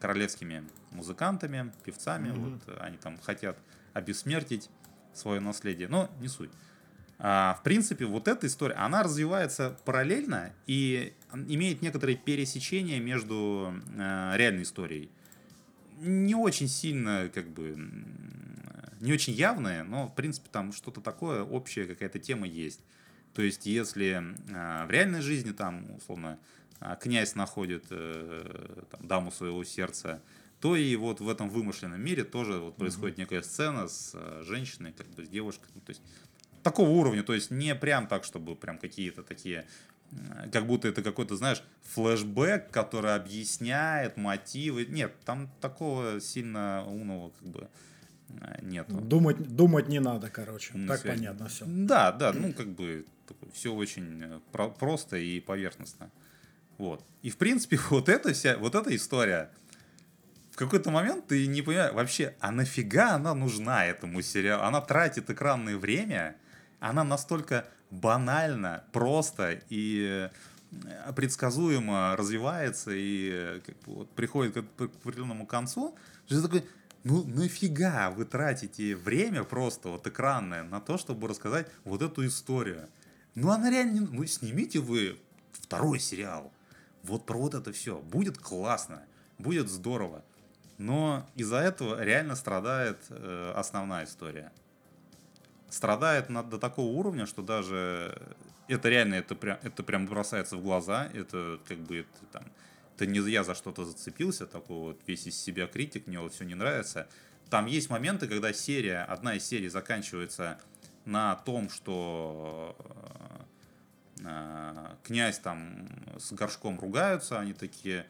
королевскими 0.00 0.64
музыкантами, 0.90 1.72
певцами. 1.84 2.30
Вот, 2.30 2.62
э, 2.66 2.76
они 2.80 2.96
там 2.96 3.18
хотят 3.20 3.56
обессмертить 3.92 4.68
свое 5.12 5.40
наследие. 5.40 5.86
Но 5.86 6.10
не 6.20 6.28
суть. 6.28 6.50
А, 7.18 7.56
в 7.58 7.62
принципе, 7.62 8.04
вот 8.06 8.28
эта 8.28 8.46
история, 8.46 8.74
она 8.74 9.02
развивается 9.02 9.78
параллельно 9.84 10.52
и 10.66 11.12
имеет 11.32 11.82
некоторые 11.82 12.16
пересечения 12.16 13.00
между 13.00 13.74
э, 13.96 14.32
реальной 14.36 14.62
историей. 14.62 15.10
Не 16.00 16.34
очень 16.34 16.68
сильно, 16.68 17.30
как 17.32 17.48
бы, 17.48 17.76
не 19.00 19.12
очень 19.12 19.32
явное, 19.32 19.84
но, 19.84 20.08
в 20.08 20.14
принципе, 20.14 20.48
там 20.50 20.72
что-то 20.72 21.00
такое, 21.00 21.42
общая 21.42 21.86
какая-то 21.86 22.18
тема 22.18 22.46
есть. 22.46 22.80
То 23.32 23.42
есть, 23.42 23.66
если 23.66 24.22
э, 24.22 24.86
в 24.86 24.90
реальной 24.90 25.20
жизни 25.20 25.52
там, 25.52 25.86
условно, 25.96 26.38
а, 26.80 26.96
князь 26.96 27.34
находит 27.34 27.86
э, 27.90 28.82
там, 28.90 29.06
даму 29.06 29.30
своего 29.30 29.64
сердца, 29.64 30.20
то 30.60 30.76
и 30.76 30.96
вот 30.96 31.20
в 31.20 31.28
этом 31.28 31.50
вымышленном 31.50 32.00
мире 32.00 32.24
тоже 32.24 32.58
вот 32.58 32.76
происходит 32.76 33.18
некая 33.18 33.42
сцена 33.42 33.88
с 33.88 34.12
э, 34.14 34.42
женщиной, 34.44 34.92
как 34.92 35.06
бы 35.08 35.24
с 35.24 35.28
девушкой. 35.28 35.68
Ну, 35.74 35.80
то 35.80 35.90
есть 35.90 36.02
такого 36.64 36.88
уровня, 36.88 37.22
то 37.22 37.34
есть 37.34 37.50
не 37.52 37.74
прям 37.76 38.08
так, 38.08 38.24
чтобы 38.24 38.56
прям 38.56 38.78
какие-то 38.78 39.22
такие, 39.22 39.66
как 40.52 40.66
будто 40.66 40.88
это 40.88 41.02
какой-то, 41.02 41.36
знаешь, 41.36 41.62
флешбэк, 41.94 42.70
который 42.70 43.14
объясняет 43.14 44.16
мотивы. 44.16 44.86
Нет, 44.86 45.12
там 45.24 45.48
такого 45.60 46.20
сильно 46.20 46.84
умного 46.86 47.30
как 47.30 47.48
бы 47.48 47.68
э, 48.40 48.58
нету. 48.62 48.96
Думать, 48.96 49.38
думать 49.38 49.88
не 49.88 50.00
надо, 50.00 50.30
короче. 50.30 50.74
Умной 50.74 50.88
так 50.88 51.00
связи. 51.00 51.16
понятно 51.16 51.48
все. 51.48 51.64
Да, 51.66 52.12
да, 52.12 52.32
ну 52.32 52.52
как 52.52 52.68
бы 52.68 53.06
все 53.52 53.72
очень 53.72 54.22
э, 54.22 54.40
про- 54.52 54.70
просто 54.70 55.16
и 55.16 55.40
поверхностно. 55.40 56.10
Вот. 56.78 57.04
И 57.22 57.30
в 57.30 57.36
принципе 57.36 57.78
вот 57.90 58.08
эта 58.08 58.32
вся, 58.32 58.56
вот 58.56 58.74
эта 58.74 58.94
история, 58.94 59.50
в 60.52 60.56
какой-то 60.56 60.90
момент 60.90 61.26
ты 61.26 61.46
не 61.48 61.62
понимаешь 61.62 61.92
вообще, 61.92 62.36
а 62.38 62.52
нафига 62.52 63.14
она 63.14 63.34
нужна 63.34 63.86
этому 63.86 64.22
сериалу? 64.22 64.62
Она 64.62 64.80
тратит 64.80 65.28
экранное 65.28 65.76
время, 65.76 66.36
она 66.84 67.02
настолько 67.02 67.66
банально, 67.90 68.84
просто 68.92 69.58
и 69.70 70.28
э, 70.70 71.12
предсказуемо 71.14 72.14
развивается 72.16 72.90
и 72.90 73.30
э, 73.32 73.60
как 73.64 73.78
бы 73.80 73.94
вот 73.94 74.10
приходит 74.10 74.54
к 74.54 74.82
определенному 74.82 75.46
концу, 75.46 75.96
что 76.26 76.42
такой, 76.42 76.66
ну 77.02 77.24
нафига 77.24 78.10
вы 78.10 78.26
тратите 78.26 78.96
время 78.96 79.44
просто 79.44 79.88
вот 79.88 80.06
экранное 80.06 80.62
на 80.62 80.80
то, 80.80 80.98
чтобы 80.98 81.26
рассказать 81.26 81.68
вот 81.84 82.02
эту 82.02 82.26
историю? 82.26 82.88
Ну 83.34 83.50
она 83.50 83.70
реально, 83.70 84.06
ну 84.10 84.26
снимите 84.26 84.80
вы 84.80 85.18
второй 85.52 85.98
сериал, 85.98 86.52
вот 87.02 87.24
про 87.24 87.38
вот 87.38 87.54
это 87.54 87.72
все, 87.72 87.98
будет 87.98 88.36
классно, 88.36 89.02
будет 89.38 89.70
здорово. 89.70 90.22
Но 90.76 91.26
из-за 91.34 91.58
этого 91.58 92.02
реально 92.02 92.36
страдает 92.36 92.98
э, 93.08 93.52
основная 93.56 94.04
история. 94.04 94.52
Страдает 95.74 96.30
на- 96.30 96.44
до 96.44 96.58
такого 96.58 96.86
уровня, 96.86 97.26
что 97.26 97.42
даже 97.42 98.16
это 98.68 98.88
реально, 98.88 99.14
это 99.14 99.34
прям, 99.34 99.58
это 99.64 99.82
прям 99.82 100.06
бросается 100.06 100.56
в 100.56 100.62
глаза, 100.62 101.10
это 101.12 101.58
как 101.66 101.78
бы 101.78 101.98
это, 101.98 102.26
там, 102.30 102.44
это 102.94 103.06
не 103.06 103.18
я 103.28 103.42
за 103.42 103.56
что-то 103.56 103.84
зацепился, 103.84 104.46
такой 104.46 104.76
вот 104.76 105.00
весь 105.08 105.26
из 105.26 105.36
себя 105.36 105.66
критик, 105.66 106.06
мне 106.06 106.20
вот 106.20 106.32
все 106.32 106.44
не 106.44 106.54
нравится. 106.54 107.08
Там 107.50 107.66
есть 107.66 107.90
моменты, 107.90 108.28
когда 108.28 108.52
серия, 108.52 109.02
одна 109.02 109.34
из 109.34 109.44
серий 109.44 109.68
заканчивается 109.68 110.60
на 111.06 111.34
том, 111.34 111.68
что 111.68 112.76
э, 114.24 114.86
князь 115.02 115.40
там 115.40 115.88
с 116.20 116.30
горшком 116.30 116.78
ругаются, 116.78 117.40
они 117.40 117.52
такие, 117.52 118.06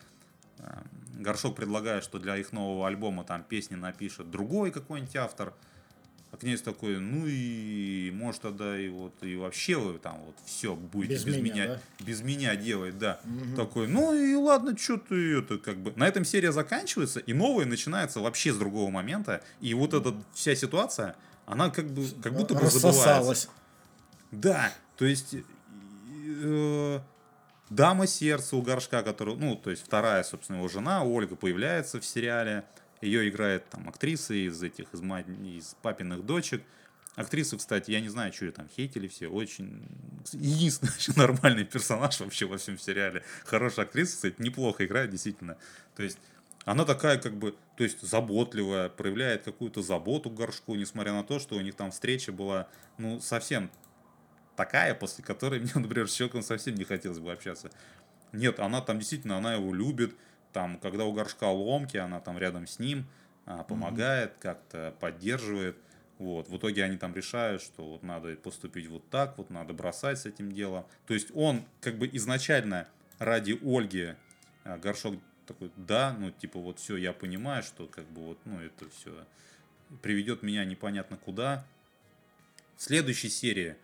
э, 0.58 0.82
горшок 1.14 1.56
предлагает, 1.56 2.04
что 2.04 2.18
для 2.18 2.36
их 2.36 2.52
нового 2.52 2.86
альбома 2.86 3.24
там 3.24 3.42
песни 3.42 3.74
напишет 3.74 4.30
другой 4.30 4.70
какой-нибудь 4.70 5.16
автор, 5.16 5.54
а 6.34 6.36
князь 6.36 6.62
такой, 6.62 6.98
ну 6.98 7.26
и 7.26 8.10
может 8.12 8.40
тогда 8.40 8.76
и 8.76 8.88
вот 8.88 9.14
и 9.22 9.36
вообще 9.36 9.76
вы 9.76 9.98
там 9.98 10.20
вот 10.26 10.34
все 10.44 10.74
будете 10.74 11.14
Без 11.14 11.24
без, 11.24 11.36
меня, 11.36 11.42
меня, 11.54 11.66
да? 11.68 12.04
без 12.04 12.22
меня 12.22 12.56
делать, 12.56 12.98
да. 12.98 13.20
Такой, 13.54 13.86
ну 13.86 14.12
и 14.12 14.34
ладно, 14.34 14.76
что 14.76 14.96
ты 14.96 15.38
это 15.38 15.58
как 15.58 15.78
бы. 15.78 15.92
На 15.94 16.08
этом 16.08 16.24
серия 16.24 16.50
заканчивается, 16.50 17.20
и 17.20 17.32
новая 17.32 17.66
начинается 17.66 18.18
вообще 18.18 18.52
с 18.52 18.56
другого 18.56 18.90
момента. 18.90 19.42
И 19.60 19.74
вот 19.74 19.94
эта 19.94 20.12
вся 20.32 20.56
ситуация, 20.56 21.14
она 21.46 21.70
как 21.70 21.86
бы 21.86 22.04
как 22.20 22.34
будто 22.34 22.54
бы 22.54 22.66
забывается. 22.66 22.88
Рассосалось. 22.88 23.48
Да, 24.32 24.72
то 24.96 25.04
есть 25.04 25.36
э, 26.42 27.00
дама 27.70 28.08
сердца 28.08 28.56
у 28.56 28.62
горшка, 28.62 29.02
которая, 29.02 29.36
ну, 29.36 29.54
то 29.54 29.70
есть 29.70 29.84
вторая, 29.84 30.24
собственно, 30.24 30.56
его 30.56 30.66
жена, 30.66 31.04
Ольга, 31.04 31.36
появляется 31.36 32.00
в 32.00 32.04
сериале. 32.04 32.64
Ее 33.04 33.28
играет 33.28 33.68
там 33.68 33.88
актриса 33.88 34.34
из 34.34 34.62
этих, 34.62 34.92
из, 34.92 35.00
мать, 35.00 35.26
из 35.28 35.76
папиных 35.82 36.24
дочек. 36.24 36.62
Актриса, 37.16 37.56
кстати, 37.56 37.92
я 37.92 38.00
не 38.00 38.08
знаю, 38.08 38.32
что 38.32 38.46
ее 38.46 38.52
там 38.52 38.68
хейтили 38.68 39.06
все, 39.06 39.28
очень... 39.28 39.86
Единственный 40.32 41.16
нормальный 41.16 41.64
персонаж 41.64 42.18
вообще 42.18 42.46
во 42.46 42.56
всем 42.56 42.78
сериале. 42.78 43.22
Хорошая 43.44 43.86
актриса, 43.86 44.16
кстати, 44.16 44.36
неплохо 44.38 44.84
играет, 44.84 45.10
действительно. 45.10 45.56
То 45.94 46.02
есть 46.02 46.18
она 46.64 46.84
такая, 46.84 47.18
как 47.18 47.36
бы, 47.36 47.54
то 47.76 47.84
есть 47.84 48.00
заботливая, 48.00 48.88
проявляет 48.88 49.42
какую-то 49.42 49.82
заботу 49.82 50.30
к 50.30 50.34
горшку, 50.34 50.74
несмотря 50.74 51.12
на 51.12 51.22
то, 51.22 51.38
что 51.38 51.56
у 51.56 51.60
них 51.60 51.74
там 51.74 51.90
встреча 51.90 52.32
была, 52.32 52.68
ну, 52.98 53.20
совсем 53.20 53.70
такая, 54.56 54.94
после 54.94 55.22
которой 55.22 55.60
мне, 55.60 55.72
например, 55.74 56.08
с 56.08 56.14
человеком 56.14 56.42
совсем 56.42 56.74
не 56.74 56.84
хотелось 56.84 57.18
бы 57.18 57.32
общаться. 57.32 57.70
Нет, 58.32 58.58
она 58.58 58.80
там 58.80 58.98
действительно, 58.98 59.36
она 59.36 59.54
его 59.54 59.72
любит. 59.74 60.16
Там, 60.54 60.78
когда 60.78 61.04
у 61.04 61.12
горшка 61.12 61.50
ломки, 61.50 61.96
она 61.96 62.20
там 62.20 62.38
рядом 62.38 62.68
с 62.68 62.78
ним 62.78 63.06
а, 63.44 63.64
помогает, 63.64 64.34
как-то 64.38 64.94
поддерживает. 65.00 65.76
Вот. 66.18 66.48
В 66.48 66.56
итоге 66.56 66.84
они 66.84 66.96
там 66.96 67.12
решают, 67.12 67.60
что 67.60 67.84
вот 67.84 68.04
надо 68.04 68.36
поступить 68.36 68.86
вот 68.86 69.02
так, 69.10 69.36
вот 69.36 69.50
надо 69.50 69.72
бросать 69.72 70.20
с 70.20 70.26
этим 70.26 70.52
делом. 70.52 70.86
То 71.08 71.14
есть 71.14 71.32
он 71.34 71.64
как 71.80 71.98
бы 71.98 72.08
изначально 72.12 72.86
ради 73.18 73.58
Ольги 73.64 74.14
а, 74.62 74.78
горшок 74.78 75.16
такой, 75.44 75.72
да, 75.76 76.14
ну 76.16 76.30
типа 76.30 76.60
вот 76.60 76.78
все, 76.78 76.96
я 76.96 77.12
понимаю, 77.12 77.64
что 77.64 77.88
как 77.88 78.06
бы 78.06 78.22
вот, 78.22 78.38
ну 78.44 78.60
это 78.60 78.88
все 78.90 79.26
приведет 80.02 80.44
меня 80.44 80.64
непонятно 80.64 81.16
куда. 81.16 81.66
В 82.76 82.82
следующей 82.82 83.28
серии 83.28 83.74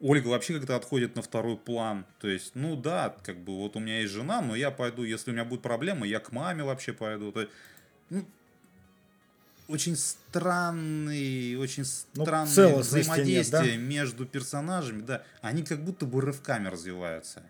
Ольга 0.00 0.28
вообще 0.28 0.58
как-то 0.58 0.76
отходит 0.76 1.16
на 1.16 1.22
второй 1.22 1.56
план. 1.56 2.04
То 2.20 2.28
есть, 2.28 2.54
ну 2.54 2.76
да, 2.76 3.16
как 3.22 3.38
бы 3.38 3.56
вот 3.56 3.76
у 3.76 3.80
меня 3.80 4.00
есть 4.00 4.12
жена, 4.12 4.40
но 4.42 4.54
я 4.54 4.70
пойду, 4.70 5.02
если 5.02 5.30
у 5.30 5.34
меня 5.34 5.44
будут 5.44 5.62
проблемы, 5.62 6.06
я 6.06 6.20
к 6.20 6.32
маме 6.32 6.64
вообще 6.64 6.92
пойду. 6.92 7.32
То 7.32 7.42
есть, 7.42 7.52
ну, 8.10 8.26
очень 9.68 9.96
странный, 9.96 11.56
очень 11.56 11.84
Ну, 12.14 12.22
странное 12.24 12.52
целостности 12.52 13.06
нет, 13.08 13.16
взаимодействие 13.16 13.78
да? 13.78 13.82
между 13.82 14.26
персонажами, 14.26 15.02
да, 15.02 15.22
они 15.40 15.62
как 15.62 15.82
будто 15.82 16.06
бы 16.06 16.20
рывками 16.20 16.68
развиваются. 16.68 17.42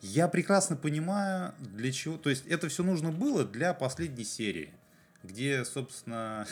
Я 0.00 0.26
прекрасно 0.28 0.76
понимаю, 0.76 1.54
для 1.58 1.92
чего. 1.92 2.18
То 2.18 2.28
есть 2.28 2.44
это 2.46 2.68
все 2.68 2.82
нужно 2.82 3.12
было 3.12 3.44
для 3.44 3.72
последней 3.72 4.24
серии, 4.24 4.72
где, 5.22 5.64
собственно, 5.64 6.46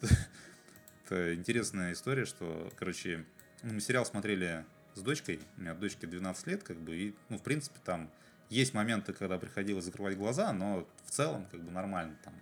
это 1.04 1.34
интересная 1.34 1.92
история, 1.92 2.24
что, 2.24 2.72
короче, 2.76 3.24
мы 3.62 3.80
сериал 3.80 4.06
смотрели 4.06 4.64
с 4.94 5.00
дочкой, 5.00 5.40
у 5.56 5.60
меня 5.60 5.74
дочке 5.74 6.06
12 6.06 6.46
лет, 6.46 6.62
как 6.62 6.78
бы, 6.78 6.96
и, 6.96 7.14
ну, 7.28 7.38
в 7.38 7.42
принципе, 7.42 7.78
там 7.84 8.10
есть 8.48 8.74
моменты, 8.74 9.12
когда 9.12 9.38
приходилось 9.38 9.84
закрывать 9.84 10.16
глаза, 10.16 10.52
но 10.52 10.86
в 11.04 11.10
целом 11.10 11.46
как 11.50 11.60
бы 11.60 11.70
нормально 11.70 12.16
там. 12.24 12.34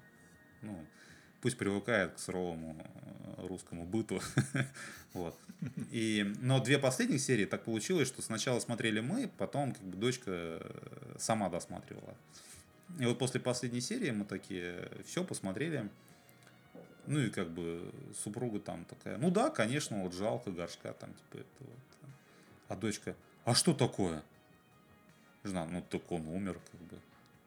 Ну, 0.63 0.85
пусть 1.41 1.59
привыкает 1.59 2.15
к 2.15 2.19
суровому 2.19 2.77
э, 2.79 3.47
русскому 3.47 3.85
быту. 3.85 4.21
вот. 5.13 5.39
И, 5.91 6.35
но 6.41 6.63
две 6.63 6.79
последних 6.79 7.21
серии 7.21 7.45
так 7.45 7.65
получилось, 7.65 8.09
что 8.09 8.23
сначала 8.23 8.61
смотрели 8.61 9.01
мы, 9.01 9.31
потом 9.39 9.73
как 9.73 9.83
бы 9.83 9.97
дочка 9.97 10.31
э, 10.31 11.17
сама 11.19 11.49
досматривала. 11.49 12.15
И 12.99 13.07
вот 13.07 13.19
после 13.19 13.41
последней 13.41 13.81
серии 13.81 14.11
мы 14.11 14.25
такие 14.25 14.89
все 15.07 15.25
посмотрели. 15.25 15.89
Ну 17.07 17.21
и 17.21 17.31
как 17.31 17.51
бы 17.51 17.93
супруга 18.23 18.61
там 18.61 18.85
такая, 18.85 19.19
ну 19.19 19.31
да, 19.31 19.51
конечно, 19.51 20.03
вот 20.03 20.15
жалко 20.15 20.51
горшка 20.51 20.93
там, 20.93 21.11
типа 21.15 21.41
это 21.43 21.61
вот. 21.61 22.11
А 22.69 22.77
дочка, 22.77 23.15
а 23.45 23.55
что 23.55 23.75
такое? 23.75 24.23
Жена, 25.43 25.67
ну 25.67 25.83
так 25.83 26.11
он 26.11 26.27
умер, 26.29 26.59
как 26.71 26.81
бы. 26.81 26.99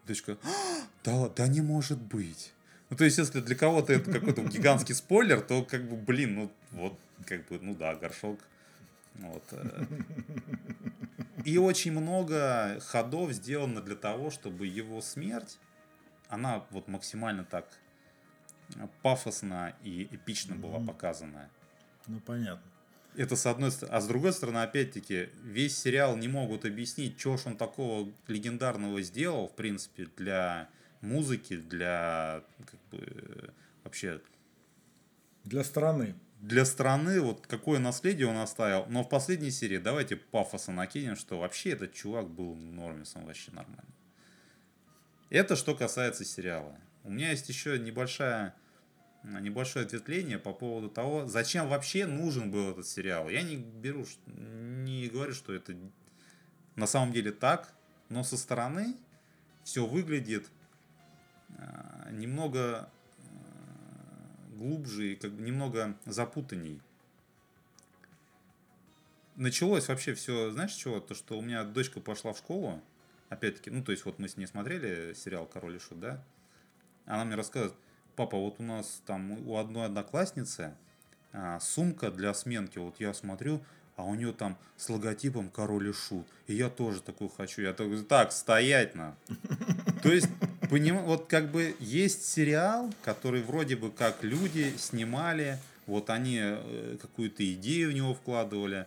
Дочка, 0.06 0.38
«А, 0.44 0.88
да, 1.04 1.30
да 1.30 1.48
не 1.48 1.62
может 1.62 1.98
быть. 1.98 2.54
Ну, 2.90 2.96
то 2.96 3.04
есть, 3.04 3.18
если 3.18 3.42
для 3.42 3.56
кого-то 3.56 3.92
это 3.92 4.12
какой-то 4.12 4.44
гигантский 4.44 4.96
спойлер, 4.96 5.42
то, 5.42 5.64
как 5.64 5.90
бы, 5.90 5.98
блин, 5.98 6.36
ну, 6.36 6.52
вот, 6.72 6.98
как 7.26 7.46
бы, 7.48 7.60
ну 7.60 7.76
да, 7.76 7.96
горшок. 7.96 8.40
Вот. 9.16 9.44
Э. 9.52 9.86
И 11.44 11.58
очень 11.58 11.92
много 11.92 12.80
ходов 12.82 13.32
сделано 13.34 13.82
для 13.82 13.96
того, 13.96 14.32
чтобы 14.32 14.68
его 14.68 15.02
смерть, 15.02 15.58
она 16.30 16.64
вот 16.72 16.88
максимально 16.88 17.44
так 17.44 17.68
пафосно 19.02 19.76
и 19.84 20.08
эпично 20.12 20.56
была 20.56 20.80
показана. 20.80 21.50
Ну, 22.08 22.20
понятно. 22.20 22.72
Это 23.16 23.36
с 23.36 23.46
одной 23.48 23.72
стороны. 23.72 23.98
А 23.98 24.02
с 24.02 24.08
другой 24.08 24.32
стороны, 24.32 24.60
опять-таки, 24.60 25.30
весь 25.44 25.78
сериал 25.78 26.16
не 26.16 26.28
могут 26.28 26.66
объяснить, 26.66 27.20
что 27.20 27.38
ж 27.38 27.48
он 27.48 27.58
такого 27.58 28.12
легендарного 28.28 29.02
сделал, 29.02 29.48
в 29.48 29.56
принципе, 29.56 30.08
для 30.18 30.70
музыки, 31.02 31.58
для 31.58 32.44
как 32.60 32.80
бы, 32.92 33.54
вообще... 33.84 34.22
Для 35.44 35.64
страны. 35.64 36.16
Для 36.42 36.66
страны, 36.66 37.20
вот 37.20 37.48
какое 37.48 37.80
наследие 37.80 38.28
он 38.28 38.38
оставил. 38.38 38.86
Но 38.88 39.04
в 39.04 39.10
последней 39.10 39.50
серии 39.50 39.80
давайте 39.80 40.16
пафоса 40.16 40.72
накинем, 40.72 41.16
что 41.16 41.40
вообще 41.40 41.72
этот 41.72 41.94
чувак 41.94 42.30
был 42.30 42.54
нормисом 42.54 43.26
вообще 43.26 43.52
нормально. 43.52 43.90
Это 45.30 45.56
что 45.56 45.74
касается 45.74 46.24
сериала. 46.24 46.80
У 47.08 47.10
меня 47.10 47.32
есть 47.32 47.48
еще 47.48 47.80
небольшая 47.80 48.54
небольшое 49.24 49.86
ответвление 49.86 50.40
по 50.40 50.52
поводу 50.52 50.90
того, 50.90 51.26
зачем 51.26 51.70
вообще 51.70 52.06
нужен 52.06 52.52
был 52.52 52.72
этот 52.72 52.86
сериал. 52.86 53.30
Я 53.30 53.44
не 53.44 53.56
беру, 53.56 54.06
не 54.26 55.08
говорю, 55.08 55.34
что 55.34 55.54
это 55.54 55.74
на 56.76 56.86
самом 56.86 57.14
деле 57.14 57.32
так, 57.32 57.74
но 58.10 58.24
со 58.24 58.36
стороны 58.36 58.98
все 59.64 59.86
выглядит 59.86 60.50
а, 61.58 62.10
немного 62.12 62.90
а, 62.90 64.56
глубже 64.56 65.14
и 65.14 65.16
как 65.16 65.32
бы 65.32 65.42
немного 65.42 65.98
запутанней. 66.06 66.82
Началось 69.38 69.88
вообще 69.88 70.14
все, 70.14 70.52
знаешь, 70.52 70.74
чего? 70.74 71.00
То, 71.00 71.16
что 71.16 71.38
у 71.38 71.42
меня 71.42 71.64
дочка 71.64 72.02
пошла 72.02 72.34
в 72.34 72.38
школу, 72.38 72.82
опять-таки, 73.30 73.70
ну, 73.70 73.82
то 73.82 73.94
есть 73.94 74.04
вот 74.04 74.20
мы 74.20 74.28
с 74.28 74.36
ней 74.36 74.48
смотрели 74.48 75.14
сериал 75.14 75.46
«Король 75.46 75.78
и 75.78 75.80
Шут», 75.80 76.02
да? 76.02 76.24
Она 77.08 77.26
мне 77.26 77.36
рассказывает, 77.36 77.76
папа, 78.16 78.38
вот 78.38 78.58
у 78.60 78.64
нас 78.64 79.02
там 79.06 79.48
у 79.48 79.58
одной 79.58 79.86
одноклассницы 79.86 80.74
а, 81.34 81.60
сумка 81.60 82.12
для 82.12 82.34
сменки, 82.34 82.78
вот 82.78 82.96
я 83.00 83.14
смотрю, 83.14 83.62
а 83.96 84.04
у 84.04 84.14
нее 84.14 84.32
там 84.32 84.58
с 84.78 84.90
логотипом 84.90 85.50
король 85.50 85.90
и 85.90 85.94
шут. 85.94 86.28
И 86.46 86.54
я 86.54 86.70
тоже 86.70 87.02
такую 87.02 87.30
хочу. 87.30 87.64
Я 87.64 87.74
такой, 87.74 88.04
так, 88.04 88.32
стоять 88.32 88.94
на. 88.94 89.16
То 90.04 90.12
есть, 90.12 90.28
поним... 90.70 91.00
вот 91.00 91.26
как 91.26 91.50
бы 91.50 91.76
есть 91.80 92.24
сериал, 92.24 92.94
который 93.04 93.42
вроде 93.42 93.76
бы 93.76 93.90
как 93.90 94.24
люди 94.24 94.76
снимали, 94.78 95.58
вот 95.88 96.12
они 96.12 96.38
э, 96.40 96.98
какую-то 97.02 97.44
идею 97.54 97.90
в 97.90 97.94
него 97.94 98.14
вкладывали. 98.14 98.86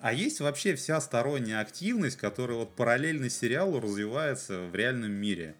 А 0.00 0.12
есть 0.12 0.40
вообще 0.40 0.74
вся 0.74 1.00
сторонняя 1.00 1.60
активность, 1.60 2.18
которая 2.18 2.58
вот 2.58 2.74
параллельно 2.74 3.30
сериалу 3.30 3.80
развивается 3.80 4.60
в 4.66 4.74
реальном 4.74 5.12
мире. 5.12 5.54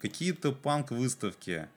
Какие-то 0.00 0.52
панк-выставки, 0.52 1.68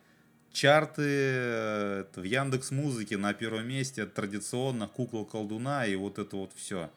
чарты 0.51 1.01
э, 1.05 2.05
в 2.15 2.23
Яндекс 2.23 2.71
Музыке 2.71 3.17
на 3.17 3.33
первом 3.33 3.67
месте 3.67 4.05
традиционно 4.05 4.87
кукла 4.87 5.25
колдуна 5.25 5.85
и 5.85 5.95
вот 5.95 6.19
это 6.19 6.37
вот 6.37 6.51
все. 6.55 6.89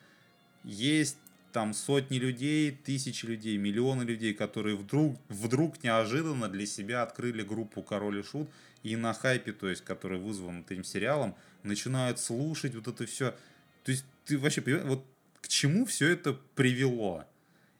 Есть 0.62 1.18
там 1.52 1.72
сотни 1.72 2.18
людей, 2.18 2.70
тысячи 2.70 3.24
людей, 3.24 3.56
миллионы 3.56 4.02
людей, 4.02 4.34
которые 4.34 4.76
вдруг, 4.76 5.16
вдруг 5.28 5.82
неожиданно 5.82 6.48
для 6.48 6.66
себя 6.66 7.02
открыли 7.02 7.42
группу 7.42 7.82
Король 7.82 8.20
и 8.20 8.22
Шут 8.22 8.48
и 8.82 8.94
на 8.94 9.14
хайпе, 9.14 9.52
то 9.52 9.68
есть, 9.68 9.82
который 9.82 10.18
вызван 10.18 10.66
этим 10.68 10.84
сериалом, 10.84 11.34
начинают 11.62 12.20
слушать 12.20 12.74
вот 12.74 12.86
это 12.88 13.06
все. 13.06 13.34
То 13.84 13.92
есть 13.92 14.04
ты 14.26 14.38
вообще 14.38 14.60
понимаешь, 14.60 14.86
вот 14.86 15.04
к 15.40 15.48
чему 15.48 15.86
все 15.86 16.08
это 16.10 16.36
привело? 16.54 17.24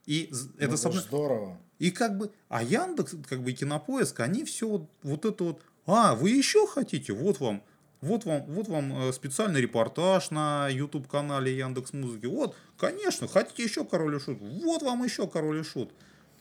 И 0.05 0.29
ну, 0.31 0.37
это, 0.57 0.73
это 0.73 0.91
здорово. 0.91 1.59
И 1.79 1.91
как 1.91 2.17
бы, 2.17 2.31
а 2.49 2.63
Яндекс, 2.63 3.15
как 3.27 3.41
бы 3.43 3.51
Кинопоиск, 3.53 4.19
они 4.19 4.43
все 4.43 4.67
вот, 4.67 4.89
вот 5.03 5.25
это 5.25 5.43
вот, 5.43 5.61
а, 5.85 6.15
вы 6.15 6.31
еще 6.31 6.67
хотите? 6.67 7.13
Вот 7.13 7.39
вам, 7.39 7.63
вот 8.01 8.25
вам, 8.25 8.45
вот 8.45 8.67
вам 8.67 9.09
э, 9.09 9.13
специальный 9.13 9.61
репортаж 9.61 10.31
на 10.31 10.67
YouTube 10.69 11.07
канале 11.07 11.55
Яндекс 11.57 11.93
Музыки. 11.93 12.25
Вот, 12.25 12.55
конечно, 12.77 13.27
хотите 13.27 13.63
еще 13.63 13.85
Король 13.85 14.15
и 14.15 14.19
Шут? 14.19 14.39
Вот 14.39 14.81
вам 14.81 15.03
еще 15.03 15.27
Король 15.27 15.59
и 15.59 15.63
Шут. 15.63 15.91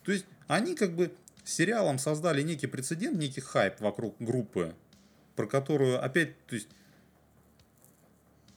То 0.04 0.12
есть 0.12 0.26
они 0.48 0.74
как 0.74 0.94
бы 0.94 1.12
сериалом 1.44 1.98
создали 1.98 2.42
некий 2.42 2.66
прецедент, 2.66 3.18
некий 3.18 3.40
хайп 3.40 3.80
вокруг 3.80 4.16
группы, 4.18 4.74
про 5.34 5.46
которую 5.46 6.02
опять, 6.02 6.44
то 6.46 6.54
есть 6.54 6.68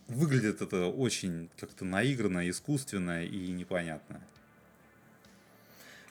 выглядит 0.08 0.62
это 0.62 0.88
очень 0.88 1.50
как-то 1.58 1.86
наигранно, 1.86 2.50
искусственно 2.50 3.24
и 3.24 3.52
непонятно. 3.52 4.22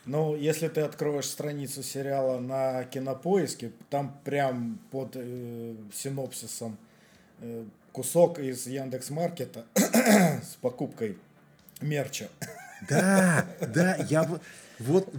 Ну, 0.09 0.35
если 0.35 0.69
ты 0.69 0.81
откроешь 0.81 1.25
страницу 1.25 1.83
сериала 1.83 2.39
на 2.39 2.83
кинопоиске, 2.85 3.71
там 3.91 4.19
прям 4.23 4.79
под 4.89 5.11
э, 5.13 5.75
синопсисом 5.93 6.79
э, 7.41 7.63
кусок 7.91 8.39
из 8.39 8.65
Яндекс 8.65 9.11
Маркета 9.11 9.65
с 9.75 10.55
покупкой 10.61 11.15
мерча. 11.79 12.27
Да, 12.89 13.45
да, 13.61 13.97
я 14.09 14.23
вот, 14.23 14.41
вот, 14.79 15.13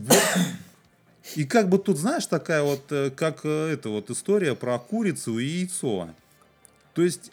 и 1.36 1.44
как 1.44 1.68
бы 1.68 1.78
тут, 1.78 1.96
знаешь, 1.96 2.26
такая 2.26 2.64
вот, 2.64 2.90
э, 2.90 3.10
как 3.10 3.42
э, 3.44 3.74
эта 3.74 3.90
вот 3.90 4.10
история 4.10 4.56
про 4.56 4.76
курицу 4.80 5.38
и 5.38 5.44
яйцо. 5.44 6.08
То 6.94 7.02
есть 7.02 7.30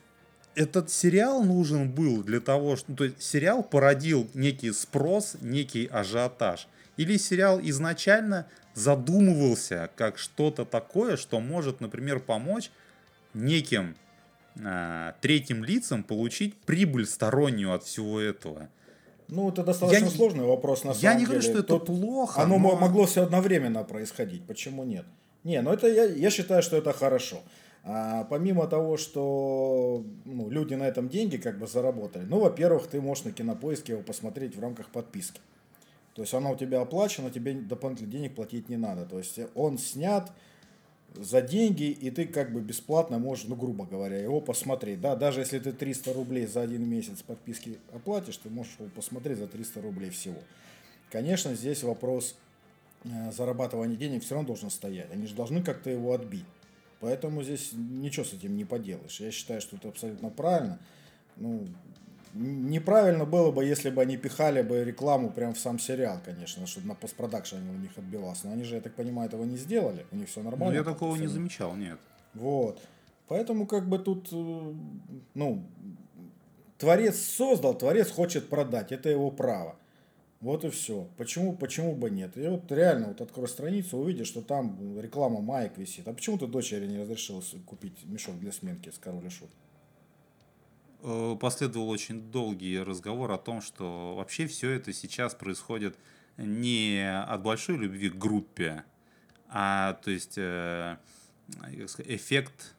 этот 0.54 0.92
сериал 0.92 1.44
нужен 1.44 1.90
был 1.90 2.22
для 2.22 2.40
того, 2.40 2.76
что... 2.76 2.94
То 2.94 3.06
есть 3.06 3.20
сериал 3.20 3.64
породил 3.64 4.30
некий 4.36 4.72
спрос, 4.74 5.38
некий 5.42 5.88
ажиотаж. 5.88 6.68
Или 6.98 7.18
сериал 7.18 7.60
изначально 7.62 8.48
задумывался 8.74 9.90
как 9.96 10.18
что-то 10.18 10.66
такое, 10.66 11.18
что 11.18 11.40
может, 11.40 11.80
например, 11.82 12.20
помочь 12.20 12.72
неким 13.34 13.96
э, 14.56 15.14
третьим 15.22 15.64
лицам 15.64 16.04
получить 16.04 16.56
прибыль 16.56 17.06
стороннюю 17.06 17.74
от 17.74 17.84
всего 17.84 18.20
этого. 18.20 18.70
Ну, 19.28 19.50
это 19.50 19.64
достаточно 19.64 20.06
я 20.06 20.12
сложный 20.12 20.42
не, 20.42 20.48
вопрос, 20.48 20.84
на 20.84 20.94
самом 20.94 21.02
деле. 21.02 21.14
Я 21.14 21.20
не 21.20 21.26
говорю, 21.26 21.42
что 21.42 21.60
это 21.60 21.80
Тут 21.80 21.86
плохо. 21.86 22.42
Оно 22.42 22.58
но... 22.58 22.76
могло 22.76 23.06
все 23.06 23.24
одновременно 23.24 23.84
происходить. 23.84 24.46
Почему 24.46 24.84
нет? 24.84 25.06
Не, 25.44 25.62
ну 25.62 25.72
это 25.72 25.88
я, 25.88 26.06
я 26.06 26.30
считаю, 26.30 26.62
что 26.62 26.78
это 26.78 26.94
хорошо. 26.94 27.42
А, 27.84 28.26
помимо 28.26 28.68
того, 28.68 28.98
что 28.98 30.04
ну, 30.26 30.50
люди 30.50 30.74
на 30.74 30.84
этом 30.84 31.10
деньги 31.10 31.38
как 31.38 31.58
бы 31.58 31.68
заработали, 31.68 32.26
ну, 32.26 32.40
во-первых, 32.40 32.88
ты 32.88 33.00
можешь 33.00 33.24
на 33.26 33.32
кинопоиске 33.32 33.94
его 33.94 34.02
посмотреть 34.02 34.56
в 34.56 34.60
рамках 34.60 34.88
подписки. 34.90 35.40
То 36.18 36.24
есть 36.24 36.34
она 36.34 36.50
у 36.50 36.56
тебя 36.56 36.82
оплачена, 36.82 37.30
тебе 37.30 37.54
дополнительных 37.54 38.12
денег 38.12 38.34
платить 38.34 38.70
не 38.70 38.76
надо. 38.76 39.06
То 39.06 39.20
есть 39.20 39.40
он 39.54 39.78
снят 39.78 40.32
за 41.14 41.44
деньги, 41.44 41.92
и 41.92 42.10
ты 42.10 42.26
как 42.26 42.52
бы 42.52 42.60
бесплатно 42.60 43.20
можешь, 43.20 43.46
ну, 43.46 43.56
грубо 43.56 43.86
говоря, 43.86 44.18
его 44.18 44.42
посмотреть. 44.42 45.00
Да, 45.00 45.16
даже 45.16 45.42
если 45.42 45.60
ты 45.60 45.74
300 45.74 46.14
рублей 46.14 46.48
за 46.48 46.64
один 46.64 46.90
месяц 46.90 47.22
подписки 47.22 47.78
оплатишь, 47.94 48.38
ты 48.38 48.50
можешь 48.50 48.74
его 48.80 48.90
посмотреть 48.90 49.38
за 49.38 49.46
300 49.46 49.80
рублей 49.80 50.10
всего. 50.10 50.40
Конечно, 51.12 51.54
здесь 51.54 51.84
вопрос 51.84 52.36
э, 53.04 53.32
зарабатывания 53.32 53.96
денег 53.96 54.24
все 54.24 54.34
равно 54.34 54.48
должен 54.48 54.72
стоять. 54.72 55.12
Они 55.12 55.28
же 55.28 55.36
должны 55.36 55.62
как-то 55.62 55.92
его 55.92 56.14
отбить. 56.14 56.46
Поэтому 57.00 57.44
здесь 57.44 57.74
ничего 57.74 58.26
с 58.26 58.34
этим 58.34 58.58
не 58.58 58.66
поделаешь. 58.66 59.20
Я 59.20 59.30
считаю, 59.30 59.62
что 59.62 59.76
это 59.76 59.90
абсолютно 59.90 60.32
правильно. 60.32 60.80
Ну, 61.36 61.68
Неправильно 62.40 63.26
было 63.26 63.52
бы, 63.52 63.66
если 63.66 63.90
бы 63.90 64.02
они 64.02 64.18
пихали 64.18 64.62
бы 64.62 64.84
рекламу 64.84 65.32
прямо 65.32 65.54
в 65.54 65.60
сам 65.60 65.80
сериал, 65.80 66.20
конечно, 66.24 66.68
чтобы 66.68 66.88
на 66.88 66.96
постпродакшене 66.96 67.72
у 67.72 67.78
них 67.78 67.92
отбивалось. 67.98 68.44
Но 68.44 68.52
они 68.52 68.64
же, 68.64 68.76
я 68.76 68.82
так 68.82 68.94
понимаю, 68.94 69.28
этого 69.28 69.44
не 69.44 69.58
сделали. 69.58 70.06
У 70.12 70.16
них 70.16 70.30
все 70.30 70.44
нормально. 70.44 70.74
Ну, 70.74 70.74
я 70.74 70.84
такого 70.84 71.16
не 71.16 71.28
замечал, 71.28 71.76
нет. 71.76 71.98
Вот. 72.34 72.80
Поэтому 73.28 73.66
как 73.66 73.88
бы 73.90 73.98
тут, 73.98 74.30
э, 74.32 74.74
ну, 75.34 75.64
творец 76.78 77.18
создал, 77.18 77.76
творец 77.76 78.12
хочет 78.12 78.50
продать. 78.50 78.92
Это 78.92 79.10
его 79.10 79.32
право. 79.32 79.76
Вот 80.40 80.64
и 80.64 80.70
все. 80.70 81.08
Почему, 81.18 81.54
почему 81.54 81.96
бы 81.96 82.12
нет? 82.12 82.38
И 82.38 82.48
вот 82.48 82.72
реально, 82.72 83.08
вот 83.08 83.22
открой 83.22 83.48
страницу, 83.48 83.98
увидишь, 83.98 84.28
что 84.28 84.42
там 84.42 85.00
реклама 85.00 85.42
маек 85.42 85.78
висит. 85.78 86.08
А 86.08 86.14
почему 86.14 86.38
ты 86.38 86.46
дочери 86.46 86.86
не 86.86 87.00
разрешил 87.00 87.44
купить 87.66 88.06
мешок 88.06 88.38
для 88.40 88.52
сменки 88.52 88.90
с 88.90 89.00
король 89.00 89.26
и 89.26 89.30
шут? 89.30 89.50
Э, 91.10 91.38
последовал 91.40 91.90
очень 91.90 92.20
долгий 92.32 92.78
разговор 92.80 93.32
о 93.32 93.38
том, 93.38 93.62
что 93.62 94.16
вообще 94.16 94.46
все 94.46 94.72
это 94.72 94.92
сейчас 94.92 95.34
происходит 95.34 95.98
не 96.36 97.02
от 97.26 97.42
большой 97.42 97.78
любви 97.78 98.10
к 98.10 98.16
группе, 98.16 98.84
а 99.48 99.94
то 100.04 100.12
есть 100.12 100.38
э, 100.38 100.98
эффект, 102.00 102.76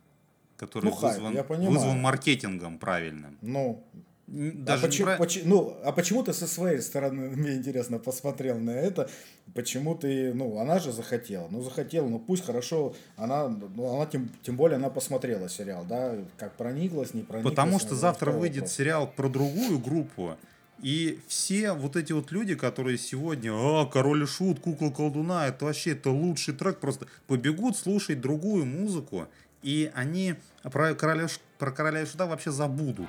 который 0.59 0.91
ну, 0.91 0.95
вызван, 0.95 1.73
вызван 1.73 2.03
маркетингом 2.03 2.79
правильным. 2.79 3.39
Ну, 3.41 3.83
даже 4.29 4.85
а, 4.85 4.87
почему, 4.87 5.07
прав... 5.07 5.31
ну, 5.45 5.77
а 5.85 5.93
почему 5.93 6.23
ты 6.23 6.35
со 6.35 6.47
своей 6.47 6.81
стороны, 6.81 7.31
мне 7.37 7.55
интересно, 7.55 7.99
посмотрел 7.99 8.59
на 8.59 8.73
это? 8.73 9.09
Почему 9.55 9.95
ты, 9.95 10.35
ну, 10.35 10.59
она 10.59 10.79
же 10.79 10.93
захотела, 10.93 11.49
ну, 11.51 11.63
захотела, 11.63 12.07
ну, 12.07 12.19
пусть 12.19 12.45
хорошо, 12.45 12.95
она, 13.17 13.49
ну, 13.49 13.97
она 13.97 14.05
тем, 14.05 14.29
тем 14.43 14.57
более 14.57 14.77
она 14.77 14.91
посмотрела 14.91 15.49
сериал, 15.49 15.87
да, 15.89 16.15
как 16.37 16.57
прониклась, 16.57 17.15
не 17.15 17.23
прониклась. 17.23 17.55
Потому 17.55 17.79
что 17.79 17.95
завтра 17.95 18.31
выйдет 18.31 18.63
вопрос. 18.63 18.73
сериал 18.73 19.11
про 19.17 19.31
другую 19.31 19.79
группу, 19.79 20.37
и 20.83 21.19
все 21.27 21.73
вот 21.73 21.97
эти 21.97 22.13
вот 22.13 22.31
люди, 22.31 22.55
которые 22.55 22.99
сегодня, 22.99 23.53
а, 23.55 23.87
Король 23.87 24.25
и 24.25 24.27
Шут, 24.27 24.61
Кукла 24.61 24.91
Колдуна, 24.91 25.47
это 25.47 25.65
вообще, 25.65 25.93
это 25.93 26.11
лучший 26.11 26.53
трек, 26.53 26.81
просто 26.81 27.07
побегут 27.27 27.79
слушать 27.79 28.21
другую 28.21 28.67
музыку, 28.67 29.27
и 29.63 29.91
они 29.95 30.35
про 30.63 30.95
Короля, 30.95 31.29
про 31.59 31.73
Короля 31.73 32.03
и 32.03 32.07
Шута 32.07 32.27
вообще 32.27 32.51
забудут. 32.51 33.09